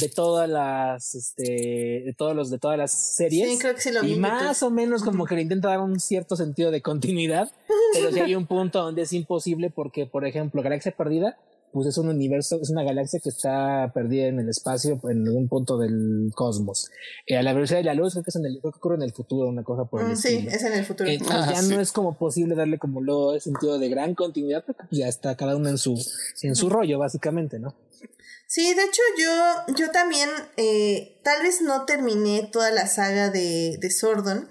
de 0.00 0.08
todas 0.08 0.48
las 0.48 1.14
este 1.14 1.42
de 2.04 2.14
todos 2.16 2.34
los 2.34 2.50
de 2.50 2.58
todas 2.58 2.78
las 2.78 2.92
series. 2.92 3.50
Sí, 3.50 3.58
creo 3.58 3.74
que 3.74 3.80
sí 3.80 3.92
lo 3.92 4.02
y 4.04 4.16
más 4.16 4.62
o 4.62 4.70
menos 4.70 5.02
como 5.02 5.26
que 5.26 5.34
le 5.34 5.42
intenta 5.42 5.68
dar 5.68 5.80
un 5.80 6.00
cierto 6.00 6.36
sentido 6.36 6.70
de 6.70 6.80
continuidad 6.80 7.50
pero 7.92 8.10
si 8.10 8.20
hay 8.20 8.34
un 8.34 8.46
punto 8.46 8.82
donde 8.82 9.02
es 9.02 9.12
imposible 9.12 9.70
porque 9.70 10.06
por 10.06 10.26
ejemplo 10.26 10.62
Galaxia 10.62 10.92
Perdida 10.92 11.36
pues 11.72 11.86
es 11.86 11.98
un 11.98 12.08
universo 12.08 12.60
es 12.60 12.70
una 12.70 12.82
galaxia 12.82 13.20
que 13.20 13.28
está 13.28 13.90
perdida 13.94 14.26
en 14.26 14.38
el 14.38 14.48
espacio 14.48 15.00
en 15.04 15.26
algún 15.26 15.48
punto 15.48 15.78
del 15.78 16.30
cosmos. 16.34 16.90
Eh, 17.26 17.36
a 17.36 17.42
la 17.42 17.52
velocidad 17.52 17.78
de 17.78 17.84
la 17.84 17.94
luz 17.94 18.12
creo 18.12 18.24
que 18.24 18.30
es 18.30 18.36
en 18.36 18.46
el 18.46 18.60
creo 18.60 18.72
que 18.72 18.78
ocurre 18.78 18.96
en 18.96 19.02
el 19.02 19.12
futuro 19.12 19.48
una 19.48 19.62
cosa 19.62 19.84
por 19.84 20.02
el 20.02 20.12
mm, 20.12 20.16
sí 20.16 20.46
es 20.50 20.62
en 20.62 20.72
el 20.74 20.84
futuro. 20.84 21.10
Entonces, 21.10 21.36
ah, 21.36 21.52
ya 21.52 21.62
no 21.62 21.80
es 21.80 21.92
como 21.92 22.18
posible 22.18 22.54
darle 22.54 22.78
como 22.78 23.00
lo 23.00 23.38
sentido 23.40 23.78
de 23.78 23.88
gran 23.88 24.14
continuidad 24.14 24.64
porque 24.64 24.84
pues, 24.88 24.98
ya 24.98 25.08
está 25.08 25.36
cada 25.36 25.56
uno 25.56 25.68
en 25.68 25.78
su 25.78 26.00
en 26.42 26.54
su 26.54 26.68
rollo 26.68 26.98
básicamente 26.98 27.58
no 27.58 27.74
Sí, 28.54 28.74
de 28.74 28.82
hecho 28.82 29.00
yo, 29.18 29.74
yo 29.76 29.90
también, 29.92 30.28
eh, 30.58 31.18
tal 31.24 31.42
vez 31.42 31.62
no 31.62 31.86
terminé 31.86 32.50
toda 32.52 32.70
la 32.70 32.86
saga 32.86 33.30
de, 33.30 33.78
de 33.80 33.90
Sordon, 33.90 34.46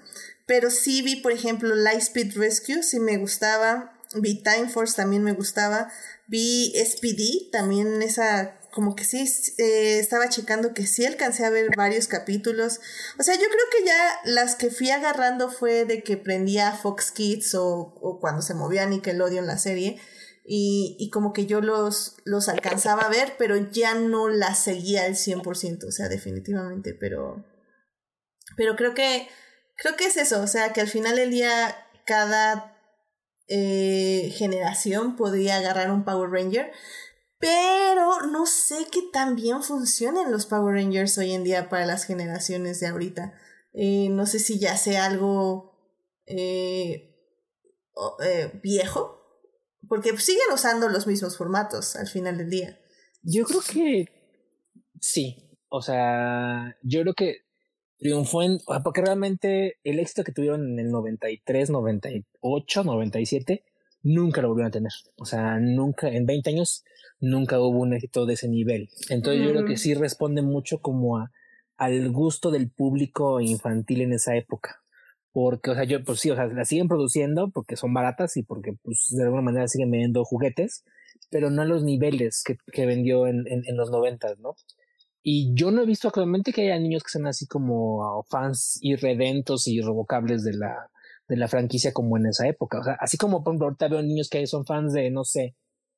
pero 0.48 0.72
sí 0.72 1.04
vi, 1.04 1.18
por 1.18 1.32
ejemplo, 1.32 1.76
Lightspeed 1.76 2.36
Rescue, 2.36 2.82
sí 2.82 3.00
me 3.00 3.18
gustaba, 3.18 3.94
vi 4.16 4.42
Time 4.42 4.70
Force, 4.70 4.96
también 4.96 5.24
me 5.24 5.34
gustaba, 5.34 5.92
vi 6.32 6.74
SPD, 6.74 7.52
también 7.52 8.02
esa, 8.02 8.58
como 8.72 8.96
que 8.96 9.04
sí, 9.04 9.30
eh, 9.58 10.00
estaba 10.00 10.30
checando 10.30 10.74
que 10.74 10.88
sí 10.88 11.06
alcancé 11.06 11.46
a 11.46 11.50
ver 11.50 11.76
varios 11.76 12.08
capítulos. 12.08 12.80
O 13.20 13.24
sea, 13.24 13.36
yo 13.36 13.42
creo 13.42 13.66
que 13.70 13.86
ya 13.86 14.20
las 14.24 14.56
que 14.56 14.72
fui 14.72 14.92
agarrando 14.92 15.50
fue 15.50 15.84
de 15.84 16.04
que 16.04 16.16
prendía 16.16 16.72
Fox 16.72 17.12
Kids 17.12 17.54
o, 17.56 18.18
cuando 18.22 18.42
se 18.42 18.54
movía 18.54 18.86
Nickelodeon 18.86 19.46
la 19.46 19.58
serie 19.58 20.00
y, 20.46 21.10
como 21.12 21.34
que 21.34 21.48
yo 21.48 21.60
los, 21.60 22.16
los 22.24 22.48
alcanzaba 22.48 23.04
a 23.04 23.10
ver, 23.10 23.34
pero 23.38 23.58
ya 23.58 23.94
no 23.94 24.30
la 24.30 24.56
seguía 24.56 25.04
al 25.04 25.16
100%, 25.16 25.86
o 25.86 25.92
sea, 25.92 26.08
definitivamente, 26.08 26.94
pero, 26.94 27.46
pero 28.56 28.78
creo 28.78 28.94
que 28.94 29.28
creo 29.76 29.98
que 29.98 30.06
es 30.06 30.16
eso, 30.16 30.42
o 30.42 30.48
sea, 30.48 30.72
que 30.72 30.82
al 30.82 30.88
final 30.88 31.18
del 31.18 31.32
día 31.32 31.76
cada 32.06 32.71
eh, 33.54 34.32
generación 34.34 35.18
podría 35.18 35.58
agarrar 35.58 35.92
un 35.92 36.06
Power 36.06 36.30
Ranger, 36.30 36.72
pero 37.38 38.22
no 38.28 38.46
sé 38.46 38.88
qué 38.90 39.02
tan 39.12 39.36
bien 39.36 39.62
funcionan 39.62 40.32
los 40.32 40.46
Power 40.46 40.76
Rangers 40.76 41.18
hoy 41.18 41.34
en 41.34 41.44
día 41.44 41.68
para 41.68 41.86
las 41.86 42.06
generaciones 42.06 42.80
de 42.80 42.88
ahorita. 42.88 43.34
Eh, 43.74 44.08
no 44.10 44.26
sé 44.26 44.40
si 44.40 44.58
ya 44.58 44.78
sea 44.78 45.06
algo 45.06 45.76
eh, 46.28 47.14
eh, 48.24 48.60
viejo, 48.64 49.20
porque 49.90 50.18
siguen 50.18 50.54
usando 50.54 50.88
los 50.88 51.06
mismos 51.06 51.38
formatos 51.38 51.98
al 51.98 52.08
final 52.08 52.38
del 52.38 52.50
día. 52.50 52.80
Yo 53.22 53.44
creo 53.44 53.62
que 53.62 54.06
sí. 55.02 55.58
O 55.68 55.82
sea, 55.82 56.78
yo 56.84 57.02
creo 57.02 57.14
que 57.14 57.41
triunfó 58.02 58.42
en. 58.42 58.58
Porque 58.84 59.02
realmente 59.02 59.78
el 59.84 60.00
éxito 60.00 60.24
que 60.24 60.32
tuvieron 60.32 60.68
en 60.72 60.80
el 60.80 60.92
93, 60.92 61.70
98, 61.70 62.84
97, 62.84 63.64
nunca 64.04 64.42
lo 64.42 64.50
volvieron 64.50 64.70
a 64.70 64.72
tener. 64.72 64.92
O 65.16 65.26
sea, 65.26 65.60
nunca, 65.60 66.10
en 66.10 66.26
20 66.26 66.50
años, 66.50 66.84
nunca 67.20 67.60
hubo 67.60 67.80
un 67.80 67.94
éxito 67.94 68.26
de 68.26 68.34
ese 68.34 68.50
nivel. 68.50 68.90
Entonces, 69.10 69.44
yo 69.44 69.52
creo 69.52 69.66
que 69.66 69.78
sí 69.78 69.94
responde 69.94 70.42
mucho 70.42 70.82
como 70.82 71.18
a, 71.18 71.32
al 71.78 72.12
gusto 72.12 72.52
del 72.52 72.70
público 72.70 73.40
infantil 73.40 74.02
en 74.02 74.14
esa 74.14 74.36
época. 74.36 74.82
Porque, 75.32 75.72
o 75.72 75.76
sea, 75.76 75.86
yo, 75.86 76.04
pues 76.04 76.20
sí, 76.20 76.32
o 76.32 76.36
sea, 76.36 76.48
las 76.48 76.68
siguen 76.68 76.90
produciendo 76.90 77.52
porque 77.52 77.78
son 77.78 77.94
baratas 77.94 78.36
y 78.36 78.44
porque, 78.44 78.74
pues, 78.84 79.08
de 79.12 79.24
alguna 79.24 79.44
manera 79.44 79.68
siguen 79.68 79.92
vendiendo 79.92 80.26
juguetes, 80.26 80.84
pero 81.30 81.50
no 81.50 81.62
a 81.62 81.66
los 81.66 81.84
niveles 81.84 82.44
que, 82.44 82.58
que 82.74 82.86
vendió 82.86 83.28
en, 83.28 83.48
en, 83.48 83.64
en 83.66 83.78
los 83.78 83.92
noventas, 83.92 84.40
¿no? 84.40 84.56
Y 85.24 85.54
yo 85.54 85.72
no 85.72 85.84
he 85.84 85.86
visto 85.86 86.08
actualmente 86.08 86.52
que 86.52 86.64
haya 86.64 86.80
niños 86.80 87.04
que 87.04 87.10
sean 87.10 87.28
así 87.28 87.46
como 87.46 88.24
fans 88.30 88.80
irredentos 88.82 89.68
y 89.68 89.78
irrevocables 89.78 90.44
de 90.44 90.54
la, 90.54 90.90
de 91.28 91.38
la 91.38 91.48
franquicia 91.48 91.94
como 91.94 92.18
en 92.18 92.28
esa 92.28 92.48
época. 92.48 92.80
O 92.80 92.84
sea, 92.84 92.98
así 93.00 93.18
como 93.18 93.44
por 93.44 93.52
ejemplo, 93.52 93.68
ahorita 93.68 93.88
veo 93.88 94.02
niños 94.02 94.30
que 94.30 94.46
son 94.48 94.66
fans 94.66 94.94
de, 94.94 95.12
no 95.12 95.24
sé, 95.24 95.56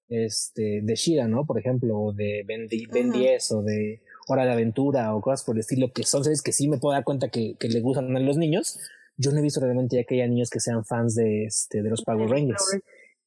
este, 0.09 0.81
de 0.83 0.95
Shira, 0.95 1.27
¿no? 1.27 1.45
Por 1.45 1.57
ejemplo, 1.59 1.97
o 1.97 2.13
de 2.13 2.43
Ben, 2.45 2.67
ben 2.91 3.11
10 3.11 3.51
o 3.53 3.61
de 3.63 4.01
Hora 4.27 4.45
de 4.45 4.51
Aventura 4.51 5.15
o 5.15 5.21
cosas 5.21 5.43
por 5.43 5.55
el 5.55 5.61
estilo, 5.61 5.91
que 5.91 6.03
son 6.03 6.23
series 6.23 6.41
que 6.41 6.51
sí 6.51 6.67
me 6.67 6.77
puedo 6.77 6.93
dar 6.93 7.03
cuenta 7.03 7.29
que, 7.29 7.55
que 7.59 7.69
le 7.69 7.79
gustan 7.81 8.15
a 8.15 8.19
los 8.19 8.37
niños. 8.37 8.79
Yo 9.17 9.31
no 9.31 9.39
he 9.39 9.41
visto 9.41 9.59
realmente 9.59 9.95
ya 9.95 10.03
que 10.03 10.15
haya 10.15 10.27
niños 10.27 10.49
que 10.49 10.59
sean 10.59 10.83
fans 10.85 11.15
de, 11.15 11.45
este, 11.45 11.81
de 11.81 11.89
los 11.89 12.03
Power 12.03 12.29
Rangers. 12.29 12.79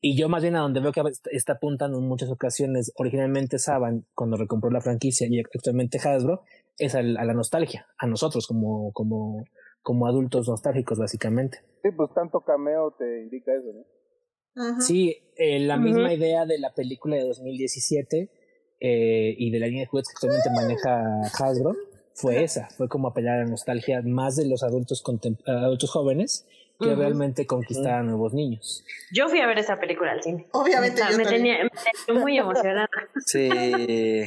Y 0.09 0.15
yo 0.15 0.28
más 0.28 0.41
bien 0.41 0.55
a 0.55 0.61
donde 0.61 0.78
veo 0.78 0.93
que 0.93 1.03
está 1.33 1.55
apuntando 1.55 1.99
en 1.99 2.07
muchas 2.07 2.31
ocasiones, 2.31 2.93
originalmente 2.95 3.59
Saban, 3.59 4.07
cuando 4.15 4.37
recompró 4.37 4.70
la 4.70 4.81
franquicia 4.81 5.27
y 5.28 5.41
actualmente 5.41 5.99
Hasbro, 5.99 6.43
es 6.78 6.95
a 6.95 7.03
la 7.03 7.35
nostalgia, 7.35 7.89
a 7.99 8.07
nosotros 8.07 8.47
como, 8.47 8.93
como, 8.93 9.43
como 9.83 10.07
adultos 10.07 10.49
nostálgicos 10.49 11.01
básicamente. 11.01 11.59
Sí, 11.83 11.89
pues 11.91 12.15
tanto 12.15 12.43
cameo 12.43 12.95
te 12.97 13.23
indica 13.23 13.51
eso, 13.53 13.73
¿no? 13.74 14.62
Ajá. 14.62 14.81
Sí, 14.81 15.16
eh, 15.35 15.59
la 15.59 15.77
misma 15.77 16.15
idea 16.15 16.47
de 16.47 16.61
la 16.61 16.73
película 16.73 17.16
de 17.16 17.24
2017 17.24 18.31
eh, 18.78 19.35
y 19.37 19.51
de 19.51 19.59
la 19.59 19.66
línea 19.66 19.83
de 19.83 19.87
juguetes 19.89 20.11
que 20.11 20.24
actualmente 20.24 20.51
maneja 20.51 21.20
Hasbro 21.37 21.74
fue 22.15 22.45
esa, 22.45 22.69
fue 22.77 22.89
como 22.89 23.09
apelar 23.09 23.41
a 23.41 23.43
la 23.43 23.51
nostalgia 23.51 24.03
más 24.03 24.37
de 24.37 24.47
los 24.47 24.62
adultos, 24.62 25.03
adultos 25.47 25.91
jóvenes 25.91 26.47
que 26.78 26.94
realmente 26.94 27.47
conquistar 27.47 27.94
a 27.94 28.03
nuevos 28.03 28.35
niños. 28.35 28.85
Yo 29.12 29.28
fui 29.28 29.40
a 29.40 29.47
ver 29.47 29.59
esa 29.59 29.78
película 29.78 30.12
al 30.12 30.23
cine. 30.23 30.47
Obviamente 30.53 31.03
O 31.03 31.07
sea, 31.07 31.11
yo 31.11 31.19
me, 31.19 31.24
tenía, 31.24 31.65
me 31.65 31.70
tenía 32.07 32.23
muy 32.23 32.39
emocionada. 32.39 32.89
Sí. 33.27 33.48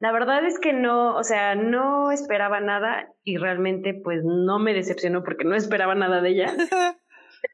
La 0.00 0.12
verdad 0.12 0.46
es 0.46 0.60
que 0.60 0.72
no, 0.72 1.16
o 1.16 1.24
sea, 1.24 1.56
no 1.56 2.12
esperaba 2.12 2.60
nada 2.60 3.12
y 3.24 3.36
realmente 3.36 3.94
pues 3.94 4.22
no 4.24 4.60
me 4.60 4.72
decepcionó 4.72 5.24
porque 5.24 5.44
no 5.44 5.56
esperaba 5.56 5.96
nada 5.96 6.20
de 6.20 6.28
ella. 6.30 6.46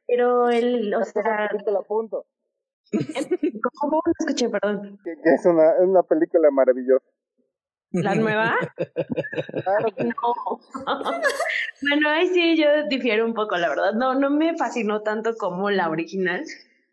Pero 0.07 0.51
el, 0.51 0.95
o 0.95 1.05
sea. 1.05 1.51
¿cómo 3.81 4.03
no 4.05 4.13
escuché, 4.19 4.51
perdón? 4.51 4.99
Una, 5.47 5.71
es 5.73 5.81
una 5.81 6.03
película 6.03 6.51
maravillosa. 6.51 7.05
¿La 7.95 8.15
nueva? 8.15 8.57
No. 9.99 10.61
bueno, 11.83 12.09
ahí 12.11 12.29
sí 12.29 12.57
yo 12.57 12.67
difiero 12.89 13.25
un 13.25 13.35
poco, 13.35 13.57
la 13.57 13.69
verdad. 13.69 13.93
No, 13.95 14.15
no 14.15 14.31
me 14.31 14.57
fascinó 14.57 15.03
tanto 15.03 15.37
como 15.37 15.71
la 15.71 15.89
original, 15.89 16.45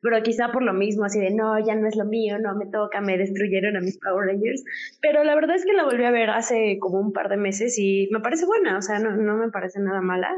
pero 0.02 0.22
quizá 0.24 0.52
por 0.52 0.64
lo 0.64 0.74
mismo, 0.74 1.06
así 1.06 1.20
de 1.20 1.32
no, 1.32 1.58
ya 1.60 1.76
no 1.76 1.88
es 1.88 1.96
lo 1.96 2.06
mío, 2.06 2.38
no 2.40 2.56
me 2.56 2.68
toca, 2.68 3.02
me 3.02 3.18
destruyeron 3.18 3.78
a 3.78 3.82
mis 3.82 3.98
Power 4.00 4.28
Rangers. 4.28 4.64
Pero 5.02 5.24
la 5.24 5.36
verdad 5.36 5.56
es 5.56 5.66
que 5.66 5.74
la 5.74 5.84
volví 5.84 6.06
a 6.06 6.12
ver 6.12 6.30
hace 6.30 6.78
como 6.80 7.00
un 7.00 7.14
par 7.14 7.30
de 7.30 7.38
meses 7.38 7.78
y 7.78 8.08
me 8.12 8.20
parece 8.20 8.46
buena, 8.46 8.78
o 8.78 8.82
sea, 8.82 9.00
no, 9.00 9.12
no 9.12 9.38
me 9.38 9.50
parece 9.50 9.80
nada 9.80 10.02
mala. 10.02 10.32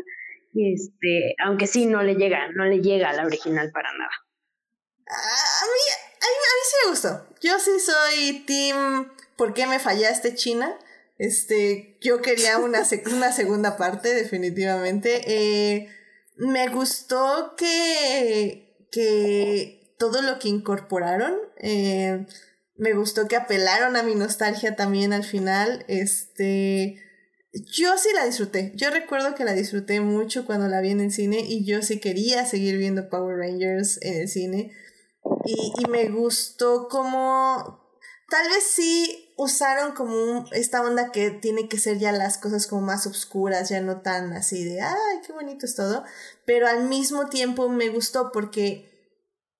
Y 0.53 0.73
este, 0.73 1.35
aunque 1.43 1.67
sí 1.67 1.87
no 1.87 2.03
le 2.03 2.15
llega, 2.15 2.51
no 2.53 2.65
le 2.65 2.79
llega 2.79 3.09
a 3.09 3.13
la 3.13 3.25
original 3.25 3.71
para 3.73 3.91
nada. 3.93 4.11
A 5.05 5.65
mí, 5.65 5.83
a 6.21 6.25
mí, 6.25 6.39
a 6.39 6.53
mí 6.55 6.63
sí 6.63 6.75
me 6.83 6.89
gustó. 6.91 7.35
Yo 7.41 7.59
sí 7.59 7.79
soy 7.79 8.45
team 8.45 9.09
¿Por 9.37 9.53
qué 9.53 9.67
me 9.67 9.79
fallaste, 9.79 10.35
China? 10.35 10.77
Este, 11.17 11.97
yo 12.01 12.21
quería 12.21 12.57
una, 12.57 12.83
una 13.13 13.31
segunda 13.31 13.77
parte, 13.77 14.13
definitivamente. 14.13 15.21
Eh, 15.25 15.89
me 16.37 16.67
gustó 16.69 17.55
que, 17.57 18.87
que 18.91 19.95
todo 19.97 20.21
lo 20.21 20.39
que 20.39 20.49
incorporaron. 20.49 21.35
eh, 21.57 22.25
me 22.75 22.93
gustó 22.93 23.27
que 23.27 23.35
apelaron 23.35 23.95
a 23.95 24.03
mi 24.03 24.15
nostalgia 24.15 24.75
también 24.75 25.13
al 25.13 25.23
final. 25.23 25.85
Este. 25.87 26.99
Yo 27.71 27.97
sí 27.97 28.09
la 28.15 28.25
disfruté. 28.25 28.71
Yo 28.75 28.89
recuerdo 28.89 29.35
que 29.35 29.45
la 29.45 29.53
disfruté 29.53 30.01
mucho 30.01 30.45
cuando 30.45 30.67
la 30.67 30.81
vi 30.81 30.89
en 30.89 31.01
el 31.01 31.11
cine 31.11 31.39
y 31.47 31.65
yo 31.65 31.83
sí 31.83 31.99
quería 31.99 32.45
seguir 32.47 32.77
viendo 32.77 33.09
Power 33.09 33.37
Rangers 33.37 33.99
en 34.01 34.21
el 34.21 34.27
cine. 34.27 34.71
Y, 35.45 35.71
y 35.77 35.87
me 35.89 36.09
gustó 36.09 36.87
como... 36.89 37.79
Tal 38.29 38.49
vez 38.49 38.63
sí 38.63 39.22
usaron 39.37 39.93
como 39.93 40.45
esta 40.51 40.81
onda 40.81 41.11
que 41.11 41.31
tiene 41.31 41.67
que 41.67 41.79
ser 41.79 41.97
ya 41.99 42.11
las 42.11 42.37
cosas 42.37 42.67
como 42.67 42.81
más 42.81 43.07
oscuras, 43.07 43.69
ya 43.69 43.81
no 43.81 44.01
tan 44.01 44.33
así 44.33 44.63
de, 44.63 44.81
ay, 44.81 45.21
qué 45.25 45.33
bonito 45.33 45.65
es 45.65 45.75
todo. 45.75 46.03
Pero 46.45 46.67
al 46.67 46.85
mismo 46.85 47.27
tiempo 47.29 47.69
me 47.69 47.89
gustó 47.89 48.31
porque 48.31 48.93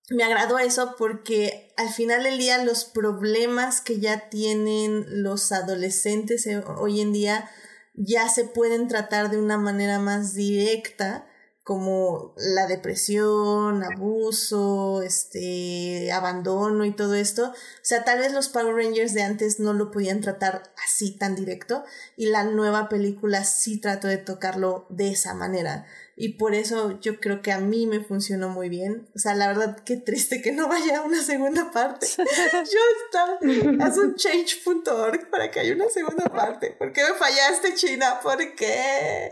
me 0.09 0.23
agradó 0.23 0.59
eso 0.59 0.95
porque 0.97 1.73
al 1.77 1.89
final 1.89 2.23
del 2.23 2.37
día 2.37 2.63
los 2.63 2.85
problemas 2.85 3.81
que 3.81 3.99
ya 3.99 4.29
tienen 4.29 5.23
los 5.23 5.51
adolescentes 5.51 6.45
eh, 6.45 6.61
hoy 6.77 7.01
en 7.01 7.13
día 7.13 7.49
ya 7.95 8.27
se 8.27 8.43
pueden 8.43 8.87
tratar 8.87 9.29
de 9.29 9.37
una 9.37 9.57
manera 9.57 9.99
más 9.99 10.33
directa 10.33 11.25
como 11.63 12.33
la 12.37 12.67
depresión, 12.67 13.83
abuso, 13.83 15.01
este, 15.01 16.11
abandono 16.11 16.83
y 16.83 16.91
todo 16.93 17.15
esto. 17.15 17.49
O 17.51 17.53
sea, 17.81 18.03
tal 18.03 18.19
vez 18.19 18.33
los 18.33 18.49
Power 18.49 18.75
Rangers 18.75 19.13
de 19.13 19.23
antes 19.23 19.59
no 19.59 19.73
lo 19.73 19.89
podían 19.89 20.19
tratar 20.19 20.73
así 20.83 21.17
tan 21.17 21.35
directo 21.35 21.83
y 22.17 22.27
la 22.27 22.43
nueva 22.43 22.89
película 22.89 23.45
sí 23.45 23.79
trató 23.79 24.09
de 24.09 24.17
tocarlo 24.17 24.85
de 24.89 25.11
esa 25.11 25.33
manera. 25.33 25.85
Y 26.15 26.37
por 26.37 26.53
eso 26.53 26.99
yo 26.99 27.19
creo 27.19 27.41
que 27.41 27.51
a 27.51 27.59
mí 27.59 27.87
me 27.87 27.99
funcionó 27.99 28.49
muy 28.49 28.69
bien. 28.69 29.07
O 29.15 29.19
sea, 29.19 29.33
la 29.33 29.47
verdad, 29.47 29.77
qué 29.83 29.97
triste 29.97 30.41
que 30.41 30.51
no 30.51 30.67
vaya 30.67 30.99
a 30.99 31.01
una 31.01 31.21
segunda 31.21 31.71
parte. 31.71 32.05
yo 32.17 32.79
estaba, 33.05 33.85
haz 33.85 33.97
un 33.97 34.15
change.org 34.15 35.29
para 35.31 35.49
que 35.49 35.59
haya 35.59 35.73
una 35.73 35.89
segunda 35.89 36.25
parte. 36.25 36.75
¿Por 36.77 36.93
qué 36.93 37.01
me 37.03 37.15
fallaste, 37.17 37.73
China? 37.73 38.19
¿Por 38.21 38.37
qué? 38.55 39.31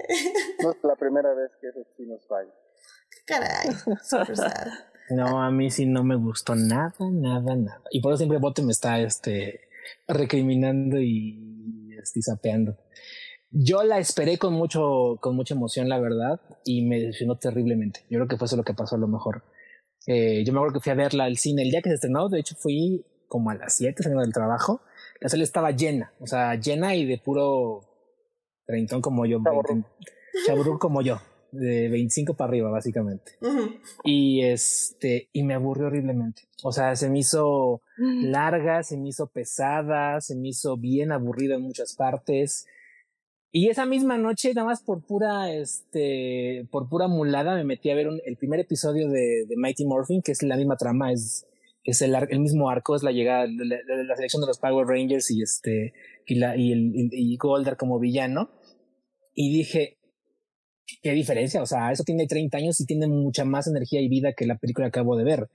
no 0.64 0.72
es 0.72 0.78
la 0.84 0.95
primera 0.95 1.34
vez 1.34 1.52
que 1.60 1.68
esos 1.68 1.86
chinos 1.95 2.22
fallan. 2.28 2.53
Caray, 3.26 3.70
super 4.03 4.36
sad. 4.36 4.68
No, 5.12 5.44
a 5.44 5.52
mí 5.52 5.70
sí 5.70 5.86
no 5.86 6.03
me 6.03 6.16
gustó 6.16 6.56
nada, 6.56 6.94
nada, 6.99 7.56
nada. 7.56 7.82
Y 7.91 8.02
por 8.02 8.14
eso 8.14 8.20
siempre 8.20 8.40
Bote 8.40 8.62
me 8.64 8.72
está 8.72 8.99
este, 8.99 9.62
recriminando 10.08 10.99
y 10.99 11.95
este, 12.02 12.22
zapeando. 12.22 12.78
Yo 13.52 13.84
la 13.84 13.99
esperé 13.99 14.38
con 14.38 14.53
mucho, 14.53 15.18
con 15.19 15.36
mucha 15.36 15.53
emoción, 15.53 15.90
la 15.90 15.99
verdad, 15.99 16.40
y 16.64 16.86
me 16.86 16.99
decepcionó 16.99 17.38
terriblemente. 17.38 18.06
Yo 18.10 18.18
creo 18.19 18.28
que 18.28 18.38
fue 18.38 18.45
eso 18.45 18.56
lo 18.56 18.64
que 18.64 18.73
pasó 18.73 18.95
a 18.95 18.99
lo 18.99 19.07
mejor. 19.07 19.44
Eh, 20.07 20.44
yo 20.45 20.53
me 20.53 20.60
acuerdo 20.60 20.76
que 20.76 20.84
fui 20.84 20.91
a 20.91 20.95
verla 20.95 21.26
al 21.26 21.38
cine 21.38 21.61
el 21.61 21.69
día 21.69 21.82
que 21.82 21.90
se 21.90 21.95
estrenó, 21.95 22.30
de 22.30 22.40
hecho 22.40 22.56
fui 22.56 23.06
como 23.28 23.49
a 23.49 23.56
las 23.56 23.76
7 23.76 24.02
saliendo 24.02 24.23
del 24.23 24.34
trabajo. 24.34 24.82
La 25.19 25.30
sala 25.30 25.44
estaba 25.44 25.72
llena, 25.72 26.14
o 26.19 26.28
sea, 26.28 26.56
llena 26.56 26.95
y 26.95 27.06
de 27.06 27.18
puro 27.18 27.82
treintón 28.65 29.02
como 29.02 29.26
yo, 29.26 29.40
chaburruco 30.45 30.80
como 30.80 31.02
yo, 31.02 31.19
de 31.52 31.90
25 31.90 32.36
para 32.36 32.49
arriba, 32.49 32.72
básicamente. 32.72 33.34
Y 34.03 34.41
este, 34.41 35.30
y 35.34 35.44
me 35.44 35.53
aburrió 35.53 35.88
horriblemente. 35.88 36.44
O 36.64 36.72
sea, 36.72 36.95
se 36.95 37.10
me 37.10 37.19
hizo 37.19 37.82
larga, 37.98 38.82
se 38.84 38.98
me 38.98 39.10
hizo 39.10 39.28
pesada, 39.28 40.22
se 40.22 40.36
me 40.36 40.49
hizo 40.49 40.78
bien 40.78 41.11
aburrida 41.11 41.56
en 41.56 41.64
muchas 41.64 41.95
partes. 41.95 42.65
Y 43.52 43.68
esa 43.68 43.86
misma 43.86 44.18
noche, 44.18 44.53
nada 44.53 44.68
más 44.68 44.82
por 44.82 45.06
pura, 45.06 45.53
este, 45.53 46.65
por 46.72 46.88
pura 46.88 47.10
mulada, 47.10 47.56
me 47.56 47.65
metí 47.65 47.90
a 47.90 47.95
ver 47.95 48.07
el 48.26 48.38
primer 48.38 48.61
episodio 48.61 49.10
de, 49.10 49.45
de 49.45 49.56
Mighty 49.57 49.86
Morphin, 49.86 50.22
que 50.22 50.32
es 50.32 50.41
la 50.41 50.56
misma 50.56 50.78
trama, 50.78 51.11
es, 51.11 51.45
es 51.84 52.02
el, 52.02 52.15
el 52.15 52.40
mismo 52.40 52.69
arco, 52.69 52.95
es 52.95 53.03
la 53.03 53.11
llegada, 53.11 53.45
la, 53.48 53.76
de 53.76 54.03
la 54.06 54.15
selección 54.15 54.41
de 54.41 54.48
los 54.48 54.57
Power 54.57 54.88
Rangers 54.88 55.32
y 55.32 55.41
este, 55.41 55.94
y 56.26 56.36
la, 56.36 56.56
y 56.56 56.72
el, 56.72 57.10
y 57.11 57.36
Goldar 57.36 57.76
como 57.76 57.99
villano. 57.99 58.52
Y 59.34 59.53
dije, 59.53 59.98
qué 61.02 61.11
diferencia, 61.11 61.61
o 61.61 61.65
sea, 61.65 61.91
eso 61.91 62.03
tiene 62.06 62.28
30 62.28 62.57
años 62.57 62.80
y 62.80 62.86
tiene 62.86 63.07
mucha 63.07 63.44
más 63.44 63.68
energía 63.68 63.99
y 63.99 64.07
vida 64.07 64.32
que 64.32 64.45
la 64.45 64.57
película 64.57 64.88
que 64.90 64.99
acabo 64.99 65.18
de 65.18 65.26
ver. 65.26 65.49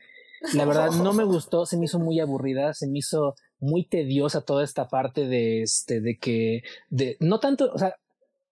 La 0.55 0.65
verdad 0.65 0.91
no 0.91 1.13
me 1.13 1.25
gustó, 1.25 1.67
se 1.67 1.77
me 1.77 1.87
hizo 1.87 1.99
muy 1.99 2.21
aburrida, 2.21 2.75
se 2.75 2.87
me 2.87 2.99
hizo 2.99 3.35
muy 3.59 3.87
tediosa 3.87 4.43
toda 4.43 4.65
esta 4.65 4.89
parte 4.89 5.27
de 5.27 5.63
este, 5.63 6.01
de 6.01 6.19
que, 6.19 6.63
de, 6.91 7.17
no 7.21 7.41
tanto, 7.41 7.71
o 7.73 7.79
sea, 7.79 7.95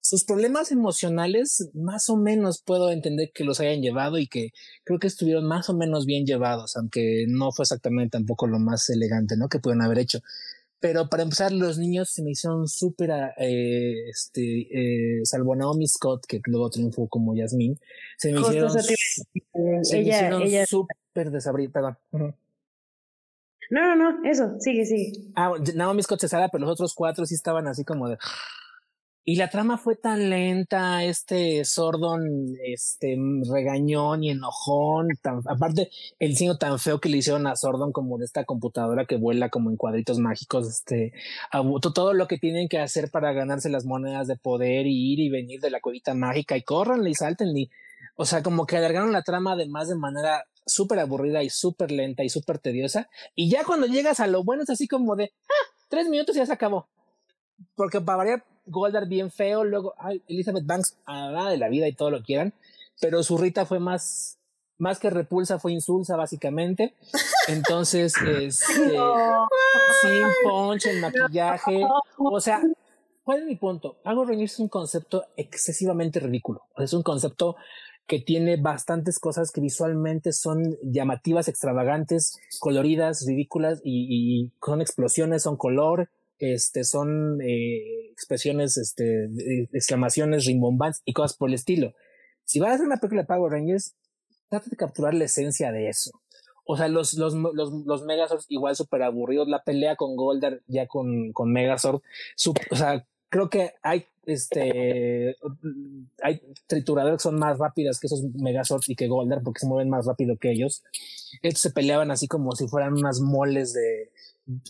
sus 0.01 0.25
problemas 0.25 0.71
emocionales 0.71 1.71
más 1.73 2.11
o 2.11 2.17
menos 2.17 2.63
puedo 2.63 2.91
entender 2.91 3.31
que 3.35 3.43
los 3.43 3.59
hayan 3.61 3.81
llevado 3.81 4.19
y 4.19 4.27
que 4.27 4.51
creo 4.85 4.99
que 4.99 5.07
estuvieron 5.07 5.47
más 5.47 5.71
o 5.71 5.75
menos 5.75 6.05
bien 6.05 6.27
llevados, 6.27 6.77
aunque 6.77 7.25
no 7.27 7.53
fue 7.53 7.63
exactamente 7.63 8.19
tampoco 8.19 8.47
lo 8.47 8.59
más 8.59 8.91
elegante, 8.91 9.37
¿no? 9.39 9.49
Que 9.49 9.61
pudieron 9.61 9.83
haber 9.83 9.99
hecho. 9.99 10.21
Pero 10.79 11.09
para 11.09 11.23
empezar, 11.23 11.51
los 11.53 11.79
niños 11.79 12.11
se 12.11 12.23
me 12.23 12.33
hicieron 12.33 12.69
súper, 12.69 13.11
eh, 13.39 13.95
este, 14.11 14.69
eh, 14.71 15.21
salvo 15.25 15.57
Naomi 15.57 15.89
Scott, 15.89 16.27
que 16.27 16.43
luego 16.45 16.69
triunfó 16.69 17.09
como 17.09 17.35
Yasmín, 17.35 17.81
se 18.19 18.31
me 18.31 18.43
hicieron, 18.43 18.71
se 18.71 19.97
me 19.97 20.03
hicieron 20.03 20.43
súper 21.15 21.31
desabridos, 21.31 21.73
perdón. 21.73 21.97
No, 23.71 23.97
no, 23.97 23.97
no, 23.97 24.29
eso, 24.29 24.57
sigue, 24.59 24.85
sigue. 24.85 25.13
Ah, 25.37 25.53
Naomi 25.75 26.03
Scott 26.03 26.21
se 26.21 26.29
sale, 26.29 26.49
pero 26.51 26.63
los 26.63 26.73
otros 26.73 26.95
cuatro 26.95 27.25
sí 27.25 27.35
estaban 27.35 27.67
así 27.67 27.85
como 27.85 28.09
de... 28.09 28.19
Y 29.27 29.37
la 29.37 29.49
trama 29.49 29.79
fue 29.79 29.97
tan 29.97 30.29
lenta, 30.29 31.03
este 31.03 31.65
Sordon, 31.65 32.57
este 32.63 33.17
regañón 33.51 34.23
y 34.23 34.31
enojón, 34.31 35.09
tan, 35.23 35.41
aparte 35.47 35.89
el 36.19 36.33
diseño 36.33 36.59
tan 36.59 36.79
feo 36.79 37.01
que 37.01 37.09
le 37.09 37.17
hicieron 37.17 37.47
a 37.47 37.57
Sordon 37.57 37.91
como 37.91 38.19
de 38.19 38.27
esta 38.27 38.45
computadora 38.45 39.07
que 39.07 39.17
vuela 39.17 39.49
como 39.49 39.71
en 39.71 39.79
cuadritos 39.79 40.19
mágicos, 40.19 40.69
este, 40.69 41.15
todo 41.95 42.13
lo 42.13 42.29
que 42.29 42.37
tienen 42.37 42.69
que 42.69 42.81
hacer 42.81 43.11
para 43.11 43.33
ganarse 43.33 43.71
las 43.71 43.87
monedas 43.87 44.27
de 44.27 44.37
poder 44.37 44.87
y 44.87 45.15
ir 45.15 45.21
y 45.21 45.31
venir 45.31 45.59
de 45.63 45.71
la 45.71 45.81
cuevita 45.81 46.13
mágica 46.13 46.59
y 46.59 46.63
corran 46.63 47.07
y 47.07 47.15
salten 47.15 47.57
y, 47.57 47.71
o 48.17 48.27
sea, 48.27 48.43
como 48.43 48.67
que 48.67 48.77
alargaron 48.77 49.11
la 49.11 49.23
trama 49.23 49.53
además 49.53 49.89
de 49.89 49.97
manera 49.97 50.45
súper 50.67 50.99
aburrida 50.99 51.43
y 51.43 51.51
súper 51.51 51.91
lenta 51.91 52.25
y 52.25 52.29
súper 52.29 52.59
tediosa. 52.59 53.09
Y 53.35 53.51
ya 53.51 53.65
cuando 53.65 53.87
llegas 53.87 54.21
a 54.21 54.27
lo 54.27 54.45
bueno 54.45 54.63
es 54.63 54.71
así 54.71 54.89
como 54.89 55.17
de, 55.17 55.33
ah, 55.49 55.75
tres 55.89 56.09
minutos 56.09 56.35
y 56.37 56.39
ya 56.39 56.47
se 56.47 56.53
acabó. 56.53 56.89
Porque 57.75 58.01
para 58.01 58.19
variar, 58.19 58.45
Goldar 58.67 59.07
bien 59.07 59.31
feo, 59.31 59.63
luego 59.63 59.95
ay, 59.99 60.23
Elizabeth 60.27 60.65
Banks 60.65 60.97
a 61.05 61.31
la 61.31 61.51
de 61.51 61.59
la 61.59 61.69
vida 61.69 61.87
y 61.87 61.93
todo 61.93 62.11
lo 62.11 62.23
quieran, 62.23 62.55
pero 63.01 63.23
su 63.23 63.37
Rita 63.37 63.67
fue 63.67 63.79
más, 63.79 64.39
más 64.79 64.99
que 64.99 65.11
repulsa, 65.11 65.59
fue 65.59 65.73
insulsa 65.73 66.17
básicamente. 66.17 66.95
Entonces, 67.49 68.15
este, 68.27 68.51
sin 68.51 70.27
punch, 70.45 70.87
el 70.87 71.01
maquillaje, 71.01 71.85
o 72.17 72.41
sea, 72.41 72.63
¿cuál 73.23 73.41
es 73.41 73.45
mi 73.45 73.57
punto? 73.57 73.99
Power 74.03 74.29
Rangers 74.29 74.55
es 74.55 74.61
un 74.61 74.69
concepto 74.69 75.27
excesivamente 75.37 76.21
ridículo, 76.21 76.63
es 76.79 76.95
un 76.95 77.03
concepto 77.03 77.57
que 78.07 78.21
tiene 78.21 78.57
bastantes 78.57 79.19
cosas 79.19 79.51
que 79.51 79.61
visualmente 79.61 80.33
son 80.33 80.77
llamativas, 80.83 81.49
extravagantes, 81.49 82.39
coloridas, 82.61 83.25
ridículas 83.27 83.81
y, 83.83 84.53
son 84.65 84.83
explosiones, 84.83 85.43
son 85.43 85.57
color, 85.57 86.11
este, 86.39 86.85
son 86.85 87.41
eh, 87.41 88.11
expresiones, 88.13 88.77
este, 88.77 89.29
exclamaciones 89.73 90.45
rimbombantes 90.45 91.03
y 91.05 91.15
cosas 91.15 91.37
por 91.37 91.49
el 91.49 91.55
estilo. 91.55 91.95
Si 92.45 92.61
vas 92.61 92.71
a 92.71 92.75
hacer 92.75 92.87
una 92.87 92.99
película 92.99 93.23
de 93.23 93.29
Power 93.29 93.53
Rangers, 93.53 93.95
trata 94.49 94.69
de 94.69 94.77
capturar 94.77 95.15
la 95.15 95.25
esencia 95.25 95.73
de 95.73 95.89
eso. 95.89 96.11
O 96.67 96.77
sea, 96.77 96.89
los, 96.89 97.15
los, 97.15 97.35
los, 97.35 97.73
los 97.87 98.05
Megazords 98.05 98.47
igual 98.49 98.75
súper 98.77 99.03
aburridos, 99.03 99.49
la 99.49 99.63
pelea 99.63 99.97
con 99.97 100.17
Goldar 100.17 100.63
ya 100.67 100.87
con, 100.87 101.33
con 101.33 101.53
Megazord, 101.53 102.03
o 102.71 102.77
sea, 102.77 103.07
creo 103.29 103.51
que 103.51 103.73
hay 103.83 104.07
este 104.27 105.37
hay 106.23 106.41
trituradores 106.67 107.19
que 107.19 107.23
son 107.23 107.39
más 107.39 107.59
rápidas 107.59 108.01
que 108.01 108.07
esos 108.07 108.23
Megazords 108.35 108.89
y 108.89 108.97
que 108.97 109.09
Goldar 109.09 109.43
porque 109.43 109.61
se 109.61 109.67
mueven 109.67 109.91
más 109.91 110.07
rápido 110.07 110.37
que 110.37 110.53
ellos. 110.53 110.83
Estos 111.43 111.63
se 111.63 111.71
peleaban 111.71 112.11
así 112.11 112.29
como 112.29 112.53
si 112.53 112.67
fueran 112.69 112.95
unas 112.95 113.21
moles 113.21 113.73
de, 113.73 114.11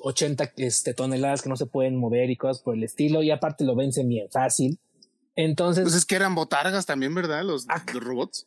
80 0.00 0.52
este, 0.56 0.94
toneladas 0.94 1.42
que 1.42 1.48
no 1.48 1.56
se 1.56 1.66
pueden 1.66 1.96
mover 1.96 2.30
y 2.30 2.36
cosas 2.36 2.62
por 2.62 2.74
el 2.74 2.84
estilo, 2.84 3.22
y 3.22 3.30
aparte 3.30 3.64
lo 3.64 3.74
vence 3.74 4.04
bien 4.04 4.28
fácil. 4.30 4.78
Entonces. 5.36 5.82
Pues 5.82 5.94
es 5.94 6.04
que 6.04 6.16
eran 6.16 6.34
botargas 6.34 6.86
también, 6.86 7.14
¿verdad? 7.14 7.42
Los, 7.42 7.66
ah. 7.68 7.84
los 7.92 8.02
robots. 8.02 8.46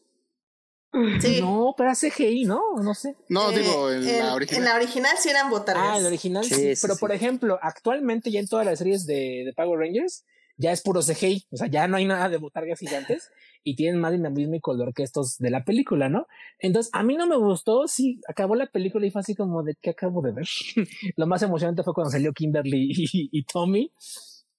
Sí. 1.21 1.41
No, 1.41 1.75
pero 1.77 1.89
era 1.89 1.99
CGI, 1.99 2.45
¿no? 2.45 2.61
No 2.81 2.93
sé. 2.93 3.15
No, 3.29 3.51
digo, 3.51 3.91
en, 3.91 4.05
la 4.19 4.33
original. 4.33 4.63
En 4.63 4.69
la 4.69 4.75
original 4.75 5.15
sí 5.19 5.29
eran 5.29 5.49
botargas. 5.49 5.83
Ah, 5.85 5.97
en 5.97 6.03
la 6.03 6.07
original 6.07 6.45
sí. 6.45 6.73
pero 6.81 6.95
por 6.95 7.11
ejemplo, 7.11 7.59
actualmente 7.61 8.31
ya 8.31 8.39
en 8.39 8.47
todas 8.47 8.65
las 8.65 8.79
series 8.79 9.05
de, 9.05 9.43
de 9.45 9.53
Power 9.55 9.79
Rangers 9.79 10.23
ya 10.57 10.71
es 10.71 10.81
puro 10.81 11.01
CGI. 11.01 11.45
O 11.51 11.57
sea, 11.57 11.67
ya 11.67 11.87
no 11.87 11.97
hay 11.97 12.05
nada 12.05 12.29
de 12.29 12.37
botargas 12.37 12.79
gigantes 12.79 13.29
y 13.63 13.75
tienen 13.75 14.01
más 14.01 14.11
dinamismo 14.11 14.55
y 14.55 14.61
color 14.61 14.93
que 14.93 15.03
estos 15.03 15.37
de 15.37 15.49
la 15.49 15.63
película, 15.63 16.09
¿no? 16.09 16.27
Entonces, 16.59 16.91
a 16.93 17.03
mí 17.03 17.15
no 17.15 17.27
me 17.27 17.37
gustó, 17.37 17.87
sí, 17.87 18.19
acabó 18.27 18.55
la 18.55 18.67
película 18.67 19.05
y 19.05 19.11
fue 19.11 19.21
así 19.21 19.35
como 19.35 19.63
de 19.63 19.75
qué 19.81 19.91
acabo 19.91 20.21
de 20.21 20.31
ver. 20.31 20.47
Lo 21.15 21.27
más 21.27 21.41
emocionante 21.41 21.83
fue 21.83 21.93
cuando 21.93 22.11
salió 22.11 22.33
Kimberly 22.33 22.91
y, 22.91 23.43
Tommy 23.43 23.91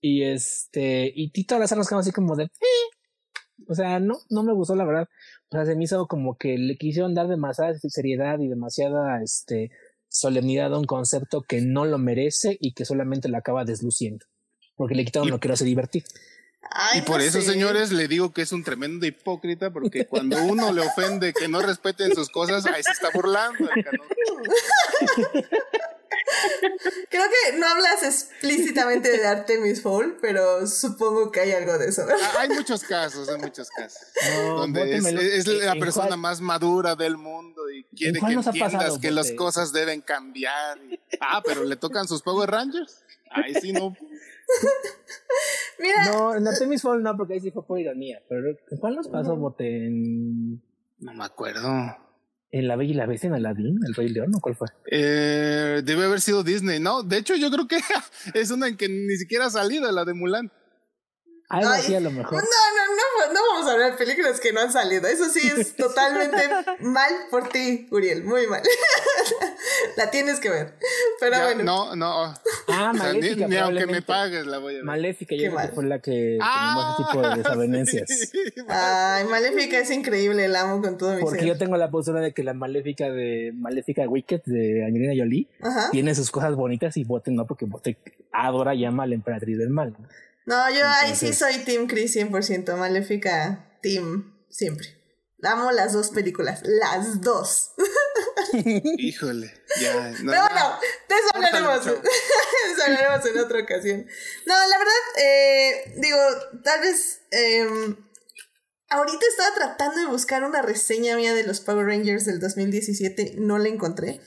y 0.00 0.22
este, 0.22 1.12
y 1.14 1.30
Tito 1.30 1.58
las 1.58 1.74
nos 1.76 1.88
quedamos 1.88 2.06
así 2.06 2.12
como 2.12 2.36
de, 2.36 2.44
eh". 2.44 3.68
o 3.68 3.74
sea, 3.74 3.98
no, 3.98 4.18
no 4.30 4.42
me 4.42 4.52
gustó 4.52 4.74
la 4.76 4.84
verdad. 4.84 5.08
O 5.50 5.56
sea, 5.56 5.64
se 5.64 5.74
me 5.74 5.84
hizo 5.84 6.06
como 6.06 6.36
que 6.36 6.58
le 6.58 6.76
quisieron 6.76 7.14
dar 7.14 7.28
demasiada 7.28 7.74
seriedad 7.78 8.38
y 8.38 8.48
demasiada, 8.48 9.22
este, 9.22 9.70
solemnidad 10.08 10.74
a 10.74 10.78
un 10.78 10.84
concepto 10.84 11.42
que 11.42 11.60
no 11.60 11.84
lo 11.84 11.98
merece 11.98 12.56
y 12.60 12.72
que 12.72 12.84
solamente 12.84 13.28
lo 13.28 13.38
acaba 13.38 13.64
desluciendo. 13.64 14.26
Porque 14.78 14.94
le 14.94 15.04
quitaron 15.04 15.28
lo 15.28 15.38
que 15.38 15.48
lo 15.48 15.54
hace 15.54 15.66
divertir 15.66 16.04
y 16.96 17.02
por 17.02 17.20
eso, 17.20 17.40
señores, 17.40 17.92
le 17.92 18.08
digo 18.08 18.32
que 18.32 18.42
es 18.42 18.52
un 18.52 18.62
tremendo 18.62 19.06
hipócrita, 19.06 19.70
porque 19.70 20.06
cuando 20.06 20.42
uno 20.42 20.72
le 20.72 20.82
ofende 20.82 21.32
que 21.32 21.48
no 21.48 21.60
respeten 21.60 22.14
sus 22.14 22.28
cosas, 22.30 22.66
ahí 22.66 22.82
se 22.82 22.92
está 22.92 23.10
burlando. 23.12 23.68
Creo 27.08 27.24
que 27.24 27.56
no 27.56 27.66
hablas 27.66 28.02
explícitamente 28.02 29.16
de 29.16 29.26
Artemis 29.26 29.80
Fowl, 29.82 30.18
pero 30.20 30.66
supongo 30.66 31.32
que 31.32 31.40
hay 31.40 31.52
algo 31.52 31.78
de 31.78 31.88
eso. 31.88 32.04
Ah, 32.08 32.40
hay 32.40 32.50
muchos 32.50 32.82
casos, 32.82 33.28
hay 33.28 33.38
muchos 33.38 33.70
casos. 33.70 34.02
donde 34.36 34.96
es, 34.96 35.46
la 35.46 35.74
persona 35.76 36.16
más 36.16 36.40
madura 36.40 36.94
del 36.96 37.16
mundo 37.16 37.70
y 37.70 37.84
quiere 37.84 38.20
que 38.20 38.32
entiendas 38.32 38.98
que 38.98 39.10
las 39.10 39.32
cosas 39.32 39.72
deben 39.72 40.02
cambiar. 40.02 40.78
ah, 41.20 41.42
pero 41.44 41.64
le 41.64 41.76
tocan 41.76 42.06
sus 42.06 42.20
Power 42.22 42.50
Rangers. 42.50 43.02
Ahí 43.30 43.54
sí 43.60 43.72
no. 43.72 43.96
Mira. 45.78 46.12
No, 46.12 46.34
en 46.34 46.46
Artemis 46.46 46.82
Fall 46.82 47.02
no, 47.02 47.16
porque 47.16 47.34
ahí 47.34 47.40
sí 47.40 47.50
fue 47.50 47.66
por 47.66 47.78
ironía. 47.78 48.22
Pero 48.28 48.56
¿cuál 48.80 48.96
nos 48.96 49.08
pasó, 49.08 49.36
Bote? 49.36 49.86
En... 49.86 50.62
No 50.98 51.14
me 51.14 51.24
acuerdo. 51.24 51.68
¿En 52.50 52.66
La 52.66 52.76
Bella 52.76 52.92
y 52.92 52.94
la 52.94 53.06
Bestia 53.06 53.28
en 53.28 53.34
Aladdin? 53.34 53.78
¿El 53.86 53.94
Rey 53.94 54.08
León 54.08 54.34
o 54.34 54.40
cuál 54.40 54.56
fue? 54.56 54.68
Eh, 54.90 55.82
debe 55.84 56.04
haber 56.04 56.20
sido 56.20 56.42
Disney, 56.42 56.80
¿no? 56.80 57.02
De 57.02 57.18
hecho, 57.18 57.36
yo 57.36 57.50
creo 57.50 57.68
que 57.68 57.78
es 58.34 58.50
una 58.50 58.68
en 58.68 58.76
que 58.76 58.88
ni 58.88 59.16
siquiera 59.16 59.46
ha 59.46 59.50
salido, 59.50 59.90
la 59.92 60.04
de 60.04 60.14
Mulan. 60.14 60.50
Algo 61.50 61.70
así 61.70 61.94
a 61.94 62.00
lo 62.00 62.10
mejor. 62.10 62.34
No, 62.34 62.40
no, 62.40 62.94
no, 63.26 63.32
no 63.32 63.40
vamos 63.52 63.68
a 63.68 63.72
hablar 63.72 63.92
de 63.92 63.98
películas 63.98 64.40
que 64.40 64.52
no 64.52 64.60
han 64.60 64.72
salido. 64.72 65.06
Eso 65.06 65.28
sí 65.28 65.40
es 65.46 65.74
totalmente 65.76 66.48
mal 66.80 67.12
por 67.30 67.48
ti, 67.48 67.86
Uriel. 67.90 68.24
Muy 68.24 68.46
mal. 68.46 68.62
la 69.96 70.10
tienes 70.10 70.40
que 70.40 70.50
ver. 70.50 70.74
Pero 71.20 71.42
bueno. 71.42 71.64
No, 71.64 71.96
no. 71.96 72.34
Ah, 72.68 72.92
Maléfica. 72.92 73.48
ni, 73.48 73.56
aunque 73.56 73.86
me 73.86 74.02
pagues 74.02 74.46
la 74.46 74.58
voy 74.58 74.74
a 74.74 74.76
ver. 74.76 74.84
Maléfica, 74.84 75.34
yo 75.34 75.50
creo 75.50 75.68
que 75.68 75.74
fue 75.74 75.84
la 75.86 75.98
que 76.00 76.38
ah, 76.40 76.96
ese 76.98 77.04
tipo 77.04 77.28
de 77.28 77.36
desavenencias. 77.42 78.32
Ay, 78.68 79.24
Maléfica 79.24 79.78
es 79.78 79.90
increíble, 79.90 80.48
la 80.48 80.62
amo 80.62 80.82
con 80.82 80.98
todo 80.98 81.14
mi 81.14 81.20
Porque 81.20 81.46
yo 81.46 81.58
tengo 81.58 81.76
la 81.76 81.90
postura 81.90 82.20
de 82.20 82.32
que 82.32 82.42
la 82.42 82.54
Maléfica 82.54 83.10
de 83.10 83.52
Maléfica 83.54 84.08
Wicked 84.08 84.42
de 84.44 84.84
Angelina 84.84 85.14
Jolie 85.16 85.48
tiene 85.92 86.14
sus 86.14 86.30
cosas 86.30 86.54
bonitas 86.54 86.96
y 86.96 87.04
Bote 87.04 87.30
no, 87.30 87.46
porque 87.46 87.64
Bote 87.64 87.98
adora 88.32 88.74
y 88.74 88.84
ama 88.84 89.04
a 89.04 89.06
la 89.06 89.14
emperatriz 89.14 89.58
del 89.58 89.70
mal. 89.70 89.92
¿no? 89.98 90.06
No, 90.48 90.70
yo 90.70 90.80
ahí 90.86 91.14
sí 91.14 91.34
soy 91.34 91.58
Team 91.58 91.86
Chris 91.86 92.16
100%, 92.16 92.74
Maléfica 92.76 93.78
Team, 93.82 94.34
siempre. 94.48 94.96
Amo 95.42 95.70
las 95.72 95.92
dos 95.92 96.08
películas, 96.08 96.62
las 96.64 97.20
dos. 97.20 97.72
Híjole, 98.96 99.52
ya. 99.78 100.08
No, 100.22 100.32
Pero 100.32 100.42
bueno, 100.42 100.78
de 101.06 101.14
eso 101.16 101.28
hablaremos, 101.34 101.84
de 101.84 101.92
eso 101.92 102.82
hablaremos 102.86 103.26
en 103.26 103.38
otra 103.40 103.60
ocasión. 103.60 104.06
No, 104.46 104.54
la 104.54 104.78
verdad, 104.78 105.22
eh, 105.22 105.94
digo, 105.98 106.18
tal 106.64 106.80
vez... 106.80 107.20
Eh, 107.30 107.96
ahorita 108.88 109.26
estaba 109.28 109.54
tratando 109.54 110.00
de 110.00 110.06
buscar 110.06 110.44
una 110.44 110.62
reseña 110.62 111.14
mía 111.16 111.34
de 111.34 111.46
los 111.46 111.60
Power 111.60 111.84
Rangers 111.84 112.24
del 112.24 112.40
2017, 112.40 113.34
no 113.36 113.58
la 113.58 113.68
encontré. 113.68 114.22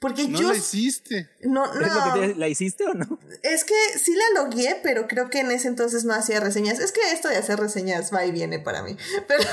Porque 0.00 0.26
no 0.28 0.40
yo. 0.40 0.48
la 0.48 0.56
hiciste. 0.56 1.28
No, 1.42 1.72
no. 1.74 2.34
¿La 2.36 2.48
hiciste 2.48 2.84
o 2.84 2.94
no? 2.94 3.20
Es 3.42 3.64
que 3.64 3.74
sí 4.02 4.14
la 4.14 4.42
logué, 4.42 4.80
pero 4.82 5.06
creo 5.06 5.28
que 5.28 5.40
en 5.40 5.50
ese 5.50 5.68
entonces 5.68 6.06
no 6.06 6.14
hacía 6.14 6.40
reseñas. 6.40 6.78
Es 6.78 6.90
que 6.90 7.00
esto 7.12 7.28
de 7.28 7.36
hacer 7.36 7.60
reseñas 7.60 8.12
va 8.12 8.24
y 8.24 8.32
viene 8.32 8.58
para 8.58 8.82
mí. 8.82 8.96
Pero. 9.28 9.44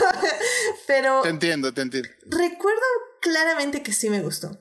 pero 0.87 1.21
te 1.21 1.29
entiendo, 1.29 1.73
te 1.73 1.81
entiendo. 1.81 2.09
Recuerdo 2.25 2.81
claramente 3.21 3.83
que 3.83 3.91
sí 3.91 4.09
me 4.09 4.21
gustó. 4.21 4.57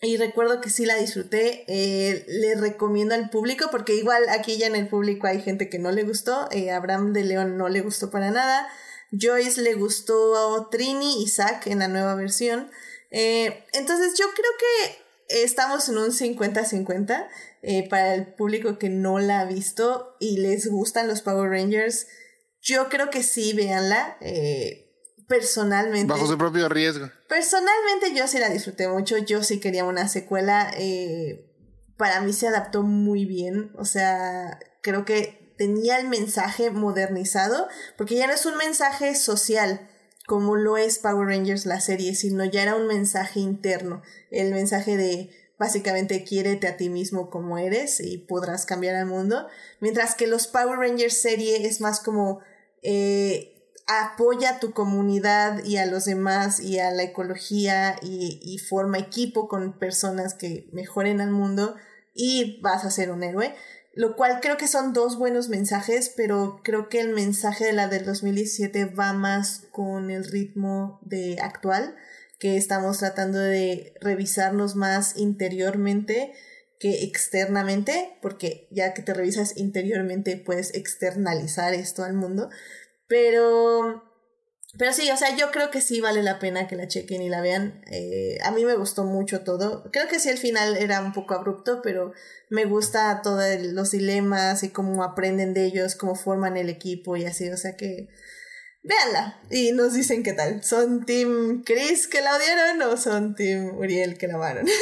Y 0.00 0.16
recuerdo 0.16 0.62
que 0.62 0.70
sí 0.70 0.86
la 0.86 0.96
disfruté. 0.96 1.64
Eh, 1.68 2.24
le 2.28 2.54
recomiendo 2.54 3.14
al 3.14 3.28
público, 3.28 3.68
porque 3.70 3.94
igual 3.94 4.22
aquí 4.30 4.56
ya 4.56 4.66
en 4.66 4.76
el 4.76 4.88
público 4.88 5.26
hay 5.26 5.42
gente 5.42 5.68
que 5.68 5.78
no 5.78 5.92
le 5.92 6.04
gustó. 6.04 6.48
Eh, 6.52 6.70
Abraham 6.70 7.12
de 7.12 7.24
León 7.24 7.58
no 7.58 7.68
le 7.68 7.82
gustó 7.82 8.10
para 8.10 8.30
nada. 8.30 8.66
Joyce 9.10 9.60
le 9.60 9.74
gustó 9.74 10.68
Trini 10.70 11.22
y 11.22 11.28
Zack 11.28 11.66
en 11.66 11.80
la 11.80 11.88
nueva 11.88 12.14
versión. 12.14 12.70
Eh, 13.10 13.64
entonces 13.72 14.14
yo 14.18 14.26
creo 14.34 14.52
que 14.58 15.07
estamos 15.28 15.88
en 15.88 15.98
un 15.98 16.10
50-50 16.10 17.26
eh, 17.62 17.88
para 17.88 18.14
el 18.14 18.34
público 18.34 18.78
que 18.78 18.88
no 18.88 19.18
la 19.18 19.40
ha 19.40 19.44
visto 19.44 20.16
y 20.20 20.38
les 20.38 20.66
gustan 20.68 21.08
los 21.08 21.22
Power 21.22 21.50
Rangers. 21.50 22.06
Yo 22.60 22.88
creo 22.88 23.10
que 23.10 23.22
sí, 23.22 23.52
véanla. 23.52 24.16
Eh, 24.20 24.86
personalmente. 25.28 26.12
Bajo 26.12 26.26
su 26.26 26.38
propio 26.38 26.68
riesgo. 26.68 27.10
Personalmente 27.28 28.14
yo 28.14 28.26
sí 28.26 28.38
la 28.38 28.48
disfruté 28.48 28.88
mucho. 28.88 29.18
Yo 29.18 29.42
sí 29.42 29.60
quería 29.60 29.84
una 29.84 30.08
secuela. 30.08 30.72
para 31.96 32.20
mí 32.20 32.32
se 32.32 32.48
adaptó 32.48 32.82
muy 32.82 33.26
bien. 33.26 33.72
O 33.76 33.84
sea, 33.84 34.58
creo 34.82 35.04
que 35.04 35.54
tenía 35.58 35.98
el 35.98 36.08
mensaje 36.08 36.70
modernizado. 36.70 37.68
Porque 37.96 38.16
ya 38.16 38.26
no 38.26 38.32
es 38.32 38.46
un 38.46 38.56
mensaje 38.56 39.14
social 39.14 39.88
como 40.28 40.56
lo 40.56 40.76
es 40.76 40.98
Power 40.98 41.26
Rangers 41.26 41.64
la 41.64 41.80
serie, 41.80 42.14
sino 42.14 42.44
ya 42.44 42.62
era 42.62 42.76
un 42.76 42.86
mensaje 42.86 43.40
interno. 43.40 44.02
El 44.30 44.52
mensaje 44.52 44.98
de 44.98 45.30
básicamente 45.58 46.22
quiérete 46.22 46.68
a 46.68 46.76
ti 46.76 46.90
mismo 46.90 47.30
como 47.30 47.56
eres 47.56 47.98
y 48.00 48.18
podrás 48.18 48.66
cambiar 48.66 48.94
al 48.94 49.06
mundo. 49.06 49.46
Mientras 49.80 50.14
que 50.14 50.26
los 50.26 50.46
Power 50.46 50.78
Rangers 50.78 51.16
serie 51.16 51.66
es 51.66 51.80
más 51.80 52.00
como 52.00 52.40
eh, 52.82 53.72
apoya 53.86 54.50
a 54.50 54.60
tu 54.60 54.72
comunidad 54.72 55.64
y 55.64 55.78
a 55.78 55.86
los 55.86 56.04
demás 56.04 56.60
y 56.60 56.78
a 56.78 56.90
la 56.90 57.04
ecología 57.04 57.96
y, 58.02 58.38
y 58.42 58.58
forma 58.58 58.98
equipo 58.98 59.48
con 59.48 59.78
personas 59.78 60.34
que 60.34 60.68
mejoren 60.72 61.22
al 61.22 61.30
mundo 61.30 61.74
y 62.12 62.60
vas 62.60 62.84
a 62.84 62.90
ser 62.90 63.10
un 63.12 63.22
héroe. 63.22 63.54
Lo 63.98 64.14
cual 64.14 64.38
creo 64.40 64.56
que 64.56 64.68
son 64.68 64.92
dos 64.92 65.18
buenos 65.18 65.48
mensajes, 65.48 66.14
pero 66.16 66.60
creo 66.62 66.88
que 66.88 67.00
el 67.00 67.12
mensaje 67.14 67.64
de 67.64 67.72
la 67.72 67.88
del 67.88 68.04
2017 68.04 68.84
va 68.84 69.12
más 69.12 69.66
con 69.72 70.12
el 70.12 70.24
ritmo 70.24 71.00
de 71.02 71.38
actual 71.42 71.96
que 72.38 72.56
estamos 72.56 72.98
tratando 72.98 73.40
de 73.40 73.94
revisarnos 74.00 74.76
más 74.76 75.16
interiormente 75.16 76.32
que 76.78 77.02
externamente, 77.02 78.16
porque 78.22 78.68
ya 78.70 78.94
que 78.94 79.02
te 79.02 79.14
revisas 79.14 79.56
interiormente 79.56 80.36
puedes 80.36 80.72
externalizar 80.76 81.74
esto 81.74 82.04
al 82.04 82.14
mundo. 82.14 82.50
Pero, 83.08 84.07
pero 84.78 84.92
sí, 84.92 85.10
o 85.10 85.16
sea, 85.16 85.36
yo 85.36 85.50
creo 85.50 85.70
que 85.70 85.80
sí 85.80 86.00
vale 86.00 86.22
la 86.22 86.38
pena 86.38 86.68
que 86.68 86.76
la 86.76 86.86
chequen 86.86 87.20
y 87.20 87.28
la 87.28 87.40
vean. 87.40 87.82
Eh, 87.90 88.38
a 88.44 88.52
mí 88.52 88.64
me 88.64 88.76
gustó 88.76 89.04
mucho 89.04 89.40
todo. 89.42 89.90
Creo 89.92 90.06
que 90.06 90.20
sí, 90.20 90.28
el 90.28 90.38
final 90.38 90.76
era 90.76 91.00
un 91.00 91.12
poco 91.12 91.34
abrupto, 91.34 91.82
pero 91.82 92.12
me 92.48 92.64
gusta 92.64 93.20
todos 93.22 93.44
los 93.60 93.90
dilemas 93.90 94.62
y 94.62 94.70
cómo 94.70 95.02
aprenden 95.02 95.52
de 95.52 95.64
ellos, 95.64 95.96
cómo 95.96 96.14
forman 96.14 96.56
el 96.56 96.68
equipo 96.68 97.16
y 97.16 97.26
así. 97.26 97.48
O 97.50 97.56
sea 97.56 97.76
que 97.76 98.08
véanla 98.84 99.40
y 99.50 99.72
nos 99.72 99.94
dicen 99.94 100.22
qué 100.22 100.32
tal. 100.32 100.62
¿Son 100.62 101.04
Team 101.04 101.64
Chris 101.64 102.06
que 102.06 102.20
la 102.20 102.36
odiaron 102.36 102.80
o 102.82 102.96
son 102.96 103.34
Team 103.34 103.76
Uriel 103.76 104.16
que 104.16 104.28
la 104.28 104.34
amaron? 104.34 104.66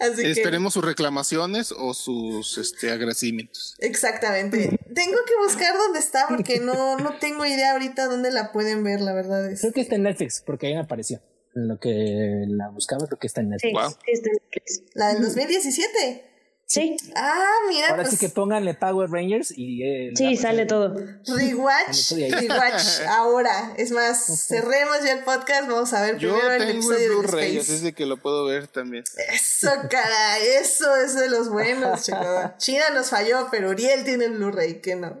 Así 0.00 0.24
Esperemos 0.26 0.74
sus 0.74 0.84
reclamaciones 0.84 1.72
o 1.72 1.94
sus 1.94 2.58
este, 2.58 2.90
agradecimientos. 2.90 3.76
Exactamente. 3.78 4.78
Tengo 4.94 5.18
que 5.26 5.34
buscar 5.44 5.76
dónde 5.76 5.98
está 5.98 6.26
porque 6.28 6.60
no, 6.60 6.98
no 6.98 7.18
tengo 7.18 7.44
idea 7.46 7.72
ahorita 7.72 8.06
dónde 8.06 8.30
la 8.30 8.52
pueden 8.52 8.82
ver, 8.82 9.00
la 9.00 9.12
verdad. 9.12 9.50
Es. 9.50 9.60
Creo 9.60 9.72
que 9.72 9.80
está 9.82 9.96
en 9.96 10.02
Netflix 10.02 10.42
porque 10.44 10.66
ahí 10.66 10.74
me 10.74 10.80
apareció. 10.80 11.20
En 11.54 11.68
lo 11.68 11.78
que 11.78 12.44
la 12.48 12.68
buscaba 12.70 13.06
creo 13.06 13.18
que 13.18 13.28
está 13.28 13.40
en 13.40 13.50
Netflix. 13.50 13.98
La 14.94 15.12
del 15.12 15.22
2017. 15.22 16.33
Sí. 16.66 16.96
Ah, 17.14 17.44
mira. 17.68 17.88
Ahora 17.90 18.04
sí 18.04 18.16
pues 18.16 18.20
que 18.20 18.28
pónganle 18.30 18.74
Power 18.74 19.10
Rangers 19.10 19.52
y. 19.56 19.82
Eh, 19.82 20.12
sí, 20.14 20.36
sale 20.36 20.64
todo. 20.66 20.96
Rewatch. 21.26 22.12
Rewatch. 22.12 23.00
Ahora. 23.08 23.74
Es 23.76 23.90
más, 23.90 24.46
cerremos 24.48 25.04
ya 25.04 25.12
el 25.12 25.24
podcast. 25.24 25.68
Vamos 25.68 25.92
a 25.92 26.00
ver 26.02 26.16
Yo 26.18 26.34
primero 26.34 26.58
tengo 26.58 26.64
el 26.64 26.70
episodio 26.70 27.04
el 27.04 27.18
Blu-ray, 27.18 27.58
así 27.58 27.74
es 27.74 27.82
de 27.82 27.92
que 27.92 28.06
lo 28.06 28.16
puedo 28.16 28.46
ver 28.46 28.66
también. 28.66 29.04
Eso, 29.32 29.70
caray. 29.90 30.46
Eso 30.60 30.96
es 30.96 31.14
de 31.14 31.28
los 31.28 31.50
buenos, 31.50 32.02
chicos. 32.06 32.50
China 32.58 32.84
nos 32.94 33.10
falló, 33.10 33.48
pero 33.50 33.68
Uriel 33.70 34.04
tiene 34.04 34.24
el 34.26 34.32
Blu-ray, 34.32 34.80
que 34.80 34.96
no. 34.96 35.20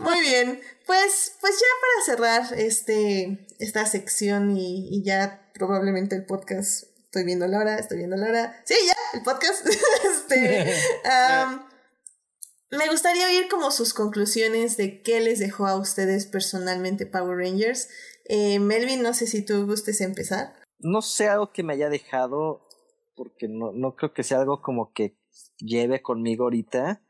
Muy 0.00 0.20
bien. 0.20 0.60
Pues, 0.86 1.32
pues 1.40 1.54
ya 1.54 1.66
para 1.80 2.04
cerrar 2.04 2.58
este, 2.58 3.46
esta 3.58 3.86
sección 3.86 4.56
y, 4.56 4.88
y 4.90 5.02
ya 5.02 5.50
probablemente 5.54 6.14
el 6.14 6.24
podcast 6.24 6.84
estoy 7.08 7.24
viendo 7.24 7.46
la 7.46 7.58
hora, 7.58 7.78
estoy 7.78 7.98
viendo 7.98 8.16
la 8.16 8.26
hora. 8.26 8.62
Sí, 8.64 8.74
ya, 8.86 9.18
el 9.18 9.24
podcast. 9.24 9.66
este, 10.04 10.74
me 12.70 12.88
gustaría 12.90 13.26
oír 13.26 13.48
como 13.48 13.70
sus 13.70 13.94
conclusiones 13.94 14.76
de 14.76 15.00
qué 15.00 15.20
les 15.20 15.38
dejó 15.38 15.66
a 15.66 15.76
ustedes 15.76 16.26
personalmente 16.26 17.06
Power 17.06 17.38
Rangers. 17.38 17.88
Eh, 18.26 18.58
Melvin, 18.58 19.02
no 19.02 19.14
sé 19.14 19.26
si 19.26 19.42
tú 19.42 19.64
gustes 19.64 20.02
empezar. 20.02 20.52
No 20.80 21.00
sé 21.00 21.28
algo 21.28 21.50
que 21.50 21.62
me 21.62 21.72
haya 21.72 21.88
dejado, 21.88 22.68
porque 23.16 23.48
no, 23.48 23.72
no 23.72 23.96
creo 23.96 24.12
que 24.12 24.22
sea 24.22 24.40
algo 24.40 24.60
como 24.60 24.92
que 24.92 25.16
lleve 25.56 26.02
conmigo 26.02 26.44
ahorita, 26.44 27.02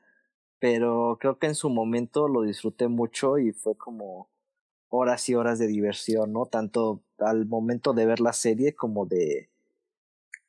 pero 0.61 1.19
creo 1.21 1.41
que 1.41 1.49
en 1.49 1.57
su 1.57 1.71
momento 1.71 2.29
lo 2.29 2.43
disfruté 2.43 2.87
mucho 2.87 3.37
y 3.37 3.51
fue 3.51 3.77
como 3.77 4.31
horas 4.91 5.29
y 5.29 5.35
horas 5.35 5.59
de 5.59 5.67
diversión, 5.67 6.33
¿no? 6.33 6.47
Tanto 6.47 7.03
al 7.19 7.47
momento 7.47 7.95
de 7.95 8.07
ver 8.07 8.21
la 8.21 8.33
serie 8.33 8.77
como 8.77 9.05
de 9.05 9.51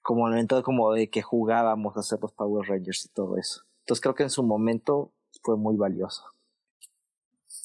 como 0.01 0.27
el 0.27 0.33
momento 0.33 0.61
como 0.63 0.93
de 0.93 1.09
que 1.09 1.21
jugábamos 1.21 1.97
a 1.97 2.03
ser 2.03 2.19
los 2.21 2.33
Power 2.33 2.67
Rangers 2.67 3.05
y 3.05 3.09
todo 3.09 3.37
eso. 3.37 3.61
Entonces 3.81 4.01
creo 4.01 4.15
que 4.15 4.23
en 4.23 4.29
su 4.29 4.43
momento 4.43 5.13
fue 5.43 5.57
muy 5.57 5.75
valioso. 5.75 6.23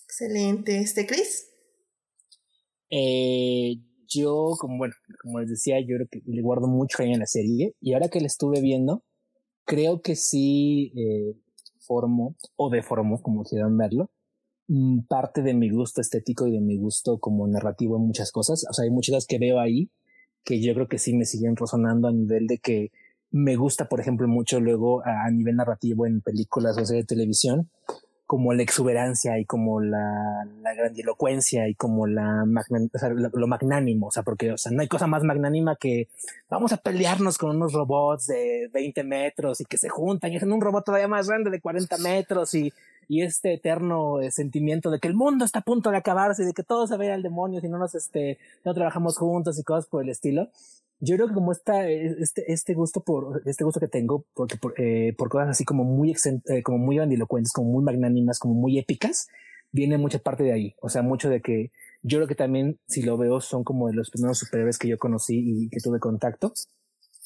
Excelente. 0.04 0.78
¿Este 0.78 1.06
Chris? 1.06 1.50
Eh, 2.90 3.80
yo, 4.06 4.54
como 4.58 4.78
bueno, 4.78 4.94
como 5.22 5.40
les 5.40 5.50
decía, 5.50 5.80
yo 5.80 5.96
creo 5.96 6.08
que 6.10 6.22
le 6.24 6.42
guardo 6.42 6.68
mucho 6.68 7.02
en 7.02 7.18
la 7.18 7.26
serie 7.26 7.74
y 7.80 7.94
ahora 7.94 8.08
que 8.08 8.20
la 8.20 8.26
estuve 8.26 8.60
viendo, 8.60 9.02
creo 9.64 10.02
que 10.02 10.14
sí 10.16 10.92
eh, 10.96 11.36
formó 11.80 12.36
o 12.56 12.70
deformó, 12.70 13.20
como 13.20 13.42
quieran 13.42 13.76
verlo, 13.76 14.10
mm, 14.68 15.06
parte 15.08 15.42
de 15.42 15.54
mi 15.54 15.70
gusto 15.70 16.00
estético 16.00 16.46
y 16.46 16.52
de 16.52 16.60
mi 16.60 16.76
gusto 16.78 17.18
como 17.18 17.46
narrativo 17.48 17.96
en 17.96 18.06
muchas 18.06 18.30
cosas. 18.30 18.64
O 18.70 18.72
sea, 18.72 18.84
hay 18.84 18.90
muchas 18.90 19.14
cosas 19.14 19.26
que 19.26 19.38
veo 19.38 19.58
ahí 19.58 19.90
que 20.44 20.60
yo 20.60 20.74
creo 20.74 20.88
que 20.88 20.98
sí 20.98 21.14
me 21.14 21.24
siguen 21.24 21.56
resonando 21.56 22.08
a 22.08 22.12
nivel 22.12 22.46
de 22.46 22.58
que 22.58 22.90
me 23.30 23.56
gusta, 23.56 23.88
por 23.88 24.00
ejemplo, 24.00 24.28
mucho 24.28 24.60
luego 24.60 25.02
a, 25.04 25.28
nivel 25.30 25.56
narrativo 25.56 26.06
en 26.06 26.20
películas 26.20 26.78
o 26.78 26.84
series 26.84 27.04
de 27.04 27.16
televisión, 27.16 27.68
como 28.26 28.54
la 28.54 28.62
exuberancia 28.62 29.38
y 29.38 29.44
como 29.44 29.80
la, 29.80 30.46
la 30.62 30.74
grandilocuencia 30.74 31.68
y 31.68 31.74
como 31.74 32.06
la 32.06 32.44
o 32.44 32.98
sea, 32.98 33.08
lo, 33.10 33.46
magnánimo, 33.46 34.06
o 34.06 34.10
sea, 34.12 34.22
porque 34.22 34.52
o 34.52 34.56
sea, 34.56 34.70
no 34.70 34.82
hay 34.82 34.88
cosa 34.88 35.06
más 35.08 35.24
magnánima 35.24 35.76
que 35.76 36.08
vamos 36.48 36.72
a 36.72 36.76
pelearnos 36.76 37.36
con 37.36 37.56
unos 37.56 37.72
robots 37.72 38.28
de 38.28 38.70
20 38.72 39.02
metros 39.02 39.60
y 39.60 39.64
que 39.64 39.78
se 39.78 39.88
juntan 39.88 40.32
y 40.32 40.36
hacen 40.36 40.52
un 40.52 40.60
robot 40.60 40.84
todavía 40.84 41.08
más 41.08 41.28
grande 41.28 41.50
de 41.50 41.60
40 41.60 41.98
metros 41.98 42.54
y 42.54 42.72
y 43.08 43.22
este 43.22 43.54
eterno 43.54 44.20
eh, 44.20 44.30
sentimiento 44.30 44.90
de 44.90 44.98
que 44.98 45.08
el 45.08 45.14
mundo 45.14 45.44
está 45.44 45.60
a 45.60 45.62
punto 45.62 45.90
de 45.90 45.96
acabarse 45.96 46.42
y 46.42 46.46
de 46.46 46.52
que 46.52 46.62
todo 46.62 46.86
se 46.86 46.96
vaya 46.96 47.14
al 47.14 47.22
demonio 47.22 47.60
si 47.60 47.68
no 47.68 47.78
nos 47.78 47.94
este 47.94 48.38
no 48.64 48.74
trabajamos 48.74 49.18
juntos 49.18 49.58
y 49.58 49.64
cosas 49.64 49.86
por 49.86 50.02
el 50.02 50.10
estilo. 50.10 50.50
Yo 51.00 51.16
creo 51.16 51.28
que 51.28 51.34
como 51.34 51.52
está 51.52 51.88
eh, 51.88 52.16
este 52.18 52.50
este 52.52 52.74
gusto 52.74 53.00
por 53.00 53.42
este 53.46 53.64
gusto 53.64 53.80
que 53.80 53.88
tengo 53.88 54.24
porque 54.34 54.56
por, 54.56 54.74
eh, 54.80 55.14
por 55.16 55.28
cosas 55.28 55.50
así 55.50 55.64
como 55.64 55.84
muy 55.84 56.14
eh, 56.48 56.62
como 56.62 56.78
muy 56.78 56.96
grandilocuentes 56.96 57.52
como 57.52 57.70
muy 57.70 57.84
magnánimas 57.84 58.38
como 58.38 58.54
muy 58.54 58.78
épicas 58.78 59.28
viene 59.72 59.98
mucha 59.98 60.18
parte 60.20 60.44
de 60.44 60.52
ahí. 60.52 60.74
O 60.80 60.88
sea 60.88 61.02
mucho 61.02 61.28
de 61.28 61.42
que 61.42 61.72
yo 62.02 62.18
creo 62.18 62.28
que 62.28 62.36
también 62.36 62.78
si 62.86 63.02
lo 63.02 63.18
veo 63.18 63.40
son 63.40 63.64
como 63.64 63.88
de 63.88 63.94
los 63.94 64.10
primeros 64.10 64.38
superhéroes 64.38 64.78
que 64.78 64.88
yo 64.88 64.98
conocí 64.98 65.64
y 65.64 65.68
que 65.68 65.80
tuve 65.80 65.98
contacto. 65.98 66.52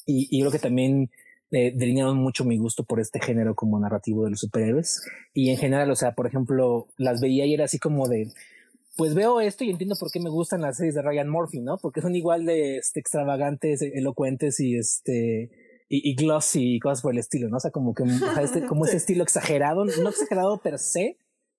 Y, 0.05 0.27
y 0.31 0.39
creo 0.41 0.51
que 0.51 0.59
también 0.59 1.11
eh, 1.51 1.71
delinearon 1.75 2.17
mucho 2.17 2.45
mi 2.45 2.57
gusto 2.57 2.83
por 2.83 2.99
este 2.99 3.19
género 3.19 3.55
como 3.55 3.79
narrativo 3.79 4.23
de 4.23 4.31
los 4.31 4.39
superhéroes. 4.39 5.01
Y 5.33 5.49
en 5.49 5.57
general, 5.57 5.89
o 5.89 5.95
sea, 5.95 6.13
por 6.13 6.27
ejemplo, 6.27 6.87
las 6.97 7.21
veía 7.21 7.45
y 7.45 7.53
era 7.53 7.65
así 7.65 7.79
como 7.79 8.07
de, 8.07 8.31
pues 8.97 9.15
veo 9.15 9.41
esto 9.41 9.63
y 9.63 9.69
entiendo 9.69 9.95
por 9.99 10.11
qué 10.11 10.19
me 10.19 10.29
gustan 10.29 10.61
las 10.61 10.77
series 10.77 10.95
de 10.95 11.01
Ryan 11.01 11.29
Murphy, 11.29 11.61
¿no? 11.61 11.77
Porque 11.77 12.01
son 12.01 12.15
igual 12.15 12.45
de 12.45 12.77
este, 12.77 12.99
extravagantes, 12.99 13.81
elocuentes 13.81 14.59
y 14.59 14.75
este 14.75 15.49
y, 15.89 16.11
y, 16.11 16.15
glossy 16.15 16.75
y 16.75 16.79
cosas 16.79 17.01
por 17.01 17.13
el 17.13 17.17
estilo, 17.17 17.49
¿no? 17.49 17.57
O 17.57 17.59
sea, 17.59 17.71
como 17.71 17.95
que 17.95 18.03
este, 18.43 18.65
como 18.65 18.85
ese 18.85 18.97
estilo 18.97 19.23
exagerado, 19.23 19.85
no 19.85 20.09
exagerado 20.09 20.59
per 20.61 20.77
se, 20.77 21.17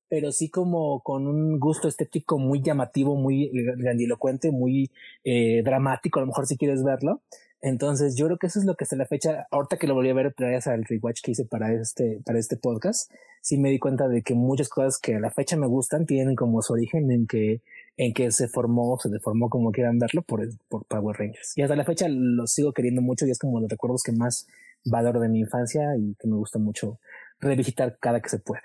pero 0.09 0.33
sí 0.33 0.51
como 0.51 1.03
con 1.03 1.27
un 1.27 1.59
gusto 1.59 1.89
estético 1.89 2.39
muy 2.39 2.63
llamativo, 2.63 3.17
muy 3.17 3.51
grandilocuente, 3.77 4.51
muy 4.51 4.91
eh, 5.25 5.63
dramático, 5.65 6.19
a 6.19 6.23
lo 6.23 6.27
mejor 6.27 6.47
si 6.47 6.57
quieres 6.57 6.85
verlo. 6.85 7.23
Entonces, 7.63 8.17
yo 8.17 8.27
creo 8.27 8.39
que 8.39 8.47
eso 8.47 8.59
es 8.59 8.65
lo 8.65 8.75
que 8.75 8.85
hasta 8.85 8.97
la 8.97 9.07
fecha, 9.07 9.47
ahorita 9.51 9.77
que 9.77 9.87
lo 9.87 9.95
volví 9.95 10.09
a 10.09 10.15
ver 10.15 10.35
gracias 10.37 10.67
al 10.67 10.85
rewatch 10.85 11.21
que 11.23 11.33
hice 11.33 11.45
para 11.45 11.73
este, 11.73 12.21
para 12.25 12.39
este 12.39 12.57
podcast, 12.57 13.11
sí 13.43 13.59
me 13.59 13.71
di 13.71 13.79
cuenta 13.79 14.09
de 14.09 14.23
que 14.23 14.35
muchas 14.35 14.69
cosas 14.69 14.99
que 14.99 15.17
a 15.17 15.21
la 15.21 15.31
fecha 15.31 15.57
me 15.57 15.67
gustan 15.67 16.07
tienen 16.07 16.37
como 16.37 16.63
su 16.63 16.73
origen 16.73 17.11
en 17.11 17.27
que, 17.27 17.63
en 17.99 18.15
que 18.15 18.31
se 18.33 18.49
formó, 18.49 18.99
se 18.99 19.11
deformó 19.11 19.51
como 19.51 19.73
quieran 19.73 19.99
verlo 19.99 20.23
por, 20.23 20.49
por 20.69 20.87
Power 20.87 21.17
Rangers. 21.17 21.53
Y 21.57 21.63
hasta 21.63 21.77
la 21.77 21.85
fecha 21.85 22.07
lo 22.09 22.47
sigo 22.47 22.73
queriendo 22.73 23.03
mucho 23.03 23.27
y 23.27 23.31
es 23.31 23.39
como 23.39 23.61
los 23.61 23.69
recuerdos 23.69 24.03
que 24.03 24.13
más 24.13 24.47
valoro 24.85 25.21
de 25.21 25.29
mi 25.29 25.41
infancia 25.41 25.83
y 25.99 26.15
que 26.15 26.29
me 26.29 26.37
gusta 26.37 26.59
mucho 26.59 26.99
revisitar 27.41 27.99
cada 28.01 28.21
que 28.23 28.31
se 28.31 28.39
puede. 28.39 28.63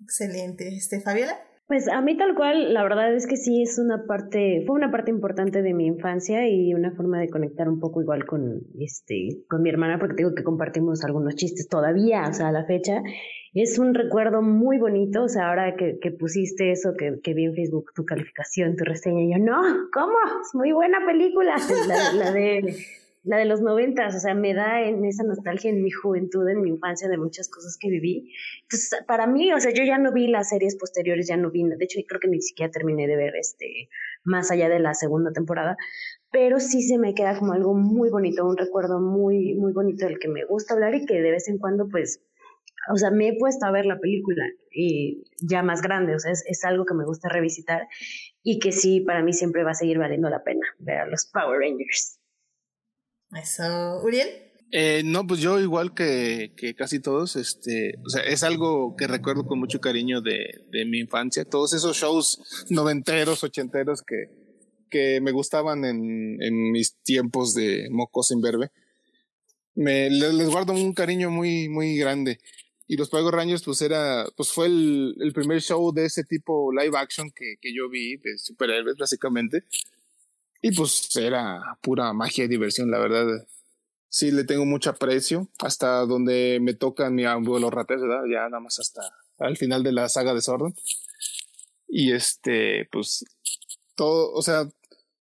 Excelente. 0.00 0.68
Este, 0.68 1.00
Fabiola. 1.00 1.38
Pues 1.66 1.88
a 1.88 2.00
mí 2.00 2.16
tal 2.16 2.36
cual, 2.36 2.72
la 2.74 2.84
verdad 2.84 3.12
es 3.12 3.26
que 3.26 3.36
sí 3.36 3.60
es 3.60 3.76
una 3.80 4.06
parte, 4.06 4.62
fue 4.64 4.76
una 4.76 4.92
parte 4.92 5.10
importante 5.10 5.62
de 5.62 5.74
mi 5.74 5.86
infancia 5.86 6.48
y 6.48 6.72
una 6.74 6.92
forma 6.92 7.18
de 7.18 7.28
conectar 7.28 7.68
un 7.68 7.80
poco 7.80 8.00
igual 8.00 8.24
con 8.24 8.60
este, 8.78 9.42
con 9.48 9.62
mi 9.62 9.70
hermana, 9.70 9.98
porque 9.98 10.14
digo 10.18 10.32
que 10.32 10.44
compartimos 10.44 11.02
algunos 11.02 11.34
chistes 11.34 11.68
todavía, 11.68 12.28
o 12.28 12.32
sea, 12.32 12.48
a 12.48 12.52
la 12.52 12.64
fecha. 12.66 13.02
Es 13.52 13.80
un 13.80 13.94
recuerdo 13.94 14.42
muy 14.42 14.78
bonito, 14.78 15.24
o 15.24 15.28
sea, 15.28 15.48
ahora 15.48 15.74
que, 15.74 15.98
que 16.00 16.12
pusiste 16.12 16.70
eso, 16.70 16.94
que, 16.96 17.18
que 17.20 17.34
vi 17.34 17.46
en 17.46 17.54
Facebook 17.54 17.92
tu 17.96 18.04
calificación, 18.04 18.76
tu 18.76 18.84
reseña, 18.84 19.36
yo, 19.36 19.44
no, 19.44 19.60
¿cómo? 19.92 20.14
Es 20.42 20.54
muy 20.54 20.70
buena 20.70 21.04
película, 21.04 21.56
la, 21.88 22.12
la 22.12 22.32
de 22.32 22.76
la 23.26 23.38
de 23.38 23.44
los 23.44 23.60
noventas, 23.60 24.14
o 24.14 24.20
sea, 24.20 24.34
me 24.34 24.54
da 24.54 24.82
en 24.82 25.04
esa 25.04 25.24
nostalgia 25.24 25.68
en 25.68 25.82
mi 25.82 25.90
juventud, 25.90 26.48
en 26.48 26.62
mi 26.62 26.70
infancia, 26.70 27.08
de 27.08 27.18
muchas 27.18 27.48
cosas 27.48 27.76
que 27.78 27.90
viví. 27.90 28.32
Entonces, 28.62 29.04
para 29.06 29.26
mí, 29.26 29.52
o 29.52 29.58
sea, 29.58 29.72
yo 29.72 29.82
ya 29.82 29.98
no 29.98 30.12
vi 30.12 30.28
las 30.28 30.50
series 30.50 30.76
posteriores, 30.76 31.26
ya 31.26 31.36
no 31.36 31.50
vi, 31.50 31.64
de 31.64 31.84
hecho, 31.84 31.98
creo 32.06 32.20
que 32.20 32.28
ni 32.28 32.40
siquiera 32.40 32.70
terminé 32.70 33.08
de 33.08 33.16
ver 33.16 33.34
este, 33.34 33.88
más 34.22 34.52
allá 34.52 34.68
de 34.68 34.78
la 34.78 34.94
segunda 34.94 35.32
temporada, 35.32 35.76
pero 36.30 36.60
sí 36.60 36.82
se 36.82 36.98
me 36.98 37.14
queda 37.14 37.36
como 37.36 37.52
algo 37.52 37.74
muy 37.74 38.10
bonito, 38.10 38.46
un 38.46 38.56
recuerdo 38.56 39.00
muy, 39.00 39.54
muy 39.54 39.72
bonito 39.72 40.06
del 40.06 40.20
que 40.20 40.28
me 40.28 40.44
gusta 40.44 40.74
hablar 40.74 40.94
y 40.94 41.04
que 41.04 41.20
de 41.20 41.30
vez 41.32 41.48
en 41.48 41.58
cuando, 41.58 41.88
pues, 41.88 42.22
o 42.92 42.96
sea, 42.96 43.10
me 43.10 43.28
he 43.28 43.36
puesto 43.36 43.66
a 43.66 43.72
ver 43.72 43.86
la 43.86 43.98
película 43.98 44.44
y 44.70 45.24
ya 45.42 45.64
más 45.64 45.82
grande, 45.82 46.14
o 46.14 46.20
sea, 46.20 46.30
es, 46.30 46.44
es, 46.46 46.64
algo 46.64 46.84
que 46.84 46.94
me 46.94 47.04
gusta 47.04 47.28
revisitar 47.28 47.88
y 48.44 48.60
que 48.60 48.70
sí, 48.70 49.00
para 49.00 49.24
mí 49.24 49.32
siempre 49.32 49.64
va 49.64 49.72
a 49.72 49.74
seguir 49.74 49.98
valiendo 49.98 50.30
la 50.30 50.44
pena 50.44 50.64
ver 50.78 50.98
a 50.98 51.06
los 51.06 51.26
Power 51.26 51.58
Rangers. 51.58 52.15
Eso, 53.32 54.00
Uriel. 54.02 54.28
Eh, 54.72 55.02
no, 55.04 55.26
pues 55.26 55.40
yo 55.40 55.60
igual 55.60 55.94
que, 55.94 56.52
que, 56.56 56.74
casi 56.74 57.00
todos, 57.00 57.36
este, 57.36 57.98
o 58.04 58.10
sea, 58.10 58.22
es 58.22 58.42
algo 58.42 58.96
que 58.96 59.06
recuerdo 59.06 59.46
con 59.46 59.60
mucho 59.60 59.80
cariño 59.80 60.20
de, 60.20 60.64
de 60.70 60.84
mi 60.84 60.98
infancia, 60.98 61.44
todos 61.44 61.72
esos 61.72 61.96
shows 61.96 62.66
noventeros, 62.68 63.44
ochenteros 63.44 64.02
que, 64.02 64.28
que 64.90 65.20
me 65.20 65.30
gustaban 65.30 65.84
en, 65.84 66.42
en 66.42 66.72
mis 66.72 66.96
tiempos 67.02 67.54
de 67.54 67.88
mocos 67.90 68.30
en 68.32 68.40
verbe. 68.40 68.70
Me, 69.74 70.10
les, 70.10 70.48
guardo 70.48 70.72
un 70.72 70.94
cariño 70.94 71.30
muy, 71.30 71.68
muy 71.68 71.96
grande. 71.96 72.40
Y 72.88 72.96
los 72.96 73.08
Power 73.08 73.34
Rangers, 73.34 73.62
pues 73.62 73.82
era, 73.82 74.26
pues 74.36 74.52
fue 74.52 74.66
el, 74.66 75.16
el 75.20 75.32
primer 75.32 75.60
show 75.60 75.92
de 75.92 76.06
ese 76.06 76.24
tipo 76.24 76.72
live 76.72 76.96
action 76.96 77.30
que, 77.30 77.56
que 77.60 77.74
yo 77.74 77.88
vi, 77.88 78.16
de 78.16 78.38
superhéroes 78.38 78.96
básicamente. 78.96 79.64
Y 80.62 80.74
pues 80.74 81.14
era 81.16 81.78
pura 81.82 82.12
magia 82.12 82.44
y 82.44 82.48
diversión, 82.48 82.90
la 82.90 82.98
verdad. 82.98 83.46
Sí, 84.08 84.30
le 84.30 84.44
tengo 84.44 84.64
mucho 84.64 84.90
aprecio. 84.90 85.48
Hasta 85.58 86.00
donde 86.06 86.58
me 86.60 86.74
tocan 86.74 87.14
mi 87.14 87.24
abuelo 87.24 87.70
rates, 87.70 88.00
¿verdad? 88.00 88.24
Ya 88.30 88.48
nada 88.48 88.60
más 88.60 88.78
hasta 88.78 89.02
al 89.38 89.56
final 89.56 89.82
de 89.82 89.92
la 89.92 90.08
saga 90.08 90.34
de 90.34 90.40
Sordon. 90.40 90.74
Y 91.88 92.12
este, 92.12 92.88
pues, 92.90 93.24
todo, 93.94 94.32
o 94.32 94.42
sea, 94.42 94.68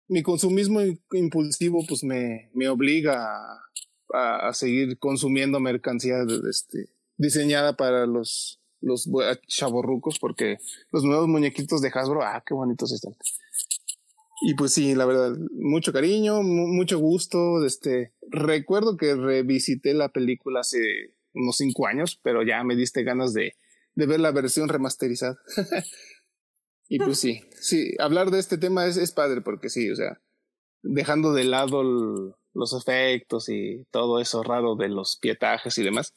mi 0.08 0.22
consumismo 0.22 0.80
impulsivo, 1.12 1.84
pues 1.86 2.04
me, 2.04 2.50
me 2.54 2.68
obliga 2.68 3.60
a, 4.12 4.48
a 4.48 4.54
seguir 4.54 4.98
consumiendo 4.98 5.58
mercancía 5.58 6.16
este, 6.48 6.90
diseñada 7.16 7.76
para 7.76 8.06
los, 8.06 8.60
los 8.80 9.08
chavorrucos, 9.46 10.18
porque 10.18 10.58
los 10.90 11.04
nuevos 11.04 11.28
muñequitos 11.28 11.80
de 11.80 11.90
Hasbro, 11.94 12.22
ah, 12.22 12.42
qué 12.46 12.54
bonitos 12.54 12.92
están. 12.92 13.14
Y 14.44 14.54
pues 14.54 14.72
sí, 14.72 14.94
la 14.94 15.04
verdad, 15.04 15.36
mucho 15.52 15.92
cariño, 15.92 16.42
mucho 16.42 16.98
gusto. 16.98 17.64
Este, 17.64 18.12
recuerdo 18.28 18.96
que 18.96 19.14
revisité 19.14 19.94
la 19.94 20.08
película 20.08 20.60
hace 20.60 21.14
unos 21.32 21.56
cinco 21.56 21.86
años, 21.86 22.18
pero 22.22 22.42
ya 22.42 22.62
me 22.64 22.74
diste 22.74 23.04
ganas 23.04 23.32
de, 23.32 23.54
de 23.94 24.06
ver 24.06 24.20
la 24.20 24.32
versión 24.32 24.68
remasterizada. 24.68 25.38
y 26.88 26.98
pues 26.98 27.20
sí, 27.20 27.40
sí, 27.60 27.94
hablar 28.00 28.30
de 28.30 28.40
este 28.40 28.58
tema 28.58 28.86
es, 28.86 28.96
es 28.96 29.12
padre 29.12 29.42
porque 29.42 29.68
sí, 29.68 29.90
o 29.90 29.96
sea, 29.96 30.20
dejando 30.82 31.32
de 31.32 31.44
lado 31.44 31.82
el, 31.82 32.34
los 32.54 32.72
efectos 32.72 33.48
y 33.48 33.86
todo 33.90 34.20
eso 34.20 34.42
raro 34.42 34.74
de 34.76 34.88
los 34.88 35.18
pietajes 35.20 35.78
y 35.78 35.84
demás, 35.84 36.14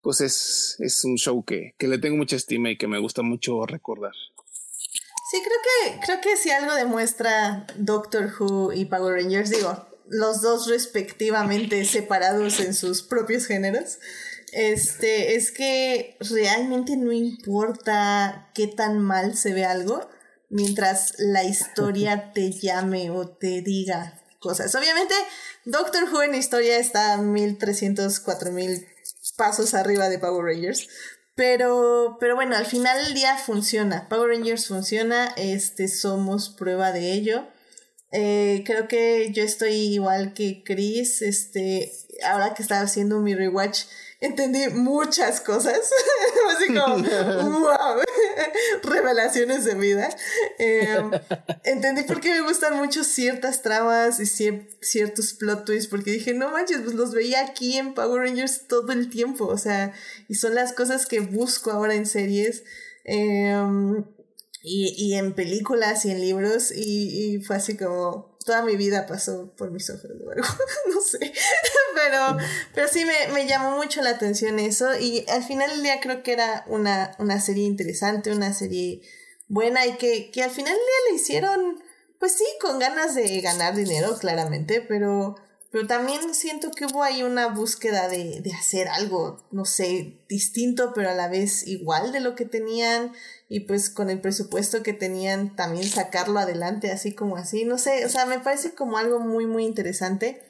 pues 0.00 0.20
es, 0.20 0.76
es 0.78 1.04
un 1.04 1.16
show 1.16 1.44
que, 1.44 1.74
que 1.78 1.88
le 1.88 1.98
tengo 1.98 2.16
mucha 2.16 2.36
estima 2.36 2.70
y 2.70 2.78
que 2.78 2.88
me 2.88 2.98
gusta 2.98 3.22
mucho 3.22 3.66
recordar. 3.66 4.12
Sí, 5.28 5.42
creo 5.42 5.58
que, 5.62 6.00
creo 6.06 6.20
que 6.20 6.36
si 6.36 6.50
algo 6.50 6.72
demuestra 6.74 7.66
Doctor 7.76 8.32
Who 8.38 8.72
y 8.72 8.84
Power 8.84 9.14
Rangers, 9.14 9.50
digo, 9.50 9.84
los 10.08 10.40
dos 10.40 10.68
respectivamente 10.68 11.84
separados 11.84 12.60
en 12.60 12.74
sus 12.74 13.02
propios 13.02 13.46
géneros, 13.46 13.98
este, 14.52 15.34
es 15.34 15.50
que 15.50 16.16
realmente 16.20 16.96
no 16.96 17.10
importa 17.10 18.52
qué 18.54 18.68
tan 18.68 19.00
mal 19.00 19.36
se 19.36 19.52
ve 19.52 19.64
algo, 19.64 20.08
mientras 20.48 21.14
la 21.18 21.42
historia 21.42 22.32
te 22.34 22.52
llame 22.52 23.10
o 23.10 23.28
te 23.28 23.62
diga 23.62 24.22
cosas. 24.38 24.72
Obviamente, 24.76 25.14
Doctor 25.64 26.04
Who 26.04 26.22
en 26.22 26.36
historia 26.36 26.78
está 26.78 27.16
1300, 27.16 28.20
4000 28.20 28.86
pasos 29.36 29.74
arriba 29.74 30.08
de 30.08 30.20
Power 30.20 30.44
Rangers, 30.44 30.88
pero, 31.36 32.16
pero 32.18 32.34
bueno, 32.34 32.56
al 32.56 32.66
final 32.66 33.04
del 33.04 33.14
día 33.14 33.36
funciona. 33.36 34.08
Power 34.08 34.30
Rangers 34.30 34.66
funciona, 34.66 35.32
este, 35.36 35.86
somos 35.86 36.48
prueba 36.48 36.92
de 36.92 37.12
ello. 37.12 37.46
Eh, 38.10 38.62
creo 38.64 38.88
que 38.88 39.30
yo 39.32 39.42
estoy 39.44 39.74
igual 39.74 40.32
que 40.32 40.64
Chris, 40.64 41.20
este, 41.20 41.92
ahora 42.24 42.54
que 42.54 42.62
estaba 42.62 42.80
haciendo 42.80 43.20
mi 43.20 43.34
rewatch, 43.34 43.84
entendí 44.20 44.68
muchas 44.68 45.40
cosas, 45.40 45.78
así 46.56 46.68
como, 46.68 46.98
wow, 47.60 48.02
revelaciones 48.82 49.64
de 49.64 49.74
vida. 49.74 50.08
Eh, 50.58 51.02
entendí 51.64 52.02
por 52.02 52.20
qué 52.20 52.30
me 52.30 52.40
gustan 52.42 52.76
mucho 52.76 53.04
ciertas 53.04 53.62
tramas 53.62 54.20
y 54.20 54.26
cier 54.26 54.68
ciertos 54.80 55.34
plot 55.34 55.64
twists, 55.64 55.90
porque 55.90 56.12
dije, 56.12 56.34
no 56.34 56.50
manches, 56.50 56.80
pues 56.82 56.94
los 56.94 57.12
veía 57.12 57.44
aquí 57.44 57.76
en 57.76 57.94
Power 57.94 58.22
Rangers 58.22 58.66
todo 58.68 58.92
el 58.92 59.10
tiempo, 59.10 59.46
o 59.46 59.58
sea, 59.58 59.92
y 60.28 60.34
son 60.34 60.54
las 60.54 60.72
cosas 60.72 61.06
que 61.06 61.20
busco 61.20 61.70
ahora 61.70 61.94
en 61.94 62.06
series. 62.06 62.64
Eh, 63.04 63.54
y, 64.68 64.94
y 64.98 65.14
en 65.14 65.32
películas 65.34 66.04
y 66.04 66.10
en 66.10 66.20
libros 66.20 66.72
y 66.74 67.40
fue 67.46 67.54
así 67.54 67.76
como 67.76 68.35
toda 68.46 68.62
mi 68.62 68.76
vida 68.76 69.06
pasó 69.06 69.52
por 69.56 69.70
mis 69.72 69.90
ojos 69.90 70.04
luego 70.04 70.40
no 70.94 71.00
sé. 71.02 71.32
Pero 71.94 72.38
pero 72.74 72.88
sí 72.88 73.04
me, 73.04 73.32
me, 73.34 73.46
llamó 73.46 73.76
mucho 73.76 74.00
la 74.00 74.10
atención 74.10 74.58
eso. 74.58 74.98
Y 74.98 75.26
al 75.28 75.42
final 75.42 75.68
del 75.68 75.82
día 75.82 76.00
creo 76.00 76.22
que 76.22 76.32
era 76.32 76.64
una, 76.68 77.14
una 77.18 77.40
serie 77.40 77.64
interesante 77.64 78.30
una 78.30 78.54
serie 78.54 79.02
buena 79.48 79.84
y 79.84 79.96
que, 79.96 80.30
que 80.30 80.42
al 80.42 80.50
final 80.50 80.72
del 80.72 80.80
día 80.80 81.10
le 81.10 81.16
hicieron 81.16 81.82
pues 82.18 82.32
sí 82.32 82.46
con 82.60 82.78
ganas 82.78 83.14
de 83.14 83.40
ganar 83.40 83.74
dinero 83.74 84.16
claramente 84.18 84.80
pero 84.80 85.36
pero 85.70 85.86
también 85.86 86.34
siento 86.34 86.70
que 86.70 86.86
hubo 86.86 87.02
ahí 87.02 87.22
una 87.22 87.48
búsqueda 87.48 88.08
de, 88.08 88.40
de 88.40 88.52
hacer 88.54 88.88
algo, 88.88 89.46
no 89.50 89.66
sé, 89.66 90.24
distinto, 90.26 90.92
pero 90.94 91.10
a 91.10 91.14
la 91.14 91.28
vez 91.28 91.66
igual 91.66 92.12
de 92.12 92.20
lo 92.20 92.34
que 92.34 92.46
tenían 92.46 93.12
y 93.48 93.60
pues 93.60 93.90
con 93.90 94.10
el 94.10 94.20
presupuesto 94.20 94.82
que 94.82 94.92
tenían 94.92 95.54
también 95.54 95.88
sacarlo 95.88 96.38
adelante 96.38 96.90
así 96.90 97.14
como 97.14 97.36
así, 97.36 97.64
no 97.64 97.78
sé, 97.78 98.04
o 98.04 98.08
sea, 98.08 98.26
me 98.26 98.40
parece 98.40 98.74
como 98.74 98.98
algo 98.98 99.20
muy 99.20 99.46
muy 99.46 99.64
interesante 99.64 100.42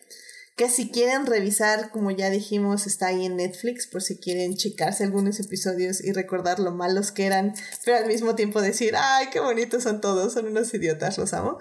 que 0.56 0.70
si 0.70 0.90
quieren 0.90 1.26
revisar, 1.26 1.90
como 1.90 2.10
ya 2.10 2.30
dijimos, 2.30 2.86
está 2.86 3.08
ahí 3.08 3.26
en 3.26 3.36
Netflix 3.36 3.86
por 3.86 4.02
si 4.02 4.16
quieren 4.16 4.56
checarse 4.56 5.04
algunos 5.04 5.38
episodios 5.38 6.02
y 6.02 6.12
recordar 6.12 6.60
lo 6.60 6.72
malos 6.72 7.12
que 7.12 7.26
eran, 7.26 7.54
pero 7.84 7.98
al 7.98 8.06
mismo 8.06 8.34
tiempo 8.34 8.62
decir, 8.62 8.94
ay, 8.96 9.26
qué 9.30 9.40
bonitos 9.40 9.82
son 9.82 10.00
todos, 10.00 10.32
son 10.32 10.46
unos 10.46 10.72
idiotas, 10.72 11.18
los 11.18 11.34
amo. 11.34 11.58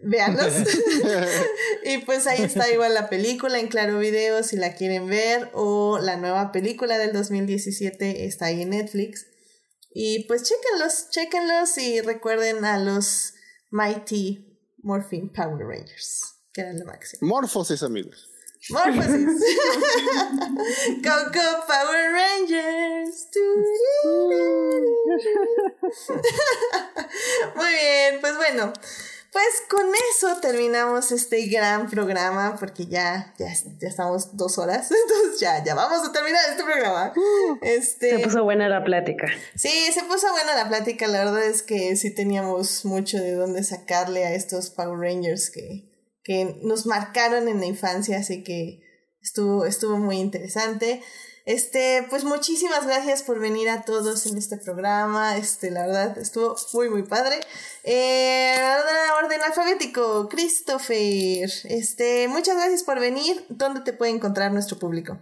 Veanlos. 0.00 0.54
y 1.84 1.98
pues 1.98 2.26
ahí 2.26 2.42
está 2.42 2.72
igual 2.72 2.94
la 2.94 3.10
película 3.10 3.58
en 3.58 3.68
Claro 3.68 3.98
Video 3.98 4.42
si 4.42 4.56
la 4.56 4.74
quieren 4.74 5.08
ver 5.08 5.50
o 5.52 5.98
la 5.98 6.16
nueva 6.16 6.50
película 6.50 6.96
del 6.96 7.12
2017 7.12 8.24
está 8.24 8.46
ahí 8.46 8.62
en 8.62 8.70
Netflix. 8.70 9.26
Y 9.90 10.24
pues 10.26 10.42
chéquenlos, 10.42 11.10
chéquenlos 11.10 11.78
y 11.78 12.00
recuerden 12.00 12.64
a 12.64 12.78
los 12.78 13.34
Mighty 13.70 14.58
Morphin 14.82 15.30
Power 15.32 15.66
Rangers, 15.66 16.36
que 16.52 16.60
eran 16.62 16.78
lo 16.78 16.86
máximo. 16.86 17.26
Morphosis, 17.26 17.82
amigos. 17.82 18.28
Morphosis. 18.70 19.26
Coco 21.02 21.66
Power 21.66 22.12
Rangers. 22.12 23.28
Muy 27.56 27.70
bien, 27.70 28.20
pues 28.20 28.36
bueno. 28.36 28.72
Pues 29.30 29.62
con 29.68 29.86
eso 30.10 30.40
terminamos 30.40 31.12
este 31.12 31.46
gran 31.46 31.88
programa 31.90 32.56
porque 32.58 32.86
ya, 32.86 33.34
ya, 33.38 33.52
ya 33.78 33.88
estamos 33.88 34.36
dos 34.36 34.56
horas, 34.56 34.90
entonces 35.04 35.38
ya, 35.38 35.62
ya 35.62 35.74
vamos 35.74 36.08
a 36.08 36.12
terminar 36.12 36.40
este 36.50 36.64
programa. 36.64 37.12
Este, 37.60 38.16
se 38.16 38.18
puso 38.20 38.44
buena 38.44 38.68
la 38.68 38.82
plática. 38.82 39.26
Sí, 39.54 39.92
se 39.92 40.02
puso 40.04 40.30
buena 40.32 40.54
la 40.54 40.68
plática, 40.68 41.06
la 41.08 41.24
verdad 41.24 41.44
es 41.44 41.62
que 41.62 41.94
sí 41.96 42.14
teníamos 42.14 42.86
mucho 42.86 43.18
de 43.18 43.34
dónde 43.34 43.64
sacarle 43.64 44.24
a 44.24 44.32
estos 44.32 44.70
Power 44.70 44.98
Rangers 44.98 45.50
que, 45.50 45.92
que 46.24 46.58
nos 46.62 46.86
marcaron 46.86 47.48
en 47.48 47.60
la 47.60 47.66
infancia, 47.66 48.18
así 48.18 48.42
que 48.42 48.80
estuvo, 49.20 49.66
estuvo 49.66 49.98
muy 49.98 50.16
interesante. 50.16 51.02
Este, 51.48 52.04
pues 52.10 52.24
muchísimas 52.24 52.84
gracias 52.84 53.22
por 53.22 53.40
venir 53.40 53.70
a 53.70 53.80
todos 53.80 54.26
en 54.26 54.36
este 54.36 54.58
programa. 54.58 55.38
Este, 55.38 55.70
la 55.70 55.86
verdad, 55.86 56.18
estuvo 56.18 56.54
muy, 56.74 56.90
muy 56.90 57.04
padre. 57.04 57.36
Eh, 57.84 58.54
orden 59.24 59.40
alfabético, 59.40 60.28
Christopher. 60.28 61.48
Este, 61.64 62.28
muchas 62.28 62.54
gracias 62.56 62.82
por 62.82 63.00
venir. 63.00 63.46
¿Dónde 63.48 63.80
te 63.80 63.94
puede 63.94 64.12
encontrar 64.12 64.52
nuestro 64.52 64.78
público? 64.78 65.18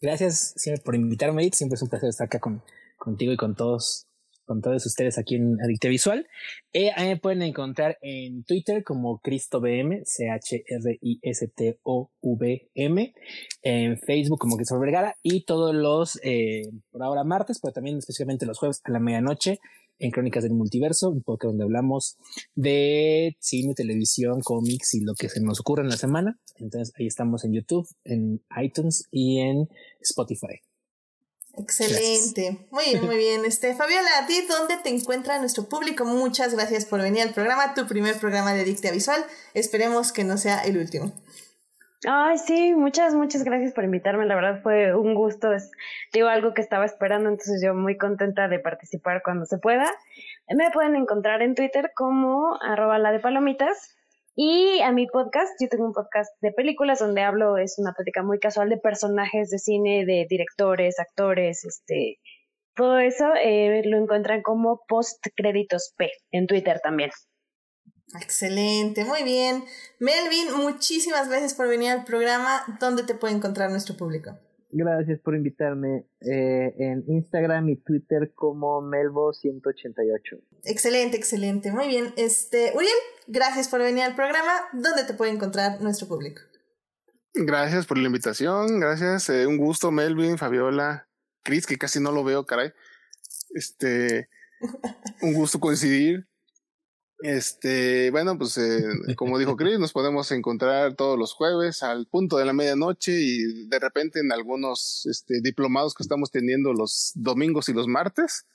Gracias 0.00 0.54
siempre 0.56 0.82
por 0.82 0.96
invitarme, 0.96 1.48
Siempre 1.52 1.76
es 1.76 1.82
un 1.82 1.88
placer 1.88 2.08
estar 2.08 2.26
acá 2.26 2.40
con, 2.40 2.60
contigo 2.98 3.32
y 3.32 3.36
con 3.36 3.54
todos 3.54 4.08
con 4.44 4.60
todos 4.60 4.84
ustedes 4.86 5.18
aquí 5.18 5.36
en 5.36 5.56
Adicte 5.62 5.88
Visual. 5.88 6.26
Eh, 6.72 6.90
ahí 6.94 7.08
me 7.08 7.16
pueden 7.16 7.42
encontrar 7.42 7.98
en 8.02 8.44
Twitter 8.44 8.82
como 8.84 9.18
CristoBM, 9.20 10.02
C-H-R-I-S-T-O-V-M, 10.04 10.64
en 13.62 13.98
Facebook 13.98 14.38
como 14.38 14.56
Christopher 14.56 14.80
Vergara 14.80 15.16
y 15.22 15.44
todos 15.44 15.74
los, 15.74 16.18
eh, 16.22 16.62
por 16.90 17.02
ahora 17.02 17.24
martes, 17.24 17.58
pero 17.60 17.72
también 17.72 17.98
especialmente 17.98 18.46
los 18.46 18.58
jueves 18.58 18.80
a 18.84 18.90
la 18.90 19.00
medianoche 19.00 19.58
en 19.98 20.10
Crónicas 20.10 20.42
del 20.42 20.54
Multiverso, 20.54 21.10
un 21.10 21.22
poco 21.22 21.48
donde 21.48 21.64
hablamos 21.64 22.16
de 22.54 23.36
cine, 23.40 23.74
televisión, 23.74 24.40
cómics 24.42 24.94
y 24.94 25.00
lo 25.04 25.14
que 25.14 25.28
se 25.28 25.40
nos 25.40 25.60
ocurre 25.60 25.82
en 25.82 25.90
la 25.90 25.96
semana. 25.96 26.40
Entonces 26.56 26.92
ahí 26.98 27.06
estamos 27.06 27.44
en 27.44 27.52
YouTube, 27.52 27.86
en 28.04 28.42
iTunes 28.60 29.06
y 29.10 29.38
en 29.40 29.68
Spotify. 30.00 30.60
Excelente. 31.56 32.66
Muy 32.70 32.84
bien, 32.84 33.04
muy 33.04 33.16
bien. 33.16 33.44
Este, 33.44 33.74
Fabiola, 33.74 34.08
¿a 34.22 34.26
ti 34.26 34.46
dónde 34.48 34.76
te 34.82 34.88
encuentra 34.88 35.38
nuestro 35.38 35.64
público? 35.68 36.04
Muchas 36.04 36.54
gracias 36.54 36.86
por 36.86 37.02
venir 37.02 37.22
al 37.22 37.34
programa, 37.34 37.74
tu 37.74 37.86
primer 37.86 38.18
programa 38.18 38.54
de 38.54 38.64
Dicta 38.64 38.90
Visual. 38.90 39.22
Esperemos 39.54 40.12
que 40.12 40.24
no 40.24 40.38
sea 40.38 40.64
el 40.64 40.78
último. 40.78 41.12
Ay, 42.08 42.38
sí, 42.38 42.74
muchas, 42.74 43.14
muchas 43.14 43.44
gracias 43.44 43.72
por 43.74 43.84
invitarme. 43.84 44.26
La 44.26 44.34
verdad 44.34 44.60
fue 44.62 44.94
un 44.94 45.14
gusto. 45.14 45.52
Es, 45.52 45.70
digo, 46.12 46.28
algo 46.28 46.52
que 46.54 46.62
estaba 46.62 46.84
esperando, 46.84 47.28
entonces 47.28 47.62
yo 47.62 47.74
muy 47.74 47.96
contenta 47.96 48.48
de 48.48 48.58
participar 48.58 49.22
cuando 49.22 49.44
se 49.44 49.58
pueda. 49.58 49.88
Me 50.48 50.70
pueden 50.70 50.96
encontrar 50.96 51.42
en 51.42 51.54
Twitter 51.54 51.92
como 51.94 52.58
arroba 52.60 52.98
la 52.98 53.12
de 53.12 53.20
palomitas 53.20 53.94
y 54.34 54.80
a 54.80 54.92
mi 54.92 55.06
podcast, 55.06 55.52
yo 55.60 55.68
tengo 55.68 55.86
un 55.86 55.92
podcast 55.92 56.30
de 56.40 56.52
películas 56.52 57.00
donde 57.00 57.22
hablo, 57.22 57.58
es 57.58 57.78
una 57.78 57.92
plática 57.92 58.22
muy 58.22 58.38
casual 58.38 58.68
de 58.68 58.78
personajes 58.78 59.50
de 59.50 59.58
cine, 59.58 60.04
de 60.06 60.26
directores, 60.28 60.98
actores, 60.98 61.64
este, 61.64 62.18
todo 62.74 62.98
eso 62.98 63.26
eh, 63.34 63.82
lo 63.84 63.98
encuentran 63.98 64.42
como 64.42 64.80
post 64.88 65.26
créditos 65.36 65.92
P 65.96 66.10
en 66.30 66.46
Twitter 66.46 66.80
también. 66.82 67.10
Excelente, 68.20 69.04
muy 69.04 69.22
bien. 69.22 69.64
Melvin, 69.98 70.54
muchísimas 70.56 71.28
gracias 71.28 71.54
por 71.54 71.68
venir 71.68 71.90
al 71.90 72.04
programa. 72.04 72.64
¿Dónde 72.80 73.04
te 73.04 73.14
puede 73.14 73.34
encontrar 73.34 73.70
nuestro 73.70 73.96
público? 73.96 74.38
Gracias 74.74 75.20
por 75.20 75.36
invitarme 75.36 76.06
eh, 76.22 76.74
en 76.78 77.04
Instagram 77.06 77.68
y 77.68 77.76
Twitter 77.76 78.32
como 78.34 78.80
Melvo188. 78.80 80.40
Excelente, 80.64 81.18
excelente. 81.18 81.70
Muy 81.70 81.88
bien. 81.88 82.14
Este, 82.16 82.72
Uriel, 82.74 82.90
gracias 83.26 83.68
por 83.68 83.80
venir 83.80 84.04
al 84.04 84.14
programa. 84.14 84.50
¿Dónde 84.72 85.04
te 85.04 85.12
puede 85.12 85.30
encontrar 85.30 85.82
nuestro 85.82 86.08
público? 86.08 86.40
Gracias 87.34 87.84
por 87.84 87.98
la 87.98 88.06
invitación. 88.06 88.80
Gracias. 88.80 89.28
Eh, 89.28 89.46
un 89.46 89.58
gusto, 89.58 89.90
Melvin, 89.90 90.38
Fabiola, 90.38 91.06
Chris, 91.42 91.66
que 91.66 91.76
casi 91.76 92.00
no 92.00 92.10
lo 92.10 92.24
veo, 92.24 92.46
caray. 92.46 92.72
Este, 93.50 94.30
un 95.20 95.34
gusto 95.34 95.60
coincidir. 95.60 96.26
Este, 97.22 98.10
bueno, 98.10 98.36
pues 98.36 98.58
eh, 98.58 98.82
como 99.16 99.38
dijo 99.38 99.56
Chris, 99.56 99.78
nos 99.78 99.92
podemos 99.92 100.32
encontrar 100.32 100.96
todos 100.96 101.16
los 101.16 101.34
jueves 101.34 101.84
al 101.84 102.06
punto 102.06 102.36
de 102.36 102.44
la 102.44 102.52
medianoche 102.52 103.12
y 103.12 103.68
de 103.68 103.78
repente 103.78 104.18
en 104.18 104.32
algunos 104.32 105.06
este, 105.06 105.40
diplomados 105.40 105.94
que 105.94 106.02
estamos 106.02 106.32
teniendo 106.32 106.72
los 106.72 107.12
domingos 107.14 107.68
y 107.68 107.74
los 107.74 107.86
martes, 107.86 108.46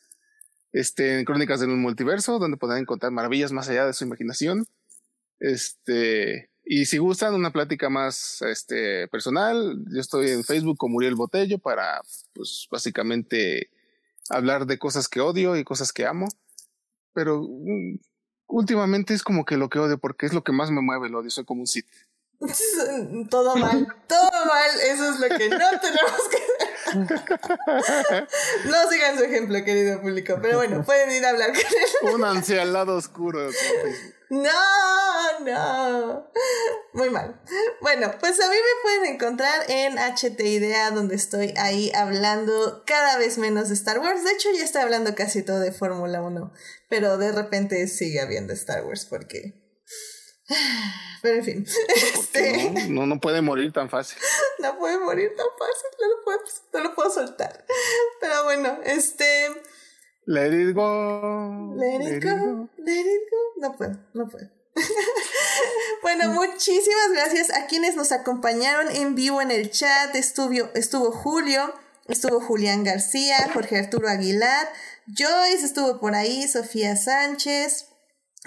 este, 0.74 1.20
en 1.20 1.26
Crónicas 1.26 1.62
del 1.62 1.70
Multiverso, 1.70 2.40
donde 2.40 2.58
podrán 2.58 2.80
encontrar 2.80 3.14
maravillas 3.14 3.54
más 3.54 3.70
allá 3.70 3.86
de 3.86 3.94
su 3.94 4.04
imaginación. 4.04 4.66
Este, 5.40 6.50
y 6.66 6.88
si 6.88 6.98
gustan 6.98 7.36
una 7.36 7.52
plática 7.52 7.90
más 7.90 8.42
este, 8.42 9.08
personal, 9.08 9.78
yo 9.94 10.02
estoy 10.02 10.32
en 10.32 10.44
Facebook 10.44 10.78
con 10.78 10.92
Muriel 10.92 11.16
Botello 11.16 11.58
para, 11.58 12.02
pues, 12.34 12.68
básicamente 12.70 13.70
hablar 14.30 14.66
de 14.66 14.78
cosas 14.78 15.08
que 15.08 15.22
odio 15.22 15.56
y 15.56 15.64
cosas 15.64 15.94
que 15.94 16.06
amo. 16.06 16.28
Pero 17.14 17.42
mm, 17.42 18.00
últimamente 18.48 19.14
es 19.14 19.24
como 19.24 19.46
que 19.46 19.58
lo 19.58 19.70
que 19.70 19.80
odio 19.80 19.98
porque 19.98 20.26
es 20.26 20.34
lo 20.34 20.44
que 20.44 20.52
más 20.52 20.72
me 20.72 20.82
mueve 20.82 21.08
el 21.08 21.16
odio, 21.16 21.30
soy 21.30 21.46
como 21.46 21.62
un 21.62 21.68
Sith. 21.68 21.88
todo 23.30 23.56
mal, 23.56 23.88
todo 24.08 24.46
mal, 24.46 24.70
eso 24.92 25.10
es 25.12 25.20
lo 25.20 25.38
que 25.38 25.50
no 25.50 25.58
tenemos 25.82 26.22
que 26.30 26.57
no 28.66 28.90
sigan 28.90 29.18
su 29.18 29.24
ejemplo, 29.24 29.64
querido 29.64 30.02
público, 30.02 30.38
pero 30.42 30.58
bueno, 30.58 30.84
pueden 30.86 31.12
ir 31.12 31.26
a 31.26 31.30
hablar 31.30 31.50
con 31.50 31.60
él. 31.60 32.14
Únanse 32.14 32.60
al 32.60 32.74
lado 32.74 32.96
oscuro. 32.96 33.50
No, 34.30 35.40
no. 35.42 36.30
Muy 36.94 37.10
mal. 37.10 37.40
Bueno, 37.82 38.12
pues 38.20 38.40
a 38.40 38.50
mí 38.50 38.56
me 38.56 38.82
pueden 38.82 39.16
encontrar 39.16 39.70
en 39.70 39.98
HT 39.98 40.40
Idea, 40.42 40.92
donde 40.92 41.16
estoy 41.16 41.54
ahí 41.58 41.92
hablando 41.96 42.84
cada 42.86 43.18
vez 43.18 43.38
menos 43.38 43.70
de 43.70 43.76
Star 43.76 44.00
Wars. 44.00 44.24
De 44.24 44.32
hecho, 44.32 44.50
ya 44.52 44.64
estoy 44.64 44.82
hablando 44.82 45.16
casi 45.16 45.44
todo 45.44 45.60
de 45.60 45.72
Fórmula 45.72 46.22
1, 46.22 46.52
pero 46.90 47.18
de 47.18 47.32
repente 47.32 47.88
sigue 47.88 48.20
habiendo 48.20 48.54
Star 48.54 48.84
Wars 48.86 49.06
porque 49.06 49.67
pero 51.22 51.38
en 51.38 51.44
fin. 51.44 51.66
Este... 51.88 52.88
No, 52.90 53.06
no, 53.06 53.20
puede 53.20 53.42
morir 53.42 53.72
tan 53.74 53.90
fácil. 53.90 54.18
No 54.60 54.78
puede 54.80 54.98
morir 54.98 55.34
tan 55.36 55.46
fácil, 55.58 55.88
no 56.02 56.08
lo 56.08 56.24
puedo, 56.24 56.40
no 56.74 56.80
lo 56.80 56.96
puedo 56.96 57.10
soltar. 57.12 57.66
Pero 58.20 58.44
bueno, 58.44 58.80
este. 58.84 59.50
Let 60.26 60.48
it 60.48 60.76
go. 60.76 61.76
Let 61.78 62.18
it, 62.18 62.24
go, 62.24 62.70
Let 62.78 63.02
it 63.02 63.24
go. 63.32 63.62
No 63.62 63.78
puedo, 63.78 63.98
no 64.14 64.28
puedo. 64.28 64.50
bueno, 66.02 66.30
muchísimas 66.30 67.12
gracias 67.12 67.52
a 67.52 67.68
quienes 67.68 67.96
nos 67.96 68.12
acompañaron 68.12 68.94
en 68.96 69.16
vivo 69.16 69.42
en 69.42 69.52
el 69.52 69.72
chat. 69.72 70.16
Estuvo, 70.16 70.70
estuvo 70.74 71.12
Julio, 71.12 71.74
estuvo 72.08 72.40
Julián 72.40 72.84
García, 72.84 73.50
Jorge 73.54 73.78
Arturo 73.78 74.10
Aguilar, 74.10 74.68
Joyce 75.08 75.66
estuvo 75.66 76.00
por 76.00 76.16
ahí, 76.16 76.48
Sofía 76.48 76.96
Sánchez, 76.96 77.87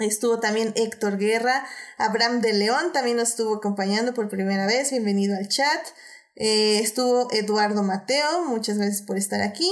Estuvo 0.01 0.39
también 0.39 0.73
Héctor 0.75 1.17
Guerra, 1.17 1.65
Abraham 1.97 2.41
de 2.41 2.53
León 2.53 2.91
también 2.91 3.17
nos 3.17 3.29
estuvo 3.29 3.55
acompañando 3.55 4.13
por 4.13 4.29
primera 4.29 4.65
vez, 4.65 4.91
bienvenido 4.91 5.37
al 5.37 5.47
chat. 5.47 5.87
Eh, 6.35 6.79
estuvo 6.79 7.31
Eduardo 7.31 7.83
Mateo, 7.83 8.45
muchas 8.45 8.77
gracias 8.77 9.03
por 9.03 9.17
estar 9.17 9.41
aquí. 9.41 9.69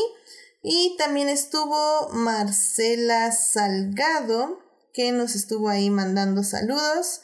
Y 0.62 0.96
también 0.98 1.30
estuvo 1.30 2.10
Marcela 2.10 3.32
Salgado, 3.32 4.60
que 4.94 5.12
nos 5.12 5.36
estuvo 5.36 5.70
ahí 5.70 5.90
mandando 5.90 6.44
saludos. 6.44 7.22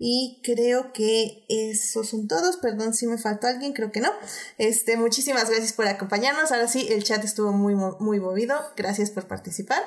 Y 0.00 0.40
creo 0.44 0.92
que 0.92 1.44
esos 1.48 2.08
son 2.08 2.28
todos. 2.28 2.56
Perdón 2.56 2.94
si 2.94 3.06
me 3.06 3.18
faltó 3.18 3.48
alguien, 3.48 3.72
creo 3.72 3.90
que 3.90 4.00
no. 4.00 4.10
Este, 4.56 4.96
muchísimas 4.96 5.50
gracias 5.50 5.72
por 5.72 5.86
acompañarnos. 5.86 6.52
Ahora 6.52 6.68
sí, 6.68 6.86
el 6.90 7.02
chat 7.02 7.22
estuvo 7.24 7.52
muy, 7.52 7.74
muy 7.74 8.20
movido. 8.20 8.56
Gracias 8.76 9.10
por 9.10 9.26
participar. 9.26 9.82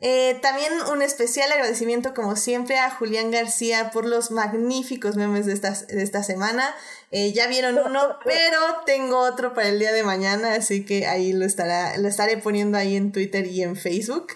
Eh, 0.00 0.38
también 0.42 0.72
un 0.90 1.02
especial 1.02 1.50
agradecimiento, 1.52 2.12
como 2.14 2.36
siempre, 2.36 2.78
a 2.78 2.90
Julián 2.90 3.30
García 3.30 3.90
por 3.90 4.04
los 4.04 4.30
magníficos 4.30 5.16
memes 5.16 5.46
de 5.46 5.52
esta, 5.52 5.72
de 5.72 6.02
esta 6.02 6.22
semana. 6.22 6.74
Eh, 7.12 7.32
ya 7.32 7.46
vieron 7.46 7.78
uno, 7.78 8.18
pero 8.24 8.58
tengo 8.84 9.18
otro 9.18 9.54
para 9.54 9.68
el 9.68 9.78
día 9.78 9.92
de 9.92 10.02
mañana, 10.02 10.54
así 10.54 10.84
que 10.84 11.06
ahí 11.06 11.32
lo, 11.32 11.44
estará, 11.44 11.96
lo 11.98 12.08
estaré 12.08 12.36
poniendo 12.38 12.78
ahí 12.78 12.96
en 12.96 13.12
Twitter 13.12 13.46
y 13.46 13.62
en 13.62 13.76
Facebook. 13.76 14.32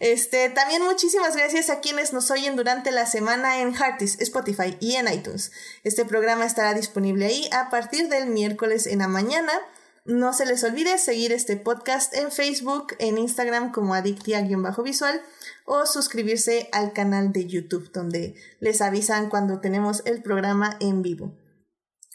Este, 0.00 0.48
también 0.48 0.82
muchísimas 0.84 1.36
gracias 1.36 1.70
a 1.70 1.80
quienes 1.80 2.12
nos 2.12 2.30
oyen 2.30 2.54
durante 2.54 2.92
la 2.92 3.06
semana 3.06 3.60
en 3.60 3.74
Heartis, 3.74 4.20
Spotify 4.20 4.76
y 4.80 4.94
en 4.94 5.12
iTunes. 5.12 5.50
Este 5.82 6.04
programa 6.04 6.44
estará 6.44 6.74
disponible 6.74 7.26
ahí 7.26 7.48
a 7.52 7.68
partir 7.68 8.08
del 8.08 8.26
miércoles 8.26 8.86
en 8.86 9.00
la 9.00 9.08
mañana. 9.08 9.52
No 10.08 10.32
se 10.32 10.46
les 10.46 10.64
olvide 10.64 10.96
seguir 10.96 11.32
este 11.32 11.58
podcast 11.58 12.14
en 12.14 12.32
Facebook, 12.32 12.96
en 12.98 13.18
Instagram 13.18 13.72
como 13.72 13.92
adictia-visual 13.92 15.22
o 15.66 15.84
suscribirse 15.84 16.70
al 16.72 16.94
canal 16.94 17.30
de 17.30 17.46
YouTube 17.46 17.92
donde 17.92 18.34
les 18.58 18.80
avisan 18.80 19.28
cuando 19.28 19.60
tenemos 19.60 20.00
el 20.06 20.22
programa 20.22 20.78
en 20.80 21.02
vivo. 21.02 21.36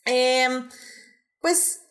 Em, 0.05 0.67
pues 1.39 1.81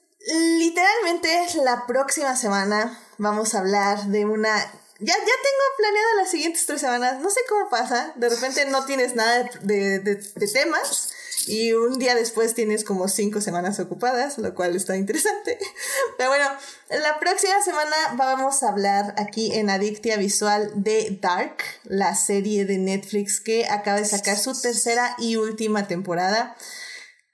literalmente 0.58 1.28
la 1.62 1.86
próxima 1.86 2.34
semana 2.34 2.98
vamos 3.18 3.55
a 3.55 3.60
hablar 3.60 4.06
de 4.06 4.24
una... 4.24 4.58
Ya, 4.58 5.14
ya 5.14 5.24
tengo 5.24 5.64
planeada 5.78 6.14
las 6.16 6.31
siguientes 6.32 6.66
tres 6.66 6.81
semanas. 6.81 7.20
No 7.20 7.31
sé 7.31 7.42
cómo 7.48 7.70
pasa. 7.70 8.12
De 8.16 8.28
repente 8.28 8.64
no 8.64 8.84
tienes 8.86 9.14
nada 9.14 9.48
de, 9.62 10.00
de, 10.00 10.16
de 10.16 10.48
temas 10.48 11.12
y 11.46 11.72
un 11.72 11.98
día 11.98 12.14
después 12.14 12.54
tienes 12.54 12.84
como 12.84 13.08
cinco 13.08 13.40
semanas 13.40 13.80
ocupadas, 13.80 14.38
lo 14.38 14.54
cual 14.54 14.76
está 14.76 14.96
interesante. 14.96 15.58
Pero 16.18 16.30
bueno, 16.30 16.46
la 16.90 17.18
próxima 17.18 17.60
semana 17.62 17.96
vamos 18.16 18.62
a 18.62 18.68
hablar 18.68 19.14
aquí 19.16 19.52
en 19.54 19.70
Adictia 19.70 20.16
Visual 20.16 20.70
de 20.76 21.18
Dark, 21.20 21.56
la 21.84 22.14
serie 22.14 22.64
de 22.64 22.78
Netflix 22.78 23.40
que 23.40 23.66
acaba 23.66 23.98
de 23.98 24.04
sacar 24.04 24.38
su 24.38 24.60
tercera 24.60 25.16
y 25.18 25.36
última 25.36 25.88
temporada. 25.88 26.56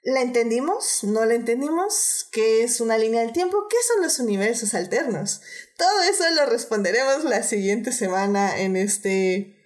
¿La 0.03 0.21
entendimos? 0.21 1.03
¿No 1.03 1.25
la 1.25 1.35
entendimos? 1.35 2.27
¿Qué 2.31 2.63
es 2.63 2.79
una 2.79 2.97
línea 2.97 3.21
del 3.21 3.33
tiempo? 3.33 3.67
¿Qué 3.69 3.77
son 3.85 4.01
los 4.01 4.19
universos 4.19 4.73
alternos? 4.73 5.41
Todo 5.77 6.01
eso 6.03 6.23
lo 6.35 6.45
responderemos 6.45 7.25
la 7.25 7.43
siguiente 7.43 7.91
semana 7.91 8.59
en 8.59 8.75
este, 8.75 9.57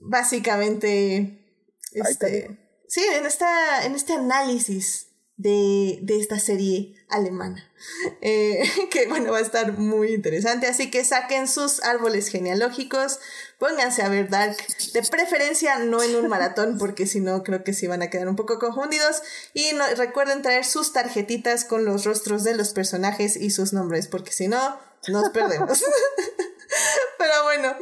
básicamente, 0.00 1.46
este, 1.92 2.67
sí, 2.88 3.02
en, 3.14 3.26
esta, 3.26 3.84
en 3.84 3.94
este 3.94 4.14
análisis 4.14 5.08
de, 5.36 6.00
de 6.02 6.18
esta 6.18 6.38
serie 6.38 6.94
alemana. 7.08 7.64
Eh, 8.20 8.64
que 8.90 9.06
bueno, 9.06 9.30
va 9.30 9.38
a 9.38 9.42
estar 9.42 9.78
muy 9.78 10.12
interesante. 10.12 10.66
Así 10.66 10.90
que 10.90 11.04
saquen 11.04 11.46
sus 11.46 11.82
árboles 11.84 12.28
genealógicos, 12.28 13.20
pónganse 13.58 14.02
a 14.02 14.08
ver 14.08 14.28
Dark, 14.28 14.56
de 14.92 15.02
preferencia 15.02 15.78
no 15.78 16.02
en 16.02 16.16
un 16.16 16.28
maratón, 16.28 16.76
porque 16.80 17.06
si 17.06 17.20
no 17.20 17.44
creo 17.44 17.62
que 17.62 17.72
sí 17.72 17.86
van 17.86 18.02
a 18.02 18.10
quedar 18.10 18.28
un 18.28 18.34
poco 18.34 18.58
confundidos. 18.58 19.22
Y 19.54 19.72
no, 19.74 19.84
recuerden 19.96 20.42
traer 20.42 20.64
sus 20.64 20.92
tarjetitas 20.92 21.64
con 21.64 21.84
los 21.84 22.04
rostros 22.04 22.42
de 22.42 22.56
los 22.56 22.70
personajes 22.70 23.36
y 23.36 23.50
sus 23.50 23.72
nombres, 23.72 24.08
porque 24.08 24.32
si 24.32 24.48
no, 24.48 24.78
nos 25.06 25.30
perdemos. 25.30 25.84
Pero 27.18 27.42
bueno, 27.44 27.76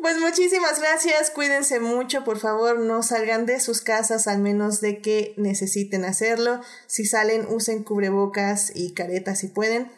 pues 0.00 0.18
muchísimas 0.18 0.80
gracias, 0.80 1.30
cuídense 1.30 1.80
mucho, 1.80 2.24
por 2.24 2.38
favor, 2.38 2.78
no 2.78 3.02
salgan 3.02 3.46
de 3.46 3.60
sus 3.60 3.80
casas 3.80 4.26
al 4.26 4.38
menos 4.38 4.80
de 4.80 5.00
que 5.02 5.34
necesiten 5.36 6.04
hacerlo. 6.04 6.60
Si 6.86 7.04
salen, 7.04 7.46
usen 7.48 7.84
cubrebocas 7.84 8.72
y 8.74 8.94
caretas 8.94 9.40
si 9.40 9.48
pueden. 9.48 9.90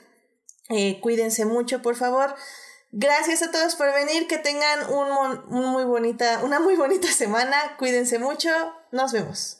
Eh, 0.69 1.01
cuídense 1.01 1.45
mucho, 1.45 1.83
por 1.83 1.97
favor. 1.97 2.35
Gracias 2.93 3.43
a 3.43 3.53
todos 3.53 3.77
por 3.77 3.93
venir, 3.95 4.27
que 4.27 4.39
tengan 4.39 4.91
un 4.91 5.45
muy 5.47 5.85
bonita, 5.85 6.41
una 6.43 6.59
muy 6.59 6.75
bonita 6.75 7.07
semana, 7.09 7.77
cuídense 7.79 8.19
mucho, 8.19 8.51
nos 8.91 9.13
vemos. 9.13 9.60